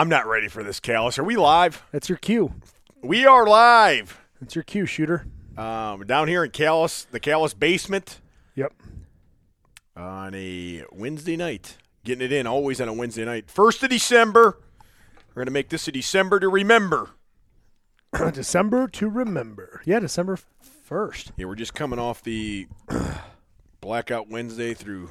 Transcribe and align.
I'm 0.00 0.08
not 0.08 0.26
ready 0.26 0.48
for 0.48 0.62
this, 0.62 0.80
Callus. 0.80 1.18
Are 1.18 1.24
we 1.24 1.36
live? 1.36 1.82
That's 1.92 2.08
your 2.08 2.16
cue. 2.16 2.54
We 3.02 3.26
are 3.26 3.46
live. 3.46 4.18
That's 4.40 4.54
your 4.54 4.64
cue, 4.64 4.86
shooter. 4.86 5.26
Um, 5.58 6.06
down 6.06 6.26
here 6.26 6.42
in 6.42 6.52
Callus, 6.52 7.02
the 7.10 7.20
Callus 7.20 7.52
basement, 7.52 8.22
Yep. 8.54 8.72
on 9.94 10.34
a 10.34 10.84
Wednesday 10.90 11.36
night. 11.36 11.76
Getting 12.02 12.24
it 12.24 12.32
in 12.32 12.46
always 12.46 12.80
on 12.80 12.88
a 12.88 12.94
Wednesday 12.94 13.26
night. 13.26 13.50
First 13.50 13.82
of 13.82 13.90
December. 13.90 14.56
We're 15.34 15.42
gonna 15.42 15.50
make 15.50 15.68
this 15.68 15.86
a 15.86 15.92
December 15.92 16.40
to 16.40 16.48
remember. 16.48 17.10
December 18.32 18.88
to 18.88 19.06
remember. 19.06 19.82
Yeah, 19.84 19.98
December 19.98 20.38
first. 20.62 21.32
Yeah, 21.36 21.44
we're 21.44 21.56
just 21.56 21.74
coming 21.74 21.98
off 21.98 22.22
the 22.22 22.68
blackout 23.82 24.30
Wednesday 24.30 24.72
through 24.72 25.10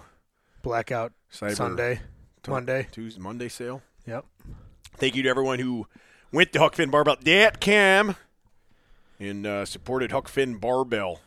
Blackout 0.64 1.14
Cyber 1.32 1.56
Sunday, 1.56 2.00
Monday. 2.48 2.88
Tuesday, 2.92 3.21
Monday 3.21 3.50
sale. 3.50 3.83
Yep. 4.08 4.26
Thank 4.99 5.15
you 5.15 5.23
to 5.23 5.30
everyone 5.30 5.60
who 5.60 5.87
went 6.32 6.52
to 6.54 6.60
HuckFinnBarbell.com 6.60 8.15
and 9.20 9.45
uh, 9.48 9.65
supported 9.65 10.11
Huck 10.11 10.27
Finn 10.27 10.55
Barbell 10.58 11.21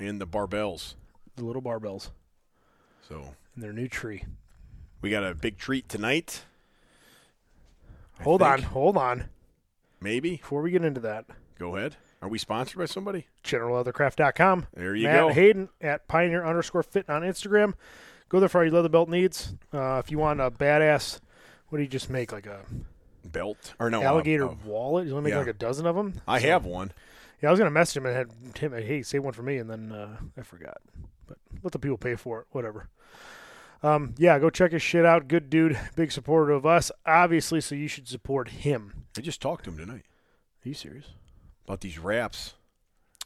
and 0.00 0.20
the 0.20 0.26
Barbells. 0.26 0.94
The 1.36 1.44
little 1.44 1.62
barbells 1.62 2.10
So 3.08 3.34
in 3.54 3.62
their 3.62 3.72
new 3.72 3.88
tree. 3.88 4.24
we 5.00 5.10
got 5.10 5.24
a 5.24 5.34
big 5.34 5.58
treat 5.58 5.88
tonight. 5.88 6.42
I 8.18 8.22
Hold 8.24 8.42
on, 8.42 8.62
hold 8.62 8.96
on. 8.96 9.24
Maybe. 10.00 10.36
Before 10.36 10.62
we 10.62 10.70
get 10.70 10.84
into 10.84 11.00
that, 11.00 11.24
Go 11.58 11.76
ahead. 11.76 11.96
Are 12.20 12.28
we 12.28 12.38
sponsored 12.38 12.78
by 12.78 12.86
somebody? 12.86 13.26
generalleathercraft.com. 13.44 14.66
There 14.74 14.94
you 14.96 15.06
Matt 15.06 15.20
go. 15.20 15.28
Hayden 15.32 15.68
at 15.80 16.08
Pioneer 16.08 16.44
underscore 16.44 16.82
fit 16.82 17.08
on 17.08 17.22
Instagram. 17.22 17.74
Go 18.28 18.40
there 18.40 18.48
for 18.48 18.58
all 18.58 18.64
your 18.64 18.72
leather 18.74 18.88
belt 18.88 19.08
needs. 19.08 19.54
Uh, 19.72 20.00
if 20.04 20.10
you 20.10 20.18
want 20.18 20.40
a 20.40 20.50
badass, 20.50 21.20
what 21.68 21.78
do 21.78 21.82
you 21.82 21.88
just 21.88 22.08
make? 22.10 22.32
Like 22.32 22.46
a 22.46 22.60
Belt 23.24 23.74
or 23.78 23.90
no? 23.90 24.02
alligator 24.02 24.48
uh, 24.48 24.54
wallet? 24.64 25.06
You 25.06 25.14
want 25.14 25.24
to 25.24 25.30
make 25.30 25.34
yeah. 25.34 25.40
like 25.40 25.48
a 25.48 25.52
dozen 25.54 25.86
of 25.86 25.96
them? 25.96 26.20
I 26.26 26.40
have 26.40 26.64
one. 26.64 26.92
Yeah, 27.42 27.48
I 27.48 27.52
was 27.52 27.58
gonna 27.58 27.70
message 27.70 27.96
him 27.96 28.06
and 28.06 28.16
had 28.16 28.58
him, 28.58 28.72
hey, 28.72 29.02
say 29.02 29.18
one 29.18 29.32
for 29.32 29.42
me, 29.42 29.58
and 29.58 29.68
then 29.68 29.92
uh, 29.92 30.16
I 30.38 30.42
forgot. 30.42 30.78
But 31.26 31.38
let 31.62 31.72
the 31.72 31.78
people 31.78 31.98
pay 31.98 32.14
for 32.16 32.40
it, 32.40 32.46
whatever. 32.52 32.88
Um, 33.82 34.14
yeah, 34.16 34.38
go 34.38 34.48
check 34.48 34.72
his 34.72 34.80
shit 34.80 35.04
out. 35.04 35.28
Good 35.28 35.50
dude, 35.50 35.78
big 35.94 36.10
supporter 36.10 36.52
of 36.52 36.64
us, 36.64 36.90
obviously. 37.04 37.60
So 37.60 37.74
you 37.74 37.86
should 37.88 38.08
support 38.08 38.48
him. 38.48 39.04
I 39.16 39.20
just 39.20 39.42
talked 39.42 39.64
to 39.64 39.70
him 39.70 39.76
tonight 39.76 40.04
Are 40.64 40.68
you 40.68 40.74
serious? 40.74 41.06
about 41.66 41.82
these 41.82 41.98
raps? 41.98 42.54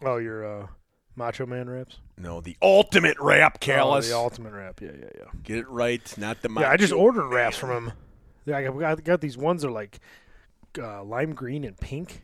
Oh, 0.02 0.16
your 0.16 0.44
uh, 0.62 0.66
Macho 1.14 1.46
Man 1.46 1.68
raps. 1.70 1.98
No, 2.16 2.40
the 2.40 2.56
ultimate 2.60 3.16
wrap, 3.20 3.54
Oh, 3.56 3.58
Callus. 3.60 4.08
the 4.08 4.16
ultimate 4.16 4.52
rap. 4.52 4.80
Yeah, 4.80 4.90
yeah, 4.98 5.10
yeah. 5.16 5.24
Get 5.44 5.58
it 5.58 5.68
right, 5.68 6.18
not 6.18 6.42
the. 6.42 6.50
Yeah, 6.58 6.70
I 6.70 6.76
just 6.76 6.92
ordered 6.92 7.28
wraps 7.28 7.62
man. 7.62 7.70
from 7.70 7.84
him. 7.88 7.92
I 8.50 8.64
got, 8.64 8.82
I 8.82 8.94
got 8.96 9.20
these 9.20 9.36
ones 9.36 9.62
that 9.62 9.68
are 9.68 9.72
like 9.72 9.98
uh, 10.80 11.02
lime 11.04 11.34
green 11.34 11.64
and 11.64 11.76
pink. 11.76 12.22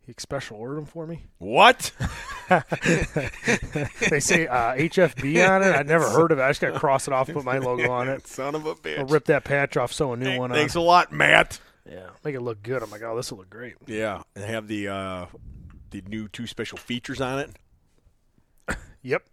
He 0.00 0.14
special 0.16 0.56
ordered 0.56 0.76
them 0.76 0.86
for 0.86 1.06
me. 1.06 1.26
What? 1.38 1.92
They 2.48 4.20
say 4.20 4.46
uh, 4.46 4.74
HFB 4.74 5.46
on 5.48 5.62
it. 5.62 5.74
I'd 5.74 5.86
never 5.86 6.08
heard 6.10 6.32
of 6.32 6.38
it. 6.38 6.42
I 6.42 6.48
just 6.48 6.62
got 6.62 6.72
to 6.72 6.78
cross 6.78 7.06
it 7.06 7.12
off, 7.12 7.28
put 7.30 7.44
my 7.44 7.58
logo 7.58 7.90
on 7.90 8.08
it. 8.08 8.26
Son 8.26 8.54
of 8.54 8.64
a 8.64 8.74
bitch. 8.74 8.98
I'll 8.98 9.04
rip 9.04 9.26
that 9.26 9.44
patch 9.44 9.76
off, 9.76 9.92
sew 9.92 10.14
a 10.14 10.16
new 10.16 10.24
Hey, 10.24 10.38
one 10.38 10.50
on. 10.50 10.56
Thanks 10.56 10.74
a 10.74 10.80
lot, 10.80 11.12
Matt. 11.12 11.60
Yeah, 11.86 12.08
make 12.24 12.34
it 12.34 12.40
look 12.40 12.62
good. 12.62 12.82
I'm 12.82 12.90
like, 12.90 13.02
oh, 13.02 13.14
this 13.16 13.30
will 13.30 13.38
look 13.38 13.50
great. 13.50 13.74
Yeah, 13.86 14.22
and 14.34 14.44
have 14.44 14.66
the 14.66 14.88
uh, 14.88 15.26
the 15.90 16.02
new 16.08 16.28
two 16.28 16.46
special 16.46 16.78
features 16.78 17.20
on 17.20 17.38
it. 17.38 17.50
Yep. 19.02 19.26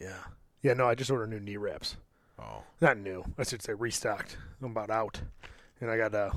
Yeah. 0.00 0.16
Yeah. 0.62 0.74
No, 0.74 0.86
I 0.86 0.94
just 0.94 1.10
ordered 1.10 1.30
new 1.30 1.40
knee 1.40 1.56
wraps. 1.56 1.96
Oh, 2.38 2.62
Not 2.80 2.98
new. 2.98 3.24
I 3.38 3.44
should 3.44 3.62
say 3.62 3.74
restocked. 3.74 4.36
I'm 4.62 4.70
about 4.72 4.90
out, 4.90 5.20
and 5.80 5.90
I 5.90 5.96
got 5.96 6.14
uh, 6.14 6.30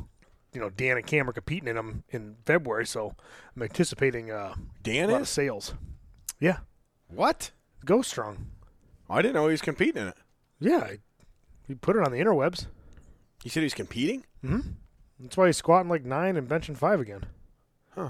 you 0.54 0.62
know, 0.62 0.70
Dan 0.70 0.98
and 0.98 1.06
Cam 1.06 1.30
are 1.30 1.34
competing 1.34 1.68
in 1.68 1.76
them 1.76 2.04
in 2.10 2.36
February, 2.46 2.86
so 2.86 3.16
I'm 3.56 3.64
anticipating 3.64 4.32
uh, 4.32 4.56
Dan 4.84 5.10
a 5.10 5.14
lot 5.14 5.22
of 5.22 5.28
sales. 5.28 5.74
Yeah. 6.40 6.58
what? 7.08 7.52
Go 7.86 8.02
strong. 8.02 8.48
I 9.10 9.22
didn't 9.22 9.36
know 9.36 9.48
he 9.48 9.52
was 9.54 9.62
competing 9.62 10.02
in 10.02 10.08
it. 10.10 10.18
Yeah. 10.60 10.80
I, 10.80 10.98
you 11.68 11.76
put 11.76 11.96
it 11.96 12.04
on 12.06 12.12
the 12.12 12.20
interwebs. 12.20 12.68
He 13.44 13.50
said 13.50 13.64
he's 13.64 13.74
competing. 13.74 14.24
Hmm 14.42 14.60
That's 15.20 15.38
why 15.38 15.48
he's 15.48 15.58
squatting 15.58 15.90
like 15.90 16.04
nine 16.06 16.38
and 16.38 16.48
benching 16.50 16.76
five 16.78 17.00
again. 17.00 17.24
Huh. 17.96 18.10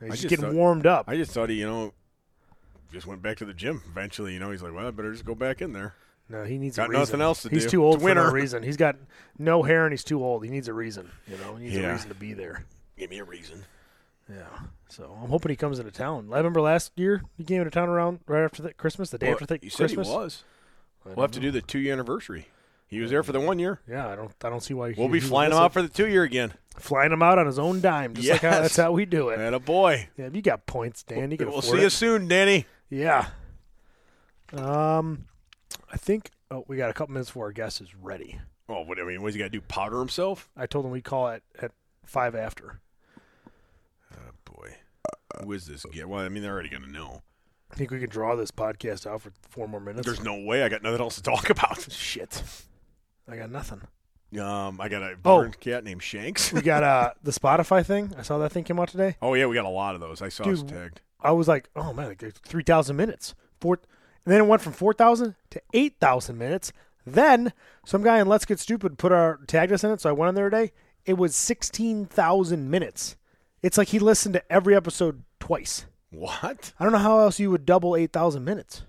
He's 0.00 0.06
I 0.08 0.10
just, 0.12 0.22
just 0.22 0.30
getting 0.30 0.44
thought- 0.46 0.54
warmed 0.54 0.86
up. 0.86 1.04
I 1.08 1.16
just 1.16 1.32
thought 1.32 1.50
he, 1.50 1.56
you 1.56 1.66
know, 1.66 1.92
just 2.92 3.06
went 3.06 3.20
back 3.22 3.36
to 3.38 3.44
the 3.44 3.54
gym. 3.54 3.82
Eventually, 3.90 4.32
you 4.32 4.38
know, 4.38 4.50
he's 4.50 4.62
like, 4.62 4.72
well, 4.74 4.86
I 4.86 4.90
better 4.90 5.12
just 5.12 5.24
go 5.24 5.34
back 5.34 5.60
in 5.60 5.72
there. 5.72 5.94
No, 6.28 6.44
he 6.44 6.58
needs 6.58 6.76
Got 6.76 6.86
a 6.86 6.88
reason. 6.90 7.00
nothing 7.00 7.20
else 7.20 7.42
to 7.42 7.48
he's 7.48 7.64
do. 7.64 7.70
too 7.70 7.84
old 7.84 7.96
It's 7.96 8.02
for 8.04 8.14
no 8.14 8.30
reason. 8.30 8.62
He's 8.62 8.76
got 8.76 8.96
no 9.38 9.62
hair 9.62 9.84
and 9.84 9.92
he's 9.92 10.04
too 10.04 10.22
old. 10.24 10.44
He 10.44 10.50
needs 10.50 10.68
a 10.68 10.72
reason. 10.74 11.10
You 11.28 11.36
know, 11.38 11.56
he 11.56 11.64
needs 11.66 11.76
a 11.76 11.90
reason 11.92 12.08
to 12.08 12.14
be 12.14 12.32
there. 12.32 12.64
Give 12.98 13.10
me 13.10 13.18
a 13.18 13.24
reason. 13.24 13.64
Yeah. 14.28 14.42
So 14.88 15.16
I'm 15.22 15.28
hoping 15.30 15.50
he 15.50 15.56
comes 15.56 15.78
into 15.78 15.92
town. 15.92 16.28
I 16.32 16.38
remember 16.38 16.60
last 16.60 16.92
year 16.96 17.22
he 17.36 17.44
came 17.44 17.58
into 17.58 17.70
town 17.70 17.88
around 17.88 18.20
right 18.26 18.42
after 18.44 18.62
the 18.62 18.72
Christmas, 18.74 19.10
the 19.10 19.18
day 19.18 19.26
Well, 19.26 19.34
after 19.34 19.46
the 19.46 19.58
you 19.62 19.70
said 19.70 19.90
he 19.90 19.96
was. 19.96 20.42
We'll 21.04 21.16
have 21.22 21.30
to 21.32 21.40
don't 21.40 21.52
the 21.52 21.62
two 21.62 21.78
year 21.78 21.92
anniversary. 21.92 22.48
He 22.88 23.00
was 23.00 23.10
there 23.10 23.22
for 23.22 23.32
the 23.32 23.40
one 23.40 23.58
year. 23.58 23.80
Yeah, 23.88 24.08
I 24.08 24.16
don't. 24.16 24.32
I 24.44 24.48
don't 24.50 24.62
see 24.62 24.74
why. 24.74 24.94
We'll 24.96 25.06
he, 25.08 25.14
be 25.14 25.20
he 25.20 25.26
flying 25.26 25.50
him 25.52 25.58
would 25.58 25.64
out 25.64 25.72
for 25.72 25.82
the 25.82 25.88
two 25.88 26.06
year 26.08 26.22
again. 26.24 26.54
flying 26.78 27.12
him 27.12 27.20
out 27.22 27.38
on 27.38 27.46
his 27.46 27.58
own 27.58 27.80
dime. 27.80 28.14
Just 28.14 28.28
like 28.28 28.40
how, 28.42 28.48
Yes. 28.50 28.60
that's 28.62 28.76
how 28.76 28.92
we 28.92 29.04
do 29.06 29.28
it. 29.30 29.40
And 29.40 29.54
a 29.54 29.60
boy. 29.60 30.08
Yeah, 30.16 30.28
you 30.32 30.40
got 30.42 30.66
points, 30.66 31.02
Dan. 31.02 31.30
You 31.30 31.36
can 31.38 31.48
We'll 31.50 31.62
see 31.62 31.78
it. 31.78 31.82
you 31.82 31.90
soon, 31.90 32.26
Danny. 32.28 32.66
Yeah. 32.90 33.26
Um, 34.52 35.24
I 35.92 35.96
think. 35.96 36.30
Oh, 36.50 36.64
we 36.68 36.76
got 36.76 36.90
a 36.90 36.92
couple 36.92 37.12
minutes 37.12 37.30
before 37.30 37.46
our 37.46 37.52
guest 37.52 37.80
is 37.80 37.94
ready. 37.94 38.40
Oh, 38.68 38.82
what 38.82 38.98
I 39.00 39.04
mean, 39.04 39.22
what's 39.22 39.34
he 39.34 39.38
got 39.38 39.46
to 39.46 39.50
do? 39.50 39.60
Powder 39.60 39.98
himself? 39.98 40.48
I 40.56 40.66
told 40.66 40.84
him 40.84 40.90
we'd 40.90 41.04
call 41.04 41.28
it 41.28 41.42
at 41.60 41.72
five 42.04 42.34
after. 42.34 42.80
Oh 44.12 44.16
boy, 44.44 44.74
who 45.42 45.52
is 45.52 45.66
this 45.66 45.84
guy? 45.84 46.04
Well, 46.04 46.20
I 46.20 46.28
mean, 46.28 46.42
they're 46.42 46.52
already 46.52 46.68
gonna 46.68 46.86
know. 46.86 47.22
I 47.70 47.74
think 47.74 47.90
we 47.90 47.98
can 47.98 48.08
draw 48.08 48.36
this 48.36 48.50
podcast 48.50 49.06
out 49.06 49.22
for 49.22 49.32
four 49.48 49.66
more 49.68 49.80
minutes. 49.80 50.06
There's 50.06 50.22
no 50.22 50.38
way. 50.38 50.62
I 50.62 50.68
got 50.68 50.82
nothing 50.82 51.00
else 51.00 51.16
to 51.16 51.22
talk 51.22 51.50
about. 51.50 51.80
shit. 51.92 52.42
I 53.28 53.36
got 53.36 53.50
nothing. 53.50 53.82
Um, 54.40 54.80
I 54.80 54.88
got 54.88 55.02
a 55.02 55.16
Oh. 55.24 55.50
cat 55.60 55.82
named 55.84 56.02
Shanks. 56.02 56.52
We 56.52 56.60
got 56.60 56.82
uh 56.82 57.12
the 57.22 57.30
Spotify 57.32 57.84
thing. 57.84 58.12
I 58.18 58.22
saw 58.22 58.38
that 58.38 58.52
thing 58.52 58.64
came 58.64 58.78
out 58.78 58.88
today. 58.88 59.16
oh 59.22 59.34
yeah, 59.34 59.46
we 59.46 59.54
got 59.54 59.64
a 59.64 59.68
lot 59.68 59.94
of 59.94 60.00
those. 60.00 60.22
I 60.22 60.28
saw 60.28 60.44
us 60.44 60.60
Dude, 60.62 60.68
tagged. 60.68 61.00
I 61.20 61.32
was 61.32 61.48
like, 61.48 61.68
oh 61.74 61.92
man, 61.92 62.08
like 62.08 62.22
three 62.44 62.62
thousand 62.62 62.96
minutes. 62.96 63.34
Four, 63.60 63.80
and 64.26 64.32
then 64.34 64.40
it 64.40 64.46
went 64.46 64.60
from 64.60 64.72
four 64.74 64.92
thousand 64.92 65.36
to 65.50 65.62
eight 65.72 65.96
thousand 66.00 66.36
minutes. 66.36 66.72
Then 67.06 67.52
some 67.86 68.02
guy 68.02 68.18
in 68.18 68.26
Let's 68.26 68.44
Get 68.44 68.58
Stupid 68.60 68.98
put 68.98 69.12
our 69.12 69.38
tagged 69.46 69.72
us 69.72 69.82
in 69.84 69.92
it, 69.92 70.00
so 70.02 70.10
I 70.10 70.12
went 70.12 70.28
in 70.30 70.34
there 70.34 70.50
today. 70.50 70.72
It 71.06 71.14
was 71.16 71.34
sixteen 71.34 72.04
thousand 72.04 72.68
minutes. 72.70 73.16
It's 73.62 73.78
like 73.78 73.88
he 73.88 73.98
listened 73.98 74.34
to 74.34 74.52
every 74.52 74.74
episode 74.76 75.22
twice. 75.40 75.86
What? 76.10 76.72
I 76.78 76.84
don't 76.84 76.92
know 76.92 76.98
how 76.98 77.20
else 77.20 77.40
you 77.40 77.50
would 77.50 77.64
double 77.64 77.96
eight 77.96 78.12
thousand 78.12 78.44
minutes. 78.44 78.82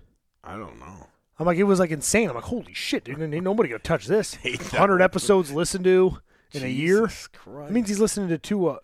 I 0.44 0.56
don't 0.56 0.78
know. 0.78 1.06
I'm 1.38 1.46
like, 1.46 1.58
it 1.58 1.62
was 1.64 1.78
like 1.78 1.90
insane. 1.92 2.28
I'm 2.28 2.34
like, 2.34 2.44
holy 2.44 2.74
shit, 2.74 3.04
dude! 3.04 3.20
Ain't 3.20 3.44
nobody 3.44 3.68
gonna 3.68 3.78
touch 3.78 4.06
this. 4.06 4.34
Hate 4.42 4.58
that 4.58 4.78
Hundred 4.78 4.94
one. 4.94 5.02
episodes 5.02 5.52
listened 5.52 5.84
to 5.84 6.18
in 6.52 6.64
a 6.64 6.68
year. 6.68 7.02
Jesus 7.06 7.28
Christ. 7.28 7.68
That 7.68 7.72
means 7.72 7.88
he's 7.88 8.00
listening 8.00 8.28
to 8.30 8.38
two 8.38 8.68
a, 8.68 8.78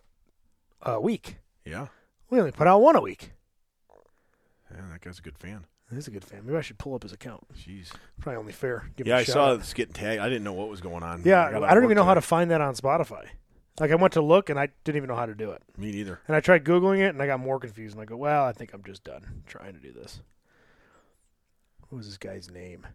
a 0.81 1.01
week. 1.01 1.37
yeah. 1.65 1.87
We 2.29 2.39
only 2.39 2.51
put 2.53 2.67
out 2.67 2.79
one 2.81 2.95
a 2.95 3.01
week. 3.01 3.31
Yeah, 4.71 4.81
that 4.91 5.01
guy's 5.01 5.19
a 5.19 5.21
good 5.21 5.37
fan. 5.37 5.65
He's 5.93 6.07
a 6.07 6.11
good 6.11 6.25
fan. 6.25 6.41
Maybe 6.45 6.57
I 6.57 6.61
should 6.61 6.77
pull 6.79 6.95
up 6.95 7.03
his 7.03 7.13
account. 7.13 7.43
Jeez. 7.55 7.91
Probably 8.19 8.37
only 8.39 8.51
fair. 8.53 8.89
Give 8.97 9.05
Yeah, 9.07 9.17
I 9.17 9.23
saw 9.23 9.51
out. 9.51 9.59
this 9.59 9.73
getting 9.73 9.93
tagged. 9.93 10.19
I 10.21 10.27
didn't 10.27 10.43
know 10.43 10.53
what 10.53 10.67
was 10.69 10.81
going 10.81 11.03
on. 11.03 11.21
Yeah, 11.23 11.51
got 11.51 11.63
I 11.63 11.73
don't 11.73 11.83
even 11.83 11.95
know 11.95 12.03
how 12.03 12.15
to 12.15 12.21
find 12.21 12.49
that 12.51 12.59
on 12.59 12.73
Spotify. 12.75 13.27
Like 13.79 13.91
I 13.91 13.95
went 13.95 14.13
to 14.13 14.21
look 14.21 14.49
and 14.49 14.59
I 14.59 14.69
didn't 14.83 14.97
even 14.97 15.09
know 15.09 15.15
how 15.15 15.25
to 15.27 15.35
do 15.35 15.51
it. 15.51 15.61
Me 15.77 15.91
neither. 15.91 16.21
And 16.27 16.35
I 16.35 16.39
tried 16.39 16.63
googling 16.63 16.99
it 16.99 17.09
and 17.09 17.21
I 17.21 17.27
got 17.27 17.39
more 17.39 17.59
confused. 17.59 17.95
And 17.95 18.01
I 18.01 18.05
go, 18.05 18.17
well, 18.17 18.45
I 18.45 18.51
think 18.51 18.73
I'm 18.73 18.83
just 18.83 19.03
done 19.03 19.43
trying 19.45 19.73
to 19.73 19.79
do 19.79 19.91
this. 19.91 20.21
What 21.89 21.97
was 21.97 22.07
this 22.07 22.17
guy's 22.17 22.49
name? 22.49 22.87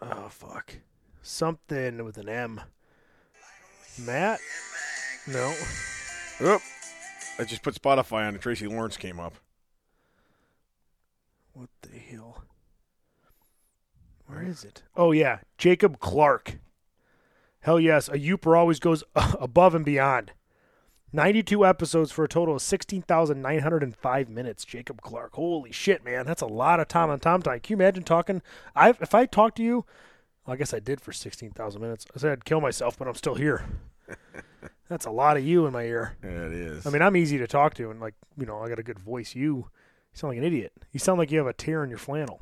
Oh 0.00 0.28
fuck, 0.28 0.74
something 1.22 2.04
with 2.04 2.18
an 2.18 2.28
M. 2.28 2.60
Matt? 4.04 4.40
No. 5.28 5.54
Oh, 6.40 6.58
I 7.38 7.44
just 7.44 7.62
put 7.62 7.74
Spotify 7.74 8.26
on 8.26 8.34
and 8.34 8.40
Tracy 8.40 8.66
Lawrence 8.66 8.96
came 8.96 9.20
up. 9.20 9.34
What 11.52 11.68
the 11.82 11.98
hell? 11.98 12.44
Where 14.26 14.42
is 14.42 14.64
it? 14.64 14.82
Oh 14.96 15.12
yeah, 15.12 15.40
Jacob 15.58 15.98
Clark. 16.00 16.58
Hell 17.60 17.78
yes, 17.78 18.08
a 18.08 18.12
Youper 18.12 18.56
always 18.56 18.80
goes 18.80 19.04
above 19.14 19.74
and 19.74 19.84
beyond. 19.84 20.32
92 21.12 21.66
episodes 21.66 22.10
for 22.10 22.24
a 22.24 22.28
total 22.28 22.54
of 22.54 22.62
16,905 22.62 24.28
minutes. 24.30 24.64
Jacob 24.64 25.02
Clark. 25.02 25.34
Holy 25.34 25.70
shit, 25.70 26.02
man. 26.02 26.24
That's 26.24 26.40
a 26.40 26.46
lot 26.46 26.80
of 26.80 26.88
time 26.88 27.10
on 27.10 27.20
Tom 27.20 27.42
Time. 27.42 27.60
Can 27.60 27.74
you 27.78 27.82
imagine 27.82 28.02
talking? 28.02 28.40
I 28.74 28.90
If 28.90 29.14
I 29.14 29.26
talked 29.26 29.58
to 29.58 29.62
you, 29.62 29.84
well, 30.46 30.54
I 30.54 30.56
guess 30.56 30.72
I 30.72 30.80
did 30.80 31.00
for 31.02 31.12
16,000 31.12 31.80
minutes. 31.80 32.06
I 32.16 32.18
said 32.18 32.32
I'd 32.32 32.44
kill 32.46 32.62
myself, 32.62 32.98
but 32.98 33.06
I'm 33.06 33.14
still 33.14 33.34
here. 33.34 33.64
That's 34.88 35.06
a 35.06 35.10
lot 35.10 35.36
of 35.36 35.44
you 35.44 35.66
in 35.66 35.72
my 35.72 35.84
ear. 35.84 36.16
Yeah, 36.24 36.46
it 36.46 36.52
is. 36.52 36.86
I 36.86 36.90
mean, 36.90 37.02
I'm 37.02 37.16
easy 37.16 37.38
to 37.38 37.46
talk 37.46 37.74
to, 37.74 37.90
and 37.90 38.00
like, 38.00 38.14
you 38.38 38.46
know, 38.46 38.60
I 38.60 38.68
got 38.68 38.78
a 38.78 38.82
good 38.82 38.98
voice. 38.98 39.34
You, 39.34 39.68
you 40.12 40.18
sound 40.18 40.30
like 40.32 40.38
an 40.38 40.44
idiot. 40.44 40.72
You 40.92 41.00
sound 41.00 41.18
like 41.18 41.30
you 41.30 41.38
have 41.38 41.46
a 41.46 41.52
tear 41.52 41.82
in 41.84 41.90
your 41.90 41.98
flannel 41.98 42.40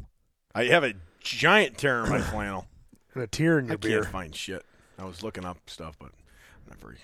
I 0.54 0.64
have 0.64 0.82
a 0.84 0.94
giant 1.20 1.78
tear 1.78 2.04
in 2.04 2.10
my 2.10 2.20
flannel. 2.32 2.66
and 3.14 3.22
a 3.22 3.26
tear 3.26 3.58
in 3.58 3.66
your 3.66 3.78
I 3.82 3.86
your 3.88 4.02
can't 4.02 4.12
find 4.12 4.34
shit. 4.34 4.64
I 4.98 5.04
was 5.04 5.22
looking 5.22 5.44
up 5.44 5.58
stuff, 5.68 5.96
but 5.98 6.06
I'm 6.12 6.68
not 6.70 6.80
very. 6.80 6.96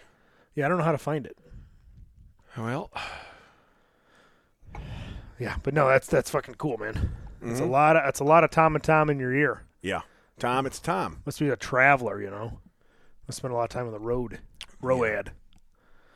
Yeah, 0.55 0.67
I 0.67 0.69
don't 0.69 0.79
know 0.79 0.85
how 0.85 0.93
to 0.93 0.99
find 0.99 1.27
it. 1.27 1.37
Well, 2.57 2.91
Yeah, 5.39 5.57
but 5.63 5.75
no, 5.75 5.87
that's 5.89 6.07
that's 6.07 6.31
fucking 6.31 6.55
cool, 6.55 6.79
man. 6.79 7.11
It's 7.43 7.61
a 7.61 7.65
Mhm. 7.65 7.71
lot 7.71 7.97
of 7.97 8.09
it's 8.09 8.21
a 8.21 8.25
lot 8.25 8.43
of 8.45 8.51
Tom 8.51 8.75
and 8.75 8.83
Tom 8.83 9.11
in 9.11 9.19
your 9.19 9.33
ear. 9.35 9.63
yeah. 9.83 10.01
Tom, 10.39 10.67
it's 10.67 10.81
Tom. 10.81 11.23
Must 11.25 11.39
be 11.39 11.49
a 11.49 11.57
traveler, 11.57 12.21
you 12.21 12.29
know. 12.31 12.61
Must 13.27 13.39
spend 13.39 13.53
a 13.53 13.57
lot 13.57 13.65
of 13.65 13.71
time 13.71 13.87
on 13.87 13.93
the 13.93 13.99
road. 13.99 14.41
Road 14.83 15.31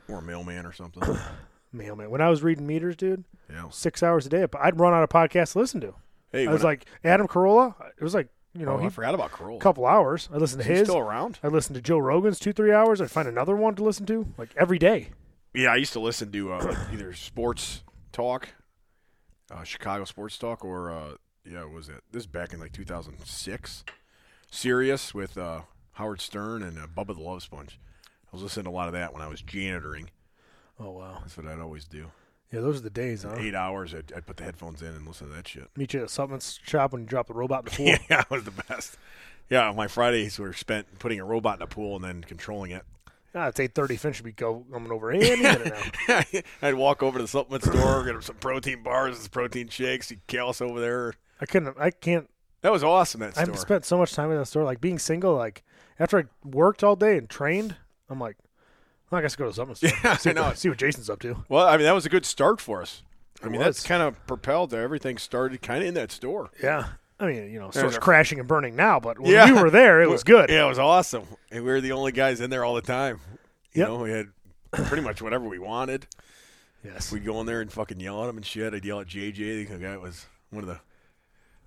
Or 0.08 0.19
a 0.19 0.23
mailman 0.23 0.67
or 0.67 0.73
something. 0.73 1.03
mailman. 1.72 2.11
When 2.11 2.20
I 2.20 2.28
was 2.28 2.43
reading 2.43 2.67
meters, 2.67 2.96
dude, 2.96 3.25
yeah. 3.50 3.69
six 3.70 4.02
hours 4.02 4.26
a 4.26 4.28
day, 4.28 4.46
I'd 4.58 4.78
run 4.78 4.93
out 4.93 5.02
of 5.02 5.08
podcasts 5.08 5.52
to 5.52 5.58
listen 5.58 5.81
to. 5.82 5.94
Hey, 6.32 6.46
I 6.46 6.52
was 6.52 6.62
when 6.62 6.70
like 6.70 6.87
Adam 7.05 7.28
Carolla. 7.28 7.75
It 7.99 8.02
was 8.02 8.14
like 8.14 8.28
you 8.55 8.64
know 8.64 8.72
oh, 8.72 8.78
he 8.78 8.87
I 8.87 8.90
forgot 8.90 9.14
about 9.14 9.32
Carolla. 9.32 9.56
a 9.56 9.61
couple 9.61 9.87
hours. 9.87 10.28
I 10.32 10.37
listened 10.37 10.62
to 10.62 10.69
Is 10.69 10.72
he 10.72 10.78
his. 10.81 10.88
still 10.88 10.99
around? 10.99 11.38
I 11.43 11.49
listened 11.49 11.76
to 11.76 11.82
Joe 11.82 11.99
Rogan's 11.99 12.38
two 12.38 12.52
three 12.52 12.72
hours. 12.72 13.00
I'd 13.00 13.11
find 13.11 13.28
another 13.28 13.56
one 13.56 13.75
to 13.76 13.84
listen 13.84 14.06
to 14.06 14.26
like 14.38 14.50
every 14.56 14.78
day. 14.78 15.11
Yeah, 15.55 15.72
I 15.72 15.76
used 15.76 15.93
to 15.94 16.00
listen 16.00 16.31
to 16.31 16.52
uh, 16.52 16.76
either 16.93 17.12
sports 17.12 17.82
talk, 18.12 18.50
uh, 19.50 19.64
Chicago 19.64 20.05
sports 20.05 20.38
talk, 20.38 20.64
or 20.64 20.93
uh, 20.93 21.14
yeah, 21.44 21.64
what 21.64 21.72
was 21.72 21.88
it? 21.88 22.02
This 22.12 22.22
is 22.22 22.26
back 22.26 22.52
in 22.52 22.61
like 22.61 22.72
2006. 22.72 23.84
Sirius 24.52 25.14
with 25.14 25.38
uh, 25.38 25.62
Howard 25.93 26.20
Stern 26.20 26.62
and 26.62 26.78
uh, 26.78 26.87
Bubba 26.87 27.14
the 27.14 27.22
Love 27.22 27.43
Sponge. 27.43 27.78
I 28.32 28.37
was 28.37 28.43
listening 28.43 28.64
to 28.64 28.70
a 28.70 28.72
lot 28.72 28.87
of 28.87 28.93
that 28.94 29.12
when 29.12 29.22
I 29.22 29.28
was 29.28 29.43
janitoring. 29.43 30.08
Oh 30.81 30.91
wow, 30.93 31.19
That's 31.21 31.37
what 31.37 31.47
I'd 31.47 31.61
always 31.61 31.85
do. 31.85 32.06
yeah, 32.53 32.61
those 32.61 32.79
are 32.79 32.82
the 32.82 32.91
days, 32.91 33.23
huh? 33.25 33.35
Eight 33.38 33.55
hours, 33.55 33.94
I'd, 33.94 34.12
I'd 34.17 34.27
put 34.27 34.37
the 34.38 34.44
headphones 34.44 34.81
in 34.82 34.88
and 34.88 35.06
listen 35.06 35.29
to 35.29 35.35
that 35.35 35.47
shit. 35.47 35.69
Meet 35.77 35.93
you 35.94 36.00
at 36.00 36.06
a 36.06 36.09
supplements 36.09 36.59
shop 36.65 36.93
when 36.93 37.03
you 37.03 37.06
drop 37.09 37.27
the 37.29 37.35
robot 37.35 37.61
in 37.61 37.65
the 37.67 37.71
pool. 37.77 38.05
Yeah, 38.11 38.21
it 38.23 38.31
was 38.31 38.44
the 38.44 38.50
best. 38.50 38.97
Yeah, 39.50 39.73
my 39.73 39.88
Fridays 39.88 40.38
were 40.38 40.53
spent 40.53 40.99
putting 40.99 41.21
a 41.21 41.25
robot 41.25 41.56
in 41.59 41.62
a 41.62 41.67
pool 41.67 41.97
and 41.97 42.05
then 42.05 42.23
controlling 42.23 42.71
it. 42.71 42.85
Ah, 43.35 43.47
it's 43.49 43.61
eight 43.61 43.75
thirty. 43.75 43.97
Finch 43.97 44.17
should 44.17 44.25
be 44.25 44.32
go 44.32 44.65
coming 44.73 44.91
over 44.91 45.12
any 45.12 45.41
minute 45.41 45.73
now. 46.09 46.23
I'd 46.62 46.75
walk 46.75 47.03
over 47.03 47.19
to 47.19 47.23
the 47.25 47.29
supplement 47.29 47.62
store, 47.65 48.05
get 48.05 48.15
him 48.17 48.23
some 48.23 48.37
protein 48.37 48.82
bars, 48.82 49.19
some 49.19 49.29
protein 49.29 49.69
shakes. 49.69 50.12
Kales 50.27 50.61
over 50.61 50.81
there. 50.81 51.15
I 51.41 51.47
couldn't. 51.47 51.77
I 51.79 51.91
can't. 51.91 52.29
That 52.62 52.73
was 52.73 52.82
awesome. 52.82 53.21
That 53.21 53.35
store. 53.37 53.50
I've 53.50 53.59
spent 53.59 53.85
so 53.85 53.99
much 53.99 54.15
time 54.15 54.31
in 54.32 54.38
that 54.38 54.47
store. 54.47 54.65
Like 54.65 54.81
being 54.81 54.99
single. 54.99 55.35
Like 55.37 55.62
after 56.00 56.19
I 56.19 56.25
worked 56.44 56.82
all 56.82 56.97
day 56.97 57.19
and 57.19 57.29
trained, 57.31 57.77
I'm 58.09 58.19
like, 58.19 58.37
well, 59.11 59.19
I 59.19 59.23
guess 59.23 59.37
go 59.37 59.47
to 59.47 59.53
something. 59.53 59.75
Store. 59.89 59.91
Yeah, 60.05 60.17
see 60.17 60.31
I 60.31 60.33
what- 60.33 60.49
know. 60.49 60.53
See 60.55 60.69
what 60.69 60.79
Jason's 60.79 61.11
up 61.11 61.21
to. 61.21 61.45
Well, 61.49 61.67
I 61.67 61.77
mean, 61.77 61.85
that 61.87 61.93
was 61.95 62.07
a 62.07 62.11
good 62.11 62.25
start 62.27 62.61
for 62.61 62.81
us. 62.83 63.03
I 63.43 63.47
It 63.47 63.51
mean, 63.51 63.61
was. 63.61 63.77
that's 63.77 63.87
kind 63.87 64.03
of 64.03 64.27
propelled 64.27 64.75
everything 64.75 65.17
started 65.19 65.62
kind 65.62 65.83
of 65.83 65.89
in 65.89 65.95
that 65.95 66.12
store. 66.12 66.51
Yeah. 66.62 66.89
I 67.19 67.27
mean, 67.27 67.51
you 67.51 67.59
know, 67.61 67.71
store's 67.71 67.99
crashing 67.99 68.39
and 68.39 68.49
burning 68.49 68.77
now, 68.77 68.99
but 69.01 69.19
when 69.19 69.31
Yeah. 69.33 69.53
we 69.53 69.61
were 69.62 69.71
there, 69.71 70.01
it 70.03 70.09
was 70.11 70.25
good. 70.25 70.49
Yeah, 70.51 70.65
it 70.65 70.69
was 70.69 70.79
awesome. 70.79 71.25
And 71.51 71.65
we 71.65 71.71
were 71.71 71.81
the 71.81 71.93
only 71.93 72.12
guys 72.12 72.41
in 72.41 72.49
there 72.51 72.65
all 72.65 72.75
the 72.75 72.81
time. 72.83 73.21
You 73.73 73.81
Yep. 73.81 73.89
know, 73.89 73.97
we 73.99 74.11
had 74.11 74.29
pretty 74.73 75.03
much 75.03 75.21
whatever 75.23 75.47
we 75.49 75.59
wanted. 75.59 76.06
Yes. 76.85 77.13
We'd 77.13 77.25
go 77.25 77.39
in 77.41 77.47
there 77.47 77.61
and 77.61 77.71
fucking 77.71 78.01
yell 78.01 78.23
at 78.25 78.31
him 78.31 78.37
and 78.39 78.47
shit. 78.47 78.73
I'd 78.73 78.85
yell 78.85 79.01
at 79.01 79.06
JJ. 79.06 79.69
The 79.69 79.77
guy 79.77 79.97
was 79.99 80.27
one 80.51 80.63
of 80.65 80.69
the 80.69 80.81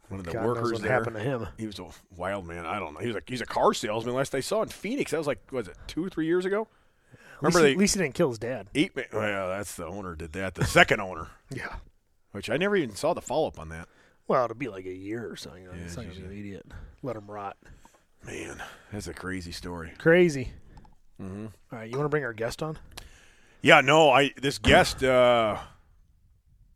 one 0.10 0.20
of 0.20 0.26
the 0.26 0.32
God 0.34 0.42
knows 0.44 0.56
workers 0.56 0.72
what 0.74 0.82
there. 0.82 0.92
happened 0.92 1.16
to 1.16 1.22
him. 1.22 1.48
He 1.58 1.66
was 1.68 1.80
a 1.80 1.88
wild 2.18 2.46
man. 2.48 2.66
I 2.66 2.80
don't 2.80 2.94
know. 2.94 3.00
He 3.00 3.08
was 3.08 3.16
like 3.16 3.28
he's 3.30 3.42
a 3.42 3.46
car 3.46 3.74
salesman. 3.74 4.16
Last 4.16 4.34
I 4.36 4.40
saw 4.42 4.62
in 4.64 4.70
Phoenix, 4.70 5.12
that 5.12 5.18
was 5.18 5.28
like 5.28 5.52
was 5.52 5.68
it 5.68 5.78
two 5.88 6.04
or 6.04 6.10
three 6.10 6.26
years 6.26 6.46
ago? 6.46 6.68
At 7.38 7.44
least, 7.44 7.56
Remember 7.56 7.60
he, 7.60 7.64
they 7.66 7.72
at 7.74 7.78
least 7.78 7.96
he 7.96 8.02
didn't 8.02 8.16
kill 8.16 8.30
his 8.30 8.40
dad. 8.40 8.68
eight. 8.76 8.92
Well, 9.12 9.50
that's 9.50 9.76
the 9.76 9.86
owner 9.86 10.16
did 10.16 10.34
that. 10.34 10.56
The 10.56 10.66
second 10.66 11.02
owner, 11.02 11.28
Yeah. 11.52 11.76
which 12.32 12.50
I 12.50 12.58
never 12.58 12.76
even 12.76 12.96
saw 12.96 13.14
the 13.14 13.22
follow 13.22 13.48
up 13.48 13.60
on 13.60 13.70
that. 13.70 13.88
Well, 14.28 14.46
it'll 14.46 14.56
be 14.56 14.70
like 14.70 14.86
a 14.86 14.94
year 14.94 15.30
or 15.30 15.36
something. 15.36 15.64
You 15.64 15.70
know, 15.70 15.76
Yeah, 15.76 15.84
it's 15.84 15.98
not 15.98 16.06
gonna 16.08 16.20
be 16.20 16.26
an 16.26 16.32
idiot. 16.32 16.66
Let 17.02 17.16
him 17.18 17.30
rot. 17.30 17.58
Man, 18.26 18.62
that's 18.92 19.08
a 19.08 19.14
crazy 19.14 19.52
story. 19.52 19.92
Crazy. 19.98 20.54
Mm-hmm. 21.22 21.46
All 21.72 21.80
right, 21.80 21.90
you 21.90 21.98
want 21.98 22.06
to 22.06 22.10
bring 22.10 22.24
our 22.24 22.34
guest 22.34 22.64
on? 22.64 22.78
Yeah, 23.62 23.82
no, 23.82 24.10
I 24.12 24.32
this 24.42 24.58
guest, 24.58 25.04
uh, 25.04 25.58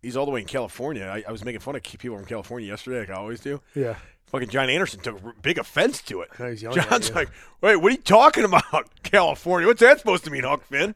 he's 0.02 0.16
all 0.18 0.26
the 0.26 0.32
way 0.32 0.42
in 0.42 0.46
California. 0.48 1.06
I, 1.06 1.24
I 1.28 1.32
was 1.32 1.44
making 1.46 1.62
fun 1.62 1.76
of 1.76 1.84
people 1.84 2.18
from 2.18 2.26
California 2.26 2.68
yesterday, 2.68 3.00
like 3.00 3.10
I 3.10 3.14
always 3.14 3.40
do. 3.40 3.62
Yeah. 3.76 3.96
Fucking 4.28 4.50
John 4.50 4.70
Anderson 4.70 5.00
took 5.00 5.24
a 5.24 5.34
big 5.42 5.58
offense 5.58 6.02
to 6.04 6.22
it. 6.22 6.30
I 6.40 6.50
he's 6.50 6.62
yelling 6.62 6.80
at 6.80 6.90
John's 6.90 7.10
you. 7.10 7.16
like, 7.16 7.30
"Wait, 7.62 7.78
what 7.78 7.90
are 7.90 7.96
you 7.96 8.02
talking 8.02 8.44
about, 8.44 8.90
California? 9.04 9.68
What's 9.68 9.80
that 9.80 10.00
supposed 10.00 10.26
to 10.26 10.32
mean, 10.32 10.44
Huck 10.44 10.64
Finn?" 10.66 10.96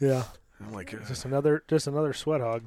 Yeah. 0.00 0.24
I'm 0.60 0.72
like, 0.72 0.92
uh, 0.94 0.98
Just 1.08 1.24
another, 1.24 1.64
just 1.68 1.86
another 1.86 2.12
sweat 2.12 2.40
hog. 2.40 2.64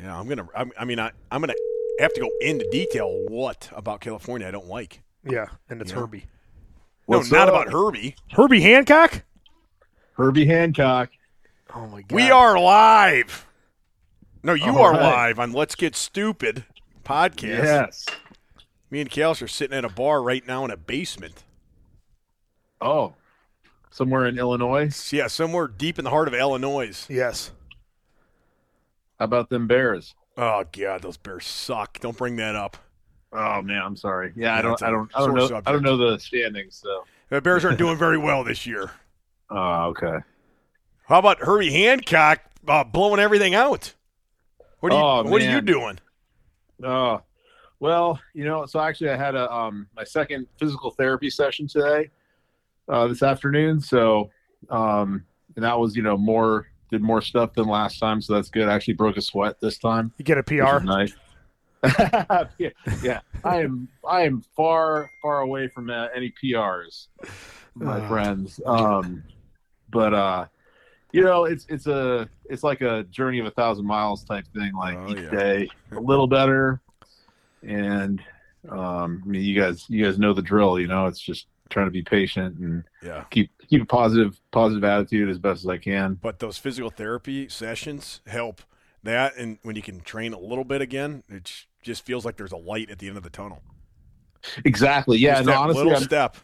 "Yeah, 0.00 0.18
I'm 0.18 0.26
gonna. 0.28 0.48
I'm, 0.56 0.72
I 0.78 0.84
mean, 0.84 0.98
I, 0.98 1.10
I'm 1.30 1.40
gonna 1.42 1.54
have 2.00 2.12
to 2.14 2.20
go 2.20 2.30
into 2.40 2.66
detail 2.72 3.24
what 3.28 3.68
about 3.76 4.00
California 4.00 4.48
I 4.48 4.50
don't 4.50 4.66
like. 4.68 5.02
Yeah, 5.24 5.46
and 5.68 5.80
it's 5.80 5.92
Yeah. 5.92 5.98
Herbie. 6.00 6.26
What's 7.06 7.30
no, 7.30 7.38
not 7.38 7.48
up? 7.48 7.54
about 7.54 7.72
Herbie. 7.72 8.16
Herbie 8.32 8.60
Hancock. 8.62 9.22
Herbie 10.14 10.46
Hancock. 10.46 11.10
Oh 11.74 11.86
my 11.86 12.02
god. 12.02 12.12
We 12.12 12.30
are 12.30 12.58
live. 12.58 13.46
No, 14.42 14.54
you 14.54 14.72
All 14.72 14.82
are 14.82 14.92
right. 14.92 15.00
live 15.00 15.38
on 15.38 15.52
Let's 15.52 15.74
Get 15.74 15.94
Stupid 15.94 16.64
podcast. 17.04 17.64
Yes. 17.64 18.06
Me 18.92 19.00
and 19.00 19.08
Kales 19.08 19.40
are 19.40 19.48
sitting 19.48 19.74
at 19.74 19.86
a 19.86 19.88
bar 19.88 20.22
right 20.22 20.46
now 20.46 20.66
in 20.66 20.70
a 20.70 20.76
basement. 20.76 21.44
Oh, 22.78 23.14
somewhere 23.90 24.26
in 24.26 24.38
Illinois. 24.38 25.10
Yeah, 25.10 25.28
somewhere 25.28 25.66
deep 25.66 25.98
in 25.98 26.04
the 26.04 26.10
heart 26.10 26.28
of 26.28 26.34
Illinois. 26.34 27.06
Yes. 27.08 27.52
How 29.18 29.24
about 29.24 29.48
them 29.48 29.66
Bears? 29.66 30.14
Oh 30.36 30.64
god, 30.70 31.00
those 31.00 31.16
Bears 31.16 31.46
suck. 31.46 32.00
Don't 32.00 32.18
bring 32.18 32.36
that 32.36 32.54
up. 32.54 32.76
Oh 33.32 33.62
man, 33.62 33.80
I'm 33.82 33.96
sorry. 33.96 34.34
Yeah, 34.36 34.52
Yeah, 34.52 34.58
I 34.58 34.62
don't, 34.62 34.72
it's 34.74 34.82
a 34.82 34.86
I 34.86 34.90
don't, 34.90 35.10
I 35.14 35.18
don't 35.20 35.34
know, 35.36 35.46
subject. 35.46 35.68
I 35.68 35.72
don't 35.72 35.82
know 35.82 35.96
the 35.96 36.18
standings. 36.18 36.76
So. 36.76 37.04
The 37.30 37.40
Bears 37.40 37.64
aren't 37.64 37.78
doing 37.78 37.96
very 37.96 38.18
well 38.18 38.44
this 38.44 38.66
year. 38.66 38.90
Oh, 39.48 39.84
okay. 39.96 40.18
How 41.06 41.18
about 41.18 41.38
Herbie 41.38 41.72
Hancock 41.72 42.40
uh, 42.68 42.84
blowing 42.84 43.20
everything 43.20 43.54
out? 43.54 43.94
What 44.80 44.92
are 44.92 44.96
you 44.96 45.02
Oh, 45.02 45.30
What 45.30 45.40
are 45.40 45.50
you 45.50 45.62
doing? 45.62 45.98
Oh, 46.84 47.22
well, 47.82 48.20
you 48.32 48.44
know, 48.44 48.64
so 48.64 48.78
actually, 48.78 49.10
I 49.10 49.16
had 49.16 49.34
a 49.34 49.52
um 49.52 49.88
my 49.96 50.04
second 50.04 50.46
physical 50.56 50.92
therapy 50.92 51.28
session 51.28 51.66
today, 51.66 52.10
uh, 52.88 53.08
this 53.08 53.24
afternoon. 53.24 53.80
So, 53.80 54.30
um, 54.70 55.24
and 55.56 55.64
that 55.64 55.76
was 55.76 55.96
you 55.96 56.02
know 56.02 56.16
more 56.16 56.68
did 56.92 57.02
more 57.02 57.20
stuff 57.20 57.54
than 57.54 57.66
last 57.66 57.98
time, 57.98 58.22
so 58.22 58.34
that's 58.34 58.50
good. 58.50 58.68
I 58.68 58.74
actually 58.74 58.94
broke 58.94 59.16
a 59.16 59.20
sweat 59.20 59.56
this 59.60 59.78
time. 59.78 60.12
You 60.16 60.24
get 60.24 60.38
a 60.38 60.44
PR. 60.44 60.78
nice. 60.84 61.12
yeah, 62.58 62.68
yeah, 63.02 63.20
I 63.42 63.62
am. 63.62 63.88
I 64.08 64.22
am 64.26 64.42
far, 64.54 65.10
far 65.20 65.40
away 65.40 65.66
from 65.66 65.90
uh, 65.90 66.06
any 66.14 66.32
PRs, 66.40 67.08
my 67.74 67.98
Ah. 67.98 68.06
friends. 68.08 68.60
Um, 68.64 69.24
but 69.90 70.14
uh, 70.14 70.46
you 71.12 71.22
know, 71.22 71.46
it's 71.46 71.66
it's 71.68 71.88
a 71.88 72.28
it's 72.48 72.62
like 72.62 72.80
a 72.82 73.02
journey 73.10 73.40
of 73.40 73.46
a 73.46 73.50
thousand 73.50 73.86
miles 73.86 74.22
type 74.22 74.44
thing. 74.54 74.72
Like 74.72 74.98
Oh, 74.98 75.08
each 75.10 75.24
yeah. 75.24 75.30
day, 75.30 75.68
a 75.90 75.98
little 76.00 76.28
better, 76.28 76.80
and 77.62 78.22
um, 78.68 79.22
I 79.24 79.28
mean, 79.28 79.42
you 79.42 79.58
guys, 79.60 79.86
you 79.88 80.04
guys 80.04 80.18
know 80.18 80.32
the 80.32 80.42
drill. 80.42 80.78
You 80.78 80.86
know, 80.86 81.06
it's 81.06 81.20
just 81.20 81.46
trying 81.70 81.86
to 81.86 81.90
be 81.90 82.02
patient 82.02 82.58
and 82.58 82.84
Yeah. 83.02 83.24
keep 83.30 83.50
keep 83.68 83.82
a 83.82 83.86
positive 83.86 84.38
positive 84.50 84.84
attitude 84.84 85.28
as 85.28 85.38
best 85.38 85.64
as 85.64 85.68
I 85.68 85.78
can. 85.78 86.14
But 86.14 86.38
those 86.38 86.58
physical 86.58 86.90
therapy 86.90 87.48
sessions 87.48 88.20
help 88.26 88.62
that, 89.02 89.36
and 89.36 89.58
when 89.62 89.74
you 89.76 89.82
can 89.82 90.00
train 90.00 90.32
a 90.32 90.38
little 90.38 90.64
bit 90.64 90.80
again, 90.80 91.22
it 91.28 91.66
just 91.82 92.04
feels 92.04 92.24
like 92.24 92.36
there's 92.36 92.52
a 92.52 92.56
light 92.56 92.90
at 92.90 92.98
the 92.98 93.08
end 93.08 93.16
of 93.16 93.22
the 93.24 93.30
tunnel. 93.30 93.62
Exactly. 94.64 95.18
Yeah. 95.18 95.34
Just 95.36 95.46
that 95.46 95.56
honestly, 95.56 95.82
little 95.84 95.96
I'm, 95.98 96.02
step. 96.04 96.36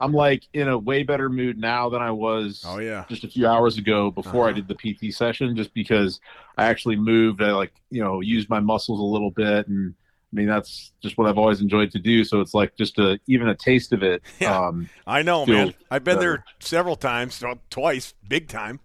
I'm 0.00 0.12
like 0.12 0.42
in 0.52 0.68
a 0.68 0.76
way 0.76 1.02
better 1.04 1.28
mood 1.30 1.56
now 1.58 1.88
than 1.88 2.02
I 2.02 2.10
was 2.10 2.62
Oh 2.66 2.78
yeah. 2.78 3.04
just 3.08 3.24
a 3.24 3.28
few 3.28 3.46
hours 3.46 3.78
ago 3.78 4.10
before 4.10 4.46
I 4.46 4.50
Uh-huh. 4.50 4.60
did 4.60 4.68
the 4.68 4.74
PT 4.74 5.14
session, 5.14 5.54
just 5.56 5.72
because 5.72 6.20
I 6.58 6.64
actually 6.66 6.96
moved. 6.96 7.40
I 7.42 7.52
like, 7.52 7.72
you 7.90 8.02
know, 8.02 8.20
used 8.20 8.50
my 8.50 8.60
muscles 8.60 9.00
a 9.00 9.02
little 9.02 9.30
bit. 9.30 9.68
And 9.68 9.94
I 10.34 10.36
mean, 10.36 10.48
that's 10.48 10.90
just 11.00 11.16
what 11.16 11.28
I've 11.28 11.38
always 11.38 11.60
enjoyed 11.60 11.92
to 11.92 12.00
do. 12.00 12.24
So 12.24 12.40
it's 12.40 12.54
like 12.54 12.76
just 12.76 12.98
a, 12.98 13.20
even 13.28 13.48
a 13.48 13.54
taste 13.54 13.92
of 13.92 14.02
it. 14.02 14.20
Yeah. 14.40 14.58
Um, 14.66 14.88
I 15.06 15.22
know, 15.22 15.46
man. 15.46 15.74
I've 15.92 16.02
been 16.02 16.18
there 16.18 16.44
several 16.58 16.96
times, 16.96 17.40
twice, 17.70 18.14
big 18.26 18.48
time, 18.48 18.80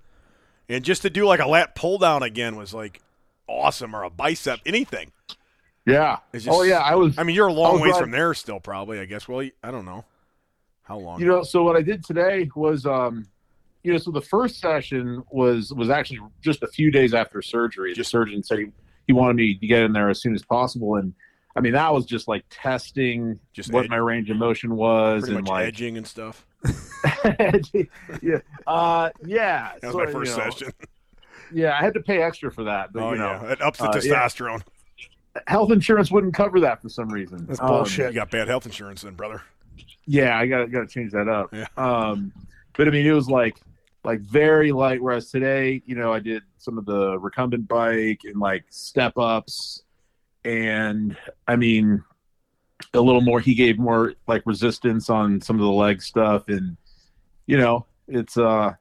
and 0.70 0.84
just 0.86 1.02
to 1.02 1.10
do 1.10 1.26
like 1.26 1.40
a 1.40 1.48
lat 1.48 1.74
pull 1.76 1.98
down 1.98 2.22
again 2.22 2.56
was 2.56 2.72
like 2.74 3.02
awesome, 3.48 3.96
or 3.96 4.04
a 4.04 4.12
bicep, 4.12 4.60
anything. 4.66 5.12
yeah. 5.88 6.18
It's 6.34 6.46
just- 6.46 6.56
oh 6.56 6.62
yeah. 6.62 6.78
I 6.80 6.94
was, 6.96 7.18
I 7.18 7.24
mean, 7.24 7.36
you're 7.36 7.48
a 7.48 7.54
long 7.54 7.80
ways 7.82 7.98
from 7.98 8.12
there 8.12 8.36
still, 8.36 8.60
probably. 8.60 9.00
I 9.00 9.06
guess. 9.06 9.28
Well, 9.28 9.48
I 9.64 9.72
don't 9.72 9.86
know 9.86 10.06
how 10.84 11.00
long. 11.00 11.20
you 11.20 11.26
know, 11.26 11.42
so 11.42 11.64
what 11.64 11.76
I 11.76 11.82
did 11.82 12.04
today 12.06 12.48
was, 12.56 12.86
um, 12.86 13.28
you 13.84 13.92
know, 13.92 13.98
so 13.98 14.12
the 14.12 14.22
first 14.22 14.60
session 14.60 15.24
was, 15.32 15.74
was 15.74 15.90
actually 15.90 16.20
just 16.42 16.62
a 16.64 16.68
few 16.68 16.92
days 16.92 17.14
after 17.16 17.42
surgery. 17.42 17.94
The 17.96 18.04
surgeon 18.04 18.44
said 18.44 18.60
he, 18.60 18.66
he 19.08 19.14
wanted 19.14 19.36
me 19.38 19.56
to 19.56 19.68
get 19.68 19.82
in 19.84 19.94
there 19.94 20.10
as 20.10 20.22
soon 20.22 20.36
as 20.36 20.44
possible. 20.44 20.96
And 20.98 21.14
I 21.60 21.62
mean, 21.62 21.74
that 21.74 21.94
was 21.94 22.06
just 22.06 22.30
like 22.30 22.46
testing 22.50 23.38
Just 23.52 23.74
what 23.74 23.84
ed- 23.84 23.90
my 23.90 23.98
range 23.98 24.30
of 24.30 24.38
motion 24.38 24.78
was 24.78 25.26
and 25.26 25.34
much 25.34 25.50
like, 25.50 25.68
edging 25.68 25.98
and 25.98 26.08
stuff. 26.08 26.48
yeah, 28.22 28.38
uh, 28.66 29.10
yeah. 29.26 29.74
That 29.82 29.88
was 29.88 29.92
sort 29.92 30.08
my 30.08 30.14
first 30.14 30.32
you 30.32 30.38
know, 30.38 30.50
session. 30.50 30.74
Yeah, 31.52 31.78
I 31.78 31.82
had 31.82 31.94
to 31.96 32.00
pay 32.00 32.22
extra 32.22 32.50
for 32.50 32.64
that, 32.64 32.94
but 32.94 33.04
oh 33.04 33.12
you 33.12 33.18
know, 33.18 33.42
yeah, 33.44 33.52
it 33.52 33.62
ups 33.62 33.80
the 33.80 33.90
uh, 33.90 34.02
yeah. 34.02 34.26
testosterone. 34.26 34.62
health 35.48 35.72
insurance 35.72 36.10
wouldn't 36.10 36.34
cover 36.34 36.62
that 36.62 36.82
for 36.82 36.88
some 36.88 37.10
reason. 37.10 37.46
That's 37.46 37.60
Um. 37.60 37.86
You 37.86 38.14
got 38.14 38.32
bad 38.32 38.48
health 38.48 38.66
insurance, 38.66 39.02
then, 39.02 39.16
brother. 39.16 39.42
Yeah, 40.06 40.40
I 40.40 40.48
got 40.48 40.72
got 40.72 40.80
to 40.80 40.88
change 40.88 41.12
that 41.12 41.28
up. 41.28 41.54
Yeah. 41.54 41.68
Um, 41.76 42.32
but 42.78 42.88
I 42.88 42.92
mean, 42.92 43.06
it 43.06 43.12
was 43.12 43.30
like 43.30 43.58
like 44.06 44.22
very 44.22 44.72
light. 44.72 45.02
Whereas 45.02 45.30
today, 45.30 45.82
you 45.86 45.96
know, 45.96 46.14
I 46.14 46.20
did 46.20 46.44
some 46.58 46.78
of 46.78 46.86
the 46.86 47.20
recumbent 47.20 47.68
bike 47.68 48.22
and 48.24 48.40
like 48.40 48.64
step 48.70 49.18
ups, 49.18 49.84
and 50.46 51.16
I 51.48 51.56
mean, 51.56 52.04
a 52.94 53.02
little 53.02 53.22
more. 53.22 53.40
He 53.40 53.54
gave 53.56 53.78
more 53.78 54.14
like 54.28 54.44
resistance 54.46 55.10
on 55.10 55.42
some 55.42 55.58
of 55.58 55.62
the 55.62 55.72
leg 55.72 56.02
stuff, 56.02 56.48
and 56.48 56.78
you 57.46 57.58
know, 57.58 57.86
it's 58.08 58.38
uh, 58.38 58.74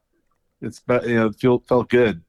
it's 0.61 0.81
be- 0.81 1.01
you 1.07 1.15
know, 1.17 1.27
it 1.27 1.37
feel 1.37 1.59
felt 1.69 1.89
good. 1.89 2.23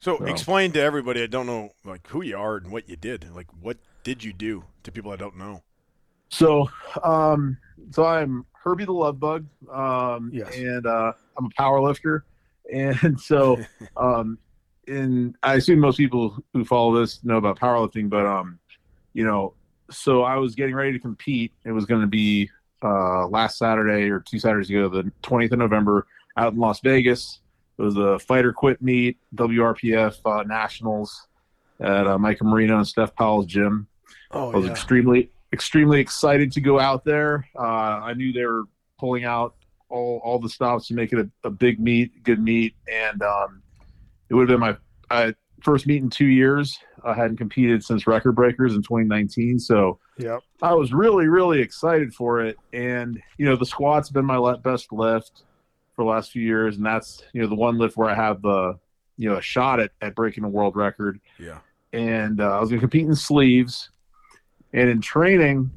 So 0.00 0.18
So- 0.18 0.24
explain 0.26 0.72
to 0.72 0.80
everybody 0.80 1.22
I 1.22 1.26
don't 1.26 1.46
know 1.46 1.70
like 1.84 2.06
who 2.08 2.22
you 2.22 2.36
are 2.36 2.56
and 2.56 2.70
what 2.70 2.88
you 2.88 2.96
did. 2.96 3.34
Like 3.34 3.48
what 3.60 3.78
did 4.04 4.22
you 4.22 4.32
do 4.32 4.64
to 4.84 4.92
people 4.92 5.10
I 5.10 5.16
don't 5.16 5.36
know? 5.36 5.62
So, 6.28 6.68
um, 7.04 7.56
so 7.92 8.04
I'm 8.04 8.46
Herbie 8.52 8.84
the 8.84 8.92
Love 8.92 9.18
Bug, 9.20 9.46
um, 9.72 10.30
Yes. 10.32 10.54
and 10.56 10.84
uh, 10.86 11.12
I'm 11.38 11.46
a 11.46 11.50
power 11.56 11.80
lifter, 11.80 12.24
and 12.72 13.18
so, 13.20 13.58
um, 13.96 14.38
and 14.88 15.36
I 15.42 15.54
assume 15.54 15.80
most 15.80 15.96
people 15.96 16.42
who 16.52 16.64
follow 16.64 17.00
this 17.00 17.22
know 17.24 17.36
about 17.36 17.58
powerlifting, 17.58 18.08
but 18.08 18.26
um, 18.26 18.58
you 19.12 19.24
know, 19.24 19.54
so 19.90 20.22
I 20.22 20.36
was 20.36 20.54
getting 20.54 20.74
ready 20.74 20.92
to 20.92 20.98
compete. 20.98 21.52
It 21.64 21.72
was 21.72 21.84
going 21.86 22.00
to 22.00 22.06
be 22.06 22.50
uh, 22.82 23.26
last 23.28 23.58
Saturday 23.58 24.10
or 24.10 24.20
two 24.20 24.38
Saturdays 24.38 24.70
ago, 24.70 24.88
the 24.88 25.10
20th 25.22 25.52
of 25.52 25.58
November, 25.58 26.06
out 26.36 26.52
in 26.52 26.58
Las 26.58 26.80
Vegas. 26.80 27.40
It 27.78 27.82
was 27.82 27.96
a 27.96 28.18
fighter 28.18 28.52
quit 28.52 28.80
meet, 28.80 29.18
WRPF 29.34 30.18
uh, 30.24 30.42
Nationals 30.44 31.26
at 31.80 32.06
uh, 32.06 32.18
Micah 32.18 32.44
Marino 32.44 32.78
and 32.78 32.86
Steph 32.86 33.14
Powell's 33.14 33.46
gym. 33.46 33.86
Oh 34.30 34.52
I 34.52 34.56
was 34.56 34.66
yeah. 34.66 34.72
extremely 34.72 35.30
extremely 35.52 36.00
excited 36.00 36.52
to 36.52 36.60
go 36.60 36.80
out 36.80 37.04
there. 37.04 37.46
Uh, 37.56 37.62
I 37.62 38.14
knew 38.14 38.32
they 38.32 38.44
were 38.44 38.64
pulling 38.98 39.24
out 39.24 39.54
all, 39.88 40.20
all 40.24 40.38
the 40.38 40.48
stops 40.48 40.88
to 40.88 40.94
make 40.94 41.12
it 41.12 41.18
a, 41.18 41.30
a 41.48 41.50
big 41.50 41.78
meet, 41.78 42.22
good 42.24 42.42
meet, 42.42 42.74
and 42.92 43.22
um, 43.22 43.62
it 44.28 44.34
would 44.34 44.48
have 44.48 44.58
been 44.58 44.60
my 44.68 44.76
uh, 45.10 45.32
first 45.62 45.86
meet 45.86 46.02
in 46.02 46.10
two 46.10 46.26
years. 46.26 46.78
I 47.04 47.14
hadn't 47.14 47.36
competed 47.36 47.84
since 47.84 48.06
Record 48.06 48.32
Breakers 48.32 48.74
in 48.74 48.82
2019, 48.82 49.58
so 49.58 49.98
Yep. 50.18 50.40
I 50.62 50.72
was 50.74 50.92
really 50.92 51.28
really 51.28 51.60
excited 51.60 52.14
for 52.14 52.40
it. 52.40 52.56
And 52.72 53.20
you 53.38 53.44
know, 53.46 53.56
the 53.56 53.66
squat's 53.66 54.10
been 54.10 54.24
my 54.24 54.56
best 54.56 54.92
lift 54.92 55.42
for 55.94 56.04
the 56.04 56.10
last 56.10 56.30
few 56.32 56.42
years, 56.42 56.76
and 56.76 56.84
that's 56.86 57.22
you 57.32 57.42
know 57.42 57.48
the 57.48 57.54
one 57.54 57.78
lift 57.78 57.96
where 57.96 58.08
I 58.10 58.14
have 58.14 58.42
the 58.42 58.78
you 59.18 59.28
know 59.28 59.36
a 59.36 59.42
shot 59.42 59.78
at, 59.80 59.90
at 60.02 60.14
breaking 60.14 60.44
a 60.44 60.48
world 60.48 60.74
record 60.76 61.20
Yeah. 61.38 61.58
and 61.92 62.40
uh, 62.40 62.56
I 62.56 62.60
was 62.60 62.68
going 62.70 62.80
to 62.80 62.84
compete 62.84 63.06
in 63.06 63.14
sleeves. 63.14 63.90
And 64.72 64.90
in 64.90 65.00
training, 65.00 65.70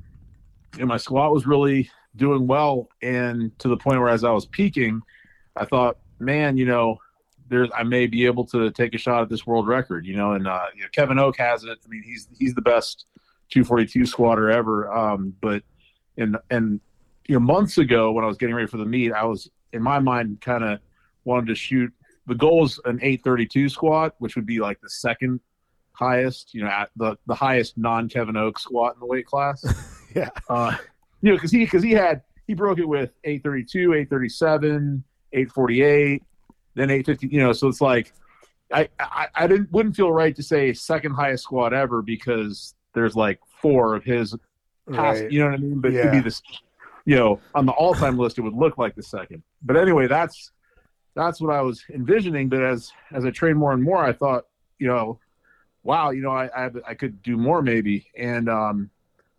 and 0.78 0.88
my 0.90 0.98
squat 0.98 1.32
was 1.32 1.46
really 1.48 1.90
doing 2.18 2.48
well, 2.48 2.90
and 3.02 3.58
to 3.60 3.68
the 3.70 3.78
point 3.78 4.00
where 4.00 4.10
as 4.10 4.24
I 4.26 4.32
was 4.32 4.46
peaking, 4.48 5.02
I 5.56 5.64
thought, 5.66 5.98
man, 6.20 6.58
you 6.58 6.66
know, 6.66 6.98
there's 7.50 7.70
I 7.76 7.84
may 7.84 8.08
be 8.08 8.26
able 8.26 8.46
to 8.48 8.72
take 8.72 8.94
a 8.94 8.98
shot 8.98 9.22
at 9.24 9.30
this 9.30 9.46
world 9.46 9.68
record, 9.68 10.06
you 10.06 10.16
know. 10.16 10.34
And 10.34 10.48
uh, 10.48 10.66
you 10.76 10.84
know, 10.84 10.90
Kevin 10.92 11.20
Oak 11.20 11.38
has 11.38 11.64
it. 11.64 11.78
I 11.84 11.88
mean, 11.88 12.04
he's 12.04 12.28
he's 12.38 12.54
the 12.54 12.62
best 12.62 13.06
242 13.50 14.06
squatter 14.06 14.50
ever. 14.50 14.92
Um, 14.92 15.34
but 15.42 15.64
and 16.18 16.38
and 16.50 16.80
you 17.28 17.36
know, 17.36 17.40
months 17.40 17.78
ago 17.78 18.12
when 18.12 18.24
I 18.24 18.28
was 18.28 18.38
getting 18.38 18.56
ready 18.56 18.68
for 18.68 18.78
the 18.78 18.86
meet, 18.86 19.12
I 19.12 19.26
was 19.26 19.50
in 19.74 19.82
my 19.82 20.00
mind 20.00 20.42
kind 20.42 20.64
of 20.64 20.80
wanted 21.26 21.48
to 21.48 21.56
shoot. 21.56 21.92
The 22.28 22.36
goal 22.36 22.66
is 22.66 22.80
an 22.86 23.00
832 23.02 23.70
squat, 23.70 24.16
which 24.20 24.36
would 24.36 24.46
be 24.46 24.60
like 24.60 24.80
the 24.82 24.90
second 24.90 25.40
highest, 25.94 26.54
you 26.54 26.64
know, 26.64 26.70
at 26.70 26.90
the 26.96 27.18
the 27.28 27.36
highest 27.36 27.78
non 27.78 28.08
Kevin 28.08 28.38
Oak 28.38 28.60
squat 28.60 28.94
in 28.96 29.00
the 29.00 29.06
weight 29.06 29.26
class. 29.26 29.66
Yeah. 30.16 30.30
Uh, 30.50 30.76
you 31.22 31.30
know, 31.30 31.38
because 31.38 31.52
he 31.52 31.60
because 31.60 31.84
he 31.84 31.92
had 31.92 32.24
he 32.48 32.56
broke 32.56 32.80
it 32.80 32.86
with 32.86 33.12
832, 33.24 33.94
837, 33.94 35.04
848, 35.34 36.24
then 36.76 36.90
850. 36.90 37.28
You 37.28 37.42
know, 37.44 37.54
so 37.54 37.68
it's 37.68 37.82
like 37.82 38.14
I 38.74 38.90
I, 39.00 39.28
I 39.36 39.48
didn't 39.48 39.72
wouldn't 39.72 39.96
feel 39.96 40.12
right 40.12 40.36
to 40.36 40.44
say 40.44 40.74
second 40.74 41.14
highest 41.14 41.44
squat 41.44 41.74
ever 41.74 42.02
because 42.02 42.76
there's 42.94 43.16
like 43.16 43.40
four 43.62 43.96
of 43.96 44.04
his 44.04 44.36
past. 44.92 45.22
Right. 45.22 45.32
You 45.32 45.40
know 45.40 45.46
what 45.46 45.54
I 45.56 45.58
mean? 45.58 45.80
But 45.82 45.92
it 45.92 45.96
Yeah. 45.96 46.02
could 46.04 46.12
be 46.12 46.20
this. 46.22 46.42
You 47.06 47.16
know, 47.16 47.42
on 47.56 47.66
the 47.66 47.72
all 47.72 47.96
time 47.96 48.18
list, 48.18 48.38
it 48.38 48.42
would 48.42 48.54
look 48.54 48.78
like 48.78 48.94
the 48.96 49.02
second. 49.04 49.42
But 49.64 49.78
anyway, 49.78 50.08
that's 50.08 50.52
that's 51.16 51.42
what 51.42 51.52
I 51.54 51.62
was 51.62 51.84
envisioning. 51.94 52.50
But 52.50 52.62
as 52.62 52.92
as 53.12 53.26
I 53.26 53.32
trained 53.32 53.58
more 53.58 53.72
and 53.74 53.82
more, 53.84 53.98
I 54.04 54.14
thought, 54.14 54.46
you 54.78 54.88
know, 54.88 55.20
wow, 55.84 56.12
you 56.12 56.22
know, 56.22 56.30
I 56.32 56.46
I, 56.66 56.70
I 56.90 56.94
could 56.94 57.24
do 57.24 57.36
more 57.36 57.62
maybe, 57.64 58.06
and 58.16 58.48
um, 58.48 58.92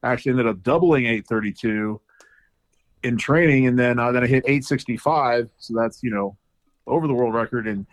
I 0.02 0.10
actually 0.12 0.30
ended 0.32 0.48
up 0.48 0.62
doubling 0.64 1.04
832 1.06 2.00
in 3.04 3.16
training, 3.16 3.66
and 3.68 3.78
then 3.78 3.98
uh, 4.00 4.10
then 4.10 4.24
I 4.24 4.26
hit 4.26 4.42
865, 4.46 5.48
so 5.58 5.74
that's 5.76 6.02
you 6.02 6.10
know 6.10 6.36
over 6.86 7.06
the 7.06 7.14
world 7.14 7.34
record, 7.34 7.66
and 7.66 7.86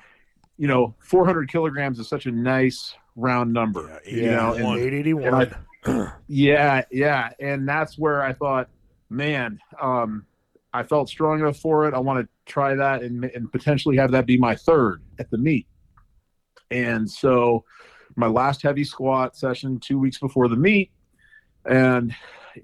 you 0.58 0.68
know 0.68 0.96
400 1.00 1.50
kilograms 1.52 2.00
is 2.00 2.08
such 2.08 2.26
a 2.26 2.32
nice 2.32 2.96
round 3.16 3.52
number. 3.54 4.00
Yeah, 4.06 4.12
you 4.16 4.32
know, 4.32 4.54
Yeah. 4.56 4.68
and- 4.72 4.80
Eight 4.80 4.94
eighty 4.94 5.12
and. 5.12 5.36
I- 5.36 6.12
yeah, 6.28 6.84
yeah, 6.92 7.30
and 7.40 7.68
that's 7.68 7.98
where 7.98 8.22
I 8.22 8.34
thought, 8.34 8.70
man, 9.10 9.60
um, 9.82 10.26
I 10.74 10.84
felt 10.84 11.08
strong 11.08 11.40
enough 11.40 11.58
for 11.60 11.88
it. 11.88 11.94
I 11.94 12.00
want 12.00 12.20
to 12.26 12.52
try 12.52 12.76
that 12.76 13.04
and, 13.04 13.24
and 13.24 13.50
potentially 13.52 13.96
have 13.98 14.12
that 14.12 14.26
be 14.26 14.38
my 14.38 14.54
third 14.56 15.02
at 15.18 15.30
the 15.32 15.38
meet. 15.38 15.66
And 16.72 17.10
so, 17.10 17.64
my 18.18 18.28
last 18.28 18.62
heavy 18.64 18.84
squat 18.84 19.38
session 19.38 19.80
two 19.80 19.98
weeks 19.98 20.18
before 20.20 20.50
the 20.50 20.58
meet, 20.58 20.92
and 21.66 22.14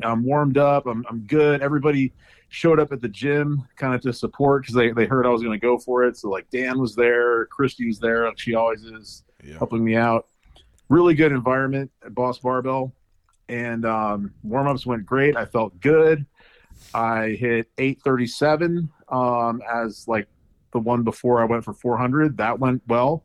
I'm 0.03 0.23
warmed 0.25 0.57
up. 0.57 0.85
I'm 0.85 1.05
I'm 1.09 1.21
good. 1.21 1.61
Everybody 1.61 2.11
showed 2.53 2.79
up 2.79 2.91
at 2.91 3.01
the 3.01 3.09
gym 3.09 3.67
kind 3.77 3.95
of 3.95 4.01
to 4.01 4.13
support 4.13 4.61
because 4.61 4.75
they, 4.75 4.91
they 4.91 5.05
heard 5.07 5.25
I 5.25 5.29
was 5.29 5.41
going 5.41 5.59
to 5.59 5.65
go 5.65 5.79
for 5.79 6.03
it. 6.03 6.15
So 6.15 6.29
like 6.29 6.47
Dan 6.51 6.79
was 6.79 6.95
there, 6.95 7.47
Christy 7.47 7.87
was 7.87 7.97
there, 7.97 8.25
like 8.27 8.37
she 8.39 8.53
always 8.53 8.83
is 8.83 9.23
Yeah. 9.43 9.57
helping 9.57 9.83
me 9.83 9.95
out. 9.95 10.27
Really 10.87 11.15
good 11.15 11.31
environment 11.31 11.89
at 12.05 12.13
Boss 12.13 12.37
Barbell, 12.37 12.93
and 13.49 13.85
um, 13.85 14.33
warm 14.43 14.67
ups 14.67 14.85
went 14.85 15.03
great. 15.03 15.35
I 15.35 15.45
felt 15.45 15.79
good. 15.81 16.27
I 16.93 17.29
hit 17.39 17.71
837 17.79 18.87
um, 19.09 19.63
as 19.73 20.07
like 20.07 20.27
the 20.73 20.79
one 20.79 21.01
before 21.01 21.41
I 21.41 21.45
went 21.45 21.63
for 21.65 21.73
400. 21.73 22.37
That 22.37 22.59
went 22.59 22.83
well, 22.87 23.23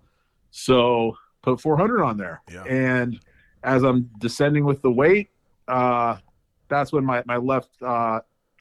so 0.51 1.19
put 1.43 1.61
400 1.61 2.03
on 2.03 2.17
there. 2.17 2.41
Yeah. 2.51 2.63
And 2.65 3.21
as 3.63 3.83
I'm 3.83 4.09
descending 4.19 4.65
with 4.65 4.81
the 4.81 4.91
weight, 4.91 5.29
uh, 5.67 6.17
that's 6.69 6.93
when 6.93 7.05
my 7.05 7.23
my 7.27 7.37
left 7.37 7.71
uh, 7.83 8.21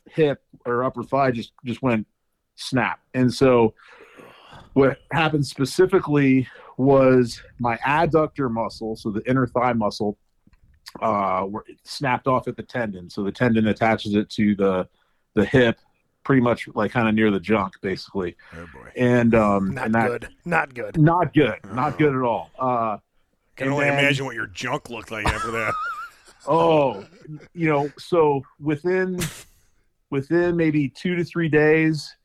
hip 0.09 0.41
or 0.65 0.83
upper 0.83 1.03
thigh 1.03 1.31
just 1.31 1.51
just 1.65 1.81
went 1.81 2.07
snap. 2.55 2.99
And 3.13 3.33
so 3.33 3.73
what 4.73 4.97
happened 5.11 5.45
specifically 5.45 6.47
was 6.77 7.41
my 7.59 7.77
adductor 7.77 8.51
muscle, 8.51 8.95
so 8.95 9.09
the 9.09 9.27
inner 9.29 9.47
thigh 9.47 9.73
muscle, 9.73 10.17
uh, 11.01 11.41
where 11.41 11.63
it 11.67 11.77
snapped 11.83 12.27
off 12.27 12.47
at 12.47 12.55
the 12.55 12.63
tendon. 12.63 13.09
So 13.09 13.23
the 13.23 13.31
tendon 13.31 13.67
attaches 13.67 14.13
it 14.15 14.29
to 14.31 14.55
the 14.55 14.87
the 15.33 15.45
hip, 15.45 15.79
pretty 16.23 16.41
much 16.41 16.67
like 16.75 16.91
kind 16.91 17.07
of 17.07 17.15
near 17.15 17.31
the 17.31 17.39
junk, 17.39 17.73
basically. 17.81 18.35
Oh 18.55 18.65
boy. 18.73 18.89
And 18.95 19.33
um, 19.35 19.73
Not 19.73 19.85
and 19.85 19.95
that, 19.95 20.07
good. 20.07 20.27
Not 20.45 20.73
good. 20.73 20.97
Not 20.97 21.33
good. 21.33 21.59
Not 21.73 21.97
good 21.97 22.15
at 22.15 22.21
all. 22.21 22.51
Uh, 22.57 22.97
Can 23.55 23.67
and 23.67 23.73
only 23.73 23.85
then- 23.85 23.99
imagine 23.99 24.25
what 24.25 24.35
your 24.35 24.47
junk 24.47 24.89
looked 24.89 25.11
like 25.11 25.25
after 25.27 25.51
that. 25.51 25.73
Oh, 26.49 27.03
you 27.53 27.67
know, 27.67 27.91
so 27.97 28.41
within 28.57 29.19
within 30.11 30.55
maybe 30.55 30.89
two 30.89 31.15
to 31.15 31.23
three 31.23 31.49
days, 31.49 32.15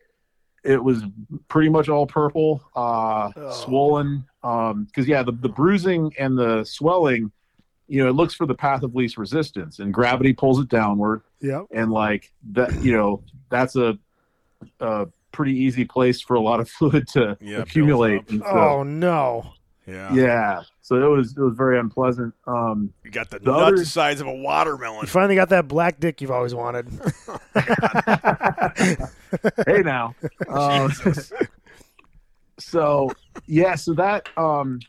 it 0.64 0.82
was 0.82 1.02
pretty 1.48 1.68
much 1.68 1.88
all 1.88 2.06
purple, 2.06 2.62
uh, 2.76 3.30
Oh. 3.36 3.50
swollen. 3.50 4.24
Um, 4.42 4.84
because 4.84 5.06
yeah, 5.08 5.22
the 5.22 5.32
the 5.32 5.48
bruising 5.48 6.12
and 6.18 6.36
the 6.38 6.64
swelling, 6.64 7.30
you 7.88 8.02
know, 8.02 8.08
it 8.08 8.14
looks 8.14 8.34
for 8.34 8.46
the 8.46 8.54
path 8.54 8.82
of 8.82 8.94
least 8.94 9.16
resistance, 9.18 9.78
and 9.78 9.92
gravity 9.92 10.32
pulls 10.32 10.58
it 10.60 10.68
downward, 10.68 11.22
Yeah, 11.40 11.62
and 11.72 11.90
like 11.90 12.32
that, 12.52 12.82
you 12.82 12.92
know, 12.96 13.22
that's 13.50 13.76
a 13.76 13.98
a 14.80 15.06
pretty 15.32 15.52
easy 15.56 15.84
place 15.84 16.20
for 16.20 16.34
a 16.34 16.40
lot 16.40 16.60
of 16.60 16.68
fluid 16.78 17.06
to 17.08 17.36
Yeah, 17.40 17.58
accumulate. 17.62 18.22
so, 18.30 18.44
Oh 18.46 18.82
no. 18.82 19.52
Yeah. 19.86 20.12
yeah, 20.14 20.62
so 20.80 20.94
it 20.94 21.08
was 21.16 21.36
it 21.36 21.40
was 21.40 21.56
very 21.56 21.76
unpleasant. 21.78 22.32
Um, 22.46 22.92
You 23.04 23.10
got 23.10 23.30
the, 23.30 23.40
The 23.40 23.50
nuts 23.50 23.62
other- 23.62 23.76
the 23.78 23.86
size 23.86 24.20
of 24.20 24.28
a 24.28 24.32
watermelon. 24.34 25.00
You 25.02 25.06
finally 25.08 25.34
got 25.34 25.48
that 25.48 25.66
black 25.66 25.98
dick 25.98 26.20
you've 26.20 26.30
always 26.30 26.54
wanted. 26.54 26.86
hey 29.66 29.82
now. 29.82 30.14
Um, 30.48 30.90
Jesus. 30.90 31.32
so 32.58 33.10
yeah, 33.46 33.74
so 33.74 33.94
that 33.94 34.28
um 34.36 34.80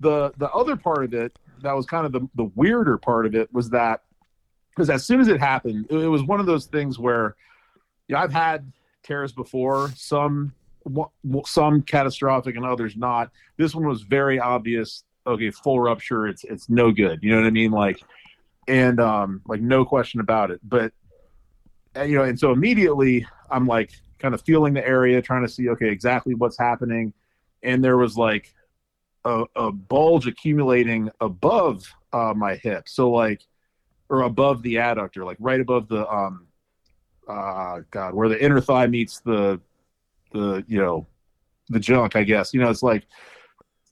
the 0.00 0.32
the 0.38 0.50
other 0.50 0.76
part 0.76 1.04
of 1.04 1.14
it 1.14 1.38
that 1.62 1.72
was 1.72 1.86
kind 1.86 2.06
of 2.06 2.12
the 2.12 2.26
the 2.34 2.44
weirder 2.56 2.98
part 2.98 3.26
of 3.26 3.34
it 3.34 3.52
was 3.52 3.70
that 3.70 4.02
because 4.74 4.90
as 4.90 5.04
soon 5.04 5.20
as 5.20 5.28
it 5.28 5.38
happened, 5.40 5.86
it, 5.90 5.96
it 5.96 6.08
was 6.08 6.22
one 6.22 6.40
of 6.40 6.46
those 6.46 6.66
things 6.66 6.98
where 6.98 7.36
you 8.08 8.14
know, 8.16 8.22
I've 8.22 8.32
had 8.32 8.72
tears 9.02 9.32
before, 9.32 9.90
some 9.94 10.46
wa- 10.46 10.52
some 11.44 11.82
catastrophic 11.82 12.56
and 12.56 12.64
others 12.64 12.96
not. 12.96 13.30
This 13.56 13.74
one 13.74 13.86
was 13.86 14.02
very 14.02 14.38
obvious. 14.38 15.04
Okay, 15.26 15.50
full 15.50 15.80
rupture. 15.80 16.26
It's 16.26 16.44
it's 16.44 16.68
no 16.68 16.90
good. 16.90 17.20
You 17.22 17.30
know 17.30 17.36
what 17.36 17.46
I 17.46 17.50
mean? 17.50 17.70
Like, 17.70 18.02
and 18.68 19.00
um, 19.00 19.42
like 19.46 19.60
no 19.60 19.84
question 19.84 20.20
about 20.20 20.50
it. 20.50 20.60
But 20.62 20.92
you 22.04 22.16
know, 22.16 22.24
and 22.24 22.38
so 22.38 22.52
immediately 22.52 23.26
I'm 23.50 23.66
like 23.66 23.92
kind 24.18 24.34
of 24.34 24.42
feeling 24.42 24.74
the 24.74 24.86
area, 24.86 25.20
trying 25.20 25.42
to 25.42 25.52
see 25.52 25.68
okay 25.70 25.90
exactly 25.90 26.34
what's 26.34 26.58
happening, 26.58 27.12
and 27.62 27.84
there 27.84 27.96
was 27.96 28.16
like 28.16 28.54
a, 29.24 29.44
a 29.56 29.70
bulge 29.70 30.26
accumulating 30.26 31.10
above 31.20 31.84
uh, 32.12 32.32
my 32.34 32.56
hip, 32.56 32.88
so 32.88 33.10
like 33.10 33.42
or 34.08 34.22
above 34.22 34.62
the 34.62 34.74
adductor, 34.76 35.24
like 35.24 35.36
right 35.40 35.60
above 35.60 35.88
the 35.88 36.08
um, 36.12 36.46
uh, 37.28 37.80
God, 37.90 38.14
where 38.14 38.28
the 38.28 38.42
inner 38.42 38.60
thigh 38.60 38.86
meets 38.86 39.20
the 39.20 39.60
the 40.32 40.64
you 40.66 40.78
know 40.78 41.06
the 41.68 41.80
junk, 41.80 42.16
I 42.16 42.24
guess. 42.24 42.52
You 42.52 42.60
know, 42.60 42.70
it's 42.70 42.82
like 42.82 43.06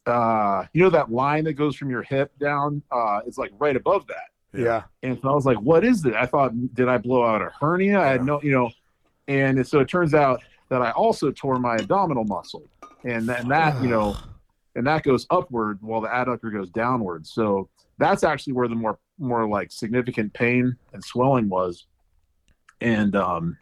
uh, 0.06 0.64
you 0.72 0.82
know 0.82 0.90
that 0.90 1.10
line 1.10 1.44
that 1.44 1.54
goes 1.54 1.76
from 1.76 1.90
your 1.90 2.02
hip 2.02 2.32
down. 2.38 2.82
Uh, 2.90 3.20
it's 3.26 3.38
like 3.38 3.52
right 3.58 3.76
above 3.76 4.06
that. 4.08 4.28
Yeah. 4.52 4.84
And 5.02 5.18
so 5.20 5.28
I 5.28 5.34
was 5.34 5.44
like, 5.44 5.58
what 5.58 5.84
is 5.84 6.04
it? 6.04 6.14
I 6.14 6.26
thought, 6.26 6.52
did 6.74 6.88
I 6.88 6.98
blow 6.98 7.24
out 7.24 7.42
a 7.42 7.50
hernia? 7.60 8.00
I 8.00 8.06
had 8.06 8.24
no, 8.24 8.40
you 8.42 8.50
know, 8.50 8.70
and 9.26 9.66
so 9.66 9.80
it 9.80 9.88
turns 9.88 10.14
out 10.14 10.42
that 10.70 10.82
I 10.82 10.90
also 10.92 11.30
tore 11.30 11.58
my 11.58 11.76
abdominal 11.76 12.24
muscle. 12.24 12.68
And, 13.04 13.28
and 13.30 13.50
that, 13.50 13.80
you 13.82 13.88
know, 13.88 14.16
and 14.74 14.86
that 14.86 15.02
goes 15.02 15.26
upward 15.30 15.78
while 15.82 16.00
the 16.00 16.08
adductor 16.08 16.52
goes 16.52 16.70
downward. 16.70 17.26
So 17.26 17.68
that's 17.98 18.24
actually 18.24 18.54
where 18.54 18.68
the 18.68 18.74
more, 18.74 18.98
more 19.18 19.46
like 19.48 19.70
significant 19.70 20.32
pain 20.32 20.76
and 20.92 21.04
swelling 21.04 21.48
was. 21.48 21.86
And, 22.80 23.16
um, 23.16 23.58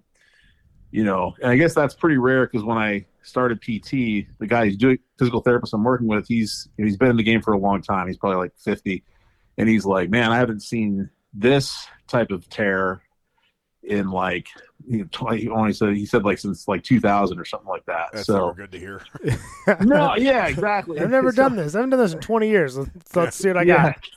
you 0.96 1.04
know, 1.04 1.34
and 1.42 1.50
I 1.50 1.56
guess 1.56 1.74
that's 1.74 1.94
pretty 1.94 2.16
rare 2.16 2.46
because 2.46 2.64
when 2.64 2.78
I 2.78 3.04
started 3.20 3.60
PT, 3.60 4.26
the 4.38 4.46
guy 4.46 4.64
who's 4.64 4.78
doing 4.78 4.98
physical 5.18 5.42
therapist 5.42 5.74
I'm 5.74 5.84
working 5.84 6.06
with, 6.06 6.26
he's 6.26 6.70
he's 6.78 6.96
been 6.96 7.10
in 7.10 7.18
the 7.18 7.22
game 7.22 7.42
for 7.42 7.52
a 7.52 7.58
long 7.58 7.82
time. 7.82 8.06
He's 8.06 8.16
probably 8.16 8.38
like 8.38 8.56
50, 8.56 9.04
and 9.58 9.68
he's 9.68 9.84
like, 9.84 10.08
"Man, 10.08 10.32
I 10.32 10.38
haven't 10.38 10.62
seen 10.62 11.10
this 11.34 11.86
type 12.08 12.30
of 12.30 12.48
tear 12.48 13.02
in 13.82 14.10
like 14.10 14.46
you 14.88 15.00
know, 15.00 15.08
20, 15.12 15.38
he 15.38 15.48
only 15.50 15.74
said 15.74 15.94
he 15.94 16.06
said 16.06 16.24
like 16.24 16.38
since 16.38 16.66
like 16.66 16.82
2000 16.82 17.38
or 17.38 17.44
something 17.44 17.68
like 17.68 17.84
that." 17.84 18.06
That's 18.14 18.26
so 18.26 18.54
good 18.54 18.72
to 18.72 18.78
hear. 18.78 19.02
no, 19.82 20.16
yeah, 20.16 20.46
exactly. 20.46 20.98
I've 20.98 21.10
never 21.10 21.30
So- 21.30 21.42
done 21.42 21.56
this. 21.56 21.74
I 21.74 21.80
haven't 21.80 21.90
done 21.90 22.00
this 22.00 22.14
in 22.14 22.20
20 22.20 22.48
years. 22.48 22.78
Let's, 22.78 23.14
let's 23.14 23.36
see 23.36 23.48
what 23.48 23.58
I 23.58 23.62
yeah. 23.64 23.82
got. 23.92 24.08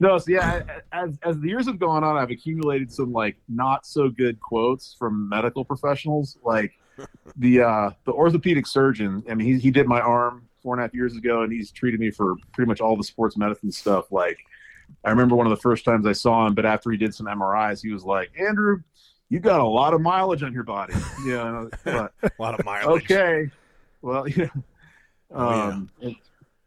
No, 0.00 0.16
so 0.18 0.32
yeah, 0.32 0.62
as 0.92 1.18
as 1.22 1.38
the 1.40 1.48
years 1.48 1.66
have 1.66 1.78
gone 1.78 2.02
on, 2.02 2.16
I've 2.16 2.30
accumulated 2.30 2.90
some 2.90 3.12
like 3.12 3.36
not 3.48 3.86
so 3.86 4.08
good 4.08 4.40
quotes 4.40 4.94
from 4.98 5.28
medical 5.28 5.64
professionals. 5.64 6.38
Like 6.42 6.72
the 7.36 7.60
uh 7.62 7.90
the 8.04 8.12
orthopedic 8.12 8.66
surgeon, 8.66 9.22
I 9.30 9.34
mean, 9.34 9.46
he 9.46 9.58
he 9.58 9.70
did 9.70 9.86
my 9.86 10.00
arm 10.00 10.48
four 10.62 10.74
and 10.74 10.80
a 10.80 10.84
half 10.84 10.94
years 10.94 11.16
ago, 11.16 11.42
and 11.42 11.52
he's 11.52 11.70
treated 11.70 12.00
me 12.00 12.10
for 12.10 12.34
pretty 12.52 12.68
much 12.68 12.80
all 12.80 12.96
the 12.96 13.04
sports 13.04 13.36
medicine 13.36 13.70
stuff. 13.70 14.10
Like 14.10 14.38
I 15.04 15.10
remember 15.10 15.36
one 15.36 15.46
of 15.46 15.50
the 15.50 15.60
first 15.60 15.84
times 15.84 16.06
I 16.06 16.12
saw 16.12 16.46
him, 16.46 16.54
but 16.54 16.64
after 16.66 16.90
he 16.90 16.96
did 16.96 17.14
some 17.14 17.26
MRIs, 17.26 17.82
he 17.82 17.92
was 17.92 18.02
like, 18.04 18.30
Andrew, 18.38 18.78
you 19.28 19.38
got 19.38 19.60
a 19.60 19.64
lot 19.64 19.92
of 19.94 20.00
mileage 20.00 20.42
on 20.42 20.52
your 20.54 20.64
body. 20.64 20.94
Yeah, 21.26 21.46
and 21.46 21.56
I 21.56 21.60
was- 21.60 21.70
but 21.84 22.12
A 22.38 22.42
lot 22.42 22.58
of 22.58 22.64
mileage. 22.64 23.04
okay. 23.04 23.50
Well, 24.02 24.26
yeah. 24.36 24.46
Oh, 25.32 25.50
yeah. 25.50 25.64
Um, 25.66 25.90
and 26.02 26.16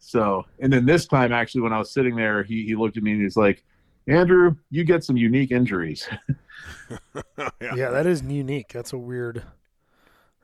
so, 0.06 0.46
and 0.60 0.72
then 0.72 0.86
this 0.86 1.08
time, 1.08 1.32
actually, 1.32 1.62
when 1.62 1.72
I 1.74 1.80
was 1.80 1.92
sitting 1.92 2.16
there, 2.16 2.44
he, 2.44 2.66
he 2.66 2.76
looked 2.76 2.98
at 2.98 3.04
me 3.04 3.14
and 3.14 3.22
he's 3.22 3.38
like, 3.38 3.64
Andrew, 4.08 4.56
you 4.70 4.84
get 4.84 5.04
some 5.04 5.16
unique 5.16 5.52
injuries. 5.52 6.08
yeah. 7.38 7.76
Yeah, 7.76 7.90
that 7.90 8.06
is 8.06 8.22
unique. 8.22 8.72
That's 8.74 8.94
a 8.94 8.98
weird. 8.98 9.44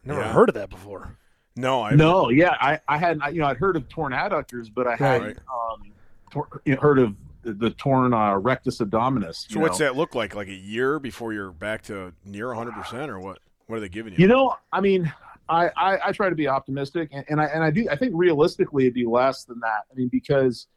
Never 0.04 0.22
Yeah. 0.22 0.32
heard 0.32 0.50
of 0.50 0.56
that 0.56 0.70
before. 0.70 1.18
No, 1.56 1.84
I 1.84 1.94
no, 1.96 2.30
yeah, 2.30 2.56
I, 2.62 2.80
I 2.88 2.98
hadn't, 2.98 3.34
you 3.34 3.42
know, 3.42 3.48
I'd 3.48 3.58
heard 3.58 3.76
of 3.76 3.90
torn 3.90 4.14
adductors, 4.14 4.72
but 4.74 4.88
I 4.88 4.96
hadn't 4.96 5.28
Right. 5.28 5.38
um, 5.54 5.92
tor- 6.32 6.62
you 6.64 6.76
know, 6.76 6.82
heard 6.82 7.00
of 7.00 7.16
the, 7.42 7.54
the 7.54 7.70
torn 7.72 8.14
uh, 8.14 8.38
rectus 8.38 8.80
abdominis. 8.80 9.48
So 9.50 9.56
you 9.56 9.60
what's 9.60 9.80
know? 9.80 9.88
that 9.88 9.98
look 9.98 10.16
like? 10.16 10.36
Like 10.36 10.48
a 10.48 10.54
year 10.54 11.00
before 11.00 11.34
you're 11.34 11.52
back 11.52 11.82
to 11.84 12.14
near 12.24 12.48
100% 12.48 13.10
or 13.10 13.20
what? 13.20 13.40
What 13.68 13.78
are 13.78 13.80
they 13.82 13.90
giving 13.90 14.14
you? 14.14 14.20
You 14.20 14.28
know, 14.28 14.56
I 14.72 14.80
mean, 14.80 15.12
I, 15.50 15.70
I, 15.76 16.00
I 16.06 16.12
try 16.12 16.30
to 16.30 16.36
be 16.36 16.48
optimistic, 16.48 17.10
and, 17.12 17.26
and 17.28 17.42
I 17.42 17.46
and 17.46 17.64
I 17.64 17.72
do. 17.72 17.88
I 17.90 17.96
think 17.96 18.14
realistically, 18.16 18.84
it'd 18.84 18.94
be 18.94 19.06
less 19.06 19.46
than 19.46 19.60
that. 19.62 19.86
I 19.92 19.96
mean, 19.96 20.08
because 20.08 20.68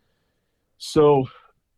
so 0.79 1.29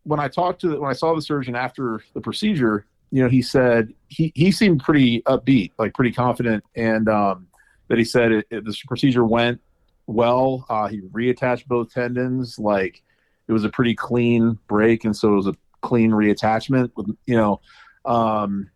when 0.03 0.19
I 0.19 0.29
talked 0.29 0.61
to 0.61 0.69
the, 0.69 0.79
when 0.79 0.89
I 0.89 0.93
saw 0.93 1.13
the 1.13 1.21
surgeon 1.21 1.55
after 1.55 2.01
the 2.13 2.21
procedure, 2.21 2.85
you 3.11 3.21
know, 3.21 3.29
he 3.29 3.41
said 3.41 3.93
he 4.07 4.31
he 4.33 4.51
seemed 4.51 4.81
pretty 4.81 5.21
upbeat, 5.23 5.71
like 5.77 5.93
pretty 5.93 6.13
confident, 6.13 6.63
and 6.75 7.09
um, 7.09 7.47
that 7.89 7.97
he 7.97 8.05
said 8.05 8.31
it, 8.31 8.47
it, 8.49 8.65
this 8.65 8.81
procedure 8.83 9.25
went 9.25 9.59
well. 10.07 10.65
Uh, 10.69 10.87
he 10.87 11.01
reattached 11.01 11.67
both 11.67 11.93
tendons, 11.93 12.57
like 12.57 13.03
it 13.47 13.51
was 13.51 13.65
a 13.65 13.69
pretty 13.69 13.93
clean 13.93 14.57
break, 14.67 15.03
and 15.03 15.15
so 15.15 15.33
it 15.33 15.35
was 15.35 15.47
a 15.47 15.55
clean 15.81 16.11
reattachment. 16.11 16.91
With 16.95 17.07
you 17.25 17.35
know, 17.35 17.59
um, 18.05 18.69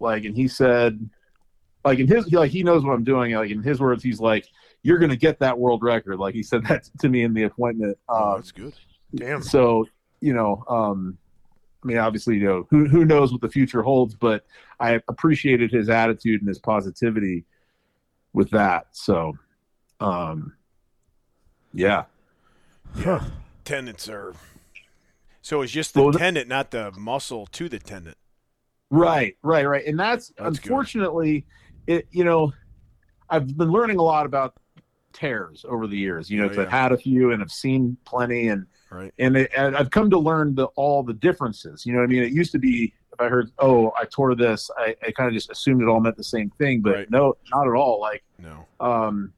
like, 0.00 0.24
and 0.24 0.36
he 0.36 0.48
said 0.48 1.08
like 1.84 1.98
in 1.98 2.06
his 2.06 2.30
like 2.32 2.50
he 2.50 2.62
knows 2.62 2.84
what 2.84 2.92
I'm 2.92 3.04
doing. 3.04 3.32
Like 3.34 3.50
in 3.50 3.62
his 3.62 3.80
words, 3.80 4.02
he's 4.02 4.20
like, 4.20 4.46
"You're 4.82 4.98
gonna 4.98 5.16
get 5.16 5.38
that 5.40 5.58
world 5.58 5.82
record." 5.82 6.18
Like 6.18 6.34
he 6.34 6.42
said 6.42 6.64
that 6.68 6.88
to 7.00 7.08
me 7.08 7.22
in 7.22 7.34
the 7.34 7.44
appointment. 7.44 7.98
oh, 8.08 8.32
Um, 8.32 8.36
that's 8.36 8.52
good. 8.52 8.74
Damn. 9.14 9.42
so 9.42 9.86
you 10.20 10.32
know, 10.32 10.64
um, 10.68 11.18
I 11.82 11.86
mean, 11.88 11.98
obviously, 11.98 12.36
you 12.36 12.44
know, 12.44 12.66
who 12.70 12.86
who 12.86 13.04
knows 13.04 13.32
what 13.32 13.40
the 13.40 13.48
future 13.48 13.82
holds, 13.82 14.14
but 14.14 14.44
I 14.80 15.00
appreciated 15.08 15.70
his 15.72 15.88
attitude 15.88 16.40
and 16.40 16.48
his 16.48 16.58
positivity 16.58 17.44
with 18.32 18.50
that. 18.50 18.86
So, 18.92 19.36
um, 20.00 20.54
yeah, 21.74 22.04
Huh. 22.96 23.20
Tendons 23.64 24.08
are. 24.08 24.34
So 25.40 25.62
it's 25.62 25.72
just 25.72 25.94
the 25.94 26.10
the- 26.10 26.18
tendon, 26.18 26.48
not 26.48 26.70
the 26.70 26.92
muscle 26.92 27.46
to 27.46 27.68
the 27.68 27.78
tendon. 27.78 28.14
right, 28.90 29.36
right, 29.42 29.66
right, 29.66 29.84
and 29.86 29.98
that's, 29.98 30.32
That's 30.38 30.58
unfortunately, 30.58 31.44
it. 31.86 32.06
You 32.10 32.24
know, 32.24 32.52
I've 33.30 33.56
been 33.56 33.70
learning 33.70 33.98
a 33.98 34.02
lot 34.02 34.26
about 34.26 34.54
tears 35.12 35.64
over 35.68 35.86
the 35.86 35.96
years. 35.96 36.30
You 36.30 36.40
know, 36.40 36.48
Oh, 36.48 36.52
yeah. 36.54 36.62
I've 36.62 36.70
had 36.70 36.92
a 36.92 36.96
few 36.98 37.32
and 37.32 37.42
I've 37.42 37.50
seen 37.50 37.96
plenty, 38.04 38.48
and 38.48 38.66
Right. 38.90 39.12
and, 39.18 39.36
it, 39.36 39.50
and 39.56 39.74
I've 39.76 39.90
come 39.90 40.10
to 40.10 40.18
learn 40.18 40.54
the, 40.54 40.66
all 40.76 41.02
the 41.02 41.14
differences. 41.14 41.86
You 41.86 41.92
know 41.94 42.00
what 42.00 42.04
I 42.04 42.08
mean? 42.08 42.22
It 42.22 42.32
used 42.32 42.52
to 42.52 42.58
be 42.58 42.92
if 43.12 43.20
I 43.20 43.28
heard, 43.28 43.50
oh, 43.58 43.92
I 43.98 44.04
tore 44.06 44.34
this, 44.34 44.70
I, 44.78 44.96
I 45.06 45.10
kind 45.12 45.28
of 45.28 45.34
just 45.34 45.50
assumed 45.50 45.82
it 45.82 45.88
all 45.88 46.00
meant 46.00 46.16
the 46.16 46.24
same 46.24 46.50
thing, 46.58 46.80
but 46.80 46.92
Right. 46.94 47.10
no, 47.10 47.34
not 47.52 47.66
at 47.66 47.74
all. 47.74 48.00
Like, 48.00 48.22
No. 48.38 48.66
um, 48.80 49.32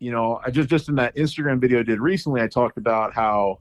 you 0.00 0.10
know, 0.10 0.40
I 0.44 0.50
just 0.50 0.68
just 0.68 0.88
in 0.88 0.94
that 0.96 1.14
Instagram 1.16 1.60
video 1.60 1.80
I 1.80 1.82
did 1.84 2.00
recently, 2.00 2.40
I 2.40 2.46
talked 2.48 2.76
about 2.78 3.12
how, 3.14 3.60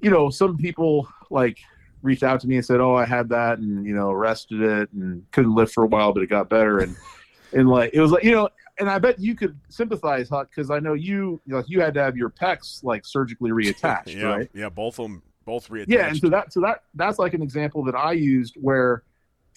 you 0.00 0.10
know, 0.10 0.30
some 0.30 0.56
people 0.56 1.08
like 1.30 1.58
reached 2.02 2.22
out 2.22 2.40
to 2.40 2.46
me 2.46 2.56
and 2.56 2.64
said, 2.64 2.80
oh, 2.80 2.94
I 2.94 3.04
had 3.04 3.28
that, 3.30 3.58
and 3.58 3.84
you 3.84 3.94
know, 3.94 4.12
rested 4.12 4.60
it 4.60 4.92
and 4.92 5.24
couldn't 5.32 5.54
lift 5.54 5.72
for 5.74 5.84
a 5.84 5.88
while, 5.88 6.12
but 6.12 6.22
it 6.22 6.28
got 6.28 6.48
better, 6.48 6.80
and 6.80 6.96
and 7.52 7.68
like 7.68 7.90
it 7.92 8.00
was 8.00 8.10
like 8.10 8.24
you 8.24 8.32
know. 8.32 8.48
And 8.80 8.88
I 8.88 9.00
bet 9.00 9.18
you 9.18 9.34
could 9.34 9.58
sympathize, 9.68 10.28
Huck, 10.28 10.50
because 10.50 10.70
I 10.70 10.78
know 10.78 10.92
you, 10.92 11.40
you 11.44 11.52
know, 11.52 11.64
you 11.66 11.80
had 11.80 11.94
to 11.94 12.00
have 12.00 12.16
your 12.16 12.30
pecs 12.30 12.84
like 12.84 13.04
surgically 13.04 13.50
reattached, 13.50 14.14
yeah. 14.14 14.22
right? 14.22 14.50
Yeah. 14.54 14.68
Both 14.68 15.00
of 15.00 15.06
them. 15.06 15.22
both 15.44 15.68
reattached. 15.68 15.86
Yeah, 15.88 16.06
and 16.06 16.16
so 16.16 16.28
that 16.28 16.52
so 16.52 16.60
that 16.60 16.84
that's 16.94 17.18
like 17.18 17.34
an 17.34 17.42
example 17.42 17.82
that 17.86 17.96
I 17.96 18.12
used 18.12 18.54
where 18.60 19.02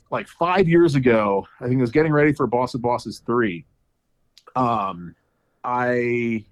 like 0.09 0.27
five 0.27 0.67
years 0.67 0.95
ago, 0.95 1.47
I 1.59 1.67
think 1.67 1.77
I 1.77 1.81
was 1.81 1.91
getting 1.91 2.11
ready 2.11 2.33
for 2.33 2.47
Boss 2.47 2.73
of 2.73 2.81
Bosses 2.81 3.21
three. 3.25 3.65
Um 4.55 5.15
I 5.63 6.43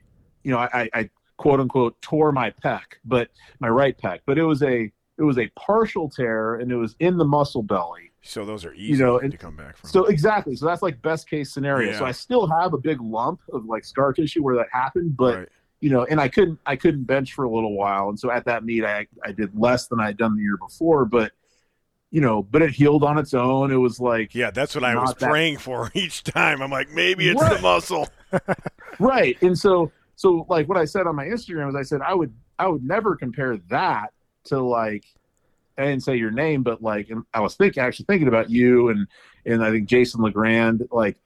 you 0.43 0.51
know, 0.51 0.59
I, 0.59 0.89
I 0.93 1.09
quote 1.37 1.59
unquote 1.59 1.99
tore 2.01 2.31
my 2.31 2.51
pec, 2.51 2.81
but 3.03 3.29
my 3.59 3.69
right 3.69 3.97
pec, 3.97 4.19
but 4.25 4.37
it 4.37 4.43
was 4.43 4.61
a 4.61 4.91
it 5.17 5.23
was 5.23 5.37
a 5.37 5.47
partial 5.57 6.09
tear 6.09 6.55
and 6.55 6.71
it 6.71 6.75
was 6.75 6.95
in 6.99 7.17
the 7.17 7.25
muscle 7.25 7.63
belly. 7.63 8.08
So 8.21 8.45
those 8.45 8.65
are 8.65 8.73
easy 8.73 9.01
know, 9.03 9.19
to 9.19 9.37
come 9.37 9.55
back 9.55 9.77
from. 9.77 9.89
So 9.89 10.05
exactly. 10.05 10.55
So 10.55 10.65
that's 10.65 10.81
like 10.81 11.01
best 11.01 11.29
case 11.29 11.51
scenario. 11.51 11.93
So 11.97 12.05
I 12.05 12.11
still 12.11 12.47
have 12.47 12.73
a 12.73 12.77
big 12.77 12.99
lump 13.01 13.39
of 13.53 13.65
like 13.65 13.85
scar 13.85 14.13
tissue 14.13 14.43
where 14.43 14.55
that 14.57 14.67
happened, 14.71 15.15
but 15.17 15.37
Right. 15.37 15.49
you 15.79 15.89
know, 15.89 16.03
and 16.05 16.19
I 16.19 16.27
couldn't 16.27 16.59
I 16.65 16.75
couldn't 16.75 17.03
bench 17.05 17.33
for 17.33 17.45
a 17.45 17.49
little 17.49 17.75
while, 17.75 18.09
and 18.09 18.19
so 18.19 18.29
at 18.31 18.45
that 18.45 18.63
meet 18.65 18.83
I 18.83 19.07
I 19.23 19.31
did 19.31 19.57
less 19.57 19.87
than 19.87 19.99
I'd 19.99 20.17
done 20.17 20.35
the 20.35 20.41
year 20.43 20.57
before, 20.57 21.05
but 21.05 21.31
you 22.11 22.21
know, 22.21 22.41
but 22.41 22.61
it 22.63 22.71
healed 22.71 23.03
on 23.03 23.17
its 23.19 23.33
own. 23.35 23.71
It 23.71 23.75
was 23.77 23.99
like 23.99 24.33
yeah, 24.35 24.51
that's 24.51 24.73
what 24.75 24.83
I 24.83 24.95
was 24.95 25.13
that- 25.15 25.29
praying 25.29 25.57
for 25.59 25.91
each 25.95 26.23
time. 26.23 26.61
I'm 26.61 26.71
like, 26.71 26.89
maybe 26.89 27.29
it's 27.29 27.41
the 27.41 27.59
muscle. 27.61 28.07
right, 28.99 29.41
and 29.41 29.57
so 29.57 29.91
so 30.15 30.45
like 30.49 30.67
what 30.67 30.77
I 30.77 30.85
said 30.85 31.07
on 31.07 31.15
my 31.15 31.25
Instagram 31.25 31.67
was 31.67 31.75
I 31.75 31.83
said 31.83 32.01
I 32.01 32.13
would 32.13 32.33
I 32.57 32.67
would 32.67 32.83
never 32.83 33.15
compare 33.15 33.57
that 33.69 34.11
to 34.45 34.59
like 34.59 35.05
I 35.79 35.85
didn't 35.85 36.03
say 36.03 36.15
your 36.17 36.31
name, 36.31 36.61
but 36.63 36.81
like 36.81 37.09
and 37.09 37.23
I 37.33 37.39
was 37.39 37.55
thinking 37.55 37.81
actually 37.81 38.05
thinking 38.05 38.27
about 38.27 38.49
you 38.49 38.89
and 38.89 39.07
and 39.45 39.63
I 39.63 39.71
think 39.71 39.87
Jason 39.87 40.21
Legrand 40.21 40.87
like. 40.91 41.17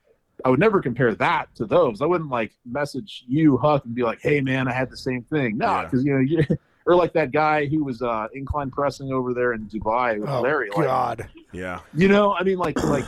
I 0.43 0.49
would 0.49 0.59
never 0.59 0.81
compare 0.81 1.13
that 1.15 1.53
to 1.55 1.65
those. 1.65 2.01
I 2.01 2.05
wouldn't 2.05 2.29
like 2.31 2.51
message 2.65 3.23
you, 3.27 3.55
Huck, 3.57 3.85
and 3.85 3.93
be 3.95 4.01
like, 4.03 4.19
"Hey, 4.19 4.41
man, 4.41 4.67
I 4.67 4.73
had 4.73 4.89
the 4.89 4.97
same 4.97 5.21
thing." 5.23 5.57
No, 5.59 5.67
Yeah. 5.67 5.83
because 5.83 6.03
you 6.03 6.13
know, 6.13 6.19
you, 6.19 6.43
or 6.85 6.95
like 6.95 7.13
that 7.13 7.31
guy 7.31 7.65
who 7.67 7.83
was 7.83 8.01
uh, 8.01 8.27
incline 8.33 8.69
pressing 8.71 9.13
over 9.13 9.33
there 9.33 9.53
in 9.53 9.67
Dubai 9.67 10.19
with 10.19 10.27
Oh 10.27 10.41
Larry. 10.41 10.69
Like, 10.75 10.85
God. 10.87 11.29
Yeah, 11.53 11.79
You 11.93 12.07
know, 12.09 12.33
I 12.33 12.43
mean, 12.43 12.57
like, 12.57 12.81
like, 12.83 13.05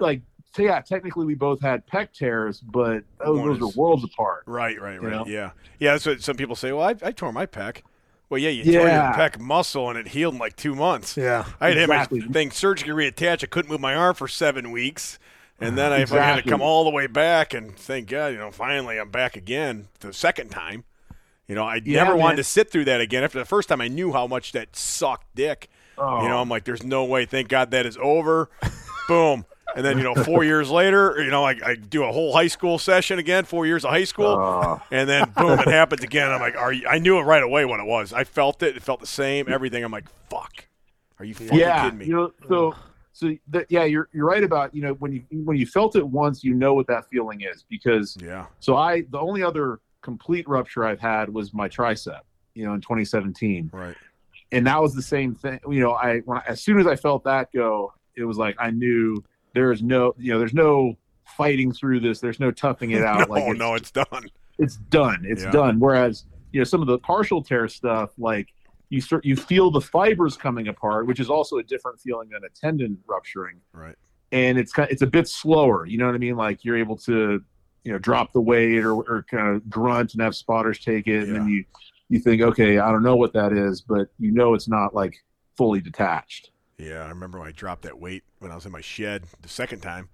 like, 0.00 0.22
so 0.56 0.62
yeah, 0.62 0.80
technically 0.80 1.26
we 1.26 1.34
both 1.34 1.60
had 1.60 1.86
pec 1.86 2.12
tears, 2.12 2.60
but 2.60 3.04
those, 3.24 3.38
One 3.38 3.48
those 3.58 3.60
are 3.76 3.78
worlds 3.78 4.02
apart. 4.02 4.42
right, 4.46 4.80
right, 4.80 5.00
right. 5.00 5.12
know? 5.12 5.26
Yeah, 5.28 5.50
yeah. 5.78 5.92
That's 5.92 6.06
what 6.06 6.22
some 6.22 6.36
people 6.36 6.56
say. 6.56 6.72
Well, 6.72 6.88
I, 6.88 6.96
I 7.06 7.12
tore 7.12 7.30
my 7.30 7.46
pec. 7.46 7.82
Well, 8.34 8.42
yeah, 8.42 8.50
you 8.50 8.64
tore 8.64 8.88
your 8.88 8.90
pec 9.12 9.38
muscle 9.38 9.88
and 9.90 9.96
it 9.96 10.08
healed 10.08 10.34
in 10.34 10.40
like 10.40 10.56
two 10.56 10.74
months. 10.74 11.16
Yeah. 11.16 11.44
I 11.60 11.68
had 11.68 11.78
Exactly. 11.78 12.18
had 12.20 12.28
my 12.30 12.32
thing 12.32 12.50
surgically 12.50 12.92
reattached. 12.92 13.44
I 13.44 13.46
couldn't 13.46 13.70
move 13.70 13.80
my 13.80 13.94
arm 13.94 14.16
for 14.16 14.26
seven 14.26 14.72
weeks. 14.72 15.20
And 15.60 15.78
then 15.78 15.92
I 15.92 16.00
had 16.00 16.42
to 16.42 16.50
come 16.50 16.60
all 16.60 16.82
the 16.82 16.90
way 16.90 17.06
back, 17.06 17.54
and 17.54 17.76
thank 17.76 18.08
God, 18.08 18.32
you 18.32 18.38
know, 18.38 18.50
finally 18.50 18.98
I'm 18.98 19.10
back 19.10 19.36
again 19.36 19.86
the 20.00 20.12
second 20.12 20.48
time. 20.50 20.82
You 21.46 21.54
know, 21.54 21.62
I 21.62 21.80
Yeah, 21.84 22.02
never 22.02 22.16
wanted 22.16 22.38
to 22.38 22.44
sit 22.44 22.70
through 22.72 22.86
that 22.86 23.00
again. 23.00 23.22
After 23.22 23.38
the 23.38 23.44
first 23.44 23.68
time, 23.68 23.80
I 23.80 23.86
knew 23.86 24.12
how 24.12 24.26
much 24.26 24.50
that 24.50 24.74
sucked 24.74 25.32
dick. 25.36 25.70
Oh. 25.96 26.22
You 26.22 26.28
know, 26.28 26.38
oh. 26.38 26.40
I'm 26.42 26.48
like, 26.48 26.64
there's 26.64 26.82
no 26.82 27.04
way. 27.04 27.24
Thank 27.24 27.46
God 27.48 27.70
that 27.70 27.86
is 27.86 27.96
over. 28.02 28.50
Boom. 29.08 29.44
And 29.76 29.84
then, 29.84 29.98
you 29.98 30.04
know, 30.04 30.14
four 30.14 30.44
years 30.44 30.70
later, 30.70 31.22
you 31.22 31.30
know, 31.30 31.44
I, 31.44 31.56
I 31.64 31.74
do 31.74 32.04
a 32.04 32.12
whole 32.12 32.32
high 32.32 32.46
school 32.46 32.78
session 32.78 33.18
again, 33.18 33.44
four 33.44 33.66
years 33.66 33.84
of 33.84 33.90
high 33.90 34.04
school. 34.04 34.26
Oh. 34.26 34.82
And 34.90 35.08
then, 35.08 35.30
boom, 35.36 35.58
it 35.58 35.68
happens 35.68 36.02
again. 36.02 36.30
I'm 36.30 36.40
like, 36.40 36.56
are 36.56 36.72
you, 36.72 36.86
I 36.86 36.98
knew 36.98 37.18
it 37.18 37.22
right 37.22 37.42
away 37.42 37.64
what 37.64 37.80
it 37.80 37.86
was. 37.86 38.12
I 38.12 38.24
felt 38.24 38.62
it. 38.62 38.76
It 38.76 38.82
felt 38.82 39.00
the 39.00 39.06
same, 39.06 39.48
everything. 39.48 39.82
I'm 39.84 39.92
like, 39.92 40.08
fuck. 40.30 40.66
Are 41.18 41.24
you 41.24 41.34
fucking 41.34 41.58
yeah, 41.58 41.84
kidding 41.84 41.98
me? 41.98 42.06
you 42.06 42.14
know, 42.14 42.32
so 42.48 42.74
so 43.12 43.32
that, 43.48 43.66
yeah, 43.70 43.84
you're 43.84 44.08
you're 44.12 44.26
right 44.26 44.42
about 44.42 44.74
you 44.74 44.82
know 44.82 44.94
when 44.94 45.12
you 45.12 45.22
when 45.44 45.56
you 45.56 45.66
felt 45.66 45.94
it 45.94 46.06
once, 46.06 46.42
you 46.42 46.52
know 46.52 46.74
what 46.74 46.88
that 46.88 47.08
feeling 47.08 47.42
is 47.42 47.64
because 47.68 48.16
yeah. 48.20 48.46
so 48.58 48.76
I 48.76 49.02
the 49.10 49.20
only 49.20 49.42
other 49.42 49.80
complete 50.02 50.48
rupture 50.48 50.84
I've 50.84 51.00
had 51.00 51.32
was 51.32 51.54
my 51.54 51.68
tricep, 51.68 52.20
you 52.54 52.66
know, 52.66 52.74
in 52.74 52.80
2017. 52.80 53.70
Right. 53.72 53.96
and 54.50 54.66
that 54.66 54.82
was 54.82 54.94
the 54.94 55.02
same 55.02 55.34
thing. 55.34 55.60
You 55.68 55.80
know, 55.80 55.92
I 55.92 56.18
when 56.20 56.38
I, 56.38 56.42
as 56.48 56.60
soon 56.60 56.80
as 56.80 56.86
I 56.88 56.96
felt 56.96 57.22
that 57.24 57.52
go, 57.52 57.92
it 58.16 58.24
was 58.24 58.36
like 58.36 58.56
I 58.58 58.70
knew 58.70 59.22
there 59.54 59.72
is 59.72 59.82
no, 59.82 60.14
you 60.18 60.32
know, 60.32 60.38
there's 60.38 60.54
no 60.54 60.96
fighting 61.36 61.72
through 61.72 62.00
this. 62.00 62.20
There's 62.20 62.40
no 62.40 62.50
toughing 62.50 62.90
it 62.92 63.02
out. 63.02 63.28
no, 63.28 63.34
like 63.34 63.44
it's, 63.50 63.58
no, 63.58 63.74
it's 63.74 63.90
done. 63.90 64.30
it's 64.58 64.76
done. 64.76 65.22
It's 65.26 65.42
Yeah. 65.44 65.50
done. 65.50 65.80
Whereas 65.80 66.24
you 66.52 66.60
know 66.60 66.64
some 66.64 66.80
of 66.82 66.86
the 66.86 66.98
partial 66.98 67.42
tear 67.42 67.66
stuff, 67.68 68.10
like 68.18 68.48
you 68.90 69.00
start 69.00 69.24
you 69.24 69.36
feel 69.36 69.70
the 69.70 69.80
fibers 69.80 70.36
coming 70.36 70.68
apart, 70.68 71.06
which 71.06 71.20
is 71.20 71.30
also 71.30 71.56
a 71.58 71.62
different 71.62 72.00
feeling 72.00 72.28
than 72.30 72.42
a 72.44 72.48
tendon 72.50 72.98
rupturing, 73.06 73.60
Right. 73.72 73.96
and 74.32 74.58
it's 74.58 74.72
kind 74.72 74.88
of, 74.88 74.92
it's 74.92 75.02
a 75.02 75.06
bit 75.06 75.26
slower. 75.28 75.86
You 75.86 75.98
know 75.98 76.06
what 76.06 76.14
I 76.14 76.18
mean? 76.18 76.36
Like 76.36 76.64
you're 76.64 76.76
able 76.76 76.96
to 76.98 77.42
you 77.84 77.92
know 77.92 77.98
drop 77.98 78.32
the 78.32 78.40
weight 78.40 78.84
or, 78.84 78.92
or 78.94 79.24
kind 79.30 79.48
of 79.56 79.68
grunt 79.68 80.12
and 80.14 80.22
have 80.22 80.34
spotters 80.36 80.78
take 80.78 81.06
it, 81.08 81.28
and 81.28 81.36
then 81.36 81.48
you 81.48 81.64
you 82.10 82.18
think, 82.20 82.42
okay, 82.42 82.78
I 82.78 82.92
don't 82.92 83.02
know 83.02 83.16
what 83.16 83.32
that 83.32 83.52
is, 83.52 83.80
but 83.80 84.08
you 84.18 84.30
know 84.30 84.54
it's 84.54 84.68
not 84.68 84.94
like 84.94 85.16
fully 85.56 85.80
detached. 85.80 86.50
Yeah, 86.78 87.04
I 87.04 87.08
remember 87.08 87.38
when 87.38 87.48
I 87.48 87.52
dropped 87.52 87.82
that 87.82 88.00
weight 88.00 88.24
when 88.40 88.50
I 88.50 88.54
was 88.56 88.66
in 88.66 88.72
my 88.72 88.80
shed 88.80 89.24
the 89.42 89.48
second 89.48 89.80
time, 89.80 90.08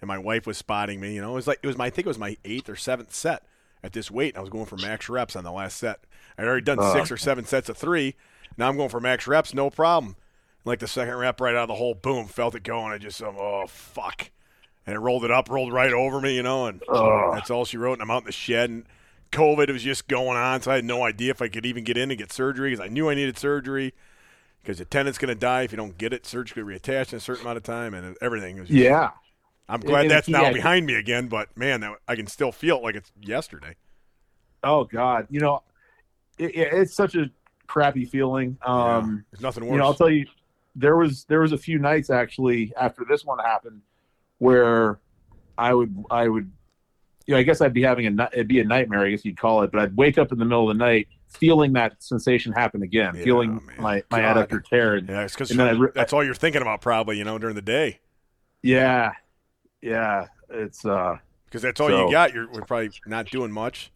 and 0.00 0.08
my 0.08 0.18
wife 0.18 0.46
was 0.46 0.56
spotting 0.58 1.00
me. 1.00 1.14
You 1.14 1.20
know, 1.22 1.32
it 1.32 1.34
was 1.34 1.46
like 1.46 1.58
it 1.62 1.66
was 1.66 1.76
my 1.76 1.86
I 1.86 1.90
think 1.90 2.06
it 2.06 2.10
was 2.10 2.18
my 2.18 2.36
eighth 2.44 2.68
or 2.68 2.76
seventh 2.76 3.14
set 3.14 3.42
at 3.82 3.92
this 3.92 4.10
weight. 4.10 4.34
And 4.34 4.38
I 4.38 4.40
was 4.40 4.50
going 4.50 4.66
for 4.66 4.76
max 4.76 5.08
reps 5.08 5.34
on 5.36 5.44
the 5.44 5.52
last 5.52 5.76
set. 5.76 6.00
I'd 6.38 6.46
already 6.46 6.64
done 6.64 6.78
Uh. 6.78 6.92
six 6.92 7.10
or 7.10 7.16
seven 7.16 7.44
sets 7.44 7.68
of 7.68 7.76
three. 7.76 8.14
Now 8.56 8.68
I'm 8.68 8.76
going 8.76 8.88
for 8.90 9.00
max 9.00 9.26
reps, 9.26 9.52
no 9.54 9.70
problem. 9.70 10.16
Like 10.64 10.78
the 10.78 10.86
second 10.86 11.16
rep, 11.16 11.40
right 11.40 11.54
out 11.54 11.64
of 11.64 11.68
the 11.68 11.74
hole, 11.74 11.94
boom, 11.94 12.26
felt 12.26 12.54
it 12.54 12.62
going. 12.62 12.92
I 12.92 12.98
just, 12.98 13.20
um, 13.22 13.36
oh 13.38 13.66
fuck, 13.66 14.30
and 14.86 14.94
it 14.96 14.98
rolled 14.98 15.24
it 15.24 15.30
up, 15.30 15.50
rolled 15.50 15.72
right 15.74 15.92
over 15.92 16.20
me, 16.22 16.36
you 16.36 16.42
know, 16.42 16.66
and 16.66 16.82
Ugh. 16.88 17.34
that's 17.34 17.50
all 17.50 17.66
she 17.66 17.76
wrote. 17.76 17.94
And 17.94 18.02
I'm 18.02 18.10
out 18.10 18.22
in 18.22 18.26
the 18.26 18.32
shed, 18.32 18.70
and 18.70 18.84
COVID 19.30 19.70
was 19.70 19.82
just 19.82 20.08
going 20.08 20.38
on, 20.38 20.62
so 20.62 20.70
I 20.70 20.76
had 20.76 20.84
no 20.86 21.02
idea 21.04 21.32
if 21.32 21.42
I 21.42 21.48
could 21.48 21.66
even 21.66 21.84
get 21.84 21.98
in 21.98 22.10
and 22.10 22.18
get 22.18 22.32
surgery 22.32 22.70
because 22.70 22.82
I 22.82 22.88
knew 22.88 23.10
I 23.10 23.14
needed 23.14 23.36
surgery 23.36 23.92
because 24.64 24.78
the 24.78 24.84
tendon's 24.86 25.18
going 25.18 25.28
to 25.28 25.34
die 25.34 25.62
if 25.62 25.72
you 25.72 25.76
don't 25.76 25.98
get 25.98 26.12
it 26.14 26.24
surgically 26.24 26.62
reattached 26.62 27.12
in 27.12 27.18
a 27.18 27.20
certain 27.20 27.42
amount 27.42 27.58
of 27.58 27.62
time, 27.62 27.92
and 27.94 28.16
everything. 28.22 28.56
Just, 28.56 28.70
Yeah. 28.70 29.10
I'm 29.68 29.80
glad 29.80 30.02
and 30.02 30.10
that's 30.10 30.28
now 30.28 30.42
yeah. 30.42 30.52
behind 30.52 30.84
me 30.86 30.94
again. 30.94 31.28
But 31.28 31.54
man, 31.56 31.80
that, 31.80 31.92
I 32.08 32.16
can 32.16 32.26
still 32.26 32.50
feel 32.52 32.76
it 32.78 32.82
like 32.82 32.94
it's 32.96 33.12
yesterday. 33.20 33.76
Oh 34.62 34.84
God. 34.84 35.26
You 35.30 35.40
know, 35.40 35.62
it, 36.38 36.54
it- 36.54 36.72
it's 36.72 36.94
such 36.94 37.14
a 37.14 37.30
crappy 37.66 38.04
feeling. 38.04 38.58
Um, 38.64 39.24
There's 39.30 39.40
nothing 39.42 39.64
worse. 39.64 39.72
you 39.72 39.78
know, 39.78 39.84
I'll 39.84 39.94
tell 39.94 40.10
you, 40.10 40.26
there 40.76 40.96
was 40.96 41.24
there 41.26 41.40
was 41.40 41.52
a 41.52 41.58
few 41.58 41.78
nights 41.78 42.10
actually 42.10 42.72
after 42.76 43.04
this 43.08 43.24
one 43.24 43.38
happened 43.38 43.80
where 44.38 44.98
I 45.56 45.72
would 45.72 45.94
I 46.10 46.28
would, 46.28 46.50
you 47.26 47.34
know, 47.34 47.38
I 47.38 47.42
guess 47.42 47.60
I'd 47.60 47.72
be 47.72 47.82
having 47.82 48.06
a 48.20 48.28
it'd 48.32 48.48
be 48.48 48.60
a 48.60 48.64
nightmare, 48.64 49.06
I 49.06 49.10
guess 49.10 49.24
you'd 49.24 49.38
call 49.38 49.62
it, 49.62 49.70
but 49.72 49.80
I'd 49.80 49.96
wake 49.96 50.18
up 50.18 50.32
in 50.32 50.38
the 50.38 50.44
middle 50.44 50.68
of 50.70 50.76
the 50.76 50.84
night 50.84 51.08
feeling 51.34 51.72
that 51.74 52.02
sensation 52.02 52.52
happen 52.52 52.82
again, 52.82 53.14
Yeah, 53.16 53.24
feeling 53.24 53.56
man. 53.66 53.76
my 53.78 54.02
my 54.10 54.20
God. 54.20 54.48
adductor 54.48 54.64
tear. 54.64 54.94
And, 54.94 55.08
yeah, 55.08 55.22
it's 55.24 55.34
because 55.34 55.50
and 55.50 55.60
then 55.60 55.68
I 55.68 55.70
re- 55.72 55.90
that's 55.94 56.12
all 56.12 56.24
you're 56.24 56.34
thinking 56.34 56.62
about 56.62 56.80
probably. 56.80 57.18
You 57.18 57.24
know, 57.24 57.38
during 57.38 57.56
the 57.56 57.62
day 57.62 58.00
yeah, 58.62 59.12
yeah, 59.82 60.26
it's 60.48 60.84
uh. 60.86 61.18
because 61.46 61.60
that's 61.62 61.78
all 61.80 61.88
So- 61.88 62.06
you 62.06 62.10
got. 62.12 62.32
You're 62.32 62.50
we're 62.50 62.62
probably 62.62 62.90
not 63.06 63.26
doing 63.26 63.52
much. 63.52 63.90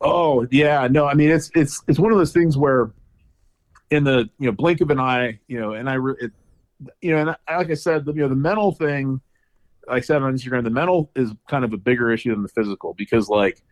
Oh 0.00 0.46
yeah, 0.50 0.86
no, 0.90 1.06
I 1.06 1.14
mean 1.14 1.30
it's 1.30 1.50
it's 1.54 1.82
it's 1.88 1.98
one 1.98 2.12
of 2.12 2.18
those 2.18 2.32
things 2.32 2.56
where, 2.56 2.92
in 3.90 4.04
the 4.04 4.28
you 4.38 4.46
know 4.46 4.52
blink 4.52 4.80
of 4.80 4.90
an 4.90 5.00
eye, 5.00 5.40
you 5.48 5.58
know, 5.60 5.72
and 5.72 5.88
I, 5.90 5.94
re- 5.94 6.14
it, 6.20 6.32
you 7.00 7.12
know, 7.12 7.18
and 7.22 7.36
I, 7.48 7.56
like 7.56 7.70
I 7.70 7.74
said, 7.74 8.04
the, 8.04 8.12
you 8.12 8.20
know, 8.20 8.28
the 8.28 8.36
mental 8.36 8.72
thing, 8.72 9.20
like 9.88 9.98
I 9.98 10.00
said 10.00 10.22
on 10.22 10.32
Instagram, 10.32 10.62
the 10.64 10.70
mental 10.70 11.10
is 11.16 11.32
kind 11.48 11.64
of 11.64 11.72
a 11.72 11.76
bigger 11.76 12.12
issue 12.12 12.32
than 12.32 12.42
the 12.42 12.48
physical 12.48 12.94
because 12.94 13.28
like 13.28 13.62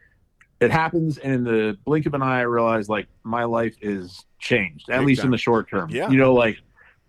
it 0.63 0.71
happens, 0.71 1.19
and 1.19 1.33
in 1.35 1.45
the 1.45 1.79
blink 1.85 2.07
of 2.07 2.15
an 2.15 2.23
eye, 2.23 2.39
I 2.39 2.43
realize 2.43 2.89
like 2.89 3.07
my 3.25 3.45
life 3.45 3.77
is 3.81 4.25
changed, 4.39 4.89
at 4.91 4.99
Big 4.99 5.07
least 5.09 5.25
in 5.25 5.31
the 5.31 5.39
short 5.39 5.69
term. 5.69 5.91
Yeah. 5.91 6.09
you 6.11 6.17
know, 6.19 6.33
like 6.35 6.59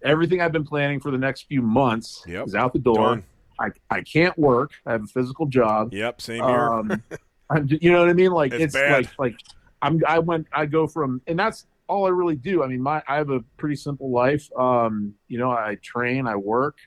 everything 0.03 0.41
I've 0.41 0.51
been 0.51 0.65
planning 0.65 0.99
for 0.99 1.11
the 1.11 1.17
next 1.17 1.43
few 1.47 1.61
months 1.61 2.23
Yep. 2.27 2.47
is 2.47 2.55
out 2.55 2.73
the 2.73 2.79
door. 2.79 3.23
I 3.59 3.69
I 3.89 4.01
can't 4.01 4.37
work. 4.37 4.71
I 4.85 4.91
have 4.93 5.03
a 5.03 5.07
physical 5.07 5.45
job. 5.45 5.93
Yep, 5.93 6.21
same 6.21 6.43
here. 6.43 6.69
Um, 6.73 7.03
I'm, 7.49 7.67
you 7.69 7.91
know 7.91 7.99
what 8.01 8.09
I 8.09 8.13
mean? 8.13 8.31
Like 8.31 8.51
It's 8.53 8.73
it's, 8.75 8.75
like 8.75 9.09
like 9.19 9.39
I'm 9.81 10.01
I 10.07 10.19
went 10.19 10.47
I 10.51 10.65
go 10.65 10.87
from 10.87 11.21
and 11.27 11.37
that's 11.37 11.67
all 11.87 12.05
I 12.05 12.09
really 12.09 12.35
do. 12.35 12.63
I 12.63 12.67
mean, 12.67 12.81
my 12.81 13.03
I 13.07 13.17
have 13.17 13.29
a 13.29 13.41
pretty 13.57 13.75
simple 13.75 14.09
life. 14.09 14.49
Um, 14.57 15.13
you 15.27 15.37
know, 15.37 15.51
I 15.51 15.77
train, 15.83 16.25
I 16.27 16.35
work, 16.35 16.77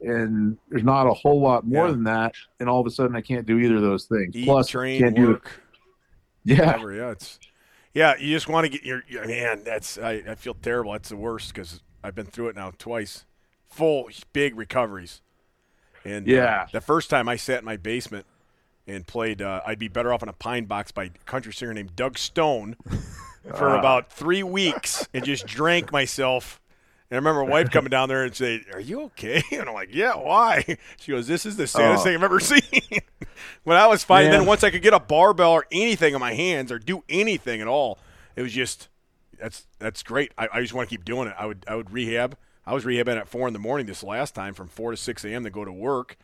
and 0.00 0.56
there's 0.70 0.84
not 0.84 1.06
a 1.06 1.12
whole 1.12 1.40
lot 1.40 1.66
more 1.66 1.86
Yeah. 1.86 1.90
than 1.92 2.04
that. 2.04 2.34
And 2.60 2.68
all 2.68 2.80
of 2.80 2.86
a 2.86 2.90
sudden, 2.90 3.16
I 3.16 3.20
can't 3.20 3.46
do 3.46 3.58
either 3.58 3.76
of 3.76 3.82
those 3.82 4.04
things. 4.06 4.34
Eat, 4.36 4.44
Plus, 4.46 4.68
train, 4.68 5.00
can't 5.00 5.16
do 5.16 5.28
work. 5.32 5.60
Yeah, 6.56 6.66
whatever. 6.66 6.92
Yeah, 6.94 7.10
it's 7.10 7.38
yeah. 7.94 8.14
You 8.18 8.34
just 8.34 8.48
want 8.48 8.64
to 8.64 8.68
get 8.70 8.82
your 8.84 9.02
your- 9.08 9.26
man. 9.26 9.62
That's 9.64 9.98
I, 9.98 10.22
I 10.28 10.34
feel 10.34 10.54
terrible. 10.54 10.92
That's 10.92 11.08
the 11.08 11.16
worst 11.16 11.52
because 11.54 11.80
I've 12.02 12.14
been 12.14 12.26
through 12.26 12.48
it 12.48 12.56
now 12.56 12.72
twice. 12.78 13.24
Full 13.68 14.08
big 14.32 14.56
recoveries, 14.56 15.20
and 16.04 16.26
uh, 16.28 16.32
Yeah. 16.32 16.66
the 16.72 16.80
first 16.80 17.10
time 17.10 17.28
I 17.28 17.36
sat 17.36 17.58
in 17.60 17.64
my 17.64 17.76
basement 17.76 18.24
and 18.86 19.06
played, 19.06 19.42
uh, 19.42 19.60
I'd 19.66 19.78
be 19.78 19.88
better 19.88 20.12
off 20.12 20.22
in 20.22 20.28
a 20.30 20.32
pine 20.32 20.64
box 20.64 20.90
by 20.90 21.04
a 21.04 21.10
country 21.26 21.52
singer 21.52 21.74
named 21.74 21.94
Doug 21.94 22.16
Stone 22.16 22.76
for 23.54 23.68
Ah. 23.68 23.78
about 23.78 24.10
three 24.10 24.42
weeks 24.42 25.06
and 25.12 25.22
just 25.24 25.46
drank 25.46 25.92
myself. 25.92 26.60
And 27.10 27.16
I 27.16 27.18
remember 27.18 27.44
my 27.44 27.50
wife 27.50 27.70
coming 27.70 27.90
down 27.90 28.08
there 28.08 28.24
and 28.24 28.34
say, 28.34 28.62
"Are 28.72 28.80
you 28.80 29.02
okay?" 29.02 29.42
And 29.52 29.68
I'm 29.68 29.74
like, 29.74 29.90
"Yeah, 29.94 30.14
why?" 30.14 30.64
She 30.98 31.12
goes, 31.12 31.26
"This 31.26 31.44
is 31.46 31.56
the 31.56 31.66
saddest 31.66 32.00
Oh. 32.00 32.04
thing 32.04 32.14
I've 32.16 32.22
ever 32.22 32.40
seen." 32.40 32.60
When 33.64 33.76
I 33.76 33.86
was 33.86 34.04
fighting, 34.04 34.30
Yeah. 34.32 34.38
then 34.38 34.46
once 34.46 34.64
I 34.64 34.70
could 34.70 34.82
get 34.82 34.92
a 34.94 35.00
barbell 35.00 35.52
or 35.52 35.66
anything 35.70 36.14
in 36.14 36.20
my 36.20 36.34
hands 36.34 36.70
or 36.72 36.78
do 36.78 37.04
anything 37.08 37.60
at 37.60 37.66
all, 37.66 37.98
it 38.36 38.42
was 38.42 38.52
just 38.52 38.88
that's 39.38 39.66
that's 39.78 40.02
great. 40.02 40.32
I, 40.36 40.48
I 40.52 40.60
just 40.60 40.74
want 40.74 40.88
to 40.88 40.94
keep 40.96 41.04
doing 41.04 41.28
it. 41.28 41.34
I 41.38 41.46
would 41.46 41.64
I 41.68 41.74
would 41.76 41.90
rehab. 41.90 42.36
I 42.66 42.74
was 42.74 42.84
rehabbing 42.84 43.16
at 43.16 43.28
four 43.28 43.46
in 43.46 43.52
the 43.54 43.58
morning 43.58 43.86
this 43.86 44.02
last 44.02 44.34
time 44.34 44.52
from 44.52 44.68
four 44.68 44.90
to 44.90 44.96
six 44.96 45.24
a.m. 45.24 45.44
to 45.44 45.50
go 45.50 45.64
to 45.64 45.72
work, 45.72 46.16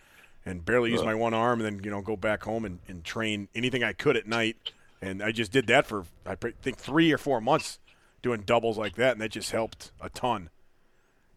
and 0.45 0.65
barely 0.65 0.91
use 0.91 1.03
my 1.03 1.15
one 1.15 1.33
arm, 1.33 1.61
and 1.61 1.67
then 1.79 1.85
you 1.85 1.91
know 1.91 2.03
go 2.03 2.17
back 2.17 2.43
home 2.45 2.65
and, 2.65 2.81
and 2.89 3.05
train 3.05 3.49
anything 3.55 3.83
I 3.83 3.93
could 3.95 4.17
at 4.17 4.27
night. 4.27 4.57
And 5.01 5.23
I 5.23 5.33
just 5.33 5.53
did 5.53 5.67
that 5.69 5.87
for 5.87 6.05
I 6.27 6.35
think 6.35 6.77
three 6.77 7.13
or 7.13 7.19
four 7.19 7.41
months, 7.41 7.79
doing 8.23 8.43
doubles 8.43 8.77
like 8.77 8.97
that, 8.97 9.13
and 9.13 9.21
that 9.21 9.31
just 9.31 9.53
helped 9.53 9.93
a 10.01 10.09
ton. 10.11 10.51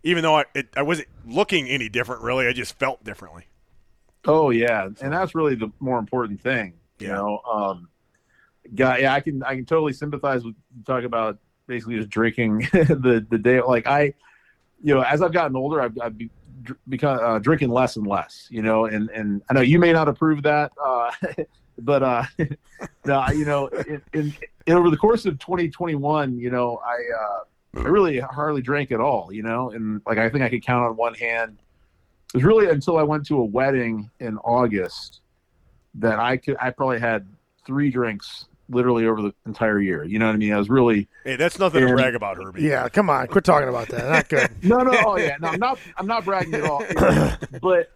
Even 0.04 0.24
though 0.24 0.38
I 0.38 0.46
it, 0.54 0.70
I 0.76 0.82
wasn't 0.82 1.08
looking 1.26 1.68
any 1.68 1.90
different, 1.90 2.22
really, 2.22 2.48
I 2.48 2.54
just 2.54 2.78
felt 2.80 3.04
differently. 3.04 3.46
Oh 4.26 4.50
yeah, 4.50 4.86
and 5.02 5.14
that's 5.14 5.36
really 5.36 5.56
the 5.56 5.72
more 5.80 6.00
important 6.00 6.42
thing. 6.42 6.74
You 7.00 7.08
Yeah. 7.08 7.14
know, 7.16 7.40
um, 7.52 7.90
guy, 8.76 9.00
yeah, 9.00 9.14
I 9.14 9.20
can 9.20 9.44
I 9.44 9.56
can 9.56 9.66
totally 9.66 9.94
sympathize 9.94 10.44
with 10.44 10.56
talk 10.86 11.04
about 11.04 11.38
basically 11.68 11.98
just 11.98 12.10
drinking 12.10 12.60
the 12.72 13.26
the 13.30 13.38
day. 13.38 13.62
Like 13.62 13.88
I, 13.88 14.14
you 14.84 14.94
know, 14.96 15.02
as 15.02 15.22
I've 15.22 15.34
gotten 15.34 15.56
older, 15.56 15.82
I've, 15.82 15.98
I've 16.02 16.18
be, 16.18 16.30
dr- 16.64 16.80
become 16.90 17.20
uh, 17.22 17.40
drinking 17.40 17.70
less 17.70 17.96
and 17.96 18.06
less. 18.08 18.48
You 18.50 18.62
know, 18.64 18.86
and 18.86 19.10
and 19.12 19.42
I 19.50 19.54
know 19.54 19.62
you 19.62 19.80
may 19.80 19.94
not 19.94 20.08
approve 20.10 20.44
that, 20.44 20.72
uh, 20.84 21.12
but 21.80 22.04
uh, 22.04 22.24
no, 23.06 23.28
you 23.30 23.46
know, 23.46 23.68
in, 23.68 24.02
in, 24.14 24.34
in 24.66 24.74
over 24.76 24.90
the 24.90 24.98
course 24.98 25.26
of 25.26 25.40
2021, 25.40 26.38
you 26.40 26.50
know, 26.50 26.82
I 26.86 26.98
uh, 27.18 27.80
I 27.86 27.88
really 27.90 28.20
hardly 28.20 28.62
drank 28.62 28.92
at 28.92 29.00
all. 29.00 29.32
You 29.32 29.44
know, 29.44 29.70
and 29.72 30.02
like 30.06 30.18
I 30.18 30.30
think 30.30 30.44
I 30.44 30.50
could 30.50 30.64
count 30.64 30.86
on 30.86 30.96
one 30.98 31.14
hand 31.14 31.60
it 32.34 32.38
was 32.38 32.44
really 32.44 32.70
until 32.70 32.98
I 32.98 33.04
went 33.04 33.26
to 33.28 33.38
a 33.38 33.44
wedding 33.46 34.10
in 34.20 34.38
August 34.40 35.22
that 35.96 36.20
I 36.20 36.38
could 36.38 36.58
I 36.60 36.70
probably 36.72 37.00
had 37.00 37.28
three 37.66 37.90
drinks 37.90 38.46
literally 38.70 39.06
over 39.06 39.22
the 39.22 39.34
entire 39.46 39.80
year. 39.80 40.04
You 40.04 40.20
know 40.20 40.26
what 40.28 40.34
I 40.36 40.38
mean? 40.38 40.52
I 40.54 40.58
was 40.58 40.70
really 40.70 41.08
Hey, 41.24 41.38
that's 41.38 41.58
nothing 41.58 41.82
to 41.82 41.88
And- 41.88 41.96
brag 41.96 42.16
about, 42.16 42.38
Herbie. 42.38 42.64
Yeah, 42.64 42.90
come 42.90 43.10
on, 43.10 43.28
quit 43.28 43.44
talking 43.46 43.70
about 43.70 43.88
that. 43.90 44.10
Not 44.10 44.28
good. 44.30 44.50
no 44.64 44.78
no 44.80 44.92
oh 45.06 45.18
yeah 45.18 45.38
no 45.40 45.48
I'm 45.50 45.60
not 45.60 45.80
I'm 45.98 46.08
not 46.08 46.26
bragging 46.26 46.54
at 46.56 46.64
all. 46.64 46.84
but 47.62 47.92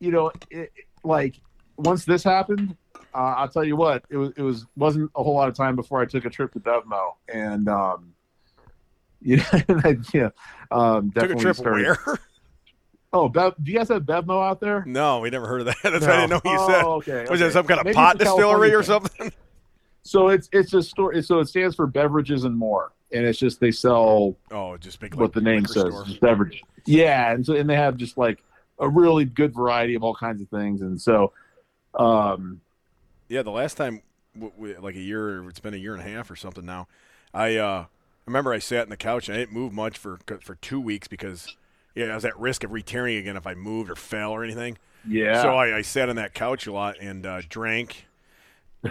you 0.00 0.10
know 0.10 0.32
it, 0.50 0.72
like 1.04 1.36
once 1.76 2.04
this 2.06 2.24
happened, 2.24 2.74
uh, 3.14 3.34
I'll 3.36 3.48
tell 3.48 3.64
you 3.64 3.76
what 3.76 4.04
it 4.08 4.16
was 4.16 4.32
it 4.36 4.42
was 4.42 4.64
wasn't 4.76 5.10
a 5.14 5.22
whole 5.22 5.34
lot 5.34 5.48
of 5.48 5.54
time 5.54 5.76
before 5.76 6.00
I 6.00 6.06
took 6.06 6.24
a 6.24 6.30
trip 6.30 6.52
to 6.54 6.60
Bevmo 6.60 7.12
and 7.32 7.68
um 7.68 8.14
you 9.20 9.36
know 9.36 9.44
yeah 10.14 10.28
um 10.70 11.10
Took 11.12 11.24
a 11.24 11.28
definitely 11.28 11.42
trip 11.42 11.56
started- 11.56 11.96
where? 12.06 12.18
Oh 13.16 13.28
Bev, 13.28 13.54
do 13.62 13.72
you 13.72 13.78
guys 13.78 13.88
have 13.88 14.02
Bevmo 14.02 14.46
out 14.46 14.60
there? 14.60 14.84
no, 14.86 15.20
we 15.20 15.30
never 15.30 15.46
heard 15.46 15.60
of 15.62 15.66
that. 15.66 15.76
That's 15.82 16.06
why 16.06 16.12
I 16.12 16.16
didn't 16.26 16.30
know 16.30 16.40
what 16.42 16.52
you 16.52 16.58
Oh, 16.60 17.00
said. 17.00 17.12
okay, 17.14 17.30
Was 17.30 17.40
okay. 17.40 17.48
it 17.48 17.52
some 17.52 17.66
kind 17.66 17.80
of 17.80 17.84
Maybe 17.84 17.94
pot 17.94 18.18
distillery 18.18 18.74
or 18.74 18.82
something? 18.82 19.32
So 20.02 20.28
it's 20.28 20.48
it's 20.52 20.72
a 20.72 20.84
store. 20.84 21.20
So 21.22 21.40
it 21.40 21.48
stands 21.48 21.74
for 21.74 21.88
beverages 21.88 22.44
and 22.44 22.56
more, 22.56 22.92
and 23.10 23.26
it's 23.26 23.40
just 23.40 23.58
they 23.58 23.72
sell 23.72 24.36
Oh, 24.52 24.76
just 24.76 25.00
big. 25.00 25.14
what 25.16 25.32
the 25.32 25.40
name 25.40 25.66
says, 25.66 25.92
beverage. 26.20 26.62
Yeah, 26.84 27.32
and 27.32 27.44
so 27.44 27.56
and 27.56 27.68
they 27.68 27.74
have 27.74 27.96
just 27.96 28.16
like 28.16 28.38
a 28.78 28.88
really 28.88 29.24
good 29.24 29.52
variety 29.52 29.96
of 29.96 30.04
all 30.04 30.14
kinds 30.14 30.40
of 30.40 30.48
things, 30.48 30.80
and 30.80 31.00
so, 31.00 31.32
um, 31.94 32.60
Yeah, 33.28 33.42
the 33.42 33.50
last 33.50 33.76
time, 33.76 34.02
like 34.58 34.94
a 34.94 35.00
year, 35.00 35.48
it's 35.48 35.58
been 35.58 35.74
a 35.74 35.78
year 35.78 35.94
and 35.94 36.02
a 36.02 36.08
half 36.08 36.30
or 36.30 36.36
something 36.36 36.64
now. 36.64 36.86
I 37.34 37.56
uh, 37.56 37.86
remember 38.26 38.52
I 38.52 38.60
sat 38.60 38.82
on 38.82 38.90
the 38.90 38.96
couch 38.96 39.28
and 39.28 39.34
I 39.36 39.40
didn't 39.40 39.54
move 39.54 39.72
much 39.72 39.98
for 39.98 40.20
for 40.40 40.54
two 40.54 40.80
weeks 40.80 41.08
because 41.08 41.56
yeah, 41.96 42.06
I 42.06 42.14
was 42.14 42.24
at 42.24 42.38
risk 42.38 42.62
of 42.62 42.70
re-tearing 42.70 43.16
again 43.16 43.36
if 43.36 43.46
I 43.46 43.54
moved 43.54 43.90
or 43.90 43.96
fell 43.96 44.30
or 44.30 44.44
anything. 44.44 44.78
yeah. 45.08 45.42
So 45.42 45.50
I, 45.56 45.78
I 45.78 45.82
sat 45.82 46.08
on 46.08 46.16
that 46.16 46.34
couch 46.34 46.66
a 46.68 46.72
lot 46.72 46.96
and 47.00 47.26
uh, 47.26 47.40
drank. 47.48 48.06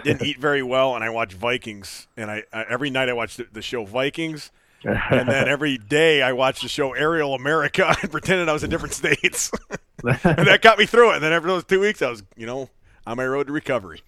Didn't 0.04 0.26
eat 0.26 0.38
very 0.38 0.62
well, 0.62 0.94
and 0.94 1.02
I 1.02 1.08
watched 1.08 1.32
Vikings. 1.32 2.06
And 2.18 2.30
I, 2.30 2.42
I 2.52 2.64
every 2.68 2.90
night 2.90 3.08
I 3.08 3.14
watched 3.14 3.38
the, 3.38 3.46
the 3.50 3.62
show 3.62 3.86
Vikings, 3.86 4.50
and 4.84 5.26
then 5.26 5.48
every 5.48 5.78
day 5.78 6.20
I 6.20 6.32
watched 6.32 6.60
the 6.62 6.68
show 6.68 6.92
Aerial 6.92 7.34
America 7.34 7.96
and 8.02 8.10
pretended 8.10 8.48
I 8.48 8.52
was 8.52 8.62
in 8.62 8.68
different 8.68 8.92
states, 8.94 9.50
and 10.04 10.46
that 10.48 10.60
got 10.60 10.78
me 10.78 10.84
through 10.84 11.12
it. 11.12 11.14
And 11.14 11.24
then 11.24 11.32
after 11.32 11.48
those 11.48 11.64
two 11.64 11.80
weeks, 11.80 12.02
I 12.02 12.10
was 12.10 12.22
you 12.36 12.44
know 12.44 12.68
on 13.06 13.16
my 13.16 13.26
road 13.26 13.46
to 13.46 13.52
recovery. 13.54 14.02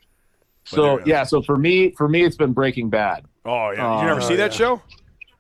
so 0.65 0.97
there- 0.99 1.09
yeah. 1.09 1.23
So 1.23 1.41
for 1.41 1.57
me, 1.57 1.93
for 1.93 2.07
me, 2.09 2.23
it's 2.25 2.37
been 2.37 2.53
Breaking 2.53 2.91
Bad. 2.91 3.25
Oh 3.47 3.71
yeah, 3.71 3.95
Oh, 3.97 4.01
you 4.01 4.07
never 4.09 4.21
oh, 4.21 4.29
see 4.29 4.37
that 4.37 4.51
yeah. 4.53 4.59
show? 4.59 4.83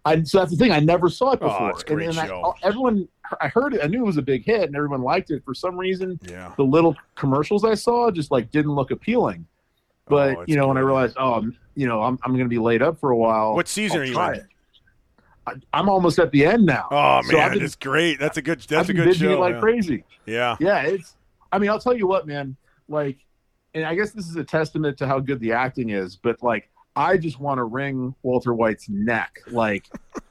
I, 0.08 0.22
so 0.22 0.38
that's 0.38 0.50
the 0.50 0.56
thing. 0.56 0.72
I 0.72 0.80
never 0.80 1.08
saw 1.08 1.32
it 1.32 1.38
Oh, 1.42 1.48
before. 1.48 1.70
a 1.70 1.82
great 1.84 2.08
and, 2.08 2.18
and. 2.18 2.30
I, 2.32 2.52
everyone, 2.62 3.08
I 3.40 3.48
heard 3.48 3.74
it. 3.74 3.80
I 3.82 3.86
knew 3.86 4.00
it 4.02 4.06
was 4.06 4.16
a 4.16 4.22
big 4.22 4.44
hit, 4.44 4.62
and 4.62 4.74
everyone 4.76 5.02
liked 5.02 5.30
it. 5.30 5.44
For 5.44 5.54
some 5.54 5.76
reason, 5.76 6.18
Yeah. 6.28 6.52
the 6.56 6.64
little 6.64 6.96
commercials 7.14 7.64
I 7.64 7.74
saw 7.74 8.10
just 8.10 8.30
like 8.30 8.50
didn't 8.50 8.72
look 8.74 8.90
appealing. 8.90 9.46
Oh, 9.48 10.10
but 10.10 10.36
Oh, 10.38 10.44
you 10.46 10.56
know, 10.56 10.68
when 10.68 10.76
I 10.76 10.80
realized, 10.80 11.16
oh, 11.18 11.34
I'm- 11.34 11.56
you 11.74 11.86
know, 11.86 12.02
I'm 12.02 12.18
I'm 12.24 12.32
going 12.32 12.44
to 12.44 12.48
be 12.48 12.58
laid 12.58 12.82
up 12.82 12.98
for 12.98 13.10
a 13.10 13.16
while. 13.16 13.54
What 13.54 13.68
season 13.68 13.98
I'll 13.98 14.02
are 14.02 14.06
you 14.34 14.40
in? 14.40 14.46
I, 15.46 15.52
I'm 15.72 15.88
almost 15.88 16.18
at 16.18 16.30
the 16.32 16.44
end 16.44 16.66
now. 16.66 16.88
Oh 16.90 17.22
So 17.22 17.36
man, 17.36 17.52
been- 17.52 17.62
it's 17.64 17.76
great. 17.76 18.18
That's 18.18 18.36
a 18.36 18.42
good. 18.42 18.60
That's 18.60 18.72
I've 18.72 18.90
a 18.90 18.94
been 18.94 19.04
good 19.04 19.14
binging 19.14 19.30
it 19.30 19.34
show. 19.34 19.40
like 19.40 19.54
yeah. 19.54 19.60
crazy. 19.60 20.04
yeah. 20.26 20.56
Yeah, 20.60 20.80
it's. 20.82 21.14
I 21.52 21.58
mean, 21.58 21.70
I'll 21.70 21.78
tell 21.80 21.96
you 21.96 22.06
what, 22.06 22.26
man. 22.26 22.56
Like, 22.88 23.16
and 23.74 23.84
I 23.84 23.94
guess 23.94 24.10
this 24.10 24.28
is 24.28 24.36
a 24.36 24.44
testament 24.44 24.98
to 24.98 25.06
how 25.06 25.20
good 25.20 25.40
the 25.40 25.52
acting 25.52 25.90
is. 25.90 26.16
But 26.16 26.42
like, 26.42 26.68
I 26.98 27.16
just 27.16 27.38
want 27.38 27.58
to 27.58 27.64
wring 27.64 28.14
Walter 28.22 28.52
White's 28.52 28.88
neck 28.88 29.38
like 29.50 29.87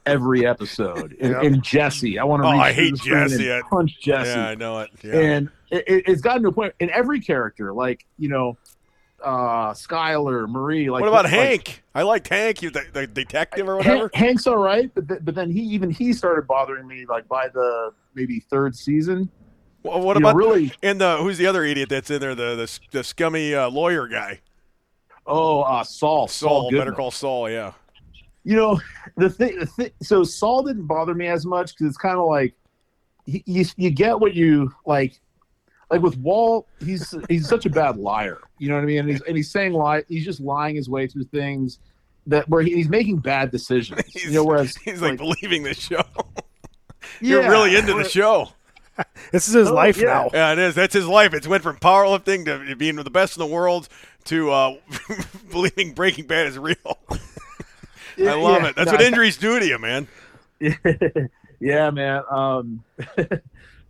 every 0.05 0.45
episode. 0.45 1.15
And, 1.21 1.31
Yep. 1.33 1.43
and 1.43 1.63
Jesse, 1.63 2.19
I 2.19 2.23
want 2.25 2.43
to. 2.43 2.47
Oh, 2.47 2.51
I 2.51 2.71
hate 2.73 2.95
Jesse. 2.95 3.51
I- 3.51 3.61
punch 3.69 3.99
Jesse. 4.01 4.29
Yeah, 4.37 4.47
I 4.49 4.55
know 4.55 4.79
it. 4.79 4.89
Yeah. 5.03 5.13
And 5.19 5.49
it, 5.71 5.83
it, 5.87 6.03
it's 6.07 6.21
gotten 6.21 6.43
to 6.43 6.49
a 6.49 6.51
point 6.51 6.73
in 6.79 6.89
every 6.89 7.19
character, 7.21 7.73
like 7.73 8.05
you 8.17 8.29
know, 8.29 8.57
uh 9.23 9.71
Skyler, 9.73 10.47
Marie. 10.47 10.89
Like 10.89 11.01
what 11.01 11.07
about 11.09 11.23
like, 11.25 11.33
Hank? 11.33 11.83
I 11.95 12.03
liked 12.03 12.27
Hank. 12.27 12.61
you 12.61 12.69
the, 12.69 12.83
the 12.93 13.07
detective 13.07 13.67
or 13.67 13.77
whatever. 13.77 14.09
Hank's 14.13 14.45
all 14.45 14.57
right, 14.57 14.91
but 14.93 15.07
th- 15.07 15.21
but 15.23 15.33
then 15.35 15.49
he 15.49 15.61
even 15.61 15.89
he 15.89 16.13
started 16.13 16.47
bothering 16.47 16.85
me 16.87 17.05
like 17.07 17.27
by 17.27 17.47
the 17.47 17.91
maybe 18.13 18.39
third 18.39 18.75
season. 18.75 19.29
Well, 19.83 20.01
what 20.01 20.17
You 20.17 20.21
know, 20.23 20.29
about 20.29 20.37
really? 20.37 20.71
and 20.83 20.99
the 21.01 21.17
who's 21.17 21.37
the 21.37 21.47
other 21.47 21.63
idiot 21.63 21.89
that's 21.89 22.11
in 22.11 22.19
there? 22.19 22.35
The 22.35 22.55
the, 22.55 22.79
the 22.99 23.03
scummy 23.03 23.55
uh, 23.55 23.69
lawyer 23.69 24.07
guy. 24.07 24.41
Oh, 25.27 25.61
uh, 25.61 25.83
Saul. 25.83 26.27
Saul. 26.27 26.69
Goodman. 26.69 26.79
Better 26.81 26.95
call 26.95 27.11
Saul. 27.11 27.49
Yeah. 27.49 27.73
you 28.43 28.55
know 28.55 28.79
the 29.17 29.29
thing, 29.29 29.59
the 29.59 29.65
thing 29.65 29.89
so 30.01 30.23
saul 30.23 30.63
didn't 30.63 30.85
bother 30.87 31.13
me 31.13 31.27
as 31.27 31.45
much 31.45 31.73
because 31.73 31.87
it's 31.87 31.97
kind 31.97 32.17
of 32.17 32.25
like 32.27 32.53
he, 33.25 33.43
you, 33.45 33.65
you 33.75 33.89
get 33.89 34.17
what 34.19 34.33
you 34.35 34.73
like 34.85 35.19
like 35.91 36.01
with 36.01 36.15
walt 36.19 36.65
he's 36.79 37.13
he's 37.29 37.47
such 37.47 37.65
a 37.65 37.69
bad 37.69 37.97
liar 37.97 38.39
you 38.57 38.69
know 38.69 38.75
what 38.75 38.83
i 38.83 38.85
mean 38.85 38.99
and 38.99 39.09
he's, 39.09 39.21
and 39.23 39.35
he's 39.35 39.51
saying 39.51 39.73
lie 39.73 40.01
he's 40.07 40.23
just 40.23 40.39
lying 40.39 40.75
his 40.77 40.87
way 40.89 41.07
through 41.07 41.25
things 41.25 41.79
that 42.25 42.47
where 42.47 42.61
he, 42.61 42.73
he's 42.75 42.87
making 42.89 43.17
bad 43.17 43.51
decisions 43.51 43.99
He's, 44.13 44.25
you 44.27 44.31
know 44.31 44.45
whereas 44.45 44.77
he's 44.77 45.01
like, 45.01 45.17
believing 45.17 45.63
the 45.63 45.73
show. 45.73 46.01
You're 47.21 47.41
really 47.49 47.75
into 47.75 47.93
the 47.95 48.03
show. 48.07 48.49
This 49.31 49.47
is 49.47 49.53
his 49.53 49.69
Oh, 49.69 49.73
life 49.73 49.97
yeah. 49.97 50.03
now. 50.05 50.29
Yeah, 50.33 50.51
it 50.53 50.59
is. 50.59 50.75
That's 50.75 50.93
his 50.93 51.07
life. 51.07 51.33
It's 51.33 51.47
went 51.47 51.63
from 51.63 51.77
powerlifting 51.77 52.45
to 52.45 52.75
being 52.75 52.95
the 52.95 53.09
best 53.09 53.37
in 53.37 53.39
the 53.41 53.45
world 53.47 53.87
to 54.27 54.51
uh, 54.51 54.75
believing 55.51 55.93
Breaking 55.93 56.25
Bad 56.27 56.47
is 56.47 56.57
real. 56.57 56.75
I 58.19 58.33
love 58.33 58.63
yeah. 58.63 58.69
it. 58.69 58.75
That's 58.75 58.87
No, 58.87 58.93
what 58.93 59.01
injuries 59.01 59.37
do 59.37 59.59
to 59.59 59.65
you, 59.65 59.77
man. 59.79 60.07
yeah 61.59 61.89
man 61.91 62.23
um 62.31 62.83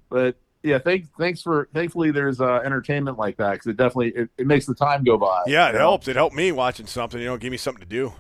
but 0.10 0.36
yeah 0.64 0.78
thanks 0.80 1.08
thanks 1.18 1.42
for 1.42 1.70
thankfully 1.74 2.12
there's 2.12 2.42
uh 2.42 2.58
entertainment 2.58 3.18
like 3.18 3.38
that 3.38 3.54
because 3.54 3.68
it 3.68 3.78
definitely 3.78 4.10
it, 4.10 4.30
it 4.38 4.48
makes 4.48 4.66
the 4.66 4.76
time 4.76 5.04
go 5.04 5.18
by 5.18 5.44
Yeah, 5.48 5.70
it 5.70 5.74
know? 5.74 5.80
helps. 5.80 6.08
It 6.10 6.16
helped 6.18 6.36
me 6.36 6.52
watching 6.52 6.88
something. 6.88 7.20
You 7.22 7.28
know, 7.28 7.38
give 7.38 7.52
me 7.52 7.58
something 7.58 7.82
to 7.82 7.88
do. 7.88 8.12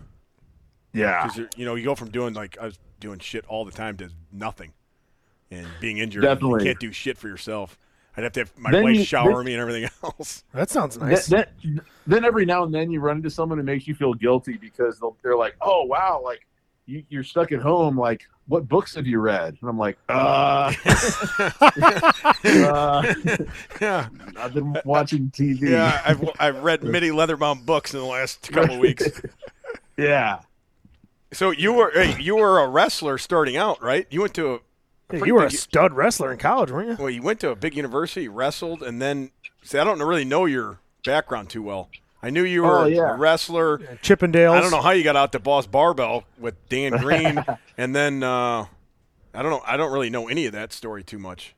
yeah 0.93 1.27
Because 1.27 1.49
you 1.58 1.65
know, 1.65 1.75
you 1.75 1.84
go 1.84 1.95
from 1.95 2.10
doing 2.10 2.34
like 2.34 2.58
I 2.58 2.65
was 2.65 2.80
doing 3.01 3.19
shit 3.19 3.45
all 3.47 3.65
the 3.65 3.71
time 3.71 3.97
to 3.97 4.10
nothing, 4.32 4.73
and 5.51 5.67
being 5.82 5.97
injured. 5.97 6.23
Definitely. 6.23 6.63
you 6.63 6.69
can't 6.69 6.80
do 6.80 6.91
shit 6.93 7.17
for 7.17 7.27
yourself. 7.27 7.77
I'd 8.17 8.23
have 8.23 8.34
to 8.34 8.39
have 8.41 8.58
my 8.58 8.71
Then 8.71 8.84
wife 8.84 8.95
you- 8.97 9.03
shower 9.03 9.36
then- 9.36 9.45
me 9.45 9.53
and 9.53 9.62
everything 9.62 9.89
else. 10.03 10.43
That 10.53 10.69
sounds 10.71 10.97
nice. 10.97 11.27
Then, 11.27 11.45
then 12.08 12.25
every 12.25 12.45
now 12.45 12.63
and 12.63 12.73
then 12.73 12.89
you 12.89 12.99
run 12.99 13.17
into 13.17 13.30
someone 13.30 13.58
who 13.60 13.63
makes 13.63 13.88
you 13.88 13.93
feel 13.95 14.13
guilty 14.15 14.58
because 14.58 14.99
they'll, 14.99 15.15
they're 15.21 15.38
like, 15.38 15.56
"Oh 15.62 15.84
wow, 15.84 16.19
like 16.23 16.47
you, 16.88 17.03
you're 17.10 17.23
stuck 17.23 17.51
at 17.51 17.60
home. 17.62 17.97
Like, 17.97 18.23
what 18.47 18.67
books 18.67 18.95
have 18.95 19.06
you 19.06 19.19
read?" 19.19 19.56
And 19.62 19.69
I'm 19.69 19.77
like, 19.77 19.97
"Uh, 20.10 20.73
uh 22.43 23.03
yeah, 23.82 24.08
I've 24.38 24.53
been 24.53 24.75
watching 24.86 25.30
TV." 25.32 25.62
yeah. 25.69 26.01
I've 26.06 26.30
I've 26.39 26.63
read 26.63 26.84
Mitty 26.84 27.10
Leatherbaum 27.10 27.65
books 27.65 27.93
in 27.93 27.99
the 27.99 28.06
last 28.06 28.51
couple 28.51 28.75
of 28.75 28.80
weeks. 28.80 29.21
yeah. 29.97 30.39
So 31.34 31.51
you 31.51 31.73
were 31.73 31.91
hey, 31.93 32.19
you 32.21 32.38
were 32.38 32.60
a 32.60 32.67
wrestler 32.67 33.17
starting 33.17 33.58
out, 33.58 33.82
right? 33.82 34.08
You 34.10 34.21
went 34.21 34.34
to 34.36 34.56
a 34.56 34.60
Yeah, 35.12 35.24
you 35.24 35.36
were 35.36 35.46
a 35.46 35.52
stud 35.52 35.93
wrestler 35.93 36.32
in 36.34 36.38
college, 36.38 36.70
weren't 36.72 36.89
you? 36.89 36.96
well, 37.00 37.10
you 37.10 37.22
went 37.22 37.39
to 37.41 37.50
a 37.50 37.56
big 37.56 37.76
university, 37.78 38.28
wrestled, 38.28 38.84
and 38.84 39.02
then 39.02 39.32
see, 39.63 39.78
I 39.78 39.84
don't 39.84 40.00
really 40.02 40.26
know 40.26 40.46
your 40.46 40.80
background 41.06 41.50
too 41.50 41.63
well. 41.63 41.89
I 42.22 42.30
knew 42.30 42.43
you 42.43 42.63
were 42.63 42.80
Oh, 42.80 42.86
yeah. 42.86 43.13
a 43.13 43.17
wrestler. 43.17 43.78
Chippendales. 44.02 44.52
I 44.58 44.60
don't 44.62 44.72
know 44.72 44.82
how 44.82 44.91
you 44.91 45.04
got 45.04 45.15
out 45.15 45.32
to 45.34 45.39
Boss 45.39 45.65
Barbell 45.67 46.26
with 46.38 46.56
Dan 46.67 46.93
Green, 46.98 47.43
and 47.78 47.96
then 47.96 48.22
uh, 48.24 48.65
I 49.34 49.41
don't 49.41 49.52
know. 49.52 49.62
I 49.65 49.78
don't 49.78 49.93
really 49.93 50.10
know 50.10 50.28
any 50.28 50.46
of 50.46 50.52
that 50.54 50.74
story 50.74 51.04
too 51.04 51.20
much. 51.20 51.56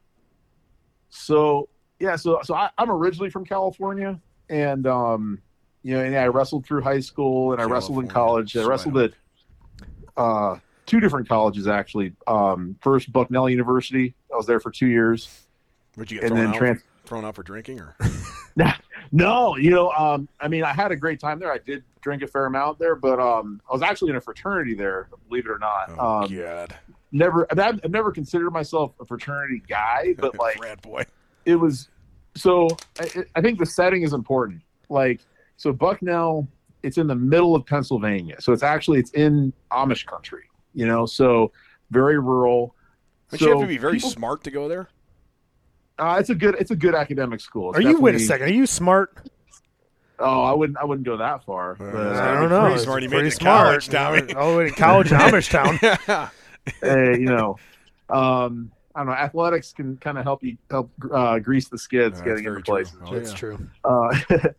So 1.10 1.70
yeah, 2.00 2.18
so 2.18 2.40
so 2.44 2.54
I, 2.54 2.70
I'm 2.78 2.92
originally 2.92 3.30
from 3.32 3.46
California, 3.46 4.20
and 4.50 4.86
um, 4.86 5.42
you 5.82 5.96
know, 5.96 6.04
and 6.04 6.16
I 6.16 6.28
wrestled 6.28 6.66
through 6.68 6.82
high 6.82 7.00
school, 7.00 7.54
and 7.54 7.62
I 7.62 7.66
wrestled 7.66 8.00
in 8.04 8.08
college. 8.10 8.56
I 8.56 8.64
wrestled 8.64 8.98
at 8.98 9.14
uh, 10.18 10.58
two 10.90 11.00
different 11.00 11.30
colleges 11.30 11.68
actually. 11.68 12.14
Um, 12.28 12.76
first 12.82 13.12
Bucknell 13.14 13.50
University. 13.50 14.14
I 14.34 14.36
was 14.36 14.46
there 14.46 14.60
for 14.60 14.72
two 14.72 14.88
years, 14.88 15.48
Would 15.98 16.12
you 16.12 16.20
get 16.20 16.26
and 16.26 16.36
thrown 16.36 16.46
then 16.46 16.54
out? 16.56 16.58
trans. 16.58 16.82
thrown 17.06 17.26
out 17.26 17.36
for 17.36 17.44
drinking 17.44 17.80
or? 17.80 17.96
No, 19.12 19.56
you 19.58 19.72
know, 19.72 19.92
um, 19.92 20.28
I 20.40 20.48
mean, 20.48 20.64
I 20.64 20.72
had 20.72 20.92
a 20.92 20.96
great 20.96 21.20
time 21.20 21.40
there. 21.40 21.52
I 21.52 21.58
did 21.58 21.84
drink 22.02 22.22
a 22.22 22.28
fair 22.28 22.46
amount 22.46 22.80
there, 22.80 22.96
but 22.96 23.20
um, 23.20 23.62
I 23.70 23.74
was 23.74 23.82
actually 23.82 24.12
in 24.12 24.18
a 24.18 24.22
fraternity 24.22 24.76
there, 24.76 25.10
believe 25.28 25.46
it 25.46 25.52
or 25.52 25.60
not. 25.60 25.92
Oh 25.98 26.24
um, 26.24 26.36
God, 26.36 26.76
never, 27.12 27.48
I've, 27.52 27.60
I've 27.60 27.92
never 27.92 28.12
considered 28.12 28.52
myself 28.52 28.94
a 29.00 29.06
fraternity 29.06 29.64
guy, 29.68 30.14
but 30.20 30.38
like 30.38 30.58
frat 30.58 30.82
boy. 30.82 31.06
it 31.46 31.56
was. 31.56 31.90
So 32.36 32.68
I, 33.00 33.24
I 33.36 33.42
think 33.42 33.58
the 33.58 33.66
setting 33.66 34.04
is 34.04 34.14
important. 34.14 34.62
Like, 34.90 35.22
so 35.58 35.74
Bucknell, 35.74 36.48
it's 36.84 36.98
in 36.98 37.08
the 37.08 37.16
middle 37.16 37.56
of 37.56 37.66
Pennsylvania, 37.66 38.40
so 38.40 38.54
it's 38.54 38.64
actually 38.64 39.00
it's 39.00 39.12
in 39.12 39.52
Amish 39.72 40.06
country. 40.06 40.44
You 40.74 40.86
know, 40.88 41.06
so 41.06 41.52
very 41.92 42.20
rural. 42.20 42.76
But 43.30 43.40
so 43.40 43.46
you 43.46 43.52
have 43.52 43.62
to 43.62 43.68
be 43.68 43.78
very 43.78 43.94
people- 43.96 44.10
smart 44.10 44.44
to 44.46 44.52
go 44.52 44.68
there. 44.68 44.90
Uh, 45.98 46.16
it's 46.18 46.30
a 46.30 46.36
good, 46.36 46.56
it's 46.60 46.72
a 46.72 46.76
good 46.78 46.96
academic 46.96 47.42
school. 47.42 47.72
It's 47.72 47.80
Are 47.80 47.82
you 47.82 48.00
wait 48.00 48.16
a 48.16 48.20
second? 48.20 48.48
Are 48.48 48.54
you 48.54 48.66
smart? 48.66 49.30
Oh, 50.18 50.44
I 50.44 50.54
wouldn't, 50.54 50.78
I 50.78 50.86
wouldn't 50.86 51.06
go 51.06 51.18
that 51.18 51.44
far. 51.46 51.74
Uh, 51.74 51.92
but, 51.92 52.16
I 52.16 52.34
don't 52.40 52.50
know. 52.50 52.66
pretty 52.68 52.84
smart. 52.84 53.02
He 53.02 53.08
made 53.10 53.22
it 53.26 53.32
to 53.32 53.32
smart. 53.32 53.66
college, 53.68 53.90
Tommy. 53.90 54.34
Oh, 54.38 54.60
in 54.60 54.74
college, 54.74 55.12
in 55.12 55.18
Amish 55.18 55.50
town. 55.50 55.78
yeah. 56.08 56.30
hey, 56.82 57.20
you 57.20 57.26
know, 57.26 57.58
um, 58.10 58.72
I 58.96 59.00
don't 59.02 59.08
know. 59.08 59.14
Athletics 59.14 59.74
can 59.74 59.98
kind 59.98 60.18
of 60.18 60.24
help 60.24 60.42
you 60.44 60.58
help 60.70 60.90
uh, 61.12 61.40
grease 61.40 61.68
the 61.68 61.78
skids 61.78 62.20
That's 62.20 62.22
getting 62.28 62.44
very 62.44 62.58
into 62.58 62.66
true. 62.66 62.76
places. 62.76 62.98
Oh, 63.06 63.14
That's 63.14 63.32
yeah. 63.32 63.38
true. 63.38 63.70
Uh, 63.84 64.20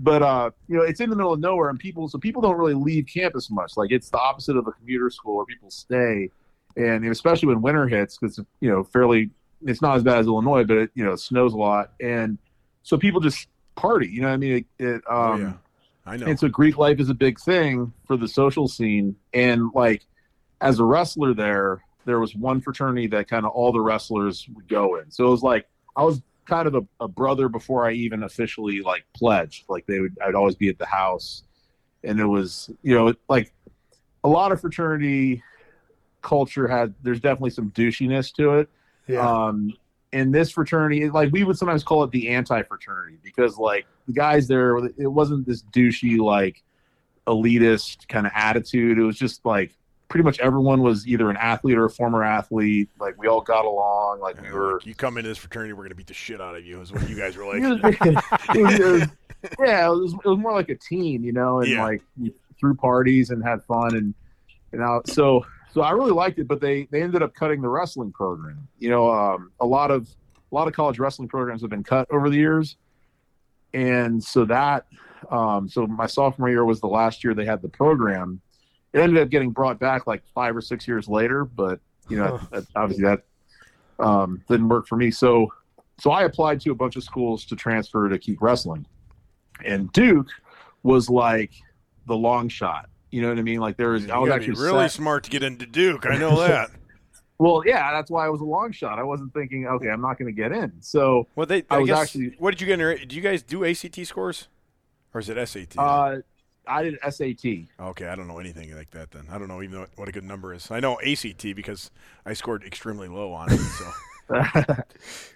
but 0.00 0.22
uh, 0.22 0.50
you 0.66 0.76
know, 0.76 0.82
it's 0.82 1.00
in 1.00 1.10
the 1.10 1.16
middle 1.16 1.32
of 1.32 1.40
nowhere, 1.40 1.68
and 1.68 1.78
people 1.78 2.08
so 2.08 2.18
people 2.18 2.42
don't 2.42 2.56
really 2.56 2.74
leave 2.74 3.06
campus 3.06 3.50
much. 3.50 3.76
Like 3.76 3.92
it's 3.92 4.10
the 4.10 4.18
opposite 4.18 4.56
of 4.56 4.66
a 4.66 4.72
commuter 4.72 5.10
school 5.10 5.36
where 5.36 5.46
people 5.46 5.70
stay, 5.70 6.30
and 6.76 7.06
especially 7.06 7.48
when 7.48 7.62
winter 7.62 7.86
hits, 7.86 8.16
because 8.18 8.40
you 8.60 8.70
know, 8.70 8.82
fairly 8.82 9.30
it's 9.66 9.82
not 9.82 9.96
as 9.96 10.02
bad 10.02 10.18
as 10.18 10.26
Illinois, 10.26 10.64
but 10.64 10.76
it 10.76 10.90
you 10.94 11.04
know 11.04 11.12
it 11.12 11.20
snows 11.20 11.52
a 11.52 11.58
lot, 11.58 11.92
and 12.00 12.38
so 12.82 12.96
people 12.96 13.20
just 13.20 13.46
party. 13.76 14.08
You 14.08 14.22
know, 14.22 14.28
what 14.28 14.34
I 14.34 14.38
mean, 14.38 14.66
it, 14.78 14.84
it 14.84 14.94
um, 14.94 15.02
oh, 15.10 15.36
yeah. 15.36 15.52
I 16.06 16.16
know. 16.16 16.26
and 16.26 16.38
so 16.38 16.48
Greek 16.48 16.78
life 16.78 16.98
is 16.98 17.08
a 17.08 17.14
big 17.14 17.38
thing 17.38 17.92
for 18.06 18.16
the 18.16 18.28
social 18.28 18.68
scene. 18.68 19.16
And 19.32 19.70
like 19.74 20.04
as 20.60 20.78
a 20.78 20.84
wrestler 20.84 21.34
there, 21.34 21.82
there 22.04 22.18
was 22.18 22.34
one 22.34 22.60
fraternity 22.60 23.06
that 23.08 23.28
kind 23.28 23.44
of 23.44 23.52
all 23.52 23.72
the 23.72 23.80
wrestlers 23.80 24.46
would 24.54 24.68
go 24.68 24.96
in. 24.96 25.10
So 25.10 25.26
it 25.26 25.30
was 25.30 25.42
like 25.42 25.68
I 25.96 26.02
was 26.04 26.22
kind 26.50 26.66
of 26.66 26.74
a, 26.74 26.82
a 27.04 27.08
brother 27.08 27.48
before 27.48 27.86
I 27.86 27.92
even 27.92 28.24
officially 28.24 28.80
like 28.80 29.04
pledged. 29.14 29.64
Like 29.68 29.86
they 29.86 30.00
would 30.00 30.18
I'd 30.24 30.34
always 30.34 30.56
be 30.56 30.68
at 30.68 30.78
the 30.78 30.86
house. 30.86 31.44
And 32.02 32.18
it 32.18 32.26
was, 32.26 32.70
you 32.82 32.94
know, 32.94 33.14
like 33.28 33.52
a 34.24 34.28
lot 34.28 34.52
of 34.52 34.60
fraternity 34.60 35.42
culture 36.22 36.66
had 36.66 36.94
there's 37.02 37.20
definitely 37.20 37.50
some 37.50 37.70
douchiness 37.70 38.32
to 38.34 38.58
it. 38.58 38.68
Yeah. 39.06 39.26
Um, 39.26 39.72
in 40.12 40.32
this 40.32 40.50
fraternity, 40.50 41.08
like 41.08 41.30
we 41.32 41.44
would 41.44 41.56
sometimes 41.56 41.84
call 41.84 42.02
it 42.02 42.10
the 42.10 42.30
anti-fraternity 42.30 43.18
because 43.22 43.58
like 43.58 43.86
the 44.08 44.12
guys 44.12 44.48
there, 44.48 44.76
it 44.98 45.06
wasn't 45.06 45.46
this 45.46 45.62
douchey 45.62 46.18
like 46.18 46.64
elitist 47.28 48.08
kind 48.08 48.26
of 48.26 48.32
attitude. 48.34 48.98
It 48.98 49.04
was 49.04 49.16
just 49.16 49.44
like 49.46 49.72
pretty 50.10 50.24
much 50.24 50.38
everyone 50.40 50.82
was 50.82 51.06
either 51.06 51.30
an 51.30 51.36
athlete 51.38 51.78
or 51.78 51.86
a 51.86 51.90
former 51.90 52.22
athlete. 52.22 52.90
Like 52.98 53.16
we 53.16 53.26
all 53.28 53.40
got 53.40 53.64
along. 53.64 54.20
Like 54.20 54.42
we 54.42 54.50
were. 54.52 54.80
you 54.84 54.94
come 54.94 55.16
into 55.16 55.28
this 55.28 55.38
fraternity, 55.38 55.72
we're 55.72 55.84
gonna 55.84 55.94
beat 55.94 56.08
the 56.08 56.12
shit 56.14 56.40
out 56.42 56.54
of 56.56 56.66
you. 56.66 56.80
Is 56.82 56.92
what 56.92 57.08
you 57.08 57.16
guys 57.16 57.36
were 57.36 57.46
like. 57.46 57.62
it 58.54 58.62
was- 58.62 58.74
it 58.78 58.84
was- 58.84 59.08
yeah, 59.58 59.86
it 59.86 59.90
was, 59.90 60.12
it 60.12 60.24
was 60.28 60.36
more 60.38 60.52
like 60.52 60.68
a 60.68 60.74
team, 60.74 61.24
you 61.24 61.32
know, 61.32 61.60
and 61.60 61.70
Yeah. 61.70 61.82
like 61.82 62.02
we 62.20 62.34
threw 62.58 62.74
parties 62.74 63.30
and 63.30 63.42
had 63.42 63.62
fun 63.64 63.96
and 63.96 64.12
and 64.72 64.82
out. 64.82 65.08
So 65.08 65.46
so 65.72 65.80
I 65.80 65.92
really 65.92 66.10
liked 66.10 66.38
it, 66.38 66.46
but 66.46 66.60
they 66.60 66.86
they 66.90 67.00
ended 67.02 67.22
up 67.22 67.32
cutting 67.34 67.62
the 67.62 67.68
wrestling 67.68 68.12
program. 68.12 68.68
You 68.80 68.90
know, 68.90 69.10
um, 69.10 69.50
a 69.60 69.64
lot 69.66 69.90
of 69.90 70.08
a 70.52 70.54
lot 70.54 70.68
of 70.68 70.74
college 70.74 70.98
wrestling 70.98 71.28
programs 71.28 71.62
have 71.62 71.70
been 71.70 71.84
cut 71.84 72.06
over 72.10 72.28
the 72.28 72.36
years, 72.36 72.76
and 73.72 74.22
so 74.22 74.44
that 74.46 74.86
um, 75.30 75.68
so 75.68 75.86
my 75.86 76.06
sophomore 76.06 76.50
year 76.50 76.64
was 76.64 76.80
the 76.80 76.88
last 76.88 77.22
year 77.24 77.32
they 77.34 77.44
had 77.44 77.62
the 77.62 77.68
program. 77.68 78.40
It 78.92 78.98
ended 79.00 79.22
up 79.22 79.28
getting 79.30 79.50
brought 79.50 79.78
back 79.78 80.06
like 80.06 80.22
five 80.34 80.56
or 80.56 80.60
six 80.60 80.86
years 80.88 81.08
later, 81.08 81.44
but 81.44 81.80
you 82.08 82.16
know, 82.16 82.38
Huh. 82.38 82.46
that- 82.52 82.66
obviously 82.74 83.04
that 83.04 83.22
um, 83.98 84.42
didn't 84.48 84.68
work 84.68 84.86
for 84.86 84.96
me. 84.96 85.10
So 85.10 85.52
so 86.00 86.10
I 86.10 86.22
applied 86.24 86.60
to 86.62 86.70
a 86.70 86.74
bunch 86.74 86.96
of 86.96 87.04
schools 87.04 87.44
to 87.46 87.56
transfer 87.56 88.08
to 88.08 88.18
keep 88.18 88.40
wrestling, 88.40 88.86
and 89.64 89.92
Duke 89.92 90.28
was 90.82 91.10
like 91.10 91.52
the 92.06 92.16
long 92.16 92.48
shot. 92.48 92.88
You 93.10 93.20
know 93.22 93.28
what 93.28 93.38
I 93.38 93.42
mean? 93.42 93.60
Like 93.60 93.76
there 93.76 93.90
was, 93.90 94.06
You 94.06 94.12
I 94.12 94.18
was 94.18 94.30
actually 94.30 94.60
really 94.60 94.84
set- 94.84 94.92
smart 94.92 95.24
to 95.24 95.30
get 95.30 95.42
into 95.42 95.66
Duke. 95.66 96.06
I 96.06 96.16
know 96.16 96.38
that. 96.48 96.70
well, 97.38 97.62
yeah, 97.66 97.92
that's 97.92 98.10
why 98.10 98.24
I 98.24 98.28
was 98.30 98.40
a 98.40 98.44
long 98.44 98.72
shot. 98.72 98.98
I 98.98 99.02
wasn't 99.02 99.34
thinking, 99.34 99.66
okay, 99.66 99.88
I'm 99.90 100.00
not 100.00 100.18
going 100.18 100.34
to 100.34 100.40
get 100.40 100.52
in. 100.52 100.72
So 100.80 101.26
Well, 101.36 101.44
they. 101.46 101.64
I 101.70 101.76
I, 101.76 101.78
was 101.78 101.88
guess, 101.88 101.98
actually- 101.98 102.36
What 102.38 102.52
did 102.52 102.60
you 102.62 102.66
get? 102.66 102.74
In, 102.74 102.80
your- 102.80 102.96
do 102.96 103.14
you 103.16 103.20
guys 103.22 103.42
do 103.42 103.64
ACT 103.64 104.06
scores, 104.06 104.48
or 105.12 105.20
is 105.20 105.28
it 105.28 105.36
SAT? 105.48 105.74
uh, 105.76 106.16
I 106.70 106.82
did 106.84 106.98
SAT. 107.08 107.44
okay, 107.80 108.06
I 108.06 108.14
don't 108.14 108.28
know 108.28 108.38
anything 108.38 108.74
like 108.76 108.90
that. 108.92 109.10
Then 109.10 109.26
I 109.30 109.38
don't 109.38 109.48
know 109.48 109.62
even 109.62 109.86
what, 109.96 110.08
a 110.08 110.12
good 110.12 110.24
number 110.24 110.54
is. 110.54 110.70
I 110.70 110.80
know 110.80 110.98
ACT 111.00 111.42
because 111.54 111.90
I 112.24 112.32
scored 112.32 112.64
extremely 112.64 113.08
low 113.08 113.32
on 113.32 113.52
it. 113.52 113.58
So 113.58 113.92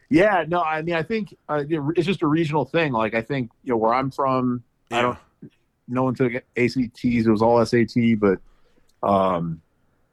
yeah, 0.09 0.44
no, 0.47 0.62
I 0.62 0.83
mean, 0.83 0.94
I 0.94 1.03
think 1.03 1.37
uh, 1.49 1.64
it's 1.68 2.07
just 2.07 2.23
a 2.23 2.27
regional 2.27 2.64
thing. 2.64 2.92
Like 2.92 3.14
I 3.14 3.23
think 3.23 3.51
you 3.64 3.73
know 3.73 3.77
where 3.77 3.92
I'm 3.92 4.11
from, 4.11 4.62
I 4.90 5.03
don't. 5.03 5.18
No 5.87 6.05
one 6.05 6.14
took 6.14 6.33
ACTs. 6.57 7.05
It 7.05 7.29
was 7.29 7.42
all 7.42 7.64
SAT, 7.64 8.18
but 8.18 8.38
um, 9.03 9.61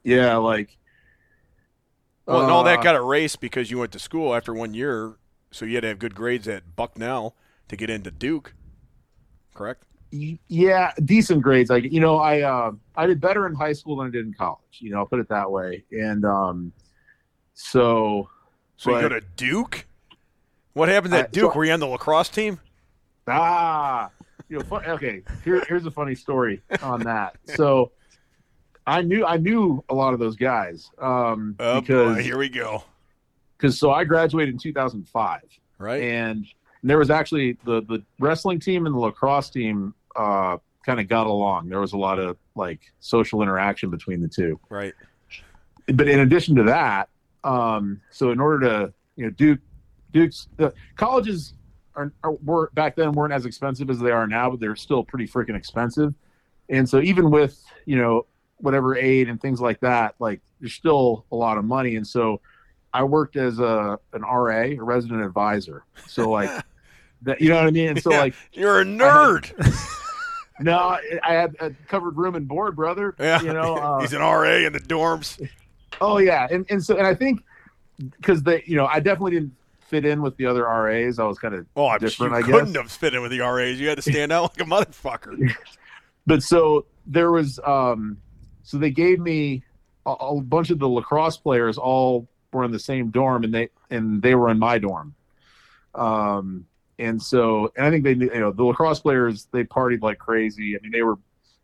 yeah, 0.02 0.36
like. 0.36 0.76
Well, 2.26 2.42
and 2.42 2.50
all 2.50 2.64
that 2.64 2.80
uh, 2.80 2.82
got 2.82 2.94
erased 2.94 3.40
because 3.40 3.70
you 3.70 3.78
went 3.78 3.92
to 3.92 3.98
school 3.98 4.34
after 4.34 4.54
one 4.54 4.74
year, 4.74 5.14
so 5.50 5.64
you 5.64 5.74
had 5.74 5.80
to 5.80 5.88
have 5.88 5.98
good 5.98 6.14
grades 6.14 6.46
at 6.46 6.76
Bucknell 6.76 7.34
to 7.68 7.76
get 7.76 7.90
into 7.90 8.10
Duke. 8.10 8.54
Correct. 9.54 9.84
Yeah 10.48 10.92
decent 11.04 11.40
grades 11.42 11.70
like 11.70 11.84
you 11.90 12.00
know 12.00 12.18
i 12.18 12.42
uh 12.42 12.72
i 12.96 13.06
did 13.06 13.18
better 13.20 13.46
in 13.46 13.54
high 13.54 13.72
school 13.72 13.96
than 13.96 14.08
i 14.08 14.10
did 14.10 14.26
in 14.26 14.34
college 14.34 14.58
you 14.78 14.90
know 14.90 14.98
i'll 14.98 15.06
put 15.06 15.18
it 15.20 15.28
that 15.30 15.50
way 15.50 15.84
and 15.90 16.24
um 16.26 16.72
so 17.54 18.28
So 18.76 18.90
you 18.90 18.96
But- 18.96 19.02
go 19.02 19.08
to 19.20 19.20
Duke. 19.36 19.86
What 20.74 20.88
happened 20.88 21.14
I- 21.14 21.20
at 21.20 21.32
Duke? 21.32 21.52
so- 21.52 21.56
Were 21.58 21.64
you 21.64 21.72
on 21.72 21.80
the 21.80 21.86
lacrosse 21.86 22.28
team? 22.28 22.58
ah 23.28 24.10
you 24.48 24.58
know 24.58 24.64
fun, 24.64 24.84
okay 24.84 25.22
here, 25.44 25.64
here's 25.68 25.86
a 25.86 25.90
funny 25.90 26.14
story 26.14 26.60
on 26.82 27.00
that 27.00 27.36
so 27.54 27.92
i 28.86 29.00
knew 29.00 29.24
i 29.24 29.36
knew 29.36 29.82
a 29.88 29.94
lot 29.94 30.12
of 30.12 30.18
those 30.20 30.34
guys 30.36 30.90
um 30.98 31.54
Oh 31.60 31.80
because 31.80 32.16
boy, 32.16 32.22
here 32.22 32.36
we 32.36 32.48
go. 32.48 32.82
because 33.56 33.78
so 33.78 33.92
i 33.92 34.02
graduated 34.04 34.54
in 34.54 34.58
2005 34.58 35.40
Right. 35.78 36.02
and 36.02 36.44
there 36.82 36.98
was 36.98 37.10
actually 37.10 37.56
the 37.64 37.80
the 37.82 38.02
wrestling 38.18 38.58
team 38.58 38.86
and 38.86 38.94
the 38.94 38.98
lacrosse 38.98 39.50
team 39.50 39.94
uh 40.16 40.56
kind 40.84 40.98
of 40.98 41.08
got 41.08 41.26
along 41.26 41.68
there 41.68 41.80
was 41.80 41.92
a 41.92 41.96
lot 41.98 42.18
of 42.18 42.36
like 42.56 42.80
social 43.00 43.40
interaction 43.42 43.88
between 43.88 44.20
the 44.20 44.28
two 44.28 44.58
right. 44.68 44.94
but 45.94 46.08
in 46.08 46.20
addition 46.20 46.56
to 46.56 46.64
that, 46.64 47.08
um, 47.44 48.00
so 48.10 48.30
in 48.30 48.40
order 48.40 48.60
to 48.60 48.92
you 49.16 49.24
know 49.24 49.30
Duke, 49.30 49.60
Duke's 50.12 50.48
the 50.56 50.72
colleges 50.96 51.54
are, 51.94 52.12
are 52.22 52.32
were 52.32 52.70
back 52.74 52.96
then 52.96 53.12
weren't 53.12 53.32
as 53.32 53.46
expensive 53.46 53.90
as 53.90 53.98
they 53.98 54.10
are 54.10 54.26
now, 54.26 54.50
but 54.50 54.60
they're 54.60 54.76
still 54.76 55.04
pretty 55.04 55.26
freaking 55.26 55.56
expensive. 55.56 56.14
And 56.68 56.88
so 56.88 57.00
even 57.00 57.30
with 57.30 57.62
you 57.84 57.96
know 57.96 58.26
whatever 58.58 58.96
aid 58.96 59.28
and 59.28 59.40
things 59.40 59.60
like 59.60 59.80
that, 59.80 60.14
like 60.18 60.40
there's 60.60 60.74
still 60.74 61.26
a 61.32 61.36
lot 61.36 61.58
of 61.58 61.64
money. 61.64 61.96
And 61.96 62.06
so 62.06 62.40
I 62.92 63.02
worked 63.04 63.36
as 63.36 63.58
a 63.58 63.98
an 64.12 64.22
RA, 64.22 64.62
a 64.62 64.76
resident 64.76 65.24
advisor. 65.24 65.84
So 66.06 66.30
like 66.30 66.50
that, 67.22 67.40
you 67.40 67.48
know 67.48 67.56
what 67.56 67.66
I 67.66 67.70
mean? 67.70 67.88
And 67.88 68.02
so 68.02 68.12
Yeah. 68.12 68.18
like 68.18 68.34
You're 68.52 68.80
a 68.80 68.84
nerd. 68.84 69.52
no, 70.62 70.78
I 71.22 71.32
had 71.34 71.56
a 71.60 71.70
covered 71.88 72.16
room 72.16 72.34
and 72.34 72.46
board, 72.48 72.76
brother. 72.76 73.14
yeah. 73.18 73.40
You 73.42 73.52
know, 73.52 73.76
uh, 73.76 74.00
he's 74.00 74.12
an 74.12 74.20
RA 74.20 74.66
in 74.66 74.72
the 74.72 74.80
dorms. 74.80 75.46
Oh 76.00 76.18
yeah, 76.18 76.46
and 76.50 76.64
and 76.70 76.82
so 76.84 76.96
and 76.96 77.06
I 77.06 77.14
think 77.14 77.42
because 77.98 78.42
they, 78.42 78.62
you 78.66 78.76
know, 78.76 78.86
I 78.86 79.00
definitely 79.00 79.32
didn't 79.32 79.52
fit 79.80 80.04
in 80.06 80.22
with 80.22 80.36
the 80.38 80.46
other 80.46 80.62
RAs. 80.64 81.18
I 81.18 81.24
was 81.24 81.38
kind 81.38 81.54
of, 81.54 81.66
Oh, 81.76 81.86
I'm 81.88 81.98
Different, 82.00 82.32
you 82.32 82.38
I 82.38 82.42
couldn't 82.42 82.72
guess. 82.72 82.82
have 82.82 82.90
fit 82.90 83.14
in 83.14 83.20
with 83.22 83.30
the 83.30 83.40
RAs. 83.40 83.78
You 83.78 83.88
had 83.88 83.96
to 83.98 84.02
stand 84.10 84.32
out 84.32 84.42
like 84.58 84.66
a 84.66 84.70
motherfucker. 84.70 85.54
but 86.26 86.42
so 86.42 86.86
there 87.06 87.30
was, 87.30 87.60
um 87.64 88.16
so 88.62 88.78
they 88.78 88.90
gave 88.90 89.18
me 89.20 89.62
a, 90.06 90.10
a 90.12 90.40
bunch 90.40 90.70
of 90.70 90.78
the 90.78 90.88
lacrosse 90.88 91.36
players 91.36 91.76
all 91.76 92.26
were 92.52 92.64
in 92.64 92.70
the 92.72 92.78
same 92.78 93.10
dorm, 93.10 93.44
and 93.44 93.52
they 93.52 93.68
and 93.90 94.22
they 94.22 94.34
were 94.34 94.48
in 94.48 94.58
my 94.58 94.78
dorm. 94.78 95.14
Um, 95.94 96.66
and 97.02 97.22
so 97.22 97.72
and 97.76 97.86
I 97.86 97.90
think 97.90 98.04
they, 98.04 98.12
you 98.12 98.40
know, 98.40 98.52
the 98.52 98.64
lacrosse 98.64 99.00
players 99.00 99.48
they 99.52 99.64
partied 99.64 100.02
like 100.02 100.18
crazy. 100.18 100.76
I 100.76 100.80
mean, 100.82 100.92
they 100.92 101.02
were 101.02 101.16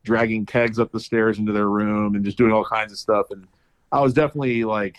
dragging 0.05 0.47
kegs 0.47 0.79
up 0.79 0.93
the 0.93 1.01
stairs 1.01 1.39
into 1.39 1.53
their 1.53 1.69
room 1.69 2.15
and 2.15 2.25
just 2.25 2.39
doing 2.39 2.53
all 2.53 2.65
kinds 2.65 2.93
of 2.93 2.99
stuff. 2.99 3.27
And 3.31 3.47
I 3.93 4.01
was 4.01 4.13
definitely 4.15 4.65
like 4.65 4.97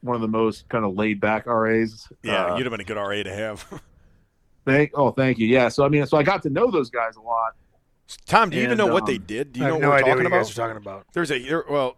one 0.00 0.14
of 0.14 0.22
the 0.22 0.28
most 0.28 0.68
kind 0.68 0.84
of 0.84 0.94
laid 0.94 1.20
back 1.20 1.46
RAs. 1.46 2.06
Yeah, 2.22 2.46
Uh, 2.46 2.56
you'd 2.56 2.66
have 2.66 2.70
been 2.70 2.80
a 2.80 2.84
good 2.84 2.96
RA 2.96 3.22
to 3.22 3.34
have. 3.34 3.82
Thank, 4.64 4.90
oh, 4.94 5.10
thank 5.12 5.38
you. 5.38 5.46
Yeah. 5.46 5.68
So 5.68 5.84
I 5.84 5.88
mean, 5.88 6.04
so 6.06 6.18
I 6.18 6.22
got 6.22 6.42
to 6.42 6.50
know 6.50 6.70
those 6.70 6.90
guys 6.90 7.16
a 7.16 7.20
lot. 7.22 7.54
Tom, 8.26 8.50
do 8.50 8.56
you 8.56 8.62
even 8.64 8.72
And, 8.72 8.78
know 8.78 8.92
what 8.92 9.06
they 9.06 9.16
um, 9.16 9.24
did? 9.26 9.52
Do 9.52 9.60
you 9.60 9.66
I 9.66 9.68
know 9.70 9.74
what 9.76 9.80
no 9.82 9.88
we're 9.88 9.94
idea 9.94 10.04
talking 10.04 10.16
what 10.16 10.22
you 10.22 10.26
about? 10.28 10.38
guys 10.46 10.50
are 10.50 10.54
talking 10.62 10.76
about. 10.76 11.06
There's 11.14 11.30
a 11.30 11.38
there, 11.42 11.64
well, 11.70 11.96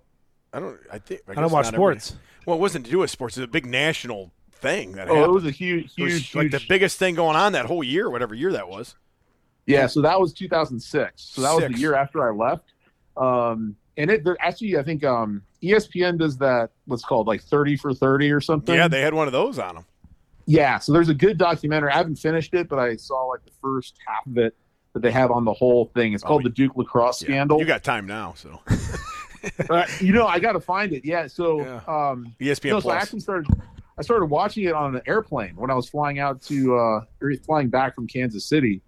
I 0.52 0.60
don't. 0.60 0.78
I 0.92 0.98
think 0.98 1.20
I, 1.28 1.32
I 1.32 1.34
don't 1.34 1.50
watch 1.50 1.64
not 1.66 1.74
every- 1.74 1.98
sports. 2.00 2.16
well, 2.46 2.56
it 2.56 2.60
wasn't 2.60 2.84
to 2.86 2.90
do 2.92 2.98
with 2.98 3.10
sports. 3.10 3.36
It's 3.36 3.44
a 3.44 3.48
big 3.48 3.66
national 3.66 4.32
thing 4.60 4.92
that 4.92 5.08
Oh, 5.10 5.24
it 5.24 5.30
was 5.30 5.44
a 5.46 5.50
huge, 5.50 5.92
It 5.98 6.02
was 6.04 6.12
huge, 6.14 6.34
like 6.34 6.42
huge 6.50 6.52
the 6.62 6.66
biggest 6.68 6.98
thing 6.98 7.14
going 7.14 7.36
on 7.36 7.52
that 7.52 7.66
whole 7.66 7.82
year, 7.84 8.08
whatever 8.10 8.34
year 8.34 8.52
that 8.52 8.68
was. 8.68 8.94
Yeah, 9.66 9.86
so 9.86 10.00
that 10.02 10.18
was 10.20 10.32
2006. 10.32 11.22
So 11.22 11.42
that 11.42 11.52
was 11.54 11.64
the 11.72 11.78
year 11.78 11.94
after 11.94 12.26
I 12.28 12.34
left. 12.34 12.72
Um, 13.16 13.76
and 13.96 14.10
it 14.10 14.26
actually, 14.40 14.76
I 14.78 14.82
think 14.82 15.04
um, 15.04 15.42
ESPN 15.62 16.18
does 16.18 16.38
that. 16.38 16.70
What's 16.86 17.04
called 17.04 17.26
like 17.26 17.42
30 17.42 17.76
for 17.76 17.92
30 17.94 18.30
or 18.32 18.40
something. 18.40 18.74
Yeah, 18.74 18.88
they 18.88 19.02
had 19.02 19.14
one 19.14 19.26
of 19.28 19.32
those 19.32 19.58
on 19.58 19.74
them. 19.76 19.84
yeah. 20.46 20.78
So 20.78 20.92
there's 20.92 21.08
a 21.10 21.14
good 21.14 21.38
documentary. 21.38 21.90
I 21.92 21.96
haven't 21.98 22.16
finished 22.16 22.54
it, 22.54 22.68
but 22.68 22.78
I 22.78 22.96
saw 22.96 23.24
like 23.26 23.44
the 23.44 23.52
first 23.62 23.96
half 24.06 24.26
of 24.26 24.38
it 24.38 24.56
that 24.94 25.02
they 25.02 25.10
have 25.12 25.30
on 25.30 25.44
the 25.44 25.52
whole 25.52 25.86
thing. 25.94 26.14
It's 26.14 26.24
Oh, 26.24 26.28
called 26.28 26.42
yeah. 26.42 26.48
the 26.48 26.54
Duke 26.54 26.76
lacrosse 26.76 27.20
scandal. 27.20 27.58
You 27.60 27.64
got 27.66 27.84
time 27.84 28.06
now, 28.06 28.34
so 28.36 28.60
Uh, 29.70 29.86
you 30.00 30.12
know, 30.12 30.26
I 30.26 30.38
got 30.38 30.52
to 30.52 30.60
find 30.60 30.92
it. 30.92 31.02
Yeah. 31.04 31.26
So, 31.26 31.60
Yeah. 31.60 31.76
um, 31.88 32.34
ESPN 32.40 32.70
no, 32.70 32.80
so 32.80 32.90
I 32.90 32.92
Plus. 32.94 33.02
actually 33.04 33.20
started. 33.20 33.46
I 33.98 34.02
started 34.02 34.26
watching 34.26 34.64
it 34.64 34.72
on 34.72 34.94
an 34.94 35.02
airplane 35.06 35.56
when 35.56 35.70
I 35.70 35.74
was 35.74 35.88
flying 35.88 36.18
out 36.18 36.40
to, 36.42 36.76
uh, 36.76 37.00
flying 37.44 37.68
back 37.68 37.94
from 37.94 38.06
Kansas 38.06 38.44
City 38.44 38.82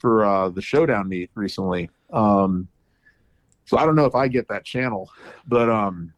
for 0.00 0.24
uh, 0.24 0.48
the 0.48 0.62
Showdown 0.62 1.08
meet 1.08 1.30
recently. 1.34 1.90
Um, 2.12 2.68
so 3.64 3.76
I 3.76 3.84
don't 3.84 3.96
know 3.96 4.06
if 4.06 4.14
I 4.14 4.28
get 4.28 4.48
that 4.48 4.64
channel, 4.64 5.10
but 5.46 5.68
um, 5.68 6.14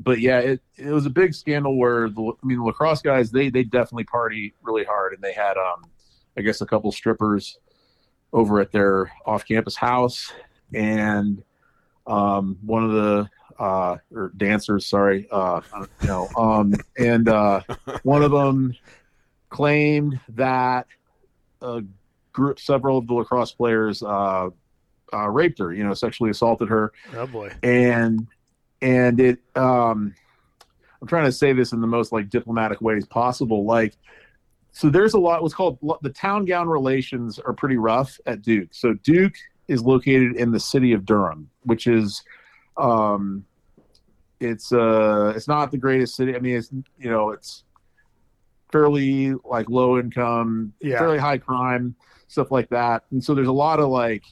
but 0.00 0.20
yeah, 0.20 0.40
it 0.40 0.60
it 0.76 0.90
was 0.90 1.06
a 1.06 1.10
big 1.10 1.34
scandal 1.34 1.78
where 1.78 2.10
the 2.10 2.32
I 2.42 2.46
mean 2.46 2.58
the 2.58 2.64
lacrosse 2.64 3.00
guys 3.00 3.30
they 3.30 3.48
they 3.48 3.62
definitely 3.62 4.04
party 4.04 4.52
really 4.62 4.84
hard 4.84 5.14
and 5.14 5.22
they 5.22 5.32
had 5.32 5.56
um, 5.56 5.84
I 6.36 6.42
guess 6.42 6.60
a 6.60 6.66
couple 6.66 6.92
strippers 6.92 7.58
over 8.32 8.60
at 8.60 8.72
their 8.72 9.10
off 9.24 9.46
campus 9.46 9.76
house 9.76 10.32
and 10.74 11.42
um, 12.06 12.58
one 12.62 12.84
of 12.84 12.92
the 12.92 13.30
uh, 13.58 13.96
or 14.14 14.32
dancers, 14.36 14.86
sorry, 14.86 15.26
uh, 15.30 15.60
you 16.02 16.08
know, 16.08 16.28
um, 16.36 16.74
and 16.98 17.28
uh, 17.28 17.60
one 18.02 18.22
of 18.22 18.30
them 18.30 18.74
claimed 19.50 20.18
that 20.30 20.86
a 21.62 21.82
group, 22.32 22.58
several 22.58 22.98
of 22.98 23.06
the 23.06 23.14
lacrosse 23.14 23.52
players, 23.52 24.02
uh, 24.02 24.48
uh, 25.12 25.28
raped 25.28 25.58
her, 25.58 25.72
you 25.72 25.84
know, 25.84 25.94
sexually 25.94 26.30
assaulted 26.30 26.68
her, 26.68 26.92
Oh 27.14 27.26
boy. 27.26 27.52
and 27.62 28.26
and 28.82 29.20
it, 29.20 29.38
um, 29.54 30.14
I'm 31.00 31.08
trying 31.08 31.26
to 31.26 31.32
say 31.32 31.52
this 31.52 31.72
in 31.72 31.80
the 31.80 31.86
most 31.86 32.12
like 32.12 32.28
diplomatic 32.30 32.80
ways 32.80 33.06
possible, 33.06 33.64
like. 33.64 33.94
So 34.76 34.90
there's 34.90 35.14
a 35.14 35.18
lot. 35.20 35.40
What's 35.40 35.54
called 35.54 35.78
the 36.02 36.10
town 36.10 36.46
gown 36.46 36.66
relations 36.68 37.38
are 37.38 37.52
pretty 37.52 37.76
rough 37.76 38.18
at 38.26 38.42
Duke. 38.42 38.70
So 38.72 38.94
Duke 39.04 39.34
is 39.68 39.82
located 39.82 40.34
in 40.34 40.50
the 40.50 40.58
city 40.58 40.92
of 40.92 41.04
Durham, 41.04 41.48
which 41.62 41.86
is 41.86 42.24
um, 42.76 43.44
it's 44.40 44.72
uh, 44.72 45.32
it's 45.36 45.48
not 45.48 45.70
the 45.70 45.78
greatest 45.78 46.16
city. 46.16 46.34
I 46.36 46.38
mean, 46.40 46.56
it's 46.56 46.70
you 46.98 47.10
know, 47.10 47.30
it's 47.30 47.64
fairly 48.72 49.34
like 49.44 49.68
low 49.70 49.98
income, 49.98 50.72
Yeah. 50.80 50.98
fairly 50.98 51.18
high 51.18 51.38
crime, 51.38 51.94
stuff 52.28 52.50
like 52.50 52.68
that. 52.70 53.04
And 53.10 53.22
so 53.22 53.34
there's 53.34 53.48
a 53.48 53.52
lot 53.52 53.78
of 53.80 53.88
like 53.88 54.22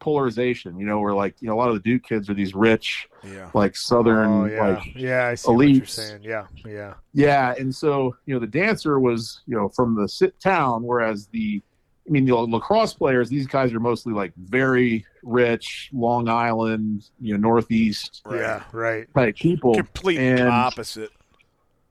polarization. 0.00 0.78
You 0.78 0.86
know, 0.86 1.00
where 1.00 1.14
like 1.14 1.34
you 1.40 1.48
know 1.48 1.54
a 1.54 1.58
lot 1.58 1.68
of 1.70 1.74
the 1.74 1.80
Duke 1.80 2.02
kids 2.04 2.28
are 2.28 2.34
these 2.34 2.54
rich, 2.54 3.08
Yeah. 3.24 3.50
like 3.54 3.76
southern, 3.76 4.28
oh 4.28 4.44
yeah. 4.44 4.68
like 4.68 4.94
yeah, 4.94 5.28
I 5.28 5.34
see 5.34 5.50
what 5.50 5.68
you're 5.68 5.80
elites. 5.82 5.88
saying. 5.88 6.22
Yeah. 6.22 6.46
Yeah. 6.64 6.94
yeah, 7.12 7.54
and 7.58 7.74
so 7.74 8.14
you 8.26 8.34
know 8.34 8.40
the 8.40 8.46
dancer 8.46 9.00
was 9.00 9.42
you 9.46 9.56
know 9.56 9.68
from 9.70 9.94
the 9.94 10.08
sit 10.08 10.38
town, 10.40 10.82
whereas 10.82 11.26
the 11.28 11.62
I 12.06 12.10
mean 12.10 12.26
the 12.26 12.34
lacrosse 12.36 12.92
players, 12.92 13.30
these 13.30 13.46
guys 13.46 13.72
are 13.72 13.80
mostly 13.80 14.12
like 14.12 14.32
very 14.36 15.06
rich, 15.24 15.90
Long 15.92 16.28
Island, 16.28 17.08
you 17.20 17.34
know, 17.34 17.40
Northeast 17.48 18.22
Right. 18.26 18.40
Yeah. 18.40 18.62
Right. 18.72 19.08
Right, 19.14 19.34
people. 19.34 19.74
Complete 19.74 20.18
and- 20.18 20.48
opposite. 20.48 21.10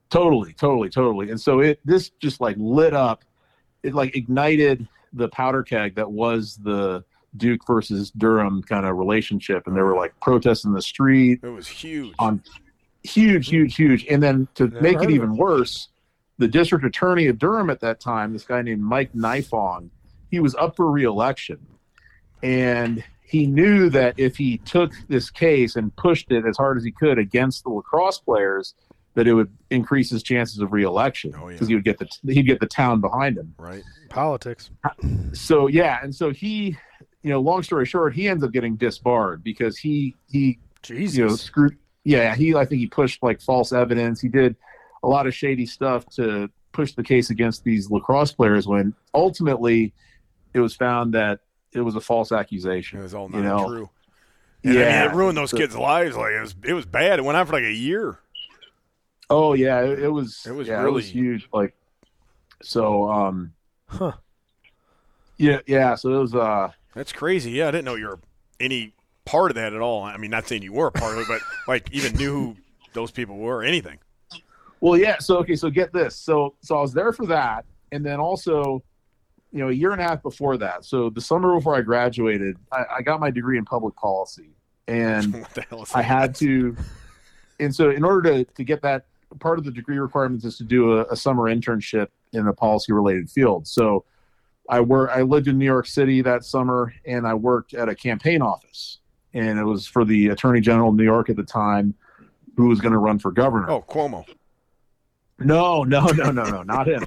Totally, 0.10 0.54
totally, 0.54 0.90
totally. 0.90 1.32
And 1.32 1.42
so 1.42 1.60
it 1.62 1.80
this 1.86 2.12
just 2.22 2.40
like 2.40 2.56
lit 2.60 2.94
up, 2.94 3.24
it 3.82 3.96
like 3.96 4.16
ignited 4.16 4.88
the 5.14 5.28
powder 5.30 5.64
keg 5.64 5.96
that 5.96 6.12
was 6.12 6.58
the 6.58 7.04
Duke 7.38 7.62
versus 7.66 8.12
Durham 8.12 8.62
kind 8.62 8.86
of 8.86 8.96
relationship, 8.98 9.66
and 9.66 9.76
there 9.76 9.86
were 9.86 9.96
like 9.96 10.14
protests 10.20 10.66
in 10.66 10.74
the 10.74 10.84
street, 10.84 11.40
It 11.42 11.48
was 11.50 11.68
huge. 11.68 12.14
on 12.20 12.44
huge, 13.04 13.48
huge, 13.50 13.76
huge. 13.76 14.06
And 14.06 14.22
then 14.22 14.48
to 14.54 14.66
Never 14.68 14.82
make 14.82 15.02
it 15.02 15.10
even 15.10 15.32
it. 15.32 15.38
worse, 15.38 15.90
the 16.38 16.48
district 16.48 16.86
attorney 16.86 17.26
of 17.26 17.40
Durham 17.40 17.72
at 17.72 17.80
that 17.80 18.00
time, 18.00 18.34
this 18.34 18.44
guy 18.46 18.62
named 18.62 18.82
Mike 18.84 19.14
Nifong, 19.14 19.90
he 20.30 20.40
was 20.40 20.54
up 20.54 20.76
for 20.76 20.92
reelection. 20.92 21.58
And 22.44 23.04
he 23.26 23.48
knew 23.48 23.90
that 23.90 24.14
if 24.18 24.38
he 24.38 24.58
took 24.60 24.92
this 25.08 25.30
case 25.32 25.76
and 25.76 25.96
pushed 25.96 26.32
it 26.32 26.46
as 26.46 26.58
hard 26.58 26.78
as 26.78 26.84
he 26.84 26.92
could 26.92 27.18
against 27.18 27.64
the 27.64 27.70
lacrosse 27.70 28.20
players, 28.20 28.76
that 29.16 29.28
it 29.28 29.34
would 29.34 29.52
increase 29.70 30.10
his 30.10 30.24
chances 30.24 30.60
of 30.60 30.74
reelection 30.74 31.34
Oh, 31.38 31.48
yeah. 31.48 31.54
because 31.54 31.68
he 31.68 31.76
would 31.76 31.84
get 31.84 32.00
the 32.00 32.08
he'd 32.34 32.44
get 32.44 32.60
the 32.60 32.66
town 32.68 33.00
behind 33.02 33.38
him 33.38 33.54
right. 33.58 33.84
Politics. 34.10 34.70
so 35.34 35.68
yeah, 35.68 36.00
and 36.04 36.14
so 36.14 36.32
he, 36.32 36.78
you 37.22 37.30
know, 37.30 37.40
long 37.40 37.64
story 37.64 37.86
short, 37.86 38.14
he 38.14 38.28
ends 38.28 38.44
up 38.44 38.52
getting 38.52 38.76
disbarred 38.76 39.44
because 39.44 39.78
he 39.78 40.16
he 40.30 40.60
Jesus. 40.82 41.18
you 41.18 41.26
know 41.28 41.36
screwed. 41.36 41.78
Yeah, 42.04 42.36
he 42.36 42.54
I 42.56 42.66
think 42.66 42.80
he 42.80 42.88
pushed 42.88 43.24
like 43.24 43.40
false 43.42 43.72
evidence. 43.72 44.20
He 44.20 44.28
did 44.28 44.56
a 45.04 45.08
lot 45.08 45.26
of 45.28 45.34
shady 45.34 45.66
stuff 45.66 46.06
to 46.16 46.50
push 46.72 46.94
the 46.94 47.04
case 47.04 47.30
against 47.30 47.64
these 47.64 47.90
lacrosse 47.92 48.32
players. 48.34 48.68
When 48.68 48.94
ultimately 49.14 49.94
it 50.54 50.60
was 50.60 50.76
found 50.76 51.14
that 51.14 51.40
it 51.74 51.82
was 51.82 51.96
a 51.96 52.02
false 52.02 52.32
accusation. 52.32 53.00
It 53.00 53.04
was 53.04 53.14
all 53.14 53.30
You 53.32 53.42
not 53.42 53.58
know, 53.62 53.68
true. 53.68 53.90
And, 54.64 54.78
I 54.78 54.82
yeah. 54.82 55.02
mean, 55.04 55.12
it 55.12 55.16
ruined 55.16 55.38
those 55.38 55.52
kids' 55.52 55.76
lives. 55.76 56.16
Like 56.16 56.34
it 56.34 56.42
was, 56.42 56.56
it 56.64 56.74
was 56.74 56.86
bad. 56.86 57.20
It 57.20 57.24
went 57.24 57.38
on 57.38 57.46
for 57.46 57.54
like 57.54 57.64
a 57.64 57.72
year. 57.74 58.20
Oh 59.30 59.54
yeah, 59.54 59.82
it, 59.82 60.00
it 60.00 60.10
was. 60.10 60.46
It 60.48 60.52
was 60.54 60.68
yeah, 60.68 60.80
it 60.80 60.84
really- 60.84 60.94
was 60.96 61.08
huge. 61.10 61.48
Like 61.54 61.74
so. 62.62 63.10
um 63.12 63.54
Huh. 63.88 64.14
Yeah, 65.38 65.60
yeah. 65.68 65.96
So 65.96 66.14
it 66.16 66.20
was. 66.20 66.36
uh 66.36 66.72
That's 66.96 67.12
crazy. 67.12 67.52
Yeah, 67.52 67.68
I 67.68 67.72
didn't 67.72 67.86
know 67.86 67.96
you 67.96 68.08
were 68.08 68.20
any 68.60 68.94
part 69.26 69.52
of 69.52 69.56
that 69.56 69.74
at 69.74 69.82
all. 69.82 70.04
I 70.04 70.18
mean, 70.18 70.32
not 70.32 70.48
saying 70.48 70.62
you 70.64 70.74
were 70.74 70.88
a 70.88 70.92
part 70.92 71.14
of 71.18 71.22
it, 71.22 71.28
but 71.28 71.42
like 71.68 71.92
even 71.92 72.16
knew 72.16 72.34
who 72.34 72.56
those 72.94 73.12
people 73.12 73.38
were 73.38 73.58
or 73.58 73.64
anything. 73.64 74.00
Well, 74.80 74.98
yeah. 75.00 75.18
So 75.20 75.38
okay, 75.40 75.56
so 75.56 75.70
get 75.70 75.92
this. 75.94 76.16
So 76.16 76.56
so 76.62 76.78
I 76.78 76.82
was 76.82 76.94
there 76.94 77.12
for 77.14 77.26
that, 77.28 77.66
and 77.92 78.06
then 78.06 78.20
also, 78.20 78.84
you 79.54 79.60
know, 79.60 79.70
a 79.70 79.74
year 79.74 79.92
and 79.92 80.02
a 80.02 80.04
half 80.04 80.24
before 80.24 80.58
that. 80.58 80.84
So 80.84 81.12
the 81.12 81.22
summer 81.22 81.54
before 81.56 81.76
I 81.76 81.82
graduated, 81.82 82.58
I, 82.72 82.86
I 82.98 83.02
got 83.04 83.20
my 83.20 83.30
degree 83.30 83.60
in 83.60 83.66
public 83.66 83.96
policy, 83.96 84.50
and 84.88 85.34
what 85.42 85.54
the 85.54 85.62
hell 85.62 85.84
is 85.84 85.92
I 85.94 86.02
had 86.02 86.36
to. 86.36 86.76
And 87.60 87.74
so, 87.74 87.92
in 87.92 88.04
order 88.04 88.44
to 88.44 88.52
to 88.52 88.64
get 88.64 88.82
that, 88.82 89.06
part 89.40 89.60
of 89.60 89.66
the 89.66 89.72
degree 89.72 90.00
requirements 90.00 90.44
is 90.44 90.58
to 90.58 90.64
do 90.64 90.98
a, 90.98 91.06
a 91.06 91.16
summer 91.16 91.44
internship 91.44 92.08
in 92.34 92.48
a 92.48 92.54
policy 92.54 92.92
related 92.94 93.30
field. 93.30 93.68
So, 93.68 94.06
I 94.68 94.82
work. 94.82 95.12
I 95.14 95.22
lived 95.22 95.48
in 95.48 95.60
New 95.60 95.66
York 95.66 95.86
City 95.86 96.22
that 96.24 96.44
summer, 96.44 96.92
and 97.06 97.28
I 97.28 97.36
worked 97.36 97.76
at 97.76 97.90
a 97.90 97.96
campaign 97.96 98.42
office, 98.42 99.00
and 99.36 99.60
it 99.60 99.64
was 99.66 99.86
for 99.86 100.04
the 100.04 100.30
Attorney 100.30 100.62
General 100.62 100.90
of 100.90 100.96
New 100.96 101.04
York 101.04 101.30
at 101.30 101.36
the 101.36 101.44
time, 101.44 101.94
who 102.58 102.70
was 102.70 102.82
going 102.82 102.94
to 102.94 102.98
run 102.98 103.20
for 103.20 103.32
governor. 103.32 103.70
Oh, 103.70 103.82
Cuomo. 103.88 104.26
No, 105.46 105.84
no, 105.84 106.06
no, 106.08 106.32
no, 106.32 106.44
no, 106.44 106.64
not 106.64 106.88
him. 106.88 107.06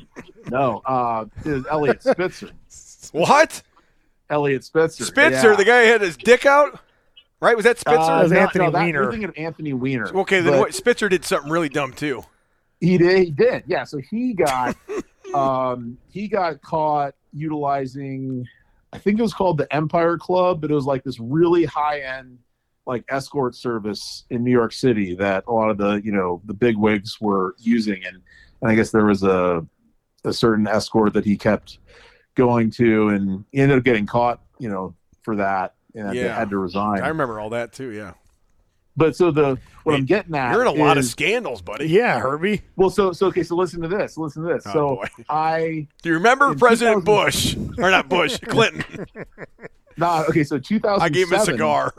No, 0.48 0.82
uh, 0.84 1.26
it 1.44 1.50
was 1.50 1.66
Eliot 1.70 2.02
Spitzer. 2.02 2.50
What? 3.12 3.62
Eliot 4.30 4.64
Spitzer. 4.64 5.04
Spitzer, 5.04 5.50
yeah. 5.50 5.56
the 5.56 5.64
guy 5.64 5.84
who 5.84 5.92
had 5.92 6.00
his 6.00 6.16
dick 6.16 6.46
out? 6.46 6.80
Right? 7.40 7.54
Was 7.56 7.64
that 7.64 7.78
Spitzer? 7.78 7.98
Uh, 7.98 8.22
was 8.22 8.32
no, 8.32 8.40
Anthony 8.40 8.64
no, 8.64 8.70
that- 8.70 8.78
Weiner. 8.78 9.02
You're 9.02 9.10
thinking 9.10 9.28
of 9.28 9.38
Anthony 9.38 9.72
Weiner. 9.72 10.08
okay, 10.20 10.40
then 10.40 10.58
what? 10.58 10.74
Spitzer 10.74 11.08
did 11.08 11.24
something 11.24 11.50
really 11.50 11.68
dumb 11.68 11.92
too. 11.92 12.24
He 12.80 12.98
did. 12.98 13.24
He 13.24 13.30
did. 13.30 13.64
Yeah. 13.66 13.84
So 13.84 13.98
he 13.98 14.34
got, 14.34 14.76
um, 15.34 15.98
he 16.10 16.28
got 16.28 16.60
caught 16.62 17.14
utilizing, 17.32 18.46
I 18.92 18.98
think 18.98 19.18
it 19.18 19.22
was 19.22 19.34
called 19.34 19.58
the 19.58 19.72
Empire 19.74 20.18
Club, 20.18 20.60
but 20.60 20.70
it 20.70 20.74
was 20.74 20.86
like 20.86 21.04
this 21.04 21.20
really 21.20 21.64
high 21.64 22.00
end, 22.00 22.38
like 22.86 23.04
escort 23.08 23.54
service 23.56 24.24
in 24.30 24.44
New 24.44 24.50
York 24.52 24.72
City 24.72 25.14
that 25.16 25.44
a 25.48 25.52
lot 25.52 25.70
of 25.70 25.76
the 25.78 26.00
you 26.04 26.12
know 26.12 26.40
the 26.44 26.54
big 26.54 26.76
wigs 26.76 27.20
were 27.20 27.54
using, 27.58 28.04
and 28.04 28.22
and 28.62 28.70
I 28.70 28.74
guess 28.74 28.90
there 28.90 29.04
was 29.06 29.22
a 29.22 29.66
a 30.24 30.32
certain 30.32 30.66
escort 30.66 31.12
that 31.14 31.24
he 31.24 31.36
kept 31.36 31.78
going 32.34 32.70
to, 32.72 33.08
and 33.08 33.44
he 33.52 33.60
ended 33.60 33.78
up 33.78 33.84
getting 33.84 34.06
caught, 34.06 34.40
you 34.58 34.68
know, 34.68 34.94
for 35.22 35.36
that, 35.36 35.74
and 35.94 36.14
Yeah. 36.14 36.36
had 36.36 36.50
to 36.50 36.58
resign. 36.58 37.00
I 37.02 37.08
remember 37.08 37.38
all 37.40 37.50
that 37.50 37.72
too. 37.72 37.90
Yeah, 37.92 38.12
But 38.96 39.14
so 39.16 39.30
the 39.30 39.58
what 39.84 39.92
Hey, 39.92 39.98
I'm 39.98 40.04
getting 40.04 40.34
at, 40.34 40.52
you're 40.52 40.62
in 40.62 40.66
a 40.68 40.72
lot 40.72 40.98
of 40.98 41.04
scandals, 41.04 41.62
buddy. 41.62 41.86
Yeah, 41.88 42.18
Herbie. 42.20 42.62
well, 42.76 42.90
so 42.90 43.12
so 43.12 43.26
okay, 43.28 43.42
so 43.44 43.54
listen 43.56 43.80
to 43.82 43.88
this, 43.88 44.16
listen 44.18 44.42
to 44.42 44.52
this. 44.52 44.64
Oh, 44.66 44.72
so 44.72 44.88
boy. 44.96 45.06
I 45.28 45.86
Do 46.02 46.08
you 46.10 46.14
remember 46.16 46.54
President 46.56 47.04
2000 47.04 47.04
Bush 47.04 47.56
or 47.78 47.90
not 47.90 48.08
Bush? 48.08 48.38
Clinton. 48.48 49.06
nah, 49.96 50.24
okay, 50.28 50.44
so 50.44 50.58
2007. 50.58 51.00
I 51.02 51.08
gave 51.08 51.28
him 51.32 51.40
a 51.40 51.44
cigar. 51.44 51.92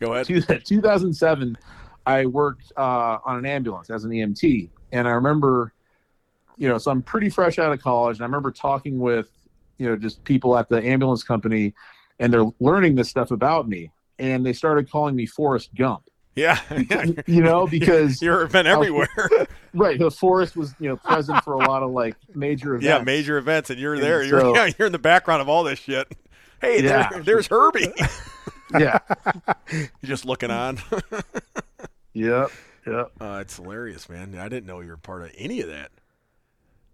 Go 0.00 0.14
ahead. 0.14 0.26
2007, 0.64 1.56
I 2.06 2.26
worked 2.26 2.72
uh, 2.76 3.18
on 3.24 3.38
an 3.38 3.46
ambulance 3.46 3.90
as 3.90 4.04
an 4.04 4.10
EMT, 4.10 4.68
and 4.92 5.08
I 5.08 5.12
remember, 5.12 5.72
you 6.58 6.68
know, 6.68 6.78
so 6.78 6.90
I'm 6.90 7.02
pretty 7.02 7.30
fresh 7.30 7.58
out 7.58 7.72
of 7.72 7.80
college, 7.82 8.16
and 8.18 8.22
I 8.22 8.26
remember 8.26 8.50
talking 8.50 8.98
with, 8.98 9.28
you 9.78 9.86
know, 9.88 9.96
just 9.96 10.22
people 10.24 10.56
at 10.58 10.68
the 10.68 10.82
ambulance 10.84 11.22
company, 11.22 11.74
and 12.18 12.32
they're 12.32 12.46
learning 12.60 12.94
this 12.96 13.08
stuff 13.08 13.30
about 13.30 13.68
me, 13.68 13.90
and 14.18 14.44
they 14.44 14.52
started 14.52 14.90
calling 14.90 15.16
me 15.16 15.26
Forrest 15.26 15.74
Gump. 15.74 16.02
Yeah, 16.36 16.60
yeah. 16.90 17.04
you 17.26 17.42
know, 17.42 17.66
because 17.66 18.20
You've 18.22 18.50
been 18.52 18.66
everywhere. 18.66 19.08
right, 19.72 19.98
the 19.98 20.10
forest 20.10 20.56
was 20.56 20.74
you 20.80 20.88
know 20.88 20.96
present 20.96 21.42
for 21.44 21.54
a 21.54 21.58
lot 21.58 21.82
of 21.84 21.92
like 21.92 22.16
major 22.34 22.74
events. 22.74 22.86
yeah, 22.86 23.02
major 23.04 23.38
events, 23.38 23.70
and 23.70 23.78
you're 23.80 23.94
And 23.94 24.02
there. 24.02 24.22
You're 24.24 24.40
so- 24.40 24.54
yeah, 24.54 24.68
you're 24.76 24.86
in 24.86 24.92
the 24.92 24.98
background 24.98 25.42
of 25.42 25.48
all 25.48 25.62
this 25.62 25.78
shit. 25.78 26.12
Hey, 26.60 26.82
Yeah. 26.82 27.08
there, 27.08 27.22
there's 27.22 27.46
Herbie. 27.46 27.92
Yeah, 28.72 28.98
You're 29.72 29.88
just 30.04 30.24
looking 30.24 30.50
on. 30.50 30.78
yep, 32.12 32.50
yep. 32.86 33.12
Uh, 33.20 33.38
it's 33.40 33.56
hilarious, 33.56 34.08
man. 34.08 34.36
I 34.38 34.48
didn't 34.48 34.66
know 34.66 34.80
you 34.80 34.88
were 34.90 34.96
part 34.96 35.22
of 35.22 35.30
any 35.36 35.60
of 35.60 35.68
that. 35.68 35.90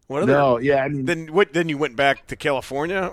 What 0.07 0.23
other? 0.25 0.33
No, 0.33 0.59
yeah, 0.59 0.83
I 0.83 0.89
mean, 0.89 1.05
Then 1.05 1.33
what? 1.33 1.53
Then 1.53 1.69
you 1.69 1.79
went 1.79 1.97
back 1.97 2.27
to 2.29 2.37
California, 2.37 3.13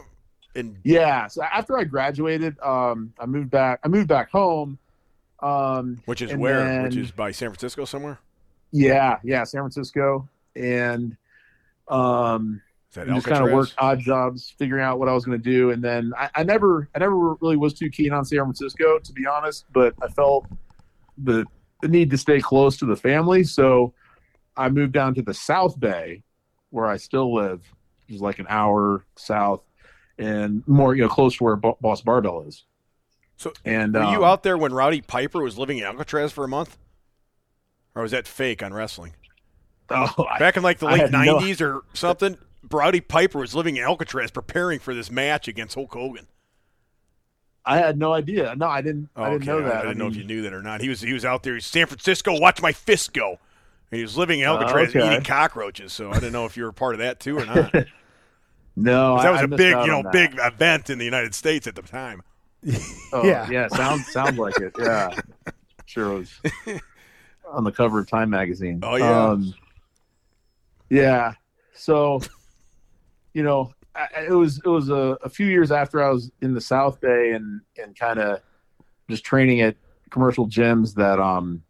and 0.55 0.77
yeah. 0.83 1.27
So 1.27 1.43
after 1.43 1.77
I 1.77 1.83
graduated, 1.83 2.59
um, 2.61 3.13
I 3.19 3.25
moved 3.27 3.51
back. 3.51 3.79
I 3.83 3.87
moved 3.87 4.07
back 4.07 4.31
home. 4.31 4.79
Um, 5.39 6.01
which 6.05 6.23
is 6.23 6.35
where? 6.35 6.83
which 6.83 6.95
is 6.95 7.11
by 7.11 7.31
San 7.31 7.49
Francisco 7.49 7.85
somewhere. 7.85 8.17
yeah, 8.71 9.19
yeah, 9.23 9.43
San 9.43 9.61
Francisco, 9.61 10.27
and 10.55 11.15
um, 11.87 12.61
that 12.97 13.07
just 13.07 13.27
kind 13.27 13.45
of 13.45 13.51
worked 13.51 13.75
odd 13.77 13.99
jobs, 13.99 14.53
figuring 14.57 14.83
out 14.83 14.99
what 14.99 15.07
I 15.07 15.13
was 15.13 15.23
going 15.23 15.37
to 15.37 15.43
do. 15.43 15.71
And 15.71 15.83
then 15.83 16.13
I, 16.17 16.29
I 16.35 16.43
never, 16.43 16.89
I 16.95 16.99
never 16.99 17.35
really 17.35 17.57
was 17.57 17.73
too 17.73 17.89
keen 17.89 18.11
on 18.11 18.25
San 18.25 18.39
Francisco, 18.39 18.99
to 18.99 19.13
be 19.13 19.25
honest. 19.25 19.65
But 19.71 19.93
I 20.01 20.07
felt 20.07 20.47
the 21.17 21.45
the 21.81 21.87
need 21.87 22.09
to 22.09 22.17
stay 22.17 22.41
close 22.41 22.77
to 22.77 22.85
the 22.85 22.95
family, 22.95 23.43
so 23.43 23.93
I 24.55 24.69
moved 24.69 24.93
down 24.93 25.13
to 25.15 25.21
the 25.21 25.33
South 25.33 25.79
Bay, 25.79 26.23
where 26.71 26.87
I 26.87 26.97
still 26.97 27.33
live, 27.33 27.61
which 28.07 28.15
is 28.15 28.21
like 28.21 28.39
an 28.39 28.47
hour 28.49 29.05
south, 29.15 29.61
and 30.17 30.63
more, 30.67 30.95
you 30.95 31.03
know, 31.03 31.09
close 31.09 31.37
to 31.37 31.43
where 31.43 31.55
Bo- 31.55 31.77
Boss 31.79 32.01
Barbell 32.01 32.45
is. 32.47 32.63
So, 33.37 33.53
and 33.63 33.93
Were 33.93 34.05
you 34.05 34.17
um, 34.17 34.23
out 34.23 34.41
there 34.41 34.57
when 34.57 34.73
Rowdy 34.73 35.01
Piper 35.01 35.43
was 35.43 35.59
living 35.59 35.77
in 35.77 35.83
Alcatraz 35.83 36.31
for 36.31 36.43
a 36.43 36.47
month, 36.47 36.75
or 37.93 38.01
was 38.01 38.11
that 38.11 38.27
fake 38.27 38.63
on 38.63 38.73
wrestling? 38.73 39.13
Oh, 39.89 40.25
Back 40.39 40.57
in 40.57 40.63
like 40.63 40.79
the 40.79 40.87
late 40.87 41.01
had 41.01 41.11
no- 41.11 41.37
'90s 41.39 41.61
or 41.61 41.83
something, 41.93 42.37
Rowdy 42.71 43.01
Piper 43.01 43.39
was 43.39 43.55
living 43.55 43.77
in 43.77 43.83
Alcatraz 43.83 44.31
preparing 44.31 44.79
for 44.79 44.93
this 44.93 45.09
match 45.11 45.47
against 45.47 45.75
Hulk 45.75 45.93
Hogan. 45.93 46.27
I 47.65 47.77
had 47.77 47.97
no 47.97 48.13
idea. 48.13 48.55
No, 48.55 48.67
I 48.67 48.81
didn't. 48.81 49.09
I 49.15 49.31
didn't 49.31 49.49
Okay, 49.49 49.59
know 49.59 49.67
that. 49.67 49.77
I 49.77 49.81
didn't 49.81 49.97
know 49.97 50.07
if 50.07 50.15
you 50.15 50.23
knew 50.23 50.41
that 50.43 50.53
or 50.53 50.61
not. 50.61 50.79
He 50.81 50.87
was 50.89 51.01
he 51.01 51.11
was 51.13 51.25
out 51.25 51.43
there. 51.43 51.55
He's 51.55 51.65
San 51.65 51.85
Francisco. 51.85 52.39
Watch 52.39 52.61
my 52.61 52.71
fist 52.71 53.13
go. 53.13 53.39
And 53.91 53.97
he 53.97 54.01
was 54.01 54.17
living 54.17 54.39
in 54.39 54.45
Alcatraz 54.45 54.89
okay. 54.95 55.05
eating 55.05 55.23
cockroaches. 55.23 55.91
So 55.91 56.09
I 56.11 56.15
didn't 56.15 56.33
know 56.33 56.45
if 56.45 56.55
you 56.55 56.63
were 56.63 56.71
part 56.71 56.95
of 56.95 56.99
that 56.99 57.19
too 57.19 57.37
or 57.39 57.45
not. 57.45 57.73
No, 58.79 59.19
that 59.19 59.31
was 59.31 59.41
I 59.41 59.45
a 59.45 59.47
big, 59.47 59.75
you 59.75 59.87
know, 59.87 60.03
big 60.11 60.35
event 60.37 60.91
in 60.91 60.99
the 60.99 61.03
United 61.05 61.33
States 61.33 61.65
at 61.65 61.73
the 61.73 61.81
time. 61.81 62.21
Oh, 63.11 63.25
Yeah. 63.25 63.49
yeah, 63.49 63.67
sounds 63.69 64.05
sounds 64.11 64.37
like 64.37 64.55
it. 64.59 64.71
Yeah, 64.77 65.15
sure 65.85 66.13
was 66.13 66.39
on 67.49 67.63
the 67.63 67.71
cover 67.71 67.99
of 67.99 68.07
Time 68.07 68.29
magazine. 68.29 68.81
Oh, 68.83 68.95
yeah. 68.97 69.29
um, 69.29 69.53
yeah. 70.91 71.33
So, 71.73 72.21
you 73.37 73.43
know, 73.43 73.71
I, 73.93 74.23
it 74.23 74.31
was 74.31 74.57
it 74.57 74.67
was 74.67 74.89
a, 74.89 75.15
a 75.21 75.29
few 75.29 75.45
years 75.45 75.71
after 75.71 76.03
I 76.03 76.09
was 76.09 76.31
in 76.41 76.55
the 76.55 76.61
South 76.61 76.99
Bay 76.99 77.33
and 77.33 77.61
and 77.77 77.97
kind 77.97 78.17
of 78.17 78.41
just 79.11 79.23
training 79.23 79.61
at 79.61 79.75
commercial 80.09 80.47
gyms 80.47 80.95
that 80.95 81.19
um 81.19 81.61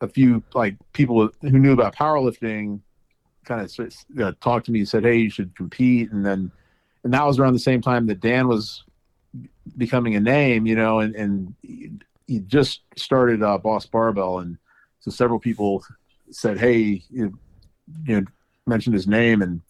a 0.00 0.08
few 0.08 0.42
like 0.54 0.74
people 0.92 1.30
who 1.40 1.58
knew 1.60 1.72
about 1.72 1.94
powerlifting 1.94 2.80
kind 3.44 3.60
of 3.60 3.94
uh, 4.20 4.32
talked 4.40 4.66
to 4.66 4.72
me 4.72 4.80
and 4.80 4.88
said, 4.88 5.04
"Hey, 5.04 5.18
you 5.18 5.30
should 5.30 5.54
compete," 5.54 6.10
and 6.10 6.26
then 6.26 6.50
and 7.04 7.14
that 7.14 7.24
was 7.24 7.38
around 7.38 7.52
the 7.52 7.60
same 7.60 7.80
time 7.80 8.06
that 8.06 8.18
Dan 8.18 8.48
was 8.48 8.82
becoming 9.76 10.16
a 10.16 10.20
name, 10.20 10.66
you 10.66 10.74
know, 10.74 10.98
and 10.98 11.14
and 11.14 11.54
he, 11.62 11.92
he 12.26 12.40
just 12.40 12.80
started 12.96 13.40
uh, 13.40 13.56
Boss 13.56 13.86
Barbell, 13.86 14.40
and 14.40 14.58
so 14.98 15.12
several 15.12 15.38
people 15.38 15.84
said, 16.32 16.58
"Hey, 16.58 17.04
you, 17.08 17.38
you 18.04 18.20
know, 18.20 18.26
mentioned 18.66 18.94
his 18.94 19.06
name," 19.06 19.42
and 19.42 19.60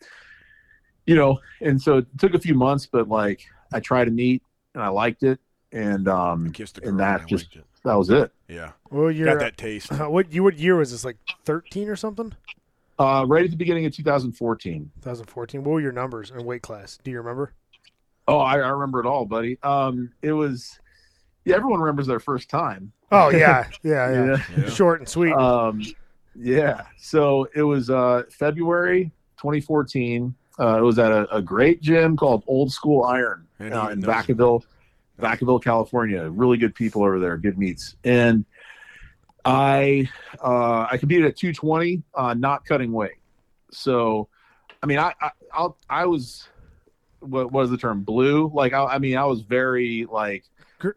you 1.07 1.15
know, 1.15 1.39
and 1.61 1.81
so 1.81 1.99
it 1.99 2.07
took 2.19 2.35
a 2.35 2.39
few 2.39 2.55
months, 2.55 2.87
but 2.87 3.09
like 3.09 3.43
I 3.73 3.81
tried 3.81 4.07
to 4.07 4.11
meet 4.11 4.43
and 4.75 4.83
I 4.83 4.89
liked 4.89 5.23
it, 5.23 5.41
and 5.73 6.09
um, 6.09 6.53
kissed 6.53 6.79
a 6.79 6.83
and 6.83 6.91
and 6.91 7.01
that 7.01 7.23
I 7.23 7.25
just 7.25 7.57
it. 7.57 7.65
that 7.85 7.95
was 7.95 8.11
it. 8.11 8.33
Yeah, 8.49 8.73
Well, 8.91 9.11
you're 9.11 9.39
that 9.39 9.57
taste. 9.57 9.93
uh, 9.93 10.07
what 10.09 10.33
you 10.33 10.43
what 10.43 10.59
year 10.59 10.77
was 10.77 10.93
this? 10.93 11.05
Like 11.05 11.17
13 11.45 11.89
or 11.89 11.97
something? 11.97 12.33
Uh, 12.99 13.25
right 13.27 13.45
at 13.45 13.51
the 13.51 13.57
beginning 13.57 13.87
of 13.87 13.93
2014. 13.93 14.91
2014. 15.01 15.65
What 15.65 15.73
were 15.73 15.81
your 15.81 15.93
numbers 15.93 16.31
and 16.31 16.45
weight 16.45 16.63
class? 16.63 16.99
Do 17.03 17.11
you 17.11 17.19
remember? 17.19 17.53
Oh, 18.29 18.39
I, 18.39 18.55
I 18.55 18.69
remember 18.69 19.01
it 19.01 19.07
all, 19.07 19.25
buddy. 19.25 19.59
Um, 19.63 20.13
it 20.23 20.33
was 20.33 20.79
yeah, 21.45 21.57
everyone 21.57 21.81
remembers 21.81 22.07
their 22.07 22.21
first 22.21 22.49
time. 22.49 22.93
Oh 23.11 23.31
yeah, 23.31 23.67
yeah, 23.83 24.13
yeah. 24.27 24.37
Yeah. 24.57 24.69
Short 24.71 25.01
and 25.01 25.09
sweet. 25.09 25.33
Um, 25.33 25.83
yeah. 26.35 26.83
So 26.99 27.49
it 27.55 27.63
was 27.63 27.91
uh, 27.91 28.23
February 28.31 29.11
2014. 29.39 30.35
Uh, 30.59 30.79
it 30.79 30.83
was 30.83 30.99
at 30.99 31.11
a, 31.11 31.37
a 31.37 31.43
great 31.43 31.81
gym 31.81 32.17
called 32.17 32.45
Old 32.47 32.73
School 32.73 33.05
Iron 33.05 33.47
uh, 33.61 33.89
in 33.89 34.03
Vacaville, 34.03 34.63
Vacaville, 35.19 35.63
California. 35.63 36.29
Really 36.29 36.59
good 36.59 36.75
people 36.75 37.03
over 37.03 37.19
there, 37.19 37.37
good 37.37 37.59
meets. 37.59 37.97
And 38.05 38.45
I 39.45 40.09
uh, 40.43 40.87
I 40.91 40.99
competed 40.99 41.27
at 41.27 41.37
220, 41.37 42.03
uh, 42.15 42.35
not 42.35 42.65
cutting 42.65 42.93
weight. 42.93 43.13
So, 43.71 44.29
I 44.83 44.87
mean, 44.87 44.99
I 44.99 45.15
I, 45.21 45.31
I'll, 45.53 45.79
I 45.89 46.07
was 46.07 46.47
what 47.21 47.53
was 47.53 47.71
the 47.71 47.79
term 47.79 48.03
blue? 48.03 48.51
Like 48.53 48.73
I, 48.73 48.85
I 48.85 48.99
mean, 48.99 49.17
I 49.17 49.25
was 49.25 49.41
very 49.41 50.07
like 50.11 50.45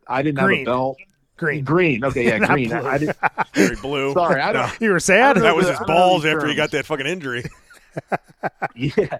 I 0.07 0.21
didn't 0.21 0.43
green. 0.43 0.59
have 0.59 0.67
a 0.67 0.71
belt. 0.77 0.97
Green. 1.37 1.63
Green. 1.65 2.05
Okay, 2.05 2.25
yeah, 2.25 2.39
green. 2.47 2.71
I, 2.71 2.93
I 2.93 2.97
didn't. 2.97 3.17
Very 3.53 3.75
blue. 3.75 4.13
Sorry, 4.13 4.41
I 4.41 4.53
don't. 4.53 4.81
You 4.81 4.91
were 4.91 5.01
sad. 5.01 5.37
I 5.37 5.41
That 5.41 5.55
was 5.55 5.67
I 5.67 5.71
his 5.71 5.79
balls 5.85 6.25
after 6.25 6.47
he 6.47 6.55
got 6.55 6.71
that 6.71 6.85
fucking 6.85 7.05
injury. 7.05 7.43
yeah. 8.75 9.17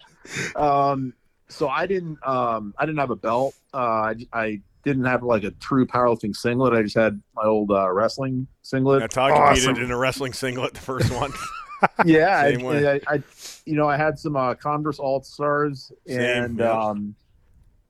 Um, 0.56 1.14
so 1.48 1.68
I 1.70 1.86
didn't 1.86 2.18
um 2.26 2.74
I 2.78 2.86
didn't 2.86 3.00
have 3.00 3.12
a 3.12 3.16
belt. 3.16 3.56
Uh 3.74 3.78
I, 3.78 4.16
I 4.34 4.62
didn't 4.86 5.06
have 5.06 5.24
like 5.24 5.44
a 5.44 5.52
true 5.52 5.86
powerlifting 5.86 6.36
singlet. 6.36 6.74
I 6.74 6.84
just 6.84 6.96
had 6.96 7.22
my 7.36 7.44
old 7.44 7.72
uh, 7.72 7.92
wrestling 7.92 8.48
singlet. 8.62 9.02
That's 9.02 9.16
how 9.16 9.26
I 9.26 9.32
competed 9.32 9.70
Awesome. 9.72 9.84
in 9.84 9.92
a 9.92 9.98
wrestling 9.98 10.32
singlet, 10.32 10.76
the 10.76 10.80
first 10.80 11.12
one. 11.12 11.34
yeah, 12.06 12.38
I, 12.38 12.50
I, 12.50 13.02
I 13.08 13.24
you 13.66 13.76
know 13.76 13.90
I 13.90 13.98
had 13.98 14.18
some 14.18 14.36
uh, 14.36 14.54
Converse 14.54 15.00
All 15.00 15.22
Stars 15.24 15.92
and 16.08 16.60
yeah. 16.60 16.72
um 16.72 17.16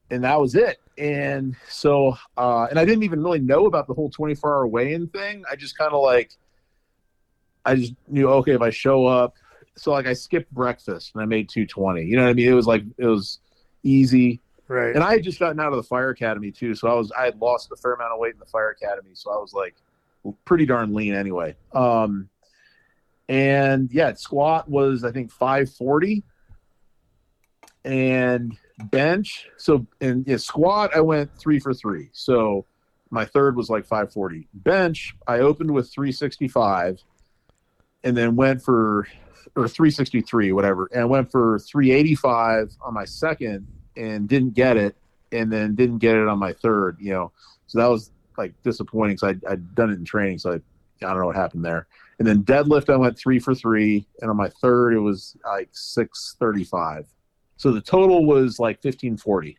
and 0.10 0.24
that 0.24 0.40
was 0.40 0.56
it. 0.56 0.78
And 0.98 1.56
so 1.68 2.16
uh 2.38 2.68
and 2.70 2.80
I 2.80 2.86
didn't 2.86 3.04
even 3.04 3.22
really 3.22 3.40
know 3.40 3.66
about 3.68 3.88
the 3.88 3.94
whole 3.94 4.10
24 4.10 4.50
hour 4.50 4.68
weigh-in 4.68 5.08
thing. 5.10 5.44
I 5.52 5.56
just 5.56 5.78
kind 5.78 5.94
of 5.94 6.02
like 6.02 6.32
I 7.66 7.76
just 7.76 7.94
knew 8.08 8.30
okay 8.30 8.54
if 8.54 8.62
I 8.62 8.70
show 8.70 9.06
up 9.06 9.36
so 9.78 9.92
like 9.92 10.08
I 10.08 10.14
skipped 10.14 10.52
breakfast 10.52 11.12
and 11.14 11.22
I 11.22 11.26
made 11.26 11.50
220. 11.50 12.04
You 12.04 12.16
know 12.16 12.24
what 12.24 12.30
I 12.30 12.34
mean? 12.34 12.48
It 12.48 12.54
was 12.54 12.68
like 12.68 12.84
it 12.98 13.06
was 13.06 13.40
easy. 13.84 14.42
right. 14.68 14.96
And 14.96 15.04
I 15.04 15.14
had 15.14 15.24
just 15.24 15.40
gotten 15.40 15.60
out 15.60 15.72
of 15.72 15.78
the 15.78 15.84
fire 15.84 16.10
academy 16.10 16.52
too, 16.52 16.76
so 16.76 16.88
I 16.88 16.94
was 16.94 17.12
I 17.12 17.26
had 17.26 17.40
lost 17.40 17.72
a 17.72 17.76
fair 17.76 17.94
amount 17.94 18.14
of 18.14 18.20
weight 18.20 18.34
in 18.34 18.40
the 18.40 18.46
fire 18.46 18.70
academy, 18.70 19.12
so 19.14 19.32
I 19.32 19.38
was 19.38 19.54
like 19.54 19.76
pretty 20.46 20.66
darn 20.66 20.94
lean 20.94 21.14
anyway. 21.14 21.56
Um, 21.74 22.30
and 23.28 23.92
yeah, 23.92 24.14
squat 24.14 24.70
was 24.70 25.04
I 25.04 25.12
think 25.12 25.32
540, 25.32 26.24
and 27.84 28.58
bench. 28.86 29.48
So 29.58 29.86
and 30.02 30.26
yeah, 30.28 30.38
squat 30.38 30.96
I 30.96 31.02
went 31.02 31.38
three 31.38 31.60
for 31.60 31.74
three. 31.74 32.10
So 32.14 32.66
my 33.10 33.26
third 33.26 33.56
was 33.56 33.70
like 33.70 33.86
540. 33.86 34.48
Bench 34.54 35.16
I 35.28 35.40
opened 35.40 35.72
with 35.72 35.92
365, 35.92 37.04
and 38.04 38.16
then 38.16 38.36
went 38.36 38.62
for 38.64 39.08
or 39.56 39.68
363 39.68 40.52
whatever, 40.52 40.90
and 40.94 41.10
went 41.10 41.32
for 41.32 41.60
385 41.60 42.72
on 42.82 42.94
my 42.94 43.06
second 43.06 43.68
and 43.98 44.28
didn't 44.28 44.54
get 44.54 44.78
it, 44.78 44.96
and 45.32 45.52
then 45.52 45.76
didn't 45.76 46.00
get 46.00 46.16
it 46.16 46.28
on 46.28 46.40
my 46.40 46.54
third. 46.54 46.98
You 47.00 47.12
know, 47.14 47.32
so 47.68 47.80
that 47.80 47.88
was 47.88 48.12
like 48.38 48.54
disappointing. 48.64 49.18
So 49.18 49.28
I 49.28 49.36
I'd 49.50 49.76
done 49.76 49.90
it 49.90 49.94
in 50.00 50.06
training, 50.06 50.40
so 50.40 50.52
I 50.52 50.56
I 51.06 51.10
don't 51.10 51.20
know 51.20 51.26
what 51.28 51.36
happened 51.36 51.64
there. 51.66 51.88
And 52.18 52.28
then 52.28 52.44
deadlift 52.44 52.92
I 52.92 52.96
went 52.96 53.18
three 53.18 53.40
for 53.40 53.54
three, 53.54 54.06
and 54.22 54.30
on 54.30 54.38
my 54.38 54.50
third 54.62 54.94
it 54.94 55.00
was 55.00 55.36
like 55.46 55.70
six 55.74 56.36
thirty 56.40 56.64
five. 56.64 57.06
So 57.58 57.72
the 57.72 57.82
total 57.82 58.26
was 58.26 58.60
like 58.60 58.82
fifteen 58.82 59.18
forty. 59.18 59.58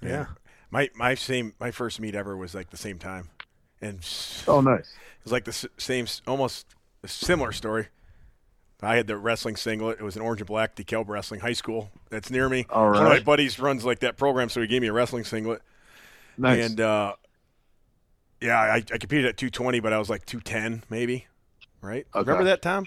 yeah. 0.00 0.26
My 0.70 0.88
my 0.94 1.14
same 1.14 1.54
my 1.60 1.70
first 1.70 2.00
meet 2.00 2.14
ever 2.14 2.36
was 2.36 2.54
like 2.54 2.70
the 2.70 2.76
same 2.76 2.98
time, 2.98 3.28
and 3.80 3.98
Oh, 4.48 4.60
nice. 4.60 4.88
It 5.18 5.24
was 5.24 5.32
like 5.32 5.44
the 5.44 5.50
s- 5.50 5.66
same, 5.76 6.06
almost 6.26 6.66
a 7.04 7.08
similar 7.08 7.52
story. 7.52 7.88
I 8.82 8.96
had 8.96 9.06
the 9.06 9.16
wrestling 9.16 9.56
singlet. 9.56 9.98
It 10.00 10.02
was 10.02 10.16
an 10.16 10.22
orange 10.22 10.40
and 10.40 10.48
black 10.48 10.74
decal 10.74 11.06
wrestling 11.06 11.40
high 11.40 11.52
school 11.52 11.90
that's 12.10 12.30
near 12.30 12.48
me. 12.48 12.66
All 12.68 12.88
right. 12.88 12.94
One 12.94 13.02
of 13.02 13.08
my 13.08 13.16
right. 13.16 13.24
buddies 13.24 13.58
runs 13.58 13.84
like 13.84 14.00
that 14.00 14.16
program, 14.16 14.48
so 14.48 14.60
he 14.60 14.66
gave 14.66 14.82
me 14.82 14.88
a 14.88 14.92
wrestling 14.92 15.24
singlet. 15.24 15.62
Nice. 16.36 16.66
And 16.66 16.80
uh, 16.80 17.14
yeah, 18.40 18.58
I, 18.58 18.76
I 18.76 18.98
competed 18.98 19.26
at 19.26 19.36
220, 19.36 19.80
but 19.80 19.92
I 19.92 19.98
was 19.98 20.10
like 20.10 20.26
210 20.26 20.84
maybe. 20.90 21.26
Right? 21.80 22.06
Okay. 22.14 22.28
Remember 22.28 22.44
that, 22.44 22.62
Tom? 22.62 22.86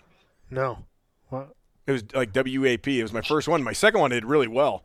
No. 0.50 0.80
What? 1.30 1.56
It 1.88 1.91
was 1.91 2.04
like 2.14 2.36
WAP. 2.36 2.88
It 2.88 3.04
was 3.04 3.14
my 3.14 3.22
first 3.22 3.48
one. 3.48 3.64
My 3.64 3.74
second 3.74 4.00
one 4.00 4.12
did 4.12 4.26
really 4.26 4.48
well. 4.48 4.84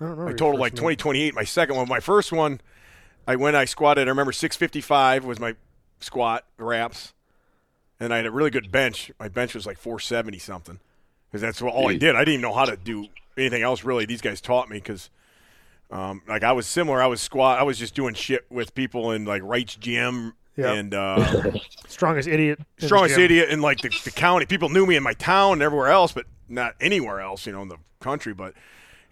I 0.00 0.04
don't 0.04 0.18
know. 0.18 0.28
I 0.28 0.32
totaled 0.32 0.60
like 0.60 0.74
name. 0.74 0.82
20, 0.82 0.96
28. 0.96 1.34
My 1.34 1.44
second 1.44 1.76
one, 1.76 1.88
my 1.88 2.00
first 2.00 2.32
one, 2.32 2.60
I 3.26 3.36
when 3.36 3.56
I 3.56 3.64
squatted, 3.64 4.06
I 4.06 4.10
remember 4.10 4.32
655 4.32 5.24
was 5.24 5.40
my 5.40 5.54
squat 6.00 6.44
reps, 6.56 7.12
and 8.00 8.12
I 8.12 8.16
had 8.18 8.26
a 8.26 8.30
really 8.30 8.50
good 8.50 8.70
bench. 8.70 9.10
My 9.18 9.28
bench 9.28 9.54
was 9.54 9.66
like 9.66 9.78
470 9.78 10.38
something, 10.38 10.78
because 11.30 11.40
that's 11.42 11.60
all 11.62 11.88
I 11.88 11.96
did. 11.96 12.14
I 12.14 12.20
didn't 12.20 12.34
even 12.34 12.42
know 12.42 12.54
how 12.54 12.64
to 12.64 12.76
do 12.76 13.06
anything 13.36 13.62
else 13.62 13.84
really. 13.84 14.06
These 14.06 14.20
guys 14.22 14.40
taught 14.40 14.68
me 14.68 14.76
because. 14.78 15.10
Um, 15.90 16.20
like 16.28 16.42
I 16.42 16.52
was 16.52 16.66
similar. 16.66 17.00
I 17.00 17.06
was 17.06 17.22
squat. 17.22 17.58
I 17.58 17.62
was 17.62 17.78
just 17.78 17.94
doing 17.94 18.12
shit 18.12 18.44
with 18.50 18.74
people 18.74 19.10
in 19.12 19.24
like 19.24 19.40
Wright's 19.42 19.74
gym 19.74 20.34
Yeah. 20.54 20.74
and 20.74 20.92
uh, 20.92 21.52
Strongest 21.88 22.28
idiot. 22.28 22.60
strongest 22.78 23.14
gym. 23.14 23.24
idiot 23.24 23.48
in 23.48 23.62
like 23.62 23.80
the, 23.80 23.88
the 24.04 24.10
county. 24.10 24.44
People 24.44 24.68
knew 24.68 24.84
me 24.84 24.96
in 24.96 25.02
my 25.02 25.14
town 25.14 25.54
and 25.54 25.62
everywhere 25.62 25.88
else, 25.88 26.12
but 26.12 26.26
not 26.46 26.74
anywhere 26.78 27.20
else, 27.22 27.46
you 27.46 27.52
know, 27.52 27.62
in 27.62 27.68
the 27.68 27.78
country. 28.00 28.34
But 28.34 28.52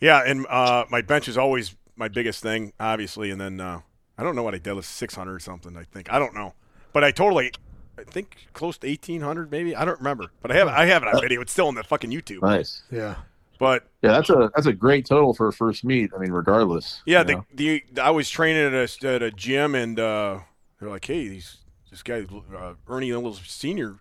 yeah, 0.01 0.23
and 0.27 0.47
uh, 0.49 0.85
my 0.91 1.01
bench 1.01 1.29
is 1.29 1.39
always 1.39 1.75
my 1.97 2.09
biggest 2.09 2.43
thing, 2.43 2.75
obviously. 2.79 3.31
And 3.31 3.41
then 3.41 3.59
uh, 3.59 3.81
I 4.19 4.23
don't 4.23 4.37
know 4.37 4.43
what 4.43 4.55
I 4.55 4.59
did, 4.59 4.85
six 4.85 5.15
hundred 5.15 5.33
or 5.37 5.41
something. 5.41 5.79
I 5.79 5.85
think 5.85 6.13
I 6.13 6.19
don't 6.19 6.35
know, 6.35 6.53
but 6.93 7.03
I 7.05 7.11
totally, 7.11 7.53
I 7.99 8.05
think 8.05 8.49
close 8.53 8.79
to 8.79 8.87
eighteen 8.87 9.21
hundred, 9.21 9.51
maybe. 9.51 9.75
I 9.75 9.85
don't 9.85 9.99
remember, 9.99 10.31
but 10.43 10.51
I 10.51 10.57
have 10.57 10.69
I 10.69 10.87
have 10.87 11.03
it 11.03 11.09
on 11.09 11.21
video. 11.21 11.41
It's 11.41 11.53
still 11.53 11.69
on 11.69 11.75
the 11.75 11.85
fucking 11.85 12.11
YouTube. 12.11 12.43
Nice. 12.43 12.83
Yeah. 12.91 13.17
But 13.59 13.89
Yeah, 14.03 14.13
that's 14.13 14.31
a 14.31 14.51
that's 14.55 14.67
a 14.67 14.73
great 14.73 15.07
total 15.07 15.33
for 15.33 15.49
a 15.49 15.53
first 15.53 15.85
meet. 15.85 16.11
I 16.15 16.19
mean, 16.19 16.31
regardless. 16.31 17.01
yeah, 17.07 17.25
you 17.27 17.43
the, 17.55 17.83
the 17.93 18.03
I 18.03 18.11
was 18.11 18.29
training 18.29 18.75
at 18.75 18.75
a, 18.75 19.09
at 19.09 19.23
a 19.23 19.31
gym, 19.31 19.75
and 19.75 19.99
uh, 19.99 20.41
they're 20.79 20.91
like, 20.91 21.05
"Hey, 21.05 21.29
these 21.29 21.59
this 21.91 22.03
guy 22.03 22.27
uh, 22.57 22.75
Ernie 22.87 23.13
Little 23.13 23.35
Senior 23.35 23.97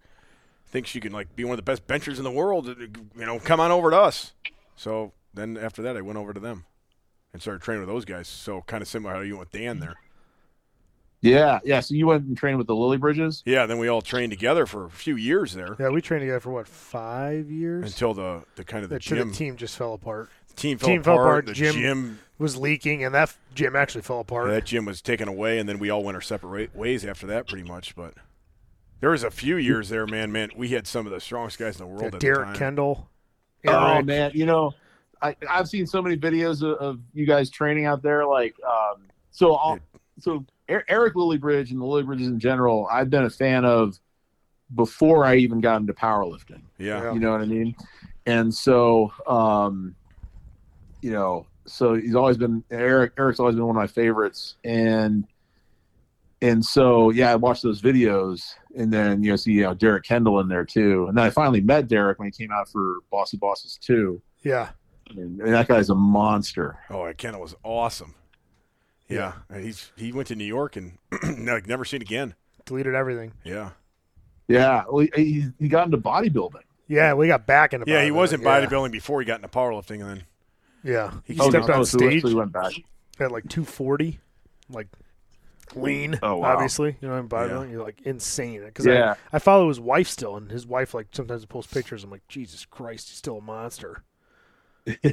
thinks 0.68 0.94
you 0.94 1.02
can 1.02 1.14
like 1.14 1.36
be 1.36 1.46
one 1.46 1.54
of 1.54 1.58
the 1.58 1.64
best 1.64 1.88
benchers 1.88 2.18
in 2.18 2.26
the 2.26 2.32
world. 2.32 2.68
You 2.68 3.26
know, 3.26 3.40
come 3.40 3.60
on 3.60 3.72
over 3.72 3.90
to 3.92 3.98
us." 3.98 4.34
So 4.76 5.14
then 5.34 5.58
after 5.58 5.82
that, 5.84 5.96
I 5.96 6.02
went 6.02 6.20
over 6.20 6.34
to 6.34 6.40
them 6.40 6.66
and 7.32 7.42
started 7.42 7.62
training 7.62 7.82
with 7.82 7.90
those 7.90 8.06
guys. 8.06 8.28
So 8.28 8.62
kind 8.68 8.82
of 8.82 8.88
similar 8.88 9.16
how 9.16 9.22
you 9.22 9.38
went 9.38 9.52
with 9.52 9.60
Dan 9.62 9.80
there. 9.80 9.96
Yeah, 11.26 11.60
yeah. 11.64 11.80
So 11.80 11.96
you 11.96 12.08
went 12.08 12.26
and 12.26 12.38
trained 12.38 12.58
with 12.58 12.68
the 12.68 12.76
Lilliebridges. 12.76 13.42
Yeah, 13.46 13.66
then 13.66 13.78
we 13.80 13.88
all 13.88 14.02
trained 14.02 14.32
together 14.32 14.66
for 14.66 14.86
a 14.86 14.90
few 14.90 15.16
years 15.16 15.54
there 15.54 15.76
Yeah, 15.80 15.90
we 15.90 16.02
trained 16.02 16.22
together 16.22 16.40
for 16.40 16.52
what 16.52 16.68
five 16.68 17.50
years? 17.50 17.86
until 17.86 18.14
the 18.14 18.44
the 18.56 18.64
kind 18.64 18.84
of 18.84 18.90
the 18.90 18.96
Until 18.98 19.18
gym 19.18 19.30
the 19.30 19.36
team 19.36 19.56
just 19.58 19.78
fell 19.78 19.94
apart. 19.94 20.30
team 20.56 20.78
fell 20.78 20.90
team 20.90 21.04
fell 21.04 21.16
apart. 21.16 21.28
apart, 21.28 21.46
The 21.48 21.54
gym- 21.54 21.74
gym 21.76 22.20
Was 22.38 22.56
leaking, 22.58 23.04
and 23.04 23.14
that 23.16 23.36
gym 23.54 23.76
actually 23.76 24.02
fell 24.04 24.20
apart. 24.20 24.50
that 24.50 24.66
gym 24.66 24.86
was 24.86 25.02
taken 25.02 25.28
away, 25.28 25.58
and 25.60 25.68
then 25.68 25.80
we 25.80 25.90
all 25.90 26.04
went 26.04 26.16
our 26.16 26.22
separate 26.22 26.76
ways 26.76 27.04
after 27.06 27.26
that, 27.28 27.48
pretty 27.48 27.68
much. 27.68 27.96
But 27.96 28.14
there 29.00 29.10
was 29.10 29.24
a 29.24 29.32
few 29.32 29.58
years 29.58 29.90
there, 29.90 30.06
man. 30.06 30.32
Man, 30.32 30.50
we 30.56 30.70
had 30.70 30.86
some 30.86 31.06
of 31.06 31.12
the 31.12 31.20
strongest 31.20 31.58
guys 31.60 31.76
in 31.80 31.86
the 31.86 31.88
world 31.88 32.02
Yeah, 32.02 32.08
at 32.08 32.12
the 32.14 32.20
Derek 32.20 32.46
time. 32.48 32.56
Kendall. 32.56 33.10
Oh 33.68 34.02
man, 34.04 34.32
you 34.36 34.46
know, 34.46 34.74
I 35.22 35.36
I've 35.50 35.68
seen 35.68 35.88
so 35.88 36.02
many 36.02 36.16
videos 36.18 36.62
of, 36.62 36.78
of 36.78 37.00
you 37.14 37.26
guys 37.26 37.50
training 37.50 37.86
out 37.86 38.04
there. 38.04 38.26
Like, 38.28 38.54
um, 38.64 39.08
so 39.32 39.56
I'll, 39.56 39.80
so 40.20 40.46
Eric 40.68 41.14
Lilliebridge 41.16 41.72
and 41.72 41.80
the 41.80 41.86
Lilliebridges 41.86 42.26
in 42.26 42.40
general, 42.40 42.88
I've 42.92 43.10
been 43.10 43.26
a 43.26 43.30
fan 43.30 43.66
of 43.66 44.00
before 44.74 45.26
I 45.26 45.36
even 45.36 45.62
got 45.62 45.80
into 45.82 45.94
powerlifting. 45.94 46.62
Yeah. 46.78 47.04
Yeah. 47.04 47.14
You 47.14 47.20
know 47.20 47.32
what 47.32 47.42
I 47.42 47.46
mean? 47.46 47.76
And 48.26 48.54
so, 48.54 49.12
um, 49.28 49.96
you 51.02 51.12
know, 51.12 51.46
so 51.68 51.94
he's 51.94 52.16
always 52.16 52.38
been 52.38 52.64
Eric. 52.72 53.14
Eric's 53.18 53.40
always 53.40 53.56
been 53.56 53.66
one 53.66 53.76
of 53.76 53.80
my 53.80 53.88
favorites, 53.88 54.56
and 54.64 55.26
and 56.42 56.64
so 56.64 57.10
yeah, 57.12 57.32
I 57.32 57.36
watched 57.36 57.64
those 57.64 57.82
videos, 57.82 58.42
and 58.76 58.92
then 58.92 59.24
you 59.24 59.32
know 59.32 59.36
see 59.36 59.52
you 59.54 59.64
know 59.64 59.74
Derek 59.74 60.04
Kendall 60.04 60.40
in 60.42 60.48
there 60.48 60.66
too, 60.66 61.06
and 61.08 61.18
then 61.18 61.24
I 61.24 61.30
finally 61.30 61.62
met 61.62 61.88
Derek 61.88 62.20
when 62.20 62.28
he 62.28 62.32
came 62.32 62.52
out 62.52 62.70
for 62.70 62.98
Boss 63.12 63.34
of 63.34 63.40
Bosses 63.40 63.80
two, 63.82 64.22
Yeah. 64.44 64.70
and, 65.12 65.40
and 65.42 65.54
that 65.54 65.68
guy's 65.68 65.90
a 65.90 65.96
monster. 65.96 66.78
Oh, 66.90 67.12
Kendall 67.18 67.42
was 67.42 67.56
awesome. 67.64 68.14
Yeah, 69.08 69.34
and 69.50 69.64
he's 69.64 69.92
he 69.96 70.12
went 70.12 70.28
to 70.30 70.36
New 70.36 70.46
York 70.46 70.76
and 70.76 70.98
like 71.48 71.68
never 71.68 71.86
seen 71.86 72.02
again. 72.02 72.34
Deleted 72.66 72.96
everything. 72.96 73.34
Yeah, 73.44 73.72
Yeah, 74.48 74.84
well, 74.90 75.06
he, 75.16 75.24
he, 75.24 75.46
he 75.60 75.68
got 75.68 75.86
into 75.86 75.98
bodybuilding. 76.00 76.62
Yeah, 76.88 77.14
we 77.14 77.28
got 77.28 77.46
back 77.46 77.74
into 77.74 77.86
yeah, 77.90 78.04
he 78.04 78.10
wasn't 78.12 78.44
bodybuilding, 78.44 78.70
bodybuilding 78.70 78.92
before 78.92 79.20
he 79.22 79.26
got 79.26 79.36
into 79.36 79.48
powerlifting, 79.50 80.02
and 80.02 80.10
then 80.10 80.24
Yeah. 80.84 80.92
yeah. 80.94 81.12
He 81.26 81.38
Oh, 81.40 81.50
stepped 81.50 81.68
no. 81.68 81.76
on 81.76 81.86
so 81.86 82.00
he 82.00 82.06
stage 82.08 82.16
actually 82.18 82.36
went 82.36 82.52
back. 82.52 82.74
at 83.20 83.32
like 83.32 83.48
240, 83.48 84.20
like 84.70 84.88
lean, 85.76 86.18
Oh, 86.24 86.38
wow. 86.38 86.54
obviously. 86.54 86.96
You 87.02 87.08
know, 87.08 87.14
I'm 87.16 87.30
bodybuilding, 87.30 87.72
you're 87.72 87.84
like 87.84 88.02
insane. 88.02 88.64
Because 88.66 88.86
Yeah. 88.88 89.16
I, 89.32 89.36
I 89.38 89.40
follow 89.40 89.68
his 89.68 89.80
wife 89.80 90.08
still, 90.08 90.36
and 90.38 90.50
his 90.50 90.66
wife, 90.66 90.94
like, 90.96 91.08
sometimes 91.12 91.46
posts 91.46 91.72
pictures. 91.74 92.04
I'm 92.04 92.10
like, 92.12 92.28
Jesus 92.28 92.66
Christ, 92.66 93.10
he's 93.10 93.18
still 93.18 93.38
a 93.38 93.42
monster. 93.42 94.04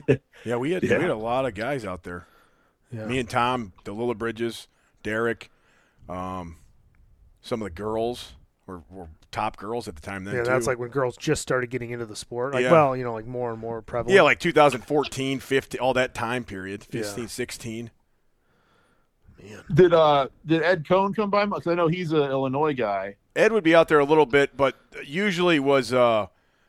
yeah, 0.44 0.56
we 0.56 0.72
had 0.72 0.82
Yeah. 0.82 0.96
we 0.96 1.02
had 1.02 1.10
a 1.10 1.16
lot 1.16 1.44
of 1.46 1.54
guys 1.54 1.84
out 1.84 2.02
there. 2.02 2.26
Yeah. 2.92 3.06
Me 3.06 3.18
and 3.18 3.28
Tom, 3.28 3.72
the 3.84 3.94
Lilliebridges, 3.94 4.66
Derek, 5.02 5.50
um, 6.08 6.56
some 7.40 7.62
of 7.62 7.66
the 7.66 7.70
girls 7.74 8.34
were, 8.66 8.82
were 8.90 9.08
top 9.30 9.56
girls 9.56 9.88
at 9.88 9.96
the 9.96 10.02
time. 10.02 10.24
Then 10.24 10.34
yeah, 10.34 10.42
too. 10.42 10.50
that's 10.50 10.66
like 10.66 10.78
when 10.78 10.90
girls 10.90 11.16
just 11.16 11.40
started 11.42 11.70
getting 11.70 11.90
into 11.90 12.06
the 12.06 12.14
sport. 12.16 12.52
Like, 12.54 12.64
Yeah. 12.64 12.72
well, 12.72 12.96
you 12.96 13.02
know, 13.04 13.12
like 13.14 13.26
more 13.26 13.50
and 13.50 13.58
more 13.60 13.80
prevalent. 13.82 14.14
yeah, 14.14 14.22
like 14.22 14.38
2014, 14.38 15.40
15, 15.40 15.80
all 15.80 15.94
that 15.94 16.14
time 16.14 16.44
period, 16.44 16.86
Yeah. 16.90 17.02
15, 17.02 17.28
16. 17.28 17.90
man. 19.42 19.64
Did 19.72 19.92
uh 19.94 20.28
did 20.46 20.62
Ed 20.62 20.84
Coan 20.84 21.16
come 21.16 21.30
by? 21.30 21.44
Because 21.46 21.66
I 21.66 21.74
know 21.74 21.88
he's 21.88 22.12
an 22.12 22.22
Illinois 22.22 22.74
guy. 22.74 23.16
Ed 23.34 23.52
would 23.52 23.64
be 23.64 23.74
out 23.74 23.88
there 23.88 23.98
a 23.98 24.04
little 24.04 24.26
bit, 24.26 24.56
but 24.56 24.76
usually 25.04 25.58
was 25.58 25.92
uh, 25.92 26.26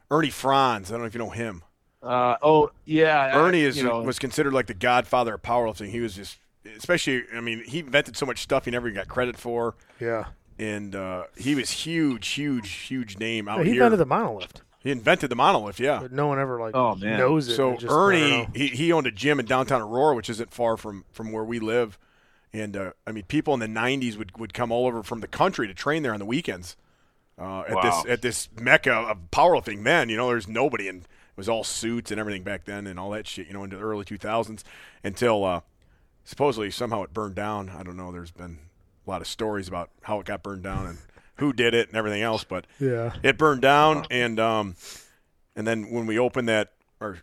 Ernie 0.09 0.29
Frantz. 0.29 0.89
I 0.89 0.93
don't 0.93 1.01
know 1.01 1.07
if 1.07 1.13
you 1.13 1.19
know 1.19 1.29
him. 1.29 1.63
Uh, 2.03 2.35
oh 2.41 2.71
yeah, 2.85 3.17
I- 3.17 3.37
Ernie 3.37 3.61
is 3.61 3.77
you 3.77 3.83
know, 3.83 4.01
was 4.01 4.19
considered 4.19 4.53
like 4.53 4.67
the 4.67 4.73
godfather 4.73 5.35
of 5.35 5.41
powerlifting. 5.41 5.89
He 5.89 6.01
was 6.01 6.15
just, 6.15 6.37
especially, 6.77 7.23
I 7.33 7.39
mean, 7.39 7.63
he 7.65 7.79
invented 7.79 8.17
so 8.17 8.25
much 8.25 8.41
stuff 8.41 8.65
he 8.65 8.71
never 8.71 8.87
even 8.87 8.95
got 8.99 9.07
credit 9.07 9.37
for, 9.37 9.75
Yeah. 9.99 10.25
and 10.59 10.95
uh, 10.95 11.23
he 11.37 11.55
was 11.55 11.69
huge, 11.71 12.27
huge, 12.29 12.69
huge 12.71 13.17
name 13.19 13.47
out 13.47 13.59
he 13.59 13.71
here. 13.71 13.83
invented 13.83 13.99
the 13.99 14.05
monolift, 14.13 14.61
he 14.79 14.91
invented 14.91 15.29
the 15.29 15.35
monolift, 15.37 15.79
yeah. 15.79 15.99
but 16.01 16.11
no 16.11 16.27
one 16.27 16.39
ever 16.39 16.59
like 16.59 16.75
Oh, 16.75 16.95
man. 16.95 17.17
knows 17.17 17.47
it. 17.47 17.55
So 17.55 17.77
just- 17.77 17.85
Ernie, 17.89 18.49
he, 18.53 18.67
he 18.67 18.91
owned 18.91 19.07
a 19.07 19.11
gym 19.11 19.39
in 19.39 19.45
downtown 19.45 19.81
Aurora, 19.81 20.13
which 20.15 20.29
isn't 20.29 20.51
far 20.53 20.75
from 20.75 21.05
from 21.13 21.31
where 21.31 21.45
we 21.45 21.59
live, 21.59 21.97
and 22.51 22.75
uh, 22.75 22.91
I 23.07 23.13
mean, 23.13 23.23
people 23.23 23.53
in 23.53 23.61
the 23.61 23.67
'90s 23.67 24.17
would, 24.17 24.37
would 24.37 24.53
come 24.53 24.73
all 24.73 24.87
over 24.87 25.03
from 25.03 25.21
the 25.21 25.27
country 25.29 25.67
to 25.67 25.73
train 25.73 26.03
there 26.03 26.13
on 26.13 26.19
the 26.19 26.25
weekends. 26.25 26.75
Uh, 27.39 27.61
at 27.61 27.73
Wow. 27.75 27.81
this 27.81 28.11
at 28.11 28.21
this 28.21 28.49
mecca 28.59 28.93
of 28.93 29.17
powerlifting 29.31 29.79
men, 29.79 30.09
you 30.09 30.17
know, 30.17 30.27
there's 30.27 30.47
nobody, 30.47 30.87
and 30.87 31.07
it 31.35 31.37
was 31.37 31.49
all 31.49 31.63
suits 31.63 32.11
and 32.11 32.19
everything 32.19 32.43
back 32.43 32.65
then, 32.65 32.85
and 32.87 32.99
all 32.99 33.09
that 33.11 33.27
shit, 33.27 33.47
you 33.47 33.53
know, 33.53 33.63
into 33.63 33.75
the 33.77 33.81
early 33.83 34.05
2000s, 34.05 34.63
until 35.03 35.43
uh, 35.43 35.61
supposedly 36.23 36.69
somehow 36.71 37.03
it 37.03 37.13
burned 37.13 37.35
down. 37.35 37.69
I 37.69 37.83
don't 37.83 37.97
know. 37.97 38.11
There's 38.11 38.31
been 38.31 38.59
a 39.05 39.09
lot 39.09 39.21
of 39.21 39.27
stories 39.27 39.67
about 39.67 39.89
how 40.03 40.19
it 40.19 40.25
got 40.25 40.43
burned 40.43 40.63
down 40.63 40.85
and 40.85 40.97
who 41.37 41.51
did 41.51 41.73
it 41.73 41.87
and 41.89 41.97
everything 41.97 42.21
else, 42.21 42.43
but 42.43 42.65
Yeah. 42.79 43.13
it 43.23 43.37
burned 43.37 43.61
down 43.61 44.05
and 44.11 44.39
um 44.39 44.75
and 45.55 45.67
then 45.67 45.91
when 45.91 46.05
we 46.05 46.17
opened 46.19 46.47
that 46.49 46.71
or 47.01 47.19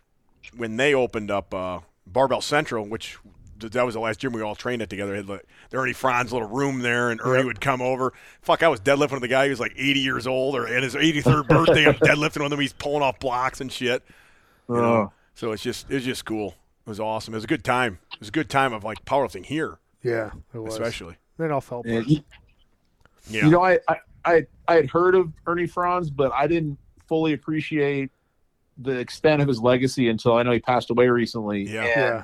when 0.55 0.75
they 0.77 0.93
opened 0.93 1.31
up 1.31 1.53
uh 1.53 1.79
barbell 2.05 2.41
central 2.41 2.85
which 2.85 3.17
that 3.61 3.85
was 3.85 3.93
the 3.95 3.99
last 3.99 4.19
gym 4.19 4.33
we 4.33 4.41
all 4.41 4.55
trained 4.55 4.81
at 4.81 4.89
together 4.89 5.15
had 5.15 5.27
like 5.29 5.45
the 5.69 5.77
ernie 5.77 5.93
frantz 5.93 6.31
little 6.31 6.47
room 6.47 6.79
there 6.81 7.09
and 7.11 7.19
ernie 7.21 7.37
Yep. 7.39 7.45
would 7.45 7.61
come 7.61 7.81
over 7.81 8.13
fuck 8.41 8.63
i 8.63 8.67
was 8.67 8.79
deadlifting 8.81 9.13
with 9.13 9.23
a 9.23 9.27
guy 9.27 9.45
who 9.45 9.49
was 9.51 9.59
like 9.59 9.73
80 9.77 9.99
years 9.99 10.27
old 10.27 10.55
or 10.55 10.67
at 10.67 10.83
his 10.83 10.95
83rd 10.95 11.47
birthday 11.47 11.85
i'm 11.87 11.93
deadlifting 11.95 12.43
with 12.43 12.51
him 12.53 12.59
he's 12.59 12.73
pulling 12.73 13.01
off 13.03 13.19
blocks 13.19 13.61
and 13.61 13.71
shit 13.71 14.03
you 14.69 14.75
know? 14.75 14.83
Oh. 14.83 15.11
so 15.35 15.51
it's 15.51 15.63
just 15.63 15.89
it's 15.91 16.05
just 16.05 16.25
cool 16.25 16.55
it 16.85 16.89
was 16.89 16.99
awesome 16.99 17.33
it 17.33 17.37
was 17.37 17.43
a 17.43 17.47
good 17.47 17.63
time 17.63 17.99
it 18.13 18.19
was 18.19 18.29
a 18.29 18.33
good 18.33 18.49
time 18.49 18.73
of 18.73 18.83
like 18.83 19.03
powerlifting 19.05 19.45
here 19.45 19.77
Yeah. 20.03 20.31
It 20.53 20.59
was. 20.59 20.73
especially 20.73 21.15
Then 21.37 21.47
it 21.49 21.53
all 21.53 21.61
fell 21.61 21.79
apart. 21.81 22.05
Yeah 22.07 23.45
you 23.45 23.49
know, 23.51 23.63
I, 23.63 23.77
I 23.87 23.97
I 24.25 24.45
I 24.67 24.73
had 24.75 24.89
heard 24.89 25.13
of 25.15 25.31
Ernie 25.45 25.67
Frantz, 25.67 26.09
but 26.09 26.31
I 26.33 26.47
didn't 26.47 26.77
fully 27.07 27.33
appreciate 27.33 28.09
the 28.77 28.97
extent 28.97 29.41
of 29.43 29.47
his 29.47 29.59
legacy 29.59 30.09
until 30.09 30.35
I 30.35 30.43
know 30.43 30.51
he 30.51 30.59
passed 30.59 30.89
away 30.89 31.07
recently. 31.07 31.61
Yeah. 31.63 31.83
And, 31.83 31.89
yeah. 31.95 32.23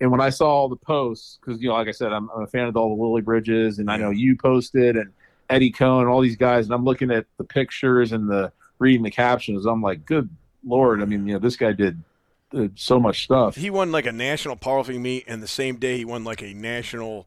And 0.00 0.10
when 0.10 0.20
I 0.20 0.28
saw 0.30 0.48
all 0.48 0.68
the 0.68 0.76
posts, 0.76 1.38
because 1.40 1.60
you 1.62 1.68
know, 1.68 1.74
like 1.74 1.88
I 1.88 1.92
said, 1.92 2.12
I'm, 2.12 2.28
I'm 2.30 2.42
a 2.42 2.46
fan 2.46 2.66
of 2.66 2.76
all 2.76 2.94
the 2.96 3.02
Lilliebridges, 3.02 3.78
and 3.78 3.90
I 3.90 3.96
know 3.96 4.10
you 4.10 4.36
posted 4.36 4.96
and 4.96 5.10
Eddie 5.48 5.72
Coan 5.72 6.00
and 6.00 6.08
all 6.08 6.20
these 6.20 6.36
guys, 6.36 6.66
and 6.66 6.74
I'm 6.74 6.84
looking 6.84 7.10
at 7.10 7.24
the 7.38 7.44
pictures 7.44 8.12
and 8.12 8.28
the 8.28 8.52
reading 8.78 9.02
the 9.02 9.10
captions. 9.10 9.64
I'm 9.64 9.80
like, 9.80 10.04
good 10.04 10.28
lord! 10.66 11.00
I 11.00 11.06
mean, 11.06 11.26
you 11.26 11.32
know, 11.34 11.38
this 11.38 11.56
guy 11.56 11.72
did, 11.72 12.02
did 12.50 12.78
so 12.78 13.00
much 13.00 13.24
stuff. 13.24 13.56
He 13.56 13.70
won 13.70 13.90
like 13.90 14.04
a 14.06 14.12
national 14.12 14.56
powerlifting 14.56 15.00
meet, 15.00 15.24
and 15.26 15.42
the 15.42 15.48
same 15.48 15.76
day 15.76 15.96
he 15.96 16.04
won 16.04 16.24
like 16.24 16.42
a 16.42 16.52
national 16.52 17.26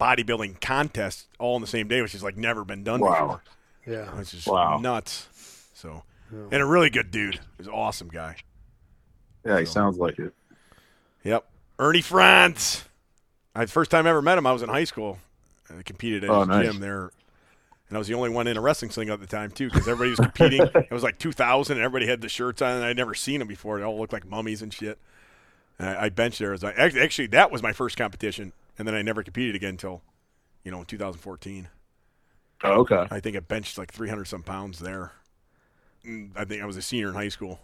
bodybuilding 0.00 0.60
contest, 0.60 1.26
all 1.38 1.54
in 1.56 1.60
the 1.60 1.66
same 1.68 1.86
day, 1.88 2.00
which 2.02 2.12
has 2.12 2.22
like 2.22 2.36
never 2.36 2.64
been 2.64 2.82
done 2.84 3.00
Wow. 3.00 3.10
before. 3.10 3.42
Yeah. 3.86 4.16
Which 4.18 4.32
is 4.34 4.46
Wow. 4.46 4.78
nuts. 4.78 5.28
So, 5.74 6.02
Yeah. 6.32 6.38
and 6.52 6.62
a 6.62 6.66
really 6.66 6.90
good 6.90 7.10
dude. 7.10 7.38
He's 7.58 7.66
an 7.66 7.72
awesome 7.72 8.08
guy. 8.08 8.36
Yeah, 9.44 9.58
he 9.60 9.64
sounds 9.66 9.98
like 9.98 10.18
it. 10.18 10.32
Yep, 11.24 11.48
Ernie 11.78 12.02
Frantz. 12.02 12.84
I 13.54 13.66
first 13.66 13.90
time 13.90 14.06
I 14.06 14.10
ever 14.10 14.22
met 14.22 14.38
him, 14.38 14.46
I 14.46 14.52
was 14.52 14.62
in 14.62 14.68
high 14.68 14.84
school. 14.84 15.18
I 15.76 15.82
competed 15.82 16.24
at 16.24 16.30
Oh, 16.30 16.40
his 16.40 16.48
nice. 16.48 16.66
gym 16.66 16.80
there, 16.80 17.10
and 17.88 17.96
I 17.96 17.98
was 17.98 18.08
the 18.08 18.14
only 18.14 18.30
one 18.30 18.46
in 18.46 18.56
a 18.56 18.60
wrestling 18.60 18.90
sling 18.90 19.10
at 19.10 19.20
the 19.20 19.26
time 19.26 19.50
too, 19.50 19.68
because 19.68 19.86
everybody 19.86 20.10
was 20.10 20.18
competing. 20.20 20.62
it 20.74 20.90
was 20.90 21.02
like 21.02 21.18
2000, 21.18 21.76
and 21.76 21.84
everybody 21.84 22.06
had 22.08 22.20
the 22.20 22.28
shirts 22.28 22.62
on, 22.62 22.76
and 22.76 22.84
I'd 22.84 22.96
never 22.96 23.14
seen 23.14 23.38
them 23.40 23.48
before. 23.48 23.78
They 23.78 23.84
all 23.84 23.98
looked 23.98 24.12
like 24.12 24.26
mummies 24.26 24.62
and 24.62 24.72
shit. 24.72 24.98
And 25.78 25.88
I, 25.88 26.04
I 26.04 26.08
benched 26.08 26.38
there. 26.38 26.52
As 26.52 26.64
I, 26.64 26.72
actually, 26.72 27.26
that 27.28 27.50
was 27.50 27.62
my 27.62 27.72
first 27.72 27.96
competition, 27.96 28.52
and 28.78 28.88
then 28.88 28.94
I 28.94 29.02
never 29.02 29.22
competed 29.22 29.54
again 29.56 29.70
until, 29.70 30.02
you 30.64 30.70
know, 30.70 30.84
2014. 30.84 31.68
Oh, 32.64 32.72
okay. 32.80 33.06
I 33.10 33.20
think 33.20 33.36
I 33.36 33.40
benched 33.40 33.78
like 33.78 33.92
300 33.92 34.24
some 34.26 34.42
pounds 34.42 34.78
there. 34.80 35.12
Mm, 36.04 36.30
I 36.34 36.44
think 36.44 36.62
I 36.62 36.66
was 36.66 36.76
a 36.76 36.82
senior 36.82 37.08
in 37.08 37.14
high 37.14 37.28
school 37.28 37.60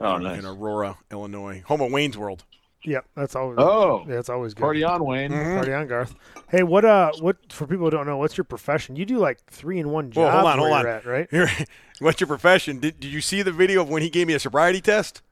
Oh, 0.00 0.18
nice. 0.18 0.40
in. 0.40 0.44
Aurora, 0.46 0.98
Illinois, 1.10 1.62
home 1.66 1.80
of 1.80 1.90
Wayne's 1.92 2.18
World. 2.18 2.44
Yep, 2.84 3.04
that's 3.14 3.36
always. 3.36 3.58
Oh, 3.60 4.04
yeah, 4.08 4.18
it's 4.18 4.28
always 4.28 4.54
good. 4.54 4.62
party 4.62 4.82
on, 4.82 5.04
Wayne. 5.04 5.30
Party 5.30 5.72
on, 5.72 5.86
Garth. 5.86 6.14
Hey, 6.48 6.62
what? 6.64 6.84
Uh, 6.84 7.12
what 7.20 7.36
for 7.52 7.66
people 7.66 7.84
who 7.86 7.90
don't 7.90 8.06
know, 8.06 8.16
what's 8.16 8.36
your 8.36 8.44
profession? 8.44 8.96
You 8.96 9.04
do 9.04 9.18
like 9.18 9.38
three 9.46 9.78
in 9.78 9.90
one 9.90 10.10
Well, 10.14 10.26
job. 10.26 10.34
hold 10.34 10.46
on, 10.46 10.58
hold 10.58 10.72
on. 10.72 10.86
At, 10.86 11.06
right? 11.06 11.28
Here, 11.30 11.48
what's 12.00 12.20
your 12.20 12.26
profession? 12.26 12.80
Did, 12.80 12.98
did 12.98 13.12
you 13.12 13.20
see 13.20 13.42
the 13.42 13.52
video 13.52 13.82
of 13.82 13.88
when 13.88 14.02
he 14.02 14.10
gave 14.10 14.26
me 14.26 14.34
a 14.34 14.40
sobriety 14.40 14.80
test 14.80 15.22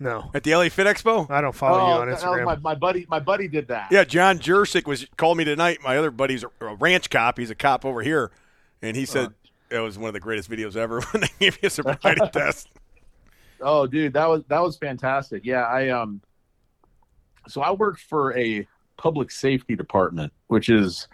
No, 0.00 0.30
at 0.34 0.42
the 0.42 0.54
LA 0.56 0.68
Fit 0.68 0.88
Expo? 0.88 1.30
I 1.30 1.40
don't 1.40 1.54
follow 1.54 1.78
Oh, 1.78 1.86
you 1.86 1.92
on 2.00 2.08
that 2.08 2.14
was 2.14 2.22
Instagram. 2.24 2.44
my, 2.44 2.56
my 2.56 2.74
buddy. 2.74 3.06
My 3.08 3.20
buddy 3.20 3.46
did 3.46 3.68
that. 3.68 3.92
Yeah, 3.92 4.02
John 4.02 4.40
Jursic 4.40 4.86
was 4.86 5.06
called 5.16 5.38
me 5.38 5.44
tonight. 5.44 5.78
My 5.84 5.96
other 5.96 6.10
buddy's 6.10 6.42
a, 6.44 6.48
a 6.60 6.74
ranch 6.74 7.08
cop. 7.08 7.38
He's 7.38 7.50
a 7.50 7.54
cop 7.54 7.84
over 7.84 8.02
here, 8.02 8.32
and 8.82 8.96
he 8.96 9.06
said 9.06 9.32
it 9.70 9.78
was 9.78 9.96
one 9.96 10.08
of 10.08 10.14
the 10.14 10.20
greatest 10.20 10.50
videos 10.50 10.74
ever 10.76 11.00
when 11.12 11.20
they 11.20 11.28
gave 11.38 11.62
me 11.62 11.68
a 11.68 11.70
sobriety 11.70 12.28
test. 12.32 12.68
Oh, 13.60 13.86
dude, 13.86 14.12
that 14.14 14.28
was 14.28 14.42
that 14.48 14.60
was 14.60 14.76
fantastic. 14.76 15.42
Yeah, 15.44 15.62
I 15.62 15.88
um, 15.90 16.20
so 17.48 17.60
I 17.62 17.70
work 17.70 17.98
for 17.98 18.36
a 18.36 18.66
public 18.96 19.30
safety 19.30 19.76
department, 19.76 20.32
which 20.48 20.68
is 20.68 21.08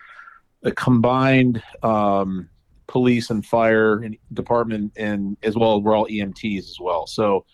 a 0.64 0.70
combined 0.72 1.62
um, 1.82 2.48
police 2.86 3.30
and 3.30 3.44
fire 3.44 4.02
department, 4.32 4.92
and 4.96 5.36
as 5.42 5.56
well 5.56 5.80
we're 5.82 5.96
all 5.96 6.06
EMTs 6.06 6.58
as 6.60 6.76
well. 6.80 7.06
So, 7.06 7.44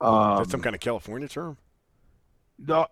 um, 0.00 0.38
That's 0.38 0.50
some 0.50 0.62
kind 0.62 0.74
of 0.74 0.80
California 0.80 1.28
term. 1.28 1.56
the- 2.58 2.88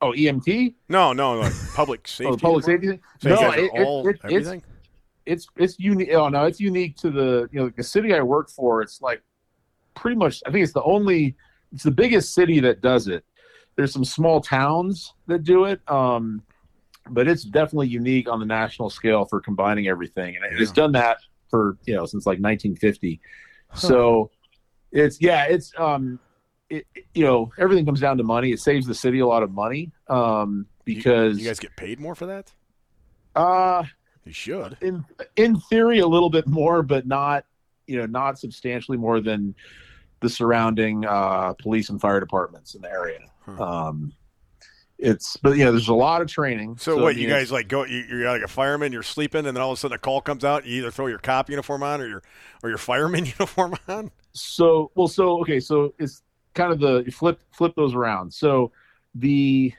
oh 0.00 0.12
EMT, 0.12 0.74
No, 0.88 1.12
no, 1.12 1.40
like 1.40 1.52
public 1.74 2.06
safety. 2.08 2.32
oh, 2.32 2.36
public 2.36 2.64
safety. 2.64 3.00
So 3.20 3.28
no, 3.30 3.50
it- 3.52 3.70
it- 3.74 4.06
it- 4.24 4.32
it's 4.32 4.64
it's 5.26 5.46
it's 5.56 5.78
unique. 5.78 6.10
Oh 6.14 6.28
no, 6.30 6.44
it's 6.44 6.58
unique 6.60 6.96
to 6.98 7.10
the 7.10 7.48
you 7.52 7.60
know 7.60 7.70
the 7.76 7.82
city 7.82 8.14
I 8.14 8.22
work 8.22 8.48
for. 8.50 8.80
It's 8.80 9.02
like 9.02 9.22
pretty 9.94 10.16
much. 10.16 10.42
I 10.46 10.50
think 10.50 10.62
it's 10.64 10.72
the 10.72 10.82
only. 10.84 11.36
It's 11.72 11.82
the 11.82 11.90
biggest 11.90 12.32
city 12.32 12.60
that 12.60 12.80
does 12.80 13.08
it. 13.08 13.24
There's 13.78 13.92
some 13.92 14.04
small 14.04 14.40
towns 14.40 15.14
that 15.28 15.44
do 15.44 15.64
it, 15.66 15.80
um, 15.88 16.42
but 17.10 17.28
it's 17.28 17.44
definitely 17.44 17.86
unique 17.86 18.28
on 18.28 18.40
the 18.40 18.44
national 18.44 18.90
scale 18.90 19.24
for 19.24 19.40
combining 19.40 19.86
everything, 19.86 20.34
and 20.34 20.44
it's 20.60 20.72
done 20.72 20.90
that 20.92 21.18
for 21.48 21.76
you 21.84 21.94
know 21.94 22.04
since 22.04 22.26
like 22.26 22.40
1950. 22.40 23.20
So 23.74 24.32
it's 24.90 25.20
yeah, 25.20 25.44
it's 25.44 25.72
um, 25.78 26.18
it, 26.68 26.86
you 27.14 27.24
know 27.24 27.52
everything 27.56 27.86
comes 27.86 28.00
down 28.00 28.16
to 28.18 28.24
money. 28.24 28.50
It 28.50 28.58
saves 28.58 28.84
the 28.84 28.96
city 28.96 29.20
a 29.20 29.26
lot 29.28 29.44
of 29.44 29.52
money 29.52 29.92
um, 30.08 30.66
You- 30.84 30.96
because 30.96 31.38
you 31.38 31.46
guys 31.46 31.60
get 31.60 31.76
paid 31.76 32.00
more 32.00 32.16
for 32.16 32.26
that. 32.26 32.52
uh 33.36 33.84
You 34.24 34.32
should. 34.32 34.76
in 34.80 35.04
in 35.36 35.60
theory 35.70 36.00
a 36.00 36.06
little 36.08 36.30
bit 36.30 36.48
more 36.48 36.82
but 36.82 37.06
not 37.06 37.44
you 37.86 37.96
know 37.96 38.06
not 38.06 38.40
substantially 38.40 38.98
more 38.98 39.20
than 39.20 39.54
the 40.20 40.28
surrounding 40.28 41.04
uh, 41.06 41.52
police 41.62 41.90
and 41.90 42.00
fire 42.00 42.18
departments 42.18 42.74
in 42.74 42.82
the 42.82 42.90
area 42.90 43.20
Um, 43.58 44.12
it's 44.98 45.36
but 45.36 45.56
yeah 45.56 45.70
there's 45.70 45.86
a 45.88 45.94
lot 45.94 46.20
of 46.20 46.26
training 46.26 46.76
So, 46.76 46.98
I 46.98 47.02
what 47.02 47.16
you 47.16 47.28
guys 47.28 47.52
like 47.52 47.68
go? 47.68 47.84
You, 47.84 48.04
you're 48.08 48.28
like 48.28 48.42
a 48.42 48.48
fireman. 48.48 48.92
You're 48.92 49.04
sleeping, 49.04 49.46
and 49.46 49.56
then 49.56 49.62
all 49.62 49.70
of 49.70 49.78
a 49.78 49.80
sudden 49.80 49.94
a 49.94 49.98
call 49.98 50.20
comes 50.20 50.44
out. 50.44 50.66
You 50.66 50.78
either 50.78 50.90
throw 50.90 51.06
your 51.06 51.18
cop 51.18 51.48
uniform 51.48 51.82
on 51.84 52.00
or 52.00 52.08
your 52.08 52.22
or 52.62 52.68
your 52.68 52.78
fireman 52.78 53.24
uniform 53.38 53.76
on. 53.88 54.10
so 54.32 54.90
well 54.96 55.08
so 55.08 55.40
okay 55.40 55.60
so 55.60 55.94
it's 55.98 56.22
kind 56.54 56.72
of 56.72 56.80
the 56.80 57.04
you 57.04 57.12
flip 57.12 57.40
flip 57.52 57.72
those 57.76 57.94
around 57.94 58.32
so 58.32 58.72
the 59.14 59.72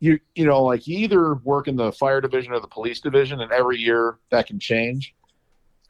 you 0.00 0.18
you 0.34 0.46
know 0.46 0.62
like 0.62 0.86
you 0.86 0.98
either 0.98 1.34
work 1.36 1.68
in 1.68 1.76
the 1.76 1.92
fire 1.92 2.20
division 2.20 2.52
or 2.52 2.60
the 2.60 2.66
police 2.66 3.00
division 3.00 3.40
and 3.40 3.52
every 3.52 3.78
year 3.78 4.18
that 4.30 4.46
can 4.46 4.58
change 4.58 5.14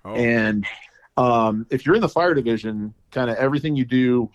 Oh, 0.05 0.15
And 0.15 0.65
um, 1.17 1.67
if 1.71 1.85
you're 1.85 1.97
in 1.97 2.01
the 2.01 2.09
fire 2.09 2.33
division, 2.33 2.95
kind 3.11 3.29
of 3.29 3.37
everything 3.39 3.75
you 3.75 3.85
do 3.85 4.31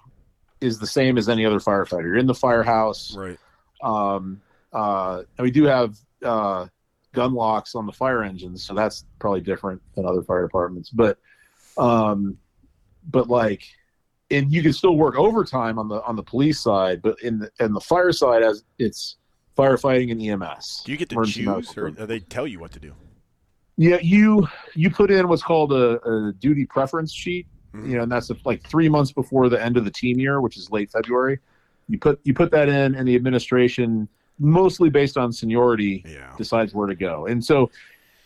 is 0.62 0.80
the 0.80 0.88
same 0.88 1.18
as 1.18 1.28
any 1.28 1.46
other 1.46 1.60
firefighter. 1.60 2.04
You're 2.04 2.18
in 2.18 2.28
the 2.28 2.36
firehouse. 2.36 3.16
right. 3.16 3.38
Um, 3.84 4.42
uh, 4.72 5.24
and 5.38 5.44
we 5.44 5.52
do 5.52 5.64
have 5.64 5.98
uh, 6.24 6.68
gun 7.14 7.34
locks 7.34 7.76
on 7.76 7.86
the 7.86 7.92
fire 7.92 8.24
engines, 8.24 8.64
so 8.64 8.74
that's 8.74 9.06
probably 9.20 9.42
different 9.42 9.82
than 9.96 10.06
other 10.06 10.22
fire 10.22 10.44
departments. 10.44 10.90
But 10.90 11.18
um, 11.78 12.38
but 13.10 13.28
like, 13.28 13.64
and 14.30 14.54
you 14.54 14.62
can 14.62 14.72
still 14.74 14.96
work 14.96 15.18
overtime 15.18 15.80
on 15.80 15.88
the 15.88 16.02
on 16.04 16.16
the 16.16 16.24
police 16.24 16.60
side, 16.60 17.02
but 17.02 17.22
in 17.22 17.40
the 17.40 17.52
in 17.60 17.74
the 17.74 17.82
fire 17.82 18.12
side, 18.12 18.44
as 18.44 18.64
it's 18.80 19.18
firefighting 19.58 20.12
and 20.12 20.22
EMS. 20.22 20.84
Do 20.86 20.92
you 20.92 20.98
get 20.98 21.10
to 21.10 21.26
choose, 21.26 21.78
or 21.78 21.90
do 21.90 22.06
they 22.06 22.20
tell 22.20 22.48
you 22.48 22.60
what 22.60 22.72
to 22.72 22.80
do? 22.80 22.94
Yeah, 23.78 23.98
you 24.02 24.48
you 24.76 24.90
put 24.90 25.12
in 25.12 25.28
what's 25.28 25.44
called 25.44 25.74
a, 25.74 26.00
a 26.02 26.34
duty 26.34 26.66
preference 26.66 27.14
sheet, 27.14 27.48
Mhm. 27.74 27.90
you 27.90 27.96
know, 27.98 28.04
and 28.04 28.12
that's 28.12 28.32
like 28.46 28.62
three 28.68 28.90
months 28.90 29.12
before 29.12 29.50
the 29.50 29.62
end 29.62 29.78
of 29.78 29.86
the 29.86 29.92
team 29.92 30.20
year, 30.20 30.42
which 30.42 30.58
is 30.58 30.70
late 30.72 30.92
February. 30.92 31.40
You 31.88 31.98
put 31.98 32.20
you 32.24 32.34
put 32.34 32.52
that 32.52 32.70
in, 32.70 32.96
and 32.96 33.08
the 33.08 33.16
administration, 33.16 34.08
mostly 34.40 34.90
based 34.90 35.18
on 35.18 35.32
seniority, 35.32 36.04
Yeah, 36.08 36.34
decides 36.38 36.74
where 36.74 36.88
to 36.88 36.96
go. 36.96 37.28
And 37.28 37.44
so, 37.44 37.70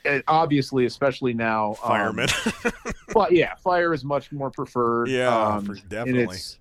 it, 0.04 0.24
obviously, 0.28 0.86
especially 0.86 1.34
now, 1.34 1.70
um, 1.84 1.90
fireman. 1.90 2.30
well, 3.16 3.32
yeah, 3.32 3.56
fire 3.56 3.94
is 3.94 4.04
much 4.04 4.32
more 4.32 4.52
preferred. 4.52 5.10
yeah, 5.10 5.36
um, 5.36 5.76
definitely. 5.90 6.36
it's 6.36 6.60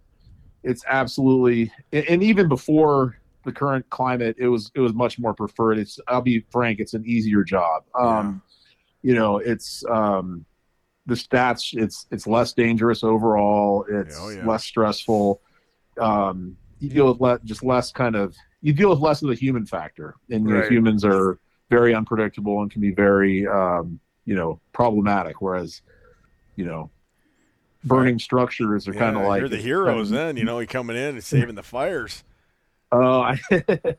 it's 0.63 0.85
absolutely, 0.89 1.71
and, 1.93 2.07
and 2.09 2.23
even 2.23 2.49
before 2.49 3.19
the 3.45 3.53
current 3.53 3.89
climate, 3.91 4.35
it 4.39 4.49
was 4.49 4.71
it 4.75 4.81
was 4.81 4.95
much 4.95 5.19
more 5.19 5.35
preferred. 5.35 5.79
It's 5.79 5.99
I'll 6.09 6.23
be 6.23 6.41
frank, 6.51 6.81
it's 6.81 6.95
an 6.95 7.05
easier 7.07 7.45
job. 7.45 7.85
Um, 7.95 8.43
You 9.03 9.15
know, 9.15 9.37
it's 9.37 9.85
um, 9.91 10.47
the 11.07 11.15
stats. 11.15 11.71
It's 11.75 12.07
it's 12.11 12.27
less 12.27 12.53
dangerous 12.53 13.05
overall. 13.05 13.85
It's 13.89 14.19
Oh, 14.19 14.31
yeah. 14.31 14.45
less 14.47 14.65
stressful. 14.65 15.41
Um, 16.01 16.57
you 16.81 16.91
deal 16.91 17.09
with 17.13 17.21
le- 17.21 17.41
just 17.45 17.65
less 17.65 17.93
kind 17.93 18.17
of 18.17 18.35
you 18.63 18.73
deal 18.73 18.91
with 18.91 19.01
less 19.01 19.23
of 19.23 19.29
the 19.29 19.35
human 19.35 19.67
factor, 19.67 20.17
and 20.31 20.49
Right. 20.49 20.71
humans 20.71 21.05
are 21.05 21.39
very 21.71 21.95
unpredictable 21.95 22.63
and 22.63 22.71
can 22.71 22.81
be 22.81 22.93
very 22.93 23.47
um, 23.47 24.01
you 24.25 24.35
know 24.35 24.61
problematic. 24.73 25.41
Whereas, 25.41 25.83
you 26.57 26.65
know, 26.65 26.91
burning 27.85 28.19
structures 28.19 28.89
are 28.89 28.95
Yeah, 28.95 29.01
kind 29.01 29.17
of 29.17 29.23
like 29.25 29.41
you're 29.41 29.49
the 29.49 29.57
heroes. 29.59 30.11
Then 30.11 30.37
you 30.37 30.45
know, 30.45 30.65
coming 30.67 30.97
in 30.97 31.15
and 31.17 31.25
saving 31.25 31.55
the 31.55 31.63
fires. 31.63 32.25
Oh, 32.93 33.21
I, 33.21 33.39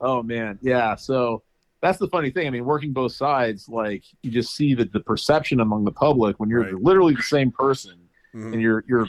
oh 0.00 0.22
man, 0.22 0.58
yeah. 0.62 0.94
So 0.96 1.42
that's 1.82 1.98
the 1.98 2.08
funny 2.08 2.30
thing. 2.30 2.46
I 2.46 2.50
mean, 2.50 2.64
working 2.64 2.92
both 2.92 3.12
sides, 3.12 3.68
like 3.68 4.02
you 4.22 4.30
just 4.30 4.54
see 4.54 4.74
that 4.74 4.92
the 4.92 5.00
perception 5.00 5.60
among 5.60 5.84
the 5.84 5.92
public 5.92 6.38
when 6.40 6.48
you're 6.48 6.62
Right. 6.62 6.74
literally 6.74 7.14
the 7.14 7.22
same 7.22 7.50
person 7.52 7.98
Mhm. 8.34 8.52
and 8.54 8.62
you're 8.62 8.84
you're 8.88 9.08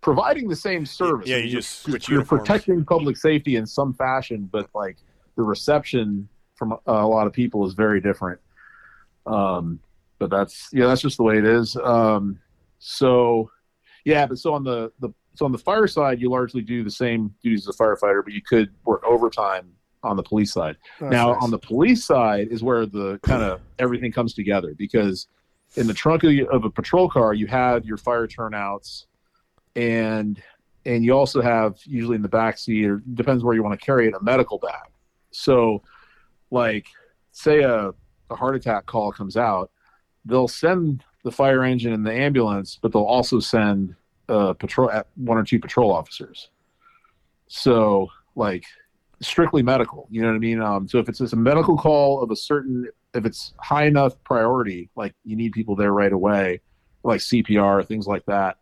providing 0.00 0.48
the 0.48 0.56
same 0.56 0.86
service. 0.86 1.28
Yeah, 1.28 1.36
you 1.36 1.44
you're, 1.44 1.60
just 1.60 1.80
switch 1.82 2.08
you're 2.08 2.18
uniforms. 2.18 2.40
protecting 2.42 2.84
public 2.84 3.16
safety 3.16 3.56
in 3.56 3.66
some 3.66 3.92
fashion, 3.94 4.48
but 4.50 4.68
like 4.74 4.96
the 5.36 5.42
reception 5.42 6.28
from 6.54 6.72
a, 6.72 6.78
a 6.86 7.06
lot 7.06 7.26
of 7.26 7.32
people 7.32 7.66
is 7.66 7.74
very 7.74 8.00
different. 8.00 8.40
Um, 9.26 9.80
but 10.18 10.30
that's 10.30 10.68
yeah, 10.72 10.86
that's 10.86 11.02
just 11.02 11.16
the 11.18 11.22
way 11.22 11.38
it 11.38 11.44
is. 11.44 11.76
Um, 11.76 12.38
so 12.78 13.50
yeah, 14.04 14.26
but 14.26 14.38
so 14.38 14.54
on 14.54 14.64
the 14.64 14.92
the 15.00 15.10
so 15.34 15.44
on 15.44 15.52
the 15.52 15.58
fire 15.58 15.86
side, 15.86 16.20
you 16.20 16.30
largely 16.30 16.62
do 16.62 16.82
the 16.82 16.90
same 16.90 17.34
duties 17.42 17.68
as 17.68 17.74
a 17.74 17.78
firefighter, 17.78 18.22
but 18.24 18.32
you 18.32 18.40
could 18.40 18.70
work 18.86 19.02
overtime 19.04 19.68
on 20.06 20.16
the 20.16 20.22
police 20.22 20.52
side. 20.52 20.76
That's 21.00 21.12
now 21.12 21.32
nice. 21.32 21.42
on 21.42 21.50
the 21.50 21.58
police 21.58 22.04
side 22.04 22.48
is 22.50 22.62
where 22.62 22.86
the 22.86 23.18
kind 23.22 23.42
of 23.42 23.60
everything 23.78 24.12
comes 24.12 24.34
together 24.34 24.74
because 24.76 25.28
in 25.76 25.86
the 25.86 25.94
trunk 25.94 26.24
of, 26.24 26.32
of 26.50 26.64
a 26.64 26.70
patrol 26.70 27.08
car 27.08 27.34
you 27.34 27.46
have 27.46 27.84
your 27.84 27.96
fire 27.96 28.26
turnouts 28.26 29.06
and 29.74 30.42
and 30.84 31.04
you 31.04 31.12
also 31.12 31.42
have 31.42 31.78
usually 31.84 32.16
in 32.16 32.22
the 32.22 32.28
back 32.28 32.58
seat 32.58 32.84
or 32.84 33.02
depends 33.14 33.42
where 33.42 33.54
you 33.54 33.62
want 33.62 33.78
to 33.78 33.84
carry 33.84 34.06
it 34.06 34.14
a 34.14 34.22
medical 34.22 34.58
bag 34.58 34.88
so 35.30 35.82
like 36.50 36.86
say 37.32 37.62
a, 37.62 37.92
a 38.30 38.34
heart 38.34 38.56
attack 38.56 38.86
call 38.86 39.12
comes 39.12 39.36
out 39.36 39.70
they'll 40.24 40.48
send 40.48 41.04
the 41.24 41.30
fire 41.30 41.64
engine 41.64 41.92
and 41.92 42.06
the 42.06 42.12
ambulance 42.12 42.78
but 42.80 42.92
they'll 42.92 43.02
also 43.02 43.38
send 43.40 43.94
uh, 44.28 44.52
patrol 44.54 44.90
one 45.16 45.38
or 45.38 45.44
two 45.44 45.58
patrol 45.58 45.92
officers 45.92 46.50
so 47.48 48.08
like 48.34 48.64
strictly 49.20 49.62
medical. 49.62 50.06
You 50.10 50.22
know 50.22 50.28
what 50.28 50.34
I 50.34 50.38
mean? 50.38 50.60
Um, 50.60 50.88
so 50.88 50.98
if 50.98 51.08
it's 51.08 51.20
a 51.20 51.36
medical 51.36 51.76
call 51.76 52.22
of 52.22 52.30
a 52.30 52.36
certain, 52.36 52.86
if 53.14 53.24
it's 53.24 53.54
high 53.58 53.86
enough 53.86 54.22
priority, 54.24 54.90
like 54.96 55.14
you 55.24 55.36
need 55.36 55.52
people 55.52 55.76
there 55.76 55.92
right 55.92 56.12
away, 56.12 56.60
like 57.02 57.20
CPR, 57.20 57.86
things 57.86 58.06
like 58.06 58.24
that, 58.26 58.58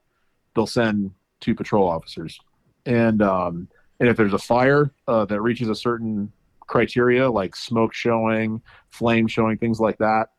they'll 0.55 0.67
send 0.67 1.11
two 1.41 1.55
patrol 1.55 1.89
officers. 1.89 2.39
And 2.87 3.23
um, 3.23 3.69
and 4.01 4.09
if 4.09 4.17
there's 4.17 4.35
a 4.35 4.39
fire 4.39 4.93
uh, 5.09 5.25
that 5.27 5.41
reaches 5.41 5.69
a 5.69 5.75
certain 5.75 6.31
criteria, 6.61 7.31
like 7.31 7.57
smoke 7.57 7.95
showing, 7.95 8.61
flame 8.91 9.27
showing, 9.27 9.59
things 9.59 9.81
like 9.81 9.99
that, 9.99 10.31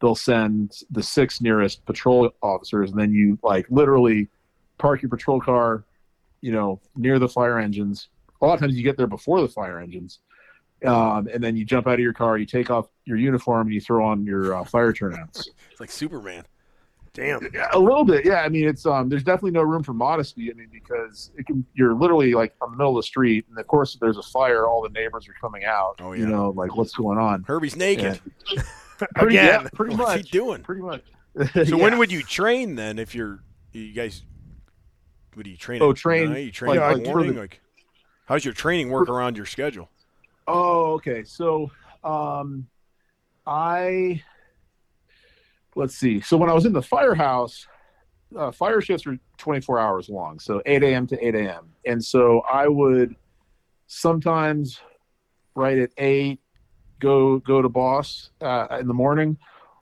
they'll 0.00 0.14
send 0.14 0.72
the 0.90 1.02
six 1.02 1.40
nearest 1.40 1.84
patrol 1.84 2.30
officers, 2.42 2.90
and 2.90 2.98
then 2.98 3.12
you 3.12 3.38
like 3.42 3.66
literally 3.70 4.28
park 4.78 5.02
your 5.02 5.08
patrol 5.08 5.40
car, 5.40 5.84
you 6.40 6.52
know, 6.52 6.80
near 6.96 7.18
the 7.18 7.28
fire 7.28 7.58
engines 7.58 8.08
a 8.40 8.46
lot 8.46 8.54
of 8.54 8.60
times 8.60 8.74
you 8.76 8.82
get 8.82 8.96
there 8.96 9.06
before 9.06 9.40
the 9.40 9.48
fire 9.48 9.78
engines 9.80 10.20
um, 10.84 11.28
and 11.32 11.42
then 11.42 11.56
you 11.56 11.64
jump 11.64 11.86
out 11.86 11.94
of 11.94 12.00
your 12.00 12.12
car 12.12 12.38
you 12.38 12.46
take 12.46 12.70
off 12.70 12.86
your 13.04 13.16
uniform 13.16 13.66
and 13.66 13.74
you 13.74 13.80
throw 13.80 14.04
on 14.04 14.24
your 14.24 14.54
uh, 14.54 14.64
fire 14.64 14.92
turnouts. 14.92 15.48
It's 15.70 15.80
like 15.80 15.90
Superman. 15.90 16.44
Damn. 17.14 17.48
Yeah, 17.52 17.68
a 17.72 17.78
little 17.78 18.04
bit, 18.04 18.24
yeah. 18.24 18.42
I 18.42 18.48
mean, 18.48 18.68
it's 18.68 18.86
um, 18.86 19.08
there's 19.08 19.24
definitely 19.24 19.50
no 19.52 19.62
room 19.62 19.82
for 19.82 19.92
modesty. 19.92 20.50
I 20.50 20.54
mean, 20.54 20.68
because 20.70 21.32
it 21.36 21.46
can, 21.46 21.64
you're 21.74 21.94
literally 21.94 22.32
like 22.34 22.54
on 22.60 22.70
the 22.70 22.76
middle 22.76 22.96
of 22.96 23.02
the 23.02 23.06
street, 23.06 23.46
and 23.48 23.58
of 23.58 23.66
course, 23.66 23.94
if 23.94 24.00
there's 24.00 24.18
a 24.18 24.22
fire, 24.22 24.66
all 24.66 24.82
the 24.82 24.90
neighbors 24.90 25.26
are 25.26 25.34
coming 25.40 25.64
out. 25.64 25.96
Oh, 26.00 26.12
yeah. 26.12 26.20
You 26.20 26.26
know, 26.28 26.50
like 26.50 26.76
what's 26.76 26.94
going 26.94 27.18
on? 27.18 27.42
Herbie's 27.44 27.74
naked. 27.74 28.20
And- 28.54 28.64
pretty, 29.16 29.36
Again. 29.38 29.62
yeah, 29.62 29.68
pretty 29.74 29.96
What's 29.96 30.10
much. 30.16 30.20
he 30.26 30.30
doing? 30.30 30.62
Pretty 30.62 30.82
much. 30.82 31.02
So 31.54 31.60
Yeah. 31.62 31.74
when 31.76 31.98
would 31.98 32.12
you 32.12 32.22
train 32.22 32.76
then? 32.76 32.98
If 33.00 33.14
you're 33.16 33.42
you 33.72 33.92
guys, 33.94 34.22
would 35.34 35.46
you 35.46 35.56
train? 35.56 35.82
Oh, 35.82 35.92
train, 35.94 36.30
night? 36.34 36.44
You 36.44 36.52
train 36.52 36.76
like, 36.76 36.98
like 36.98 37.06
morning? 37.06 37.34
the- 37.34 37.40
like, 37.40 37.60
how's 38.28 38.44
your 38.44 38.54
training 38.54 38.90
work 38.90 39.08
around 39.08 39.36
your 39.36 39.46
schedule? 39.46 39.88
Oh, 40.46 40.92
okay. 40.92 41.24
So, 41.24 41.70
um, 42.04 42.68
I 43.46 44.22
let's 45.74 45.96
see. 45.96 46.20
So 46.20 46.36
when 46.36 46.50
I 46.50 46.52
was 46.52 46.66
in 46.66 46.72
the 46.72 46.82
firehouse, 46.82 47.66
uh, 48.36 48.52
fire 48.52 48.80
shifts 48.80 49.06
are 49.06 49.18
24 49.38 49.78
hours 49.78 50.08
long, 50.08 50.38
so 50.38 50.60
8 50.66 50.82
a.m. 50.82 51.06
to 51.06 51.26
8 51.26 51.34
a.m. 51.34 51.70
And 51.86 52.04
so 52.04 52.42
I 52.50 52.68
would 52.68 53.16
sometimes 53.86 54.80
right 55.54 55.78
at 55.78 55.90
eight 55.96 56.40
go 57.00 57.38
go 57.38 57.62
to 57.62 57.68
boss 57.68 58.30
uh, 58.42 58.66
in 58.78 58.86
the 58.86 58.94
morning, 58.94 59.38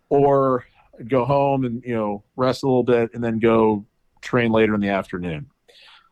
or 0.08 0.64
go 1.08 1.24
home 1.24 1.64
and 1.64 1.82
you 1.84 1.94
know 1.94 2.22
rest 2.36 2.62
a 2.62 2.66
little 2.66 2.84
bit, 2.84 3.10
and 3.14 3.22
then 3.22 3.40
go 3.40 3.84
train 4.20 4.52
later 4.52 4.74
in 4.74 4.80
the 4.80 4.88
afternoon 4.88 5.50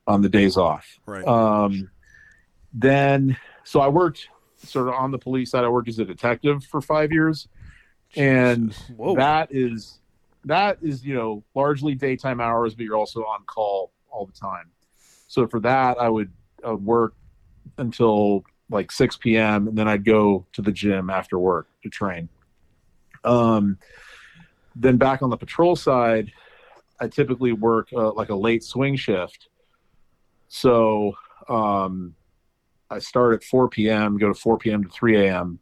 on 0.06 0.22
the 0.22 0.28
days 0.28 0.56
off. 0.56 0.98
Right. 1.06 1.26
Um, 1.26 1.90
then, 2.74 3.36
so 3.62 3.80
I 3.80 3.88
worked 3.88 4.28
sort 4.58 4.88
of 4.88 4.94
on 4.94 5.10
the 5.10 5.18
police 5.18 5.52
side. 5.52 5.64
I 5.64 5.68
worked 5.68 5.88
as 5.88 5.98
a 5.98 6.04
detective 6.04 6.64
for 6.64 6.80
five 6.80 7.12
years, 7.12 7.48
and 8.16 8.76
that 9.16 9.48
is 9.50 10.00
that 10.44 10.78
is 10.82 11.04
you 11.04 11.14
know 11.14 11.42
largely 11.54 11.94
daytime 11.94 12.40
hours, 12.40 12.74
but 12.74 12.84
you're 12.84 12.96
also 12.96 13.20
on 13.20 13.44
call 13.46 13.92
all 14.10 14.26
the 14.26 14.32
time. 14.32 14.70
So 15.26 15.46
for 15.46 15.60
that, 15.60 15.98
I 15.98 16.08
would, 16.08 16.30
I 16.64 16.70
would 16.70 16.84
work 16.84 17.14
until 17.78 18.44
like 18.70 18.92
6 18.92 19.16
p.m. 19.16 19.68
and 19.68 19.76
then 19.76 19.88
I'd 19.88 20.04
go 20.04 20.46
to 20.52 20.62
the 20.62 20.72
gym 20.72 21.10
after 21.10 21.38
work 21.38 21.66
to 21.82 21.88
train. 21.88 22.28
Um, 23.24 23.78
then 24.76 24.96
back 24.96 25.22
on 25.22 25.30
the 25.30 25.36
patrol 25.36 25.76
side, 25.76 26.30
I 27.00 27.08
typically 27.08 27.52
work 27.52 27.88
uh, 27.92 28.12
like 28.12 28.28
a 28.28 28.34
late 28.34 28.62
swing 28.62 28.96
shift. 28.96 29.48
So 30.48 31.14
um, 31.48 32.14
I 32.90 32.98
start 32.98 33.34
at 33.34 33.44
4 33.44 33.68
p.m., 33.68 34.18
go 34.18 34.28
to 34.28 34.34
4 34.34 34.58
p.m. 34.58 34.84
to 34.84 34.90
3 34.90 35.26
a.m. 35.26 35.58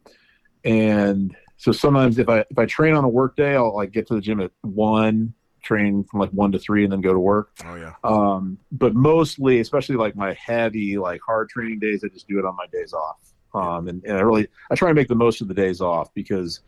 And 0.65 1.37
so 1.57 1.73
sometimes 1.73 2.19
if 2.19 2.29
I 2.29 2.41
if 2.41 2.59
I 2.59 2.67
train 2.67 2.95
on 2.95 3.05
a 3.05 3.09
work 3.09 3.37
day, 3.37 3.55
I'll 3.55 3.75
like 3.75 3.93
get 3.93 4.07
to 4.09 4.15
the 4.15 4.21
gym 4.21 4.41
at 4.41 4.51
one, 4.63 5.35
train 5.63 6.05
from 6.05 6.21
like 6.21 6.31
one 6.31 6.53
to 6.53 6.59
three, 6.59 6.85
and 6.85 6.93
then 6.93 7.01
go 7.01 7.13
to 7.13 7.19
work. 7.19 7.51
oh 7.65 7.77
yeah. 7.77 7.95
Um, 8.05 8.59
but 8.73 8.95
mostly, 8.95 9.61
especially 9.61 9.97
like 9.97 10.17
my 10.17 10.35
heavy, 10.35 10.99
like 10.99 11.21
hard 11.25 11.49
training 11.49 11.79
days, 11.79 12.03
I 12.05 12.09
just 12.09 12.29
do 12.29 12.39
it 12.39 12.45
on 12.45 12.57
my 12.57 12.67
days 12.73 12.93
off. 12.93 13.33
Um, 13.55 13.89
and, 13.89 14.03
and 14.05 14.17
I 14.17 14.21
really, 14.23 14.49
I 14.71 14.75
try 14.75 14.89
to 14.89 14.95
make 14.95 15.09
the 15.09 15.15
most 15.15 15.41
of 15.41 15.49
the 15.49 15.55
days 15.55 15.81
off 15.81 16.13
because 16.15 16.61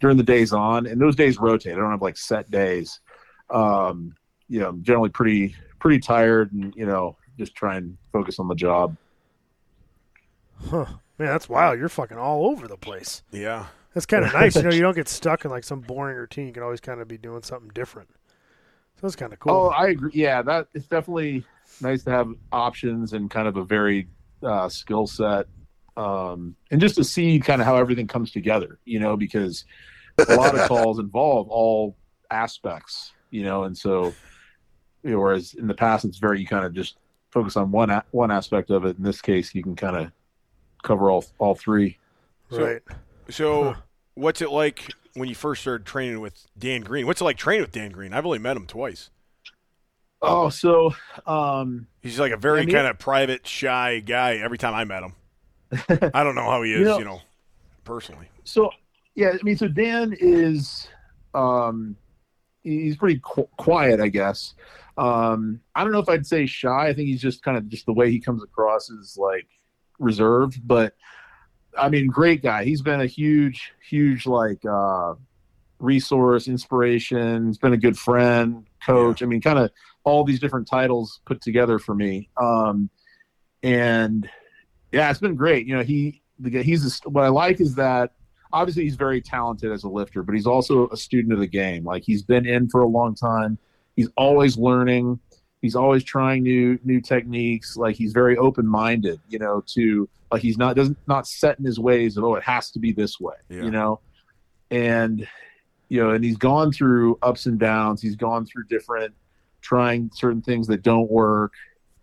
during 0.00 0.16
the 0.16 0.22
days 0.22 0.52
on, 0.52 0.86
and 0.86 1.00
those 1.00 1.16
days 1.16 1.38
rotate. 1.38 1.74
I 1.74 1.76
don't 1.76 1.90
have 1.90 2.02
like 2.02 2.16
set 2.16 2.50
days. 2.50 3.00
Um, 3.50 4.14
you 4.48 4.60
know, 4.60 4.68
I'm 4.68 4.82
generally 4.82 5.10
pretty, 5.10 5.54
pretty 5.78 5.98
tired 6.00 6.52
and, 6.52 6.74
you 6.76 6.86
know, 6.86 7.16
just 7.38 7.54
try 7.54 7.76
and 7.76 7.96
focus 8.12 8.38
on 8.38 8.48
the 8.48 8.54
job. 8.54 8.96
Huh. 10.70 10.86
Man, 11.18 11.28
that's 11.28 11.48
wild. 11.48 11.78
You're 11.78 11.88
fucking 11.88 12.18
all 12.18 12.46
over 12.46 12.66
the 12.66 12.76
place. 12.76 13.22
Yeah. 13.30 13.66
That's 13.94 14.06
kind 14.06 14.24
of 14.24 14.32
nice. 14.34 14.56
You 14.56 14.62
know, 14.62 14.70
you 14.70 14.80
don't 14.82 14.96
get 14.96 15.08
stuck 15.08 15.44
in 15.44 15.50
like 15.50 15.64
some 15.64 15.80
boring 15.80 16.16
routine. 16.16 16.48
You 16.48 16.52
can 16.52 16.62
always 16.62 16.80
kind 16.80 17.00
of 17.00 17.08
be 17.08 17.18
doing 17.18 17.42
something 17.42 17.70
different. 17.74 18.08
So 18.96 19.00
that's 19.02 19.16
kind 19.16 19.32
of 19.32 19.38
cool. 19.38 19.52
Oh, 19.52 19.68
I 19.68 19.88
agree. 19.88 20.10
Yeah, 20.14 20.42
that 20.42 20.68
it's 20.74 20.86
definitely 20.86 21.44
nice 21.80 22.02
to 22.04 22.10
have 22.10 22.28
options 22.52 23.12
and 23.12 23.30
kind 23.30 23.48
of 23.48 23.56
a 23.56 23.64
varied 23.64 24.08
uh, 24.42 24.68
skill 24.68 25.06
set, 25.06 25.46
um, 25.96 26.54
and 26.70 26.80
just 26.80 26.96
to 26.96 27.04
see 27.04 27.40
kind 27.40 27.60
of 27.60 27.66
how 27.66 27.76
everything 27.76 28.06
comes 28.06 28.30
together. 28.30 28.78
You 28.84 29.00
know, 29.00 29.16
because 29.16 29.64
a 30.28 30.34
lot 30.34 30.56
of 30.56 30.68
calls 30.68 30.98
involve 30.98 31.48
all 31.48 31.96
aspects. 32.30 33.12
You 33.30 33.42
know, 33.42 33.64
and 33.64 33.76
so 33.76 34.14
you 35.02 35.10
know, 35.10 35.18
whereas 35.20 35.54
in 35.54 35.66
the 35.66 35.74
past 35.74 36.04
it's 36.04 36.18
very 36.18 36.40
you 36.40 36.46
kind 36.46 36.64
of 36.64 36.72
just 36.72 36.96
focus 37.30 37.56
on 37.56 37.72
one 37.72 37.90
a- 37.90 38.04
one 38.12 38.30
aspect 38.30 38.70
of 38.70 38.84
it. 38.84 38.96
In 38.96 39.02
this 39.02 39.20
case, 39.20 39.54
you 39.54 39.62
can 39.62 39.74
kind 39.76 39.96
of 39.96 40.12
cover 40.84 41.10
all 41.10 41.24
all 41.38 41.54
three. 41.56 41.98
right. 42.50 42.80
So, 43.30 43.72
Huh. 43.72 43.80
what's 44.14 44.40
it 44.42 44.50
like 44.50 44.92
when 45.14 45.28
you 45.28 45.34
first 45.34 45.62
started 45.62 45.86
training 45.86 46.20
with 46.20 46.46
Dan 46.58 46.82
Green? 46.82 47.06
What's 47.06 47.20
it 47.20 47.24
like 47.24 47.36
training 47.38 47.62
with 47.62 47.72
Dan 47.72 47.90
Green? 47.90 48.12
I've 48.12 48.24
only 48.26 48.38
met 48.38 48.56
him 48.56 48.66
twice. 48.66 49.10
Oh, 50.22 50.48
so 50.48 50.94
um, 51.26 51.86
He's 52.02 52.18
like 52.20 52.32
a 52.32 52.36
very 52.36 52.62
I 52.62 52.64
mean- 52.66 52.74
kind 52.74 52.86
of 52.86 52.98
private, 52.98 53.46
shy 53.46 54.00
guy. 54.00 54.36
Every 54.36 54.58
time 54.58 54.74
I 54.74 54.84
met 54.84 55.02
him, 55.02 55.12
I 56.14 56.22
don't 56.24 56.34
know 56.34 56.48
how 56.48 56.62
he 56.62 56.72
is, 56.72 56.80
You 56.80 56.98
you 56.98 57.04
know- 57.04 57.16
know, 57.16 57.20
personally. 57.84 58.28
so 58.44 58.70
yeah, 59.16 59.30
I 59.30 59.38
mean, 59.42 59.56
so 59.56 59.68
Dan 59.68 60.14
is 60.18 60.88
um, 61.34 61.96
he's 62.62 62.96
pretty 62.96 63.20
qu- 63.24 63.48
quiet, 63.58 64.00
I 64.00 64.08
guess. 64.08 64.54
Um, 64.96 65.60
I 65.74 65.82
don't 65.82 65.92
know 65.92 65.98
if 65.98 66.08
I'd 66.08 66.26
say 66.26 66.46
shy. 66.46 66.88
I 66.88 66.94
think 66.94 67.08
he's 67.08 67.20
just 67.20 67.42
kind 67.42 67.56
of 67.56 67.68
just 67.68 67.84
the 67.86 67.92
way 67.92 68.10
he 68.10 68.18
comes 68.20 68.42
across 68.42 68.90
is 68.90 69.16
like 69.18 69.46
reserved, 69.98 70.60
but 70.66 70.94
I 71.76 71.88
mean, 71.88 72.06
great 72.06 72.42
guy. 72.42 72.64
He's 72.64 72.82
been 72.82 73.00
a 73.00 73.06
huge, 73.06 73.72
huge 73.88 74.26
like 74.26 74.64
uh, 74.64 75.14
resource, 75.78 76.48
inspiration. 76.48 77.48
He's 77.48 77.58
been 77.58 77.72
a 77.72 77.78
good 77.78 77.98
friend, 77.98 78.66
coach. 78.84 79.22
I 79.22 79.26
mean, 79.26 79.40
kind 79.40 79.58
of 79.58 79.70
all 80.04 80.24
these 80.24 80.40
different 80.40 80.68
titles 80.68 81.20
put 81.24 81.40
together 81.40 81.78
for 81.78 81.94
me. 81.94 82.28
Um, 82.40 82.90
and 83.62 84.28
yeah, 84.92 85.10
it's 85.10 85.20
been 85.20 85.34
great. 85.34 85.66
You 85.66 85.76
know, 85.76 85.82
he 85.82 86.22
the 86.38 86.50
guy- 86.50 86.62
he's 86.62 87.00
a, 87.04 87.08
what 87.08 87.24
I 87.24 87.28
like 87.28 87.60
is 87.60 87.74
that 87.76 88.12
obviously 88.52 88.84
he's 88.84 88.96
very 88.96 89.20
talented 89.20 89.72
as 89.72 89.84
a 89.84 89.88
lifter, 89.88 90.22
but 90.22 90.34
he's 90.34 90.46
also 90.46 90.88
a 90.88 90.96
student 90.96 91.32
of 91.32 91.40
the 91.40 91.46
game. 91.46 91.84
Like 91.84 92.04
he's 92.04 92.22
been 92.22 92.46
in 92.46 92.68
for 92.68 92.82
a 92.82 92.86
long 92.86 93.14
time. 93.14 93.58
He's 93.96 94.08
always 94.16 94.56
learning. 94.56 95.18
He's 95.64 95.76
always 95.76 96.04
trying 96.04 96.42
new 96.42 96.78
new 96.84 97.00
techniques. 97.00 97.74
Like 97.74 97.96
he's 97.96 98.12
very 98.12 98.36
open 98.36 98.66
minded. 98.66 99.18
You 99.30 99.38
know, 99.38 99.64
to 99.68 100.06
like 100.30 100.42
he's 100.42 100.58
not 100.58 100.76
doesn't 100.76 100.98
not 101.06 101.26
set 101.26 101.58
in 101.58 101.64
his 101.64 101.80
ways 101.80 102.18
of 102.18 102.24
oh 102.24 102.34
it 102.34 102.42
has 102.42 102.70
to 102.72 102.78
be 102.78 102.92
this 102.92 103.18
way. 103.18 103.36
Yeah. 103.48 103.62
You 103.62 103.70
know, 103.70 104.00
and 104.70 105.26
you 105.88 106.02
know, 106.02 106.10
and 106.10 106.22
he's 106.22 106.36
gone 106.36 106.70
through 106.70 107.18
ups 107.22 107.46
and 107.46 107.58
downs. 107.58 108.02
He's 108.02 108.14
gone 108.14 108.44
through 108.44 108.64
different 108.64 109.14
trying 109.62 110.10
certain 110.12 110.42
things 110.42 110.66
that 110.66 110.82
don't 110.82 111.10
work. 111.10 111.54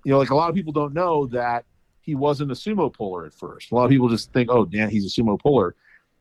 You 0.05 0.14
know, 0.14 0.18
like 0.18 0.32
a 0.32 0.36
lot 0.36 0.49
of 0.49 0.55
people 0.55 0.74
don't 0.74 0.95
know 0.95 1.28
that 1.28 1.66
he 2.01 2.16
wasn't 2.16 2.49
a 2.49 2.55
sumo 2.55 2.91
puller 2.91 3.28
at 3.28 3.34
first. 3.36 3.72
A 3.72 3.76
lot 3.76 3.84
of 3.84 3.91
people 3.91 4.09
just 4.09 4.34
think, 4.34 4.49
oh, 4.49 4.66
Dan, 4.66 4.89
he's 4.89 5.05
a 5.05 5.22
sumo 5.22 5.39
puller. 5.39 5.76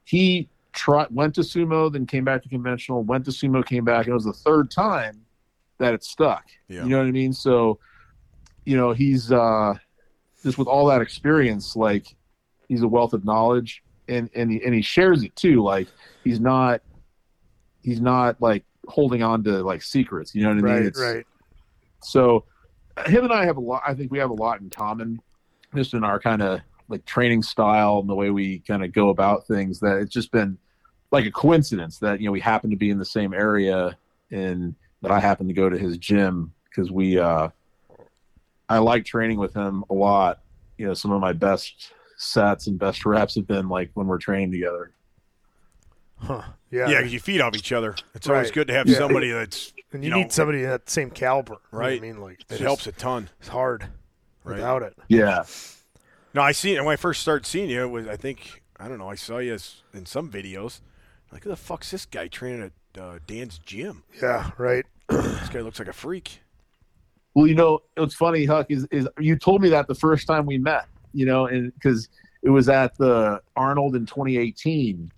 He 0.04 0.50
tried, 0.74 1.06
went 1.10 1.34
to 1.36 1.40
sumo, 1.40 1.90
then 1.90 2.04
came 2.04 2.26
back 2.26 2.42
to 2.42 2.50
conventional, 2.50 3.02
went 3.02 3.24
to 3.24 3.30
sumo, 3.30 3.64
came 3.64 3.86
back, 3.86 4.04
and 4.04 4.10
it 4.10 4.14
was 4.14 4.26
the 4.26 4.34
third 4.34 4.70
time 4.70 5.24
that 5.80 5.94
it 5.94 6.04
stuck. 6.04 6.44
Yeah. 6.68 6.84
You 6.84 6.90
know 6.90 6.98
what 6.98 7.06
I 7.06 7.10
mean? 7.10 7.32
So, 7.32 7.78
you 8.64 8.76
know, 8.76 8.92
he's 8.92 9.32
uh, 9.32 9.74
just 10.42 10.56
with 10.58 10.68
all 10.68 10.86
that 10.86 11.00
experience, 11.02 11.74
like 11.74 12.14
he's 12.68 12.82
a 12.82 12.88
wealth 12.88 13.12
of 13.12 13.24
knowledge, 13.24 13.82
and 14.08 14.30
and 14.34 14.50
he, 14.52 14.62
and 14.64 14.72
he 14.74 14.82
shares 14.82 15.22
it 15.24 15.34
too. 15.34 15.62
Like 15.62 15.88
he's 16.22 16.38
not 16.40 16.82
he's 17.82 18.00
not 18.00 18.40
like 18.40 18.64
holding 18.86 19.22
on 19.22 19.42
to 19.44 19.62
like 19.64 19.82
secrets. 19.82 20.34
You 20.34 20.42
know 20.44 20.50
what 20.50 20.58
I 20.58 20.62
mean? 20.62 20.72
Right, 20.74 20.84
It's- 20.86 21.02
right. 21.02 21.26
so 22.02 22.44
him 23.06 23.24
and 23.24 23.32
I 23.32 23.44
have 23.46 23.56
a 23.56 23.60
lot. 23.60 23.82
I 23.86 23.94
think 23.94 24.10
we 24.12 24.18
have 24.18 24.30
a 24.30 24.34
lot 24.34 24.60
in 24.60 24.70
common, 24.70 25.20
just 25.74 25.94
in 25.94 26.04
our 26.04 26.20
kind 26.20 26.42
of 26.42 26.60
like 26.88 27.04
training 27.06 27.42
style 27.42 27.98
and 28.00 28.08
the 28.08 28.14
way 28.14 28.30
we 28.30 28.58
kind 28.60 28.84
of 28.84 28.92
go 28.92 29.08
about 29.08 29.46
things. 29.46 29.80
That 29.80 29.98
it's 29.98 30.12
just 30.12 30.30
been 30.32 30.58
like 31.10 31.24
a 31.24 31.30
coincidence 31.30 31.98
that 32.00 32.20
you 32.20 32.26
know 32.26 32.32
we 32.32 32.40
happen 32.40 32.68
to 32.70 32.76
be 32.76 32.90
in 32.90 32.98
the 32.98 33.04
same 33.04 33.32
area 33.32 33.96
and 34.30 34.74
that 35.02 35.10
I 35.10 35.20
happen 35.20 35.48
to 35.48 35.54
go 35.54 35.68
to 35.68 35.78
his 35.78 35.98
gym 35.98 36.52
because 36.68 36.90
we. 36.90 37.18
uh 37.18 37.48
I 38.68 38.78
like 38.78 39.04
training 39.04 39.38
with 39.40 39.52
him 39.52 39.84
a 39.90 39.94
lot. 39.94 40.40
You 40.78 40.86
know, 40.86 40.94
some 40.94 41.10
of 41.10 41.20
my 41.20 41.32
best 41.32 41.92
sets 42.16 42.68
and 42.68 42.78
best 42.78 43.04
reps 43.04 43.34
have 43.34 43.46
been 43.48 43.68
like 43.68 43.90
when 43.94 44.06
we're 44.06 44.18
training 44.18 44.52
together. 44.52 44.92
Huh. 46.18 46.42
Yeah. 46.70 46.88
Yeah, 46.88 46.98
because 46.98 47.12
you 47.12 47.18
feed 47.20 47.40
off 47.40 47.56
each 47.56 47.72
other. 47.72 47.96
It's 48.14 48.28
always 48.28 48.50
good 48.50 48.68
to 48.68 48.74
have 48.74 48.86
Yeah. 48.88 48.98
somebody 48.98 49.30
that's 49.32 49.72
and 49.92 50.04
you, 50.04 50.08
you 50.08 50.14
know, 50.14 50.20
need 50.22 50.32
somebody 50.32 50.62
that 50.62 50.88
same 50.88 51.10
caliber. 51.10 51.54
You 51.54 51.58
know 51.72 51.78
Right. 51.80 51.98
I 51.98 52.00
mean, 52.00 52.20
like 52.20 52.40
it 52.42 52.44
it's- 52.52 52.60
helps 52.60 52.86
a 52.86 52.92
ton. 52.92 53.28
It's 53.40 53.48
hard 53.48 53.86
Right. 54.44 54.56
without 54.56 54.82
it. 54.82 54.96
Yeah. 55.08 55.44
No, 56.32 56.42
I 56.42 56.52
seen 56.52 56.76
when 56.84 56.92
I 56.92 56.96
first 56.96 57.22
started 57.22 57.46
seeing 57.46 57.70
you. 57.70 57.82
It 57.82 57.88
was 57.88 58.06
I 58.06 58.16
think 58.16 58.62
I 58.78 58.86
don't 58.88 58.98
know. 58.98 59.08
I 59.10 59.14
saw 59.16 59.38
you 59.38 59.54
as, 59.54 59.82
in 59.92 60.06
some 60.06 60.30
videos. 60.30 60.80
Like, 61.32 61.42
who 61.44 61.50
the 61.50 61.56
fuck's 61.56 61.90
this 61.90 62.06
guy 62.06 62.28
training 62.28 62.62
at 62.62 62.72
uh, 62.98 63.18
Dan's 63.26 63.58
gym? 63.58 64.02
Yeah. 64.20 64.50
Right. 64.58 64.84
This 65.08 65.48
guy 65.48 65.60
looks 65.60 65.78
like 65.78 65.88
a 65.88 65.92
freak. 65.92 66.40
Well, 67.34 67.46
you 67.46 67.54
know, 67.54 67.80
what's 67.96 68.14
funny, 68.14 68.44
Huck, 68.44 68.66
is, 68.70 68.86
is 68.90 69.08
you 69.18 69.36
told 69.36 69.62
me 69.62 69.68
that 69.70 69.86
the 69.86 69.94
first 69.94 70.26
time 70.26 70.46
we 70.46 70.58
met, 70.58 70.86
you 71.12 71.26
know, 71.26 71.46
and 71.46 71.72
because 71.74 72.08
it 72.42 72.50
was 72.50 72.68
at 72.68 72.96
the 72.96 73.40
Arnold 73.56 73.96
in 73.96 74.06
2018. 74.06 75.10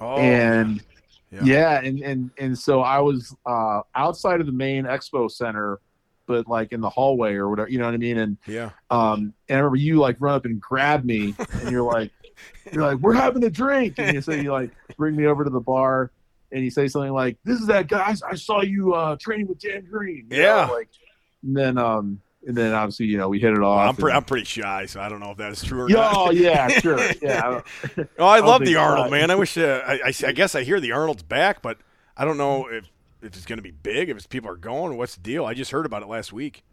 Oh, 0.00 0.16
and 0.16 0.82
yeah. 1.30 1.40
yeah. 1.44 1.80
and 1.80 2.00
and 2.00 2.30
and 2.38 2.58
so 2.58 2.80
I 2.80 2.98
was 2.98 3.34
uh, 3.46 3.82
outside 3.94 4.40
of 4.40 4.46
the 4.46 4.52
main 4.52 4.84
expo 4.84 5.30
center, 5.30 5.78
but 6.26 6.48
like 6.48 6.72
in 6.72 6.80
the 6.80 6.90
hallway 6.90 7.34
or 7.34 7.48
whatever, 7.48 7.68
you 7.68 7.78
know 7.78 7.84
what 7.84 7.94
I 7.94 7.98
mean? 7.98 8.18
And 8.18 8.36
yeah. 8.46 8.70
um, 8.90 9.32
and 9.48 9.56
I 9.56 9.60
remember 9.60 9.76
you 9.76 9.96
like 9.96 10.16
run 10.18 10.34
up 10.34 10.44
and 10.44 10.60
grab 10.60 11.04
me, 11.04 11.34
and 11.60 11.70
you're 11.70 11.84
like, 11.84 12.10
you're 12.72 12.82
like, 12.82 12.98
we're 12.98 13.14
having 13.14 13.44
a 13.44 13.50
drink, 13.50 13.94
and 13.98 14.14
you 14.14 14.20
say 14.20 14.42
you 14.42 14.50
like 14.50 14.70
bring 14.96 15.14
me 15.14 15.26
over 15.26 15.44
to 15.44 15.50
the 15.50 15.60
bar, 15.60 16.10
and 16.52 16.62
you 16.64 16.70
say 16.70 16.86
something 16.88 17.12
like, 17.12 17.36
this 17.44 17.60
is 17.60 17.66
that 17.68 17.88
guy 17.88 18.14
I 18.28 18.34
saw 18.36 18.60
you 18.62 18.94
uh, 18.94 19.16
training 19.18 19.46
with 19.48 19.58
Dan 19.60 19.86
Green, 19.90 20.26
you 20.30 20.38
know, 20.38 20.42
Yeah. 20.44 20.66
like, 20.66 20.88
and 21.42 21.56
then 21.56 21.78
um, 21.78 22.20
and 22.46 22.56
then 22.56 22.72
obviously 22.74 23.06
you 23.06 23.18
know 23.18 23.28
we 23.28 23.38
hit 23.40 23.52
it 23.52 23.58
off. 23.60 23.78
Well, 23.78 23.88
I'm, 23.88 23.96
pre- 23.96 24.10
and- 24.10 24.16
I'm 24.18 24.24
pretty 24.24 24.44
shy, 24.44 24.86
so 24.86 25.00
I 25.00 25.08
don't 25.08 25.20
know 25.20 25.30
if 25.30 25.38
that 25.38 25.52
is 25.52 25.62
true 25.62 25.82
or 25.82 25.88
Yeah, 25.90 25.96
not. 25.96 26.16
oh 26.16 26.30
yeah, 26.30 26.68
sure, 26.68 27.00
yeah. 27.22 27.60
Oh, 28.18 28.26
I 28.26 28.38
don't 28.38 28.48
love 28.48 28.64
the. 28.64 28.76
Arnold, 28.76 29.10
man. 29.10 29.30
I 29.30 29.34
wish. 29.36 29.56
Uh, 29.58 29.80
I, 29.86 29.94
I, 30.06 30.12
I 30.26 30.32
guess 30.32 30.54
I 30.54 30.62
hear 30.62 30.78
the 30.80 30.92
Arnold's 30.92 31.22
back, 31.22 31.62
but 31.62 31.78
I 32.16 32.24
don't 32.24 32.36
know 32.38 32.66
if 32.66 32.84
if 33.22 33.36
it's 33.36 33.46
going 33.46 33.58
to 33.58 33.62
be 33.62 33.70
big. 33.70 34.08
If 34.10 34.16
it's 34.16 34.26
people 34.26 34.50
are 34.50 34.56
going, 34.56 34.96
what's 34.96 35.14
the 35.14 35.22
deal? 35.22 35.44
I 35.44 35.54
just 35.54 35.70
heard 35.70 35.86
about 35.86 36.02
it 36.02 36.08
last 36.08 36.32
week. 36.32 36.64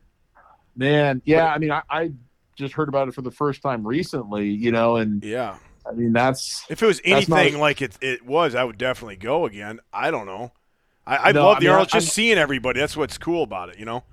Man, 0.75 1.21
yeah. 1.25 1.45
I 1.53 1.57
mean, 1.59 1.71
I, 1.71 1.81
I 1.89 2.11
just 2.55 2.73
heard 2.73 2.89
about 2.89 3.07
it 3.07 3.13
for 3.13 3.21
the 3.21 3.31
first 3.31 3.61
time 3.61 3.85
recently, 3.85 4.49
you 4.49 4.71
know, 4.71 4.95
and 4.95 5.23
Yeah. 5.23 5.57
I 5.89 5.93
mean 5.93 6.13
that's 6.13 6.65
If 6.69 6.83
it 6.83 6.85
was 6.85 7.01
That's 7.03 7.27
not- 7.27 7.39
anything 7.39 7.59
like 7.59 7.81
it 7.81 7.97
it 8.01 8.25
was, 8.25 8.53
I 8.55 8.63
would 8.63 8.77
definitely 8.77 9.15
go 9.15 9.45
again. 9.45 9.79
I 9.91 10.11
don't 10.11 10.25
know. 10.27 10.51
I, 11.07 11.29
I 11.29 11.31
No, 11.31 11.45
love 11.47 11.57
I 11.57 11.59
the 11.61 11.65
mean, 11.65 11.71
Arnold. 11.71 11.89
I- 11.93 11.99
Just 11.99 12.13
seeing 12.13 12.37
everybody. 12.37 12.79
That's 12.79 12.95
what's 12.95 13.17
cool 13.17 13.43
about 13.43 13.69
it. 13.69 13.79
You 13.79 13.85
know. 13.85 14.03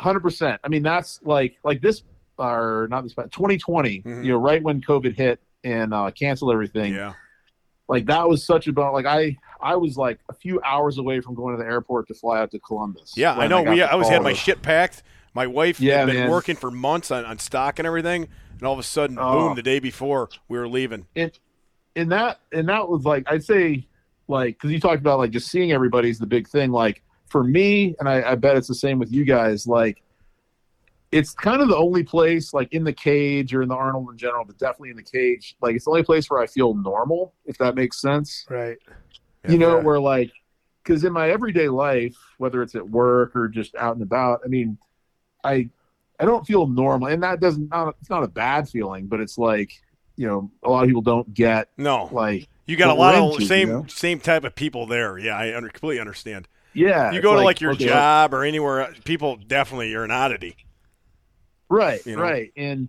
hundred 0.00 0.20
percent. 0.20 0.60
I 0.64 0.68
mean, 0.68 0.82
that's 0.82 1.20
like 1.22 1.56
like 1.64 1.80
this 1.80 2.02
or 2.38 2.86
not 2.90 3.02
this, 3.02 3.12
but 3.14 3.30
2020. 3.32 4.02
Mhm. 4.02 4.24
You 4.24 4.32
know, 4.32 4.38
right 4.38 4.62
when 4.62 4.80
COVID 4.80 5.14
hit 5.16 5.40
and 5.64 5.92
uh, 5.92 6.10
canceled 6.12 6.52
everything. 6.52 6.94
Yeah. 6.94 7.14
Like 7.88 8.06
that 8.06 8.28
was 8.28 8.44
such 8.44 8.66
a 8.68 8.72
bummer. 8.72 8.92
Like 8.92 9.06
I 9.06 9.36
I 9.60 9.74
was 9.76 9.96
like 9.96 10.20
a 10.28 10.32
few 10.32 10.60
hours 10.62 10.98
away 10.98 11.20
from 11.20 11.34
going 11.34 11.56
to 11.56 11.62
the 11.62 11.68
airport 11.68 12.06
to 12.08 12.14
fly 12.14 12.38
out 12.40 12.50
to 12.52 12.60
Columbus. 12.60 13.14
Yeah, 13.16 13.34
I 13.34 13.46
know. 13.48 13.64
got 13.64 13.74
We 13.74 13.82
I 13.82 13.94
was 13.96 14.08
had 14.08 14.22
my 14.22 14.32
shit 14.32 14.62
packed. 14.62 15.02
My 15.34 15.46
wife 15.46 15.80
Yeah, 15.80 15.98
had 15.98 16.06
been 16.06 16.16
man. 16.16 16.30
working 16.30 16.56
for 16.56 16.70
months 16.70 17.10
on, 17.10 17.24
on 17.24 17.38
stock 17.38 17.78
and 17.78 17.86
everything, 17.86 18.28
and 18.60 18.66
all 18.66 18.72
of 18.74 18.78
a 18.78 18.82
sudden, 18.84 19.18
Oh. 19.18 19.48
boom! 19.48 19.56
The 19.56 19.62
day 19.62 19.78
before 19.80 20.28
we 20.48 20.58
were 20.58 20.68
leaving. 20.68 21.06
and 21.16 21.32
that 22.12 22.40
and 22.52 22.68
that 22.68 22.88
was 22.88 23.04
like 23.04 23.24
I'd 23.30 23.42
say 23.44 23.86
like 24.28 24.54
because 24.56 24.70
you 24.70 24.78
talked 24.78 25.00
about 25.00 25.18
like 25.18 25.32
just 25.32 25.50
seeing 25.50 25.72
everybody's 25.72 26.18
the 26.18 26.26
big 26.26 26.46
thing. 26.48 26.70
Like 26.70 27.02
for 27.28 27.42
me, 27.42 27.96
and 27.98 28.08
I, 28.08 28.32
I 28.32 28.34
bet 28.36 28.56
it's 28.56 28.68
the 28.68 28.74
same 28.74 28.98
with 28.98 29.10
you 29.12 29.24
guys. 29.24 29.66
Like 29.66 30.02
it's 31.12 31.32
kind 31.32 31.60
of 31.60 31.68
the 31.68 31.76
only 31.76 32.04
place 32.04 32.54
like 32.54 32.72
in 32.72 32.84
the 32.84 32.92
cage 32.92 33.52
or 33.52 33.62
in 33.62 33.68
the 33.68 33.74
Arnold 33.74 34.08
in 34.12 34.16
general, 34.16 34.44
but 34.44 34.56
definitely 34.58 34.90
in 34.90 34.96
the 34.96 35.02
cage. 35.02 35.56
Like 35.60 35.74
it's 35.74 35.84
the 35.84 35.90
only 35.90 36.04
place 36.04 36.30
where 36.30 36.40
I 36.40 36.46
feel 36.46 36.74
normal, 36.74 37.34
if 37.46 37.58
that 37.58 37.74
makes 37.74 38.00
sense. 38.00 38.46
Right. 38.48 38.78
you 39.48 39.58
know 39.58 39.78
Yeah. 39.78 39.82
where 39.82 39.98
like 39.98 40.30
because 40.84 41.02
in 41.04 41.12
my 41.12 41.30
everyday 41.30 41.68
life 41.68 42.14
whether 42.38 42.62
it's 42.62 42.74
at 42.74 42.88
work 42.88 43.34
or 43.34 43.48
just 43.48 43.74
out 43.76 43.94
and 43.94 44.02
about 44.02 44.40
i 44.44 44.48
mean 44.48 44.76
i 45.44 45.68
i 46.20 46.24
don't 46.24 46.46
feel 46.46 46.66
normal 46.68 47.08
and 47.08 47.22
that 47.22 47.40
doesn't 47.40 47.68
not, 47.70 47.96
it's 48.00 48.10
not 48.10 48.22
a 48.22 48.28
bad 48.28 48.68
feeling 48.68 49.06
but 49.06 49.20
it's 49.20 49.38
like 49.38 49.72
you 50.16 50.26
know 50.26 50.50
a 50.62 50.70
lot 50.70 50.82
of 50.84 50.88
people 50.88 51.02
don't 51.02 51.32
get 51.34 51.68
No, 51.76 52.08
like 52.12 52.48
you 52.66 52.76
got 52.76 52.90
a 52.90 52.94
lot 52.94 53.14
of 53.16 53.32
into, 53.32 53.46
same 53.46 53.68
you 53.68 53.74
know? 53.74 53.86
same 53.88 54.20
type 54.20 54.44
of 54.44 54.54
people 54.54 54.86
there. 54.86 55.18
Yeah, 55.18 55.36
I 55.36 55.56
under, 55.56 55.68
completely 55.70 55.98
understand. 56.00 56.46
yeah 56.74 57.10
You 57.10 57.20
go 57.20 57.34
to 57.34 57.40
like 57.42 57.60
your 57.60 57.72
okay, 57.72 57.86
job 57.86 58.32
or 58.34 58.44
anywhere, 58.44 58.94
people 59.04 59.36
definitely 59.36 59.90
you're 59.90 60.04
an 60.04 60.10
oddity. 60.12 60.56
right 61.68 62.04
you 62.06 62.16
know? 62.16 62.22
right 62.22 62.52
and 62.56 62.88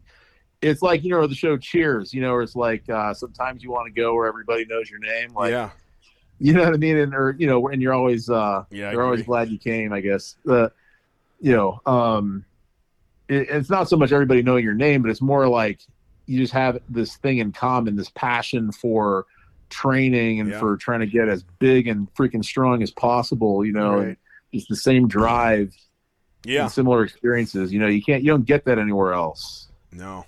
it's 0.62 0.82
like 0.82 1.04
you 1.04 1.10
know 1.10 1.26
the 1.28 1.36
show 1.36 1.58
cheers 1.58 2.14
you 2.14 2.22
know 2.22 2.32
where 2.34 2.42
it's 2.42 2.56
like 2.56 2.88
uh 2.90 3.14
sometimes 3.14 3.64
you 3.64 3.72
want 3.72 3.88
to 3.88 3.92
go 3.92 4.14
where 4.14 4.28
everybody 4.28 4.66
knows 4.66 4.90
your 4.90 5.00
name 5.00 5.34
like 5.34 5.52
yeah, 5.52 5.70
you 6.40 6.54
know 6.54 6.64
what 6.64 6.74
i 6.74 6.78
mean 6.78 6.98
and 6.98 7.14
or 7.16 7.36
you 7.40 7.48
know 7.48 7.68
and 7.70 7.82
you're 7.82 7.94
always 7.94 8.30
uh 8.30 8.64
yeah. 8.72 8.92
You're 8.92 9.04
always 9.04 9.24
glad 9.24 9.50
you 9.50 9.58
came, 9.58 9.94
I 9.94 10.02
guess. 10.02 10.36
Uh, 10.48 10.70
you 11.40 11.54
know, 11.56 11.82
um, 11.88 12.46
it, 13.32 13.48
it's 13.50 13.70
not 13.70 13.90
so 13.90 13.98
much 13.98 14.12
everybody 14.12 14.42
knowing 14.44 14.64
your 14.64 14.74
name, 14.74 15.02
but 15.02 15.10
it's 15.12 15.22
more 15.22 15.48
like 15.48 15.82
you 16.26 16.40
just 16.40 16.54
have 16.54 16.80
this 16.90 17.18
thing 17.18 17.40
in 17.40 17.52
common, 17.52 17.96
this 17.96 18.10
passion 18.12 18.72
for 18.72 19.26
training 19.70 20.40
and 20.40 20.50
Yeah. 20.50 20.60
for 20.60 20.78
trying 20.78 21.00
to 21.00 21.08
get 21.08 21.28
as 21.30 21.44
big 21.60 21.88
and 21.88 22.14
freaking 22.14 22.44
strong 22.44 22.84
as 22.84 22.92
possible. 22.92 23.66
You 23.66 23.74
know, 23.74 23.96
Right. 23.96 24.08
and 24.08 24.18
it's 24.52 24.68
the 24.68 24.76
same 24.76 25.08
drive 25.08 25.74
Yeah, 26.46 26.64
and 26.64 26.72
similar 26.72 27.04
experiences. 27.04 27.72
You 27.74 27.80
know, 27.80 27.88
you 27.88 28.02
can't, 28.04 28.22
you 28.24 28.32
don't 28.32 28.46
get 28.46 28.66
that 28.66 28.78
anywhere 28.80 29.14
else. 29.14 29.70
no, 29.92 30.26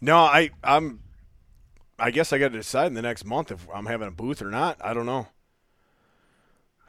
no. 0.00 0.16
I 0.18 0.50
I'm. 0.64 1.00
I 2.00 2.12
guess 2.12 2.32
I 2.32 2.38
got 2.38 2.52
to 2.52 2.58
decide 2.58 2.86
in 2.86 2.94
the 2.94 3.02
next 3.02 3.24
month 3.24 3.50
if 3.50 3.66
I'm 3.74 3.86
having 3.86 4.06
a 4.06 4.12
booth 4.12 4.40
or 4.40 4.50
not. 4.50 4.76
I 4.80 4.94
don't 4.94 5.06
know. 5.06 5.26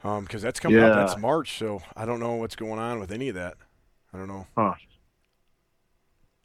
Um, 0.04 0.22
because 0.24 0.40
that's 0.40 0.60
coming 0.60 0.78
up. 0.78 0.94
Yeah. 0.94 1.04
That's 1.04 1.18
March, 1.18 1.58
so 1.58 1.82
I 1.96 2.04
don't 2.06 2.20
know 2.20 2.34
what's 2.36 2.54
going 2.56 2.78
on 2.78 3.00
with 3.00 3.10
any 3.10 3.28
of 3.28 3.34
that. 3.34 3.56
I 4.14 4.18
don't 4.18 4.28
know. 4.28 4.46
Huh. 4.56 4.74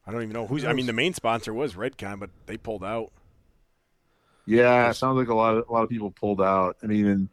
I 0.07 0.11
don't 0.11 0.21
even 0.21 0.33
know 0.33 0.45
who's. 0.47 0.63
I 0.65 0.73
mean, 0.73 0.85
the 0.85 0.93
main 0.93 1.13
sponsor 1.13 1.53
was 1.53 1.73
Redcon, 1.73 2.19
but 2.19 2.29
they 2.45 2.57
pulled 2.57 2.83
out. 2.83 3.11
Yeah, 4.45 4.89
it 4.89 4.93
sounds 4.95 5.17
like 5.17 5.29
a 5.29 5.33
lot 5.33 5.57
of 5.57 5.67
a 5.67 5.73
lot 5.73 5.83
of 5.83 5.89
people 5.89 6.11
pulled 6.11 6.41
out. 6.41 6.77
I 6.83 6.85
mean, 6.85 7.07
and 7.07 7.29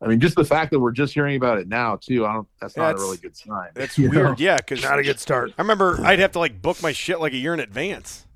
I 0.00 0.08
mean, 0.08 0.18
just 0.18 0.34
the 0.34 0.44
fact 0.44 0.72
that 0.72 0.80
we're 0.80 0.90
just 0.90 1.14
hearing 1.14 1.36
about 1.36 1.58
it 1.58 1.68
now 1.68 1.96
too. 1.96 2.26
I 2.26 2.32
don't. 2.32 2.48
That's 2.60 2.76
not 2.76 2.86
That's- 2.88 3.02
a 3.02 3.04
really 3.04 3.18
good 3.18 3.36
sign. 3.36 3.68
That's 3.74 3.96
You 3.98 4.08
know? 4.10 4.24
weird. 4.24 4.40
Yeah, 4.40 4.56
because 4.56 4.82
Not 4.82 4.98
a 4.98 5.02
good 5.04 5.20
start. 5.20 5.52
I 5.56 5.62
remember 5.62 6.00
I'd 6.02 6.18
have 6.18 6.32
to 6.32 6.40
like 6.40 6.60
book 6.60 6.82
my 6.82 6.90
shit 6.92 7.20
like 7.20 7.32
a 7.32 7.36
year 7.36 7.54
in 7.54 7.60
advance 7.60 8.26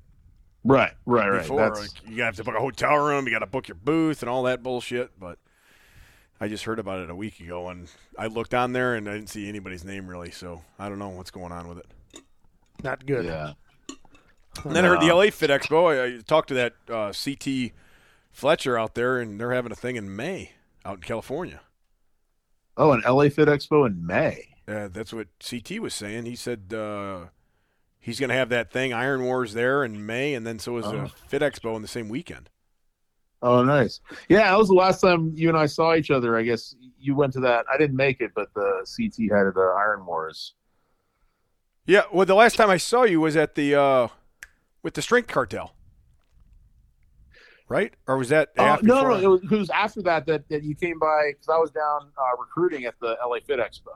Right, 0.63 0.91
right, 1.05 1.29
right. 1.29 1.41
before. 1.41 1.59
That's, 1.61 1.79
Like, 1.79 2.09
you 2.09 2.23
have 2.23 2.35
to 2.37 2.43
book 2.43 2.55
a 2.55 2.59
hotel 2.59 2.95
room, 2.97 3.25
you 3.25 3.31
got 3.31 3.39
to 3.39 3.45
book 3.45 3.67
your 3.67 3.75
booth 3.75 4.21
and 4.21 4.29
all 4.29 4.43
that 4.43 4.63
bullshit. 4.63 5.17
But 5.19 5.37
I 6.39 6.47
just 6.47 6.63
heard 6.63 6.79
about 6.79 6.99
it 7.01 7.09
a 7.09 7.15
week 7.15 7.39
ago, 7.41 7.67
and 7.67 7.89
I 8.17 8.27
looked 8.27 8.53
on 8.53 8.71
there 8.73 8.95
and 8.95 9.09
I 9.09 9.13
didn't 9.15 9.29
see 9.29 9.47
anybody's 9.49 9.83
name 9.83 10.07
really. 10.07 10.31
So 10.31 10.61
I 10.79 10.87
don't 10.87 10.99
know 10.99 11.09
what's 11.09 11.31
going 11.31 11.51
on 11.51 11.67
with 11.67 11.79
it. 11.79 11.87
Not 12.83 13.05
good. 13.05 13.25
yeah. 13.25 13.53
And 14.63 14.75
then 14.75 14.85
I 14.85 14.87
heard 14.87 15.01
the 15.01 15.13
LA 15.13 15.29
Fit 15.29 15.49
Expo. 15.49 15.87
I, 16.13 16.17
I 16.17 16.21
talked 16.21 16.47
to 16.49 16.53
that 16.55 16.73
uh, 16.89 17.11
CT 17.13 17.71
Fletcher 18.31 18.77
out 18.77 18.95
there, 18.95 19.19
and 19.19 19.39
they're 19.39 19.53
having 19.53 19.71
a 19.71 19.75
thing 19.75 19.95
in 19.95 20.15
May 20.15 20.51
out 20.83 20.95
in 20.95 21.01
California. 21.03 21.61
Oh, 22.75 22.91
an 22.91 23.01
LA 23.07 23.29
Fit 23.29 23.47
Expo 23.47 23.85
in 23.87 24.05
May. 24.05 24.55
Uh, 24.67 24.87
that's 24.91 25.13
what 25.13 25.27
CT 25.47 25.79
was 25.79 25.93
saying. 25.93 26.25
He 26.25 26.35
said 26.35 26.73
uh, 26.73 27.25
he's 27.99 28.19
going 28.19 28.29
to 28.29 28.35
have 28.35 28.49
that 28.49 28.71
thing 28.71 28.93
Iron 28.93 29.23
Wars 29.23 29.53
there 29.53 29.83
in 29.83 30.05
May, 30.05 30.33
and 30.33 30.45
then 30.45 30.59
so 30.59 30.77
is 30.77 30.85
Oh. 30.85 30.97
a 31.05 31.07
Fit 31.27 31.41
Expo 31.41 31.75
in 31.75 31.81
the 31.81 31.87
same 31.87 32.09
weekend. 32.09 32.49
Oh, 33.43 33.63
nice. 33.63 34.01
Yeah, 34.29 34.49
that 34.49 34.57
was 34.57 34.67
the 34.69 34.73
last 34.73 34.99
time 35.01 35.31
you 35.35 35.49
and 35.49 35.57
I 35.57 35.67
saw 35.67 35.93
each 35.93 36.09
other. 36.09 36.35
I 36.35 36.41
guess 36.41 36.75
you 36.99 37.15
went 37.15 37.33
to 37.33 37.39
that. 37.41 37.65
I 37.71 37.77
didn't 37.77 37.95
make 37.95 38.19
it, 38.21 38.31
but 38.35 38.51
the 38.55 38.85
CT 38.97 39.31
had 39.31 39.53
the 39.53 39.75
Iron 39.77 40.03
Wars. 40.05 40.55
Yeah, 41.87 42.03
well, 42.11 42.25
the 42.25 42.35
last 42.35 42.55
time 42.57 42.69
I 42.69 42.77
saw 42.77 43.03
you 43.03 43.21
was 43.21 43.35
at 43.37 43.55
the 43.55 43.73
uh, 43.75 44.07
with 44.83 44.93
the 44.93 45.01
Strength 45.01 45.27
Cartel, 45.29 45.73
right? 47.69 47.93
Or 48.07 48.17
was 48.17 48.29
that 48.29 48.49
after? 48.57 48.85
no, 48.85 49.01
no, 49.03 49.15
it 49.15 49.27
was, 49.27 49.41
it 49.43 49.55
was 49.57 49.69
after 49.69 50.01
that 50.03 50.25
that, 50.27 50.47
that 50.49 50.63
you 50.63 50.75
came 50.75 50.99
by 50.99 51.31
because 51.31 51.47
I 51.49 51.57
was 51.57 51.71
down 51.71 52.11
uh, 52.17 52.37
recruiting 52.39 52.85
at 52.85 52.95
the 52.99 53.17
LA 53.25 53.37
Fit 53.45 53.59
Expo. 53.59 53.93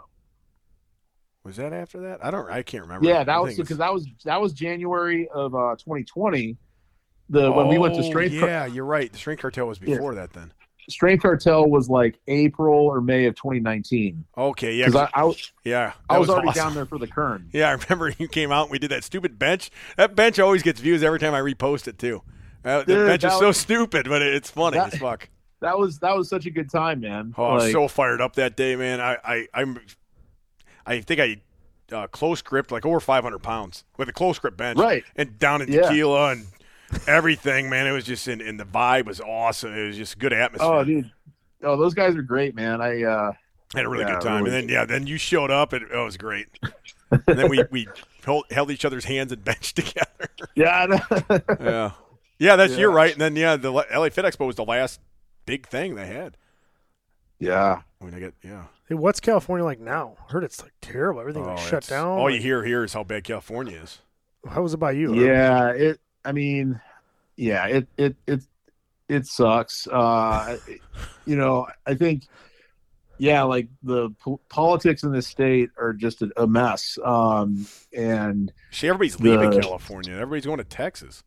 was 1.44 1.58
that 1.58 1.74
after 1.74 2.00
that? 2.02 2.24
I 2.24 2.32
don't. 2.32 2.50
I 2.50 2.64
can't 2.64 2.84
remember. 2.84 3.08
Yeah, 3.08 3.24
that 3.26 3.42
was 3.42 3.56
because 3.58 3.78
that 3.78 3.94
was 3.94 4.08
that 4.24 4.40
was 4.40 4.54
January 4.54 5.28
of 5.34 5.54
uh, 5.54 5.76
2020. 5.78 6.58
The 7.30 7.52
when 7.52 7.68
we 7.68 7.78
went 7.78 7.94
to 7.96 8.02
Oh, 8.02 8.04
Strength 8.10 8.40
Car- 8.40 8.48
Yeah, 8.50 8.66
you're 8.68 8.86
right. 8.86 9.12
The 9.12 9.18
Strength 9.18 9.42
Cartel 9.42 9.68
was 9.68 9.80
Yeah. 9.82 9.96
before 9.96 10.16
that. 10.16 10.32
Then 10.34 10.54
Strength 10.90 11.22
Cartel 11.22 11.70
was 11.70 11.90
like 11.90 12.20
April 12.28 12.86
or 12.88 13.02
May 13.02 13.26
of 13.26 13.36
2019 13.36 14.26
okay, 14.38 14.76
yeah, 14.76 14.86
because 14.88 15.10
I, 15.14 15.22
I 15.22 15.24
was 15.24 15.52
yeah. 15.64 15.94
I 16.10 16.16
that 16.16 16.20
was, 16.20 16.30
already 16.30 16.50
awesome. 16.50 16.64
down 16.64 16.74
there 16.74 16.86
for 16.86 16.98
the 16.98 17.08
Kern. 17.08 17.50
Yeah, 17.54 17.70
I 17.70 17.72
remember 17.74 18.14
you 18.18 18.28
came 18.28 18.52
out 18.52 18.64
and 18.64 18.72
we 18.72 18.80
did 18.80 18.92
that 18.92 19.04
stupid 19.04 19.38
bench. 19.40 19.70
That 19.98 20.16
bench 20.16 20.40
always 20.40 20.64
gets 20.64 20.80
views 20.82 21.04
every 21.04 21.20
time 21.20 21.34
I 21.34 21.40
repost 21.40 21.88
it 21.88 21.98
too. 22.00 22.22
Uh, 22.66 22.80
the 22.80 22.86
Dude, 22.86 23.08
bench 23.08 23.24
is 23.24 23.34
so 23.34 23.48
was- 23.48 23.58
stupid, 23.58 24.08
but 24.10 24.22
it's 24.22 24.50
funny 24.52 24.78
That- 24.78 24.94
as 24.94 25.00
fuck. 25.00 25.30
That 25.62 25.78
was 25.78 26.00
that 26.00 26.16
was 26.16 26.28
such 26.28 26.48
a 26.48 26.50
good 26.50 26.72
time, 26.72 27.02
man. 27.02 27.36
Oh, 27.38 27.44
I 27.46 27.54
was 27.54 27.72
so 27.72 27.88
fired 27.88 28.20
up 28.20 28.36
that 28.38 28.58
day, 28.58 28.76
man. 28.76 29.00
I, 29.00 29.18
I, 29.24 29.48
I'm, 29.54 29.80
I 30.88 31.02
think 31.02 31.20
I 31.22 31.38
uh, 31.96 32.08
close 32.08 32.42
gripped 32.42 32.72
like 32.72 32.86
over 32.86 33.00
500 33.00 33.38
pounds 33.40 33.84
with 33.98 34.10
a 34.10 34.14
close 34.14 34.40
grip 34.40 34.58
bench, 34.58 34.80
Right. 34.80 35.04
And 35.16 35.38
down 35.38 35.62
in 35.62 35.72
Yeah. 35.72 35.84
tequila 35.84 36.32
and 36.32 36.48
everything, 37.08 37.70
man. 37.70 37.88
It 37.88 37.92
was 37.92 38.06
just 38.06 38.28
in, 38.28 38.42
and 38.42 38.60
the 38.60 38.66
vibe 38.66 39.06
was 39.06 39.20
awesome. 39.22 39.74
It 39.74 39.88
was 39.88 39.98
just 39.98 40.20
good 40.20 40.34
atmosphere. 40.34 40.70
Oh, 40.72 40.84
dude. 40.84 41.12
Oh, 41.64 41.78
those 41.78 41.94
guys 41.94 42.16
are 42.16 42.22
great, 42.22 42.56
man. 42.56 42.82
I 42.82 43.04
uh 43.04 43.32
had 43.76 43.86
a 43.86 43.90
really 43.90 44.04
Yeah, 44.06 44.14
good 44.14 44.22
time. 44.22 44.44
really. 44.44 44.58
And 44.60 44.70
then 44.70 44.76
yeah, 44.76 44.86
then 44.86 45.08
you 45.08 45.18
showed 45.18 45.52
up 45.52 45.74
and 45.74 45.86
oh, 45.94 46.02
it 46.02 46.06
was 46.06 46.18
great. 46.18 46.48
and 47.12 47.24
then 47.40 47.50
we 47.50 47.64
we 47.72 47.88
held, 48.26 48.46
held 48.52 48.72
each 48.72 48.84
other's 48.86 49.06
hands 49.06 49.32
and 49.32 49.44
benched 49.46 49.76
together. 49.76 50.30
yeah, 50.56 50.70
I 50.82 50.86
know. 50.88 51.40
yeah, 51.60 51.92
yeah, 52.40 52.56
that's 52.56 52.74
Yeah. 52.74 52.80
you're 52.80 52.92
right. 52.92 53.12
And 53.12 53.22
then 53.22 53.36
yeah, 53.36 53.56
the 53.58 53.72
LA 53.72 54.10
Fit 54.10 54.26
Expo 54.26 54.48
was 54.48 54.56
the 54.56 54.66
last 54.66 55.00
big 55.46 55.68
thing 55.68 55.96
they 55.96 56.08
had. 56.08 56.36
yeah. 57.40 57.82
I 58.02 58.04
mean, 58.06 58.16
I 58.16 58.20
get 58.20 58.34
yeah, 58.44 58.64
Hey, 58.90 58.96
what's 58.96 59.20
California 59.20 59.64
like 59.64 59.80
now? 59.80 60.16
I 60.28 60.32
heard 60.32 60.44
it's 60.44 60.62
like 60.62 60.74
terrible. 60.82 61.22
Everything 61.22 61.46
like 61.46 61.60
Oh, 61.60 61.62
shut 61.62 61.86
down. 61.86 62.18
All 62.18 62.30
you 62.32 62.42
hear 62.42 62.64
here 62.64 62.84
is 62.84 62.94
how 62.94 63.04
bad 63.04 63.24
California 63.24 63.78
is. 63.78 64.00
How 64.50 64.64
was 64.64 64.74
it 64.74 64.78
by 64.78 64.94
you? 64.94 65.14
Yeah, 65.24 65.70
it 65.70 66.00
I 66.24 66.32
mean, 66.32 66.80
yeah, 67.36 67.68
it 67.68 67.88
it 67.98 68.16
it 68.28 68.42
it 69.10 69.26
sucks. 69.28 69.88
Uh, 69.88 70.58
you 71.26 71.36
know, 71.36 71.68
I 71.86 71.96
think, 71.96 72.24
yeah, 73.18 73.44
like 73.44 73.68
the 73.84 74.10
po- 74.20 74.40
politics 74.50 75.04
in 75.04 75.12
this 75.12 75.28
state 75.28 75.70
are 75.78 75.94
just 75.94 76.22
a, 76.38 76.48
mess. 76.48 76.98
Um, 77.04 77.66
and 77.96 78.52
See, 78.72 78.88
everybody's 78.88 79.20
leaving 79.20 79.60
California. 79.60 80.14
Everybody's 80.14 80.46
going 80.46 80.60
to 80.60 80.64
Texas. 80.64 81.24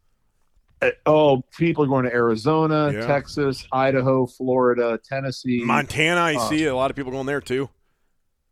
uh, 0.82 0.90
oh, 1.06 1.42
people 1.56 1.84
are 1.84 1.88
going 1.88 2.04
to 2.04 2.12
Arizona, 2.12 2.90
Yeah. 2.92 3.06
Texas, 3.06 3.66
Idaho, 3.70 4.26
Florida, 4.26 4.98
Tennessee, 5.04 5.62
Montana, 5.64 6.20
I 6.20 6.34
Uh, 6.36 6.48
see 6.48 6.64
a 6.64 6.74
lot 6.74 6.90
of 6.90 6.96
people 6.96 7.12
going 7.12 7.26
there 7.26 7.40
too. 7.40 7.68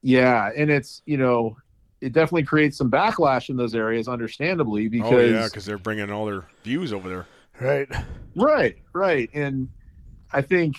Yeah, 0.02 0.50
and 0.56 0.70
it's 0.70 1.00
you 1.06 1.16
know, 1.16 1.56
it 2.02 2.12
definitely 2.12 2.42
creates 2.42 2.76
some 2.76 2.90
backlash 2.90 3.48
in 3.48 3.56
those 3.56 3.74
areas, 3.76 4.08
understandably, 4.08 4.88
because 4.88 5.12
oh 5.12 5.18
yeah, 5.20 5.46
because 5.46 5.64
they're 5.64 5.78
bringing 5.78 6.10
all 6.10 6.26
their 6.26 6.44
views 6.64 6.92
over 6.92 7.08
there. 7.08 7.26
Right. 7.60 7.88
Right, 8.34 8.76
right. 8.92 9.30
And 9.34 9.68
I 10.32 10.42
think, 10.42 10.76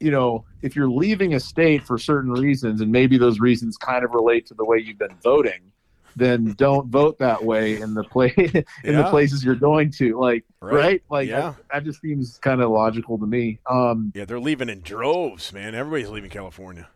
you 0.00 0.10
know, 0.10 0.44
if 0.62 0.74
you're 0.74 0.88
leaving 0.88 1.34
a 1.34 1.40
state 1.40 1.82
for 1.86 1.98
certain 1.98 2.30
reasons, 2.32 2.80
and 2.80 2.90
maybe 2.90 3.18
those 3.18 3.40
reasons 3.40 3.76
kind 3.76 4.04
of 4.04 4.12
relate 4.12 4.46
to 4.46 4.54
the 4.54 4.64
way 4.64 4.78
you've 4.78 4.98
been 4.98 5.16
voting, 5.22 5.72
then 6.14 6.54
don't 6.56 6.88
vote 6.88 7.18
that 7.18 7.44
way 7.44 7.78
in 7.78 7.92
the 7.92 8.04
play 8.04 8.32
in 8.84 8.96
the 8.96 9.04
places 9.10 9.44
you're 9.44 9.54
going 9.54 9.90
to. 9.98 10.18
Like, 10.18 10.44
Right. 10.62 10.74
right? 10.74 11.02
Like 11.10 11.28
Yeah. 11.28 11.40
that, 11.40 11.56
that 11.72 11.84
just 11.84 12.00
seems 12.00 12.38
kind 12.38 12.62
of 12.62 12.70
logical 12.70 13.18
to 13.18 13.26
me. 13.26 13.58
Um, 13.68 14.12
Yeah, 14.14 14.24
they're 14.24 14.40
leaving 14.40 14.70
in 14.70 14.80
droves, 14.80 15.52
man. 15.52 15.74
Everybody's 15.74 16.08
leaving 16.08 16.30
California. 16.30 16.88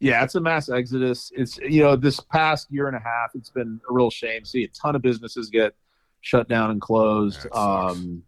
Yeah, 0.00 0.22
it's 0.22 0.34
a 0.34 0.40
mass 0.40 0.68
exodus. 0.68 1.32
It's 1.34 1.58
you 1.58 1.82
know, 1.82 1.96
this 1.96 2.20
past 2.20 2.70
year 2.70 2.86
and 2.86 2.96
a 2.96 3.00
half, 3.00 3.30
it's 3.34 3.50
been 3.50 3.80
a 3.88 3.92
real 3.92 4.10
shame. 4.10 4.44
See 4.44 4.64
a 4.64 4.68
ton 4.68 4.94
of 4.96 5.02
businesses 5.02 5.50
get 5.50 5.74
shut 6.20 6.48
down 6.48 6.70
and 6.70 6.80
closed. 6.80 7.46
Um, 7.52 8.22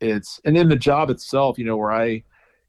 it's 0.00 0.40
and 0.44 0.54
then 0.56 0.68
the 0.68 0.76
job 0.76 1.10
itself, 1.10 1.58
you 1.58 1.64
know, 1.64 1.76
where 1.76 1.92
I, 1.92 2.22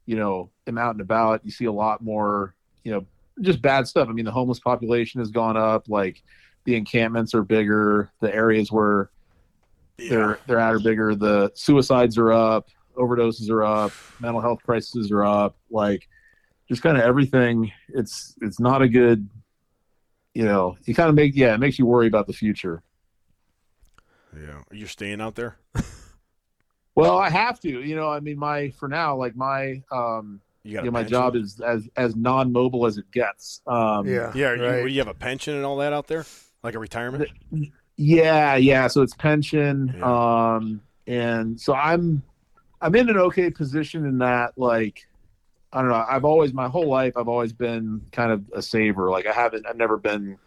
you 0.05 0.15
know, 0.15 0.51
am 0.67 0.77
out 0.77 0.91
and 0.95 1.01
about, 1.01 1.43
you 1.43 1.51
see 1.51 1.65
a 1.65 1.71
lot 1.71 2.01
more, 2.01 2.55
you 2.83 2.91
know, 2.93 3.05
just 3.41 3.61
bad 3.61 3.87
stuff. 3.87 4.07
I 4.07 4.11
mean, 4.13 4.25
the 4.25 4.31
homeless 4.31 4.59
population 4.59 5.19
has 5.19 5.31
gone 5.31 5.57
up. 5.57 5.89
Like 5.89 6.23
the 6.63 6.75
encampments 6.75 7.33
are 7.33 7.43
bigger. 7.43 8.11
The 8.21 8.33
areas 8.33 8.71
where 8.71 9.09
Yeah. 9.97 10.09
they're 10.09 10.39
they're 10.47 10.59
at 10.59 10.73
are 10.73 10.79
bigger. 10.79 11.15
The 11.15 11.51
suicides 11.55 12.17
are 12.17 12.31
up. 12.31 12.69
Overdoses 12.95 13.49
are 13.49 13.63
up. 13.63 13.91
Mental 14.21 14.39
health 14.39 14.59
crises 14.63 15.11
are 15.11 15.25
up. 15.25 15.57
Like 15.69 16.07
just 16.68 16.82
kind 16.82 16.97
of 16.97 17.03
everything. 17.03 17.72
It's 17.89 18.36
it's 18.41 18.59
not 18.59 18.82
a 18.82 18.88
good. 18.89 19.28
You 20.34 20.43
know, 20.43 20.78
you 20.84 20.93
kind 20.93 21.09
of 21.09 21.16
make 21.16 21.36
yeah, 21.36 21.53
it 21.53 21.59
makes 21.59 21.80
you 21.80 21.86
worry 21.86 22.07
about 22.07 22.28
the 22.28 22.34
future. 22.34 22.84
Yeah. 24.36 24.63
you're 24.70 24.82
you 24.82 24.88
staying 24.88 25.22
out 25.22 25.36
there? 25.36 25.57
Well, 26.95 27.18
I 27.18 27.30
have 27.30 27.59
to. 27.59 27.70
You 27.70 27.95
know, 27.95 28.09
I 28.09 28.22
mean, 28.22 28.39
my 28.39 28.70
for 28.70 28.88
now, 28.88 29.18
like 29.18 29.36
my 29.36 29.84
um, 29.91 30.39
You 30.63 30.78
you 30.78 30.82
know, 30.84 30.91
my 30.91 31.03
job 31.03 31.36
is 31.36 31.59
as 31.59 31.89
as 31.97 32.16
non-mobile 32.16 32.86
as 32.86 32.97
it 32.97 33.11
gets. 33.11 33.61
Um, 33.68 34.07
Yeah. 34.07 34.32
Yeah. 34.34 34.47
Are 34.47 34.80
you, 34.80 34.88
you 34.88 34.99
have 34.99 35.09
a 35.09 35.13
pension 35.13 35.55
and 35.55 35.66
all 35.66 35.76
that 35.78 35.91
out 35.91 36.07
there, 36.07 36.26
like 36.63 36.74
a 36.74 36.80
retirement. 36.80 37.30
Yeah, 37.97 38.55
yeah. 38.55 38.88
So 38.88 39.01
it's 39.01 39.13
pension. 39.13 39.93
Yeah. 39.97 40.55
Um, 40.55 40.82
and 41.05 41.59
so 41.59 41.74
I'm 41.74 42.24
I'm 42.82 42.95
in 42.95 43.09
an 43.09 43.18
okay 43.18 43.49
position 43.49 44.05
in 44.05 44.20
that 44.20 44.53
like 44.57 45.05
I 45.76 45.82
don't 45.82 45.89
know, 45.89 46.05
I've 46.07 46.23
always 46.26 46.53
my 46.53 46.67
whole 46.69 46.88
life 46.88 47.17
I've 47.17 47.28
always 47.28 47.51
been 47.53 48.01
kind 48.11 48.32
of 48.32 48.43
a 48.53 48.61
saver. 48.61 49.09
Like 49.11 49.28
I 49.28 49.34
haven't 49.34 49.67
I've 49.67 49.76
never 49.78 49.97
been 49.97 50.38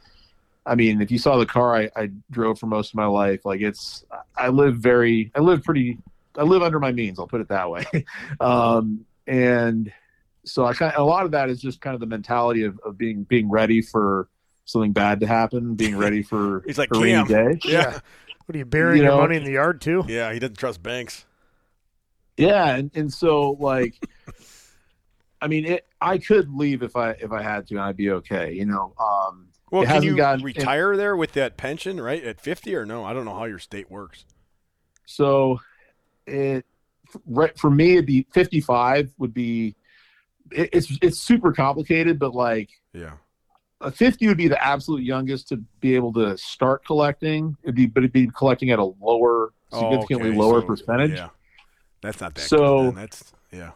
I 0.66 0.74
mean, 0.74 1.00
if 1.00 1.10
you 1.10 1.18
saw 1.18 1.36
the 1.38 1.46
car 1.46 1.76
I, 1.76 1.90
I 1.94 2.10
drove 2.30 2.58
for 2.58 2.66
most 2.66 2.90
of 2.90 2.94
my 2.96 3.06
life, 3.06 3.44
like 3.44 3.60
it's 3.60 4.04
I 4.36 4.48
live 4.48 4.76
very 4.78 5.30
I 5.34 5.40
live 5.40 5.62
pretty 5.62 5.98
I 6.36 6.42
live 6.42 6.62
under 6.62 6.80
my 6.80 6.92
means, 6.92 7.18
I'll 7.18 7.26
put 7.28 7.40
it 7.42 7.48
that 7.48 7.70
way. 7.70 7.84
um 8.40 9.04
and 9.26 9.92
so 10.44 10.64
I 10.64 10.72
kind 10.72 10.94
of, 10.94 11.00
a 11.00 11.04
lot 11.04 11.26
of 11.26 11.32
that 11.32 11.50
is 11.50 11.60
just 11.60 11.80
kind 11.82 11.92
of 11.92 12.00
the 12.00 12.06
mentality 12.06 12.64
of, 12.64 12.78
of 12.84 12.96
being 12.96 13.24
being 13.24 13.50
ready 13.50 13.82
for 13.82 14.28
something 14.64 14.92
bad 14.92 15.20
to 15.20 15.26
happen, 15.26 15.74
being 15.74 15.96
ready 16.06 16.22
for 16.22 16.62
He's 16.66 16.78
like 16.78 16.88
a 16.94 16.98
rainy 16.98 17.22
Cam. 17.26 17.26
day. 17.26 17.58
Yeah. 17.64 17.98
What 18.46 18.54
are 18.54 18.58
you 18.58 18.64
burying 18.64 18.98
You 18.98 19.02
your 19.04 19.12
know- 19.12 19.20
money 19.20 19.36
in 19.36 19.44
the 19.44 19.52
yard 19.52 19.82
too? 19.82 20.04
Yeah. 20.08 20.32
He 20.32 20.38
doesn't 20.38 20.56
trust 20.56 20.82
banks. 20.82 21.26
Yeah, 22.38 22.76
and, 22.76 22.90
and 22.94 23.12
so 23.12 23.50
like, 23.58 23.94
I 25.40 25.48
mean, 25.48 25.64
it. 25.64 25.86
I 26.00 26.18
could 26.18 26.50
leave 26.52 26.82
if 26.82 26.96
I 26.96 27.10
if 27.12 27.30
I 27.32 27.42
had 27.42 27.66
to, 27.68 27.74
and 27.74 27.82
I'd 27.84 27.96
be 27.96 28.10
okay. 28.10 28.52
You 28.52 28.66
know. 28.66 28.94
Um, 28.98 29.48
Well, 29.70 29.84
can 29.84 30.02
you 30.02 30.16
gotten- 30.16 30.44
retire 30.44 30.96
there 30.96 31.16
with 31.16 31.32
that 31.32 31.56
pension, 31.56 32.00
right? 32.00 32.22
At 32.24 32.40
50 32.40 32.74
or 32.74 32.84
no? 32.86 33.04
I 33.04 33.12
don't 33.12 33.24
know 33.24 33.34
how 33.34 33.44
your 33.44 33.58
state 33.58 33.90
works. 33.90 34.24
so 35.06 35.60
it 36.26 36.66
right 37.26 37.56
for 37.58 37.70
me, 37.70 37.92
it'd 37.92 38.06
be 38.06 38.26
fifty 38.32 38.60
five 38.60 39.10
would 39.18 39.32
be. 39.32 39.74
It, 40.50 40.70
it's 40.72 40.98
it's 41.02 41.18
super 41.20 41.52
complicated, 41.52 42.18
but 42.18 42.34
like 42.34 42.68
Yeah. 42.92 43.12
a 43.80 43.90
fifty 43.90 44.26
would 44.28 44.36
be 44.36 44.48
the 44.48 44.62
absolute 44.62 45.02
youngest 45.04 45.48
to 45.48 45.56
be 45.80 45.94
able 45.94 46.12
to 46.14 46.36
start 46.36 46.84
collecting. 46.84 47.56
It'd 47.62 47.74
be, 47.74 47.86
but 47.86 48.00
it'd 48.02 48.12
be 48.12 48.26
collecting 48.28 48.70
at 48.70 48.78
a 48.78 48.84
lower, 48.84 49.52
significantly 49.72 50.28
Oh, 50.28 50.30
okay, 50.32 50.38
lower 50.38 50.60
so, 50.62 50.66
percentage. 50.66 51.12
Yeah. 51.12 51.28
That's 52.02 52.20
not 52.20 52.34
that 52.34 52.42
So- 52.42 52.90
good. 52.90 52.96
That's, 52.96 53.32
yeah. 53.52 53.70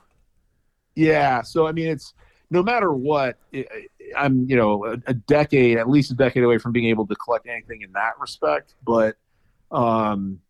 Yeah. 0.95 1.43
So 1.43 1.67
I 1.67 1.73
mean, 1.73 1.89
it's 1.89 2.15
no 2.51 2.63
matter 2.63 2.93
what. 2.93 3.39
It, 3.53 3.69
I'm 4.17 4.49
you 4.49 4.57
know 4.57 4.85
a, 4.85 4.93
a 5.07 5.15
decade, 5.15 5.79
at 5.79 5.89
least 5.89 6.11
a 6.11 6.15
decade 6.15 6.45
away 6.45 6.59
from 6.59 6.73
being 6.73 6.89
able 6.89 7.07
to 7.07 7.15
collect 7.15 7.47
anything 7.47 7.83
in 7.83 7.93
that 7.93 8.19
respect. 8.21 8.75
But 8.85 9.17
um, 9.71 10.41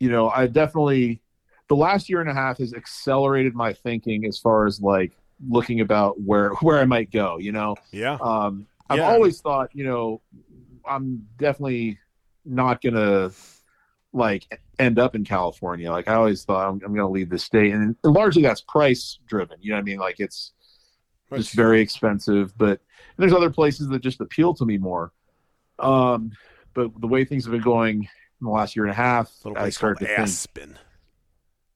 you 0.00 0.10
know, 0.10 0.30
I 0.30 0.46
definitely 0.46 1.20
the 1.68 1.76
last 1.76 2.08
year 2.08 2.20
and 2.20 2.30
a 2.30 2.34
half 2.34 2.58
has 2.58 2.72
accelerated 2.72 3.54
my 3.54 3.72
thinking 3.74 4.24
as 4.24 4.38
far 4.38 4.66
as 4.66 4.80
like 4.80 5.12
looking 5.46 5.80
about 5.80 6.20
where 6.20 6.50
where 6.62 6.78
I 6.78 6.84
might 6.86 7.10
go. 7.10 7.38
You 7.38 7.52
know, 7.52 7.76
Yeah. 7.92 8.16
um, 8.20 8.66
I've 8.88 8.98
Yeah. 8.98 9.10
always 9.12 9.40
thought 9.40 9.70
you 9.74 9.84
know 9.84 10.22
I'm 10.88 11.26
definitely 11.36 11.98
not 12.44 12.80
gonna 12.80 13.30
like 14.18 14.60
end 14.78 14.98
up 14.98 15.14
in 15.14 15.24
California. 15.24 15.90
Like 15.90 16.08
I 16.08 16.14
always 16.14 16.44
thought 16.44 16.68
I'm, 16.68 16.74
I'm 16.84 16.94
going 16.94 16.96
to 16.96 17.08
leave 17.08 17.30
the 17.30 17.38
state, 17.38 17.72
and 17.72 17.96
largely 18.04 18.42
that's 18.42 18.60
price 18.60 19.18
driven. 19.26 19.58
You 19.60 19.70
know 19.70 19.76
what 19.76 19.82
I 19.82 19.84
mean? 19.84 19.98
Like 19.98 20.16
it's 20.18 20.52
just 21.32 21.54
very 21.54 21.80
expensive, 21.80 22.56
but 22.58 22.80
there's 23.16 23.32
other 23.32 23.50
places 23.50 23.88
that 23.88 24.02
just 24.02 24.20
appeal 24.20 24.54
to 24.54 24.64
me 24.64 24.78
more. 24.78 25.12
Um, 25.78 26.32
but 26.74 26.90
the 27.00 27.06
way 27.06 27.24
things 27.24 27.44
have 27.44 27.52
been 27.52 27.60
going 27.60 28.02
in 28.02 28.44
the 28.44 28.50
last 28.50 28.76
year 28.76 28.84
and 28.84 28.92
a 28.92 28.96
half, 28.96 29.32
little 29.44 29.58
I 29.62 29.70
started 29.70 30.00
to 30.00 30.06
think, 30.06 30.18
Aspen. 30.18 30.78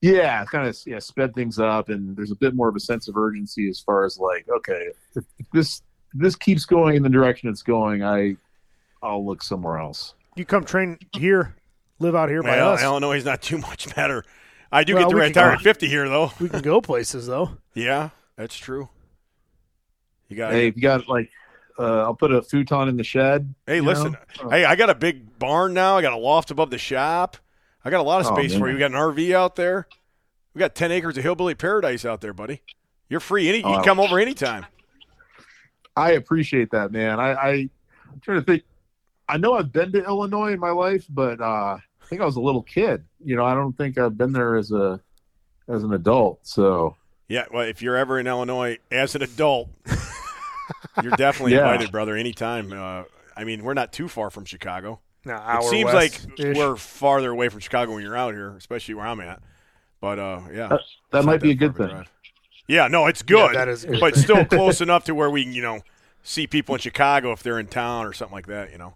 yeah, 0.01 0.45
kind 0.45 0.69
of 0.69 0.77
yeah, 0.87 0.99
sped 0.99 1.35
things 1.35 1.59
up, 1.59 1.89
and 1.89 2.17
there's 2.17 2.31
a 2.31 2.37
bit 2.37 2.55
more 2.55 2.69
of 2.69 2.77
a 2.77 2.81
sense 2.81 3.09
of 3.09 3.17
urgency 3.17 3.69
as 3.69 3.81
far 3.81 4.05
as 4.05 4.19
like, 4.19 4.47
okay, 4.49 4.89
if 5.17 5.25
this 5.53 5.83
this 6.15 6.37
keeps 6.37 6.65
going 6.65 6.97
in 6.97 7.03
the 7.03 7.09
direction 7.09 7.49
it's 7.49 7.63
going, 7.63 8.05
I 8.05 8.37
I'll 9.03 9.25
look 9.27 9.43
somewhere 9.43 9.79
else. 9.79 10.15
You 10.37 10.45
come 10.45 10.65
train 10.65 10.99
here, 11.15 11.57
live 12.03 12.15
out 12.15 12.29
here 12.29 12.43
by 12.43 12.51
Well, 12.51 12.73
us. 12.73 12.83
Illinois 12.83 13.17
is 13.17 13.25
not 13.25 13.41
too 13.41 13.59
much 13.59 13.95
better. 13.95 14.25
I 14.71 14.85
do 14.85 14.95
Well, 14.95 15.05
get 15.05 15.11
to 15.11 15.17
we 15.17 15.21
can 15.23 15.29
retire 15.29 15.53
at 15.53 15.61
50 15.61 15.89
here, 15.89 16.09
though. 16.09 16.33
We 16.41 16.49
can 16.49 16.61
go 16.63 16.81
places 16.81 17.27
though. 17.27 17.57
Yeah, 17.75 18.11
that's 18.37 18.57
true. 18.59 18.91
You 20.29 20.37
got 20.37 20.53
Hey, 20.53 20.67
if 20.69 20.77
you 20.77 20.83
got 20.83 21.09
like, 21.09 21.31
uh, 21.79 22.03
I'll 22.03 22.15
put 22.15 22.31
a 22.33 22.43
futon 22.43 22.89
in 22.89 22.99
the 22.99 23.05
shed. 23.05 23.55
Hey, 23.67 23.81
listen. 23.81 24.13
know? 24.43 24.51
Hey, 24.51 24.67
I 24.67 24.77
got 24.77 24.91
a 24.91 24.95
big 24.95 25.39
barn 25.39 25.73
now. 25.73 25.97
I 25.97 26.03
got 26.03 26.13
a 26.13 26.19
loft 26.19 26.51
above 26.51 26.69
the 26.71 26.77
shop. 26.77 27.39
I 27.85 27.89
got 27.91 28.01
a 28.01 28.03
lot 28.03 28.21
of 28.21 28.27
Oh, 28.31 28.35
space 28.35 28.55
for 28.55 28.69
you. 28.69 28.75
We 28.75 28.79
got 28.81 28.91
an 28.91 28.97
RV 28.99 29.35
out 29.35 29.57
there. 29.57 29.89
We 30.55 30.59
got 30.59 30.75
10 30.75 30.93
acres 30.93 31.17
of 31.17 31.23
hillbilly 31.25 31.55
paradise 31.55 32.05
out 32.05 32.21
there, 32.21 32.35
buddy. 32.35 32.61
You're 33.09 33.21
free. 33.21 33.49
Any, 33.49 33.59
you 33.59 33.65
Oh, 33.65 33.75
can 33.77 33.85
come 33.85 34.01
over 34.01 34.19
anytime. 34.19 34.67
I 35.97 36.13
appreciate 36.13 36.71
that, 36.73 36.93
man. 36.93 37.21
I, 37.21 37.33
I 37.33 37.51
I'm 38.11 38.21
trying 38.21 38.41
to 38.41 38.45
think. 38.45 38.65
I 39.29 39.39
know 39.39 39.55
I've 39.55 39.73
been 39.73 39.93
to 39.93 40.05
Illinois 40.05 40.53
in 40.53 40.61
my 40.61 40.71
life, 40.73 41.07
but 41.09 41.41
uh, 41.41 41.79
I 41.79 41.81
think 42.13 42.21
I 42.23 42.27
was 42.27 42.37
a 42.37 42.41
little 42.41 42.63
kid. 42.63 43.05
You 43.25 43.37
know, 43.37 43.45
I 43.45 43.55
don't 43.55 43.73
think 43.77 43.97
I've 43.97 44.19
been 44.19 44.33
there 44.33 44.57
as 44.57 44.71
a 44.71 45.01
as 45.69 45.83
an 45.83 45.95
adult. 45.95 46.41
So 46.47 46.97
Yeah, 47.29 47.47
well, 47.51 47.63
if 47.67 47.81
you're 47.81 47.97
ever 47.97 48.19
in 48.21 48.27
Illinois 48.27 48.79
as 48.91 49.15
an 49.15 49.23
adult, 49.23 49.71
you're 51.03 51.13
definitely 51.17 51.53
Yeah. 51.55 51.61
invited, 51.73 51.91
brother, 51.91 52.15
anytime. 52.17 52.73
Uh, 52.73 53.05
I 53.37 53.45
mean, 53.45 53.63
we're 53.65 53.73
not 53.75 53.93
too 53.93 54.09
far 54.09 54.31
from 54.31 54.45
Chicago. 54.45 55.01
No, 55.25 55.37
It 55.37 55.63
seems 55.65 55.93
like 55.93 56.21
we're 56.39 56.77
farther 56.77 57.31
away 57.31 57.49
from 57.49 57.61
Chicago 57.61 57.95
when 57.95 58.03
you're 58.03 58.17
out 58.17 58.35
here, 58.35 58.55
especially 58.57 58.95
where 58.95 59.07
I'm 59.07 59.21
at. 59.21 59.41
But 60.01 60.19
uh, 60.19 60.41
yeah, 60.53 60.67
Uh, 60.67 60.79
that 61.13 61.25
might 61.25 61.35
not 61.35 61.41
be 61.43 61.53
a 61.53 61.55
good 61.55 61.77
thing. 61.77 61.87
drive. 61.89 62.11
Yeah, 62.69 62.89
no, 62.89 63.07
it's 63.07 63.23
good, 63.23 63.55
that 63.55 63.69
is 63.69 63.85
good 63.85 64.01
but 64.01 64.15
thing. 64.15 64.23
still 64.23 64.45
close 64.59 64.81
enough 64.81 65.05
to 65.05 65.15
where 65.15 65.31
we 65.31 65.45
can, 65.45 65.53
you 65.55 65.63
know, 65.63 65.81
see 66.23 66.47
people 66.47 66.75
in 66.75 66.81
Chicago 66.81 67.33
if 67.33 67.43
they're 67.43 67.59
in 67.59 67.69
town 67.69 68.05
or 68.05 68.13
something 68.13 68.35
like 68.35 68.47
that. 68.49 68.71
You 68.73 68.79
know. 68.79 68.95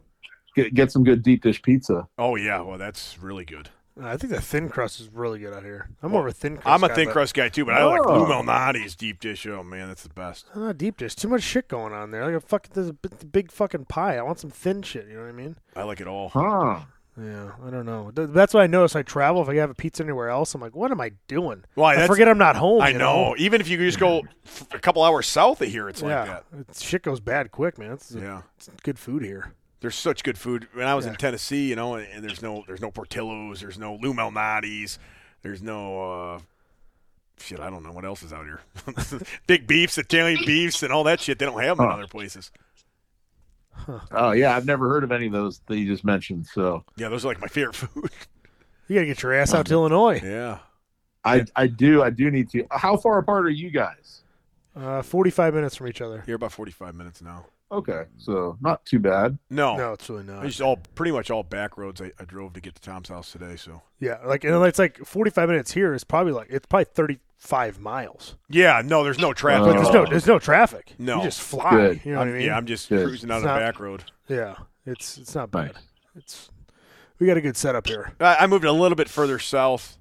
Get 0.57 0.75
get 0.75 0.91
some 0.91 1.05
good 1.05 1.23
deep 1.23 1.43
dish 1.43 1.61
pizza. 1.63 2.09
Oh 2.19 2.35
yeah, 2.37 2.61
well 2.63 2.79
that's 2.79 3.19
really 3.21 3.45
good. 3.45 3.69
I 4.03 4.17
think 4.19 4.31
the 4.33 4.41
thin 4.43 4.69
crust 4.69 5.01
is 5.01 5.09
really 5.11 5.39
good 5.39 5.55
out 5.55 5.63
here. 5.63 5.89
I'm 6.03 6.11
Well, 6.13 6.21
more 6.21 6.29
of 6.29 6.35
a 6.35 6.37
thin 6.37 6.57
crust. 6.57 6.67
I'm 6.69 6.85
a 6.85 6.89
guy, 6.89 6.95
thin 6.95 7.05
but- 7.07 7.13
crust 7.13 7.35
guy 7.35 7.49
too, 7.49 7.65
but 7.65 7.75
I 7.75 7.85
like 7.85 8.01
Oh. 8.05 8.19
Lou 8.19 8.27
Malnati's 8.27 8.95
deep 8.95 9.21
dish. 9.21 9.47
Oh 9.47 9.63
man, 9.63 9.89
that's 9.89 10.03
the 10.03 10.11
best. 10.11 10.47
Uh, 10.55 10.73
deep 10.73 10.97
dish. 10.99 11.15
Too 11.15 11.29
much 11.29 11.43
shit 11.43 11.69
going 11.69 11.93
on 11.95 12.11
there. 12.11 12.25
Like 12.27 12.35
a 12.35 12.41
fucking, 12.41 12.73
there's 12.75 12.89
a 12.89 12.93
big, 12.93 13.33
big 13.33 13.53
fucking 13.53 13.87
pie. 13.87 14.17
I 14.19 14.23
want 14.23 14.39
some 14.41 14.51
thin 14.51 14.83
shit. 14.83 15.07
You 15.09 15.15
know 15.15 15.23
what 15.23 15.29
I 15.29 15.33
mean? 15.33 15.57
I 15.77 15.85
like 15.85 16.01
it 16.01 16.07
all. 16.09 16.29
Huh. 16.31 16.81
Yeah, 17.19 17.53
I 17.67 17.71
don't 17.71 17.87
know. 17.87 18.11
That's 18.13 18.53
what 18.53 18.63
I 18.63 18.67
notice 18.67 18.95
I 18.95 19.01
travel. 19.03 19.41
If 19.41 19.49
I 19.49 19.55
have 19.55 19.71
a 19.71 19.75
pizza 19.75 20.03
anywhere 20.03 20.29
else, 20.29 20.55
I'm 20.55 20.61
like, 20.61 20.77
what 20.77 20.91
am 20.91 21.01
I 21.01 21.13
doing? 21.29 21.65
Why, 21.75 22.03
I 22.03 22.07
forget 22.07 22.29
I'm 22.29 22.37
not 22.37 22.57
home. 22.57 22.83
I 22.83 22.91
you 22.91 22.99
know. 22.99 23.35
Even 23.39 23.63
if 23.63 23.69
you 23.69 23.79
just 23.79 23.99
go 23.99 24.21
a 24.73 24.79
couple 24.79 25.03
hours 25.03 25.27
south 25.27 25.63
of 25.63 25.69
here, 25.69 25.89
it's 25.89 26.03
like 26.03 26.11
yeah, 26.11 26.25
that. 26.27 26.45
It's- 26.61 26.83
shit 26.83 27.03
goes 27.03 27.21
bad 27.21 27.51
quick, 27.53 27.79
man. 27.79 27.93
It's, 27.93 28.13
Yeah. 28.13 28.43
it's 28.59 28.69
good 28.83 28.99
food 28.99 29.23
here. 29.23 29.55
There's 29.81 29.95
such 29.95 30.23
good 30.25 30.39
food. 30.39 30.69
When 30.73 30.87
I 30.87 30.95
was 30.95 31.07
in 31.07 31.15
Tennessee, 31.17 31.69
you 31.69 31.77
know, 31.77 31.95
and, 31.97 32.07
and 32.13 32.25
there's 32.25 32.43
no 32.43 32.65
there's 32.67 32.81
no 32.81 32.91
Portillo's, 32.91 33.61
there's 33.61 33.79
no 33.79 33.95
Lou 34.01 34.15
Malnati's, 34.15 34.99
there's 35.43 35.63
no 35.63 36.01
uh 36.35 36.39
shit, 37.39 37.61
I 37.61 37.69
don't 37.69 37.83
know 37.83 37.93
what 37.93 38.05
else 38.05 38.23
is 38.23 38.33
out 38.33 38.45
here. 38.47 38.61
Big 39.47 39.67
beefs, 39.67 39.99
Italian 39.99 40.41
beefs 40.47 40.83
and 40.83 40.93
all 40.93 41.05
that 41.05 41.21
shit. 41.21 41.39
They 41.39 41.45
don't 41.47 41.63
have 41.63 41.77
them 41.77 41.87
in 41.87 41.93
other 41.93 42.07
places. 42.07 42.51
Oh 44.11 44.33
yeah, 44.33 44.57
I've 44.57 44.65
never 44.67 44.89
heard 44.89 45.05
of 45.05 45.13
any 45.13 45.27
of 45.27 45.33
those 45.33 45.61
that 45.67 45.77
you 45.79 45.87
just 45.87 46.05
mentioned. 46.05 46.47
So 46.47 46.85
Yeah, 46.97 47.09
those 47.11 47.25
are 47.25 47.29
like 47.29 47.41
my 47.41 47.49
favorite 47.49 47.75
food. 47.77 48.11
You 48.89 48.95
gotta 48.95 49.07
get 49.07 49.21
your 49.25 49.35
ass 49.35 49.53
out 49.53 49.67
to 49.67 49.73
Illinois. 49.73 50.21
yeah. 50.23 50.59
I 51.25 51.45
I 51.57 51.67
do 51.67 52.05
I 52.05 52.11
do 52.11 52.31
need 52.31 52.49
to. 52.51 52.65
How 52.71 52.97
far 52.97 53.19
apart 53.19 53.45
are 53.45 53.51
you 53.51 53.69
guys? 53.69 54.23
Uh, 54.77 55.03
45 55.03 55.55
minutes 55.55 55.75
from 55.75 55.89
each 55.89 56.01
other. 56.01 56.23
You're 56.25 56.37
about 56.37 56.53
45 56.53 56.95
minutes 56.95 57.21
now. 57.21 57.47
Okay, 57.71 58.05
so 58.17 58.57
not 58.61 58.85
too 58.87 59.01
bad. 59.01 59.39
No. 59.51 59.77
No, 59.77 59.93
it's 59.93 60.09
really 60.09 60.23
not. 60.23 60.47
It's 60.47 60.61
all 60.61 60.77
pretty 60.95 61.11
much 61.11 61.31
all 61.31 61.43
back 61.43 61.77
roads 61.77 62.01
I, 62.01 62.13
I 62.21 62.25
drove 62.25 62.53
to 62.53 62.61
get 62.61 62.77
to 62.77 62.81
Tom's 62.81 63.09
house 63.09 63.33
today, 63.33 63.57
so. 63.57 63.83
Yeah, 63.99 64.19
like 64.25 64.45
and 64.45 64.55
it's 64.65 64.79
like 64.79 64.99
45 64.99 65.49
minutes 65.49 65.73
here 65.73 65.93
is 65.93 66.05
probably 66.05 66.33
like 66.33 66.47
it's 66.51 66.67
probably 66.67 66.85
35 66.85 67.81
miles. 67.81 68.37
Yeah, 68.49 68.83
no, 68.85 69.03
there's 69.03 69.19
no 69.19 69.33
traffic. 69.33 69.67
But 69.75 69.83
there's 69.83 69.93
no 69.95 70.07
there's 70.07 70.27
no 70.29 70.39
traffic. 70.39 70.95
No. 70.99 71.17
you 71.19 71.23
just 71.25 71.41
fly. 71.41 71.71
Good. 71.71 72.01
You 72.05 72.13
know 72.13 72.19
what 72.19 72.29
I 72.29 72.31
I'm- 72.31 72.39
mean? 72.39 72.47
Yeah, 72.47 72.57
I'm 72.57 72.67
just 72.67 72.89
Good. 72.89 73.05
cruising 73.05 73.29
down 73.31 73.43
a 73.43 73.47
back 73.47 73.81
road. 73.81 74.05
Yeah, 74.29 74.55
it's 74.85 75.19
it's 75.19 75.35
not 75.35 75.51
bad. 75.51 75.75
Nice. 75.75 75.83
It's 76.15 76.51
we 77.19 77.27
got 77.27 77.37
a 77.37 77.41
good 77.41 77.57
setup 77.57 77.87
here. 77.89 78.13
I, 78.21 78.37
I 78.41 78.47
moved 78.47 78.65
a 78.65 78.73
little 78.73 78.97
bit 78.97 79.09
further 79.09 79.39
south. 79.39 79.99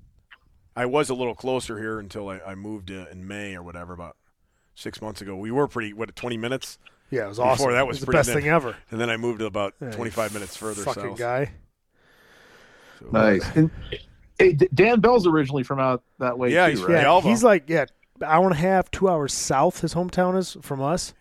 I 0.76 0.86
was 0.86 1.10
a 1.10 1.16
little 1.16 1.36
closer 1.36 1.80
here 1.80 2.00
until 2.00 2.28
I, 2.30 2.40
I 2.46 2.54
moved 2.54 2.92
uh, 2.92 3.06
in 3.10 3.26
May 3.28 3.56
or 3.56 3.64
whatever, 3.64 3.94
about 3.94 4.18
six 4.76 5.02
months 5.02 5.22
ago. 5.22 5.36
We 5.38 5.50
were 5.50 5.70
pretty, 5.70 5.94
what, 5.94 6.14
20 6.14 6.36
minutes? 6.36 6.78
Yeah, 7.16 7.26
it 7.26 7.28
was 7.30 7.38
Before 7.38 7.52
awesome. 7.52 7.72
that 7.74 7.80
It 7.82 7.88
was 7.88 8.00
the 8.02 8.08
best 8.12 8.30
thin. 8.30 8.42
thing 8.42 8.50
ever. 8.50 8.76
And 8.92 9.00
then 9.00 9.10
I 9.10 9.18
moved 9.18 9.40
to 9.40 9.46
about 9.46 9.74
Yeah, 9.82 9.92
25 9.92 10.34
minutes 10.34 10.56
further 10.58 10.84
Fucking 10.84 11.04
south. 11.12 11.18
guy. 11.18 11.52
So- 13.00 13.08
Nice. 13.12 13.44
And, 13.56 13.70
hey, 14.40 14.54
Dan 14.74 15.00
Bell's 15.00 15.28
originally 15.28 15.64
from 15.64 15.80
out 15.80 16.04
that 16.20 16.38
way 16.38 16.52
Yeah, 16.52 16.68
too, 16.68 16.76
he's- 16.78 16.84
right? 16.88 17.02
Yeah, 17.04 17.22
he's 17.22 17.44
like 17.44 17.70
yeah, 17.70 17.86
hour 18.24 18.44
and 18.46 18.54
a 18.54 18.58
half, 18.58 18.90
two 18.92 19.10
hours 19.10 19.34
south. 19.34 19.82
His 19.82 19.94
hometown 19.94 20.38
is 20.38 20.58
from 20.62 20.82
us. 20.82 21.14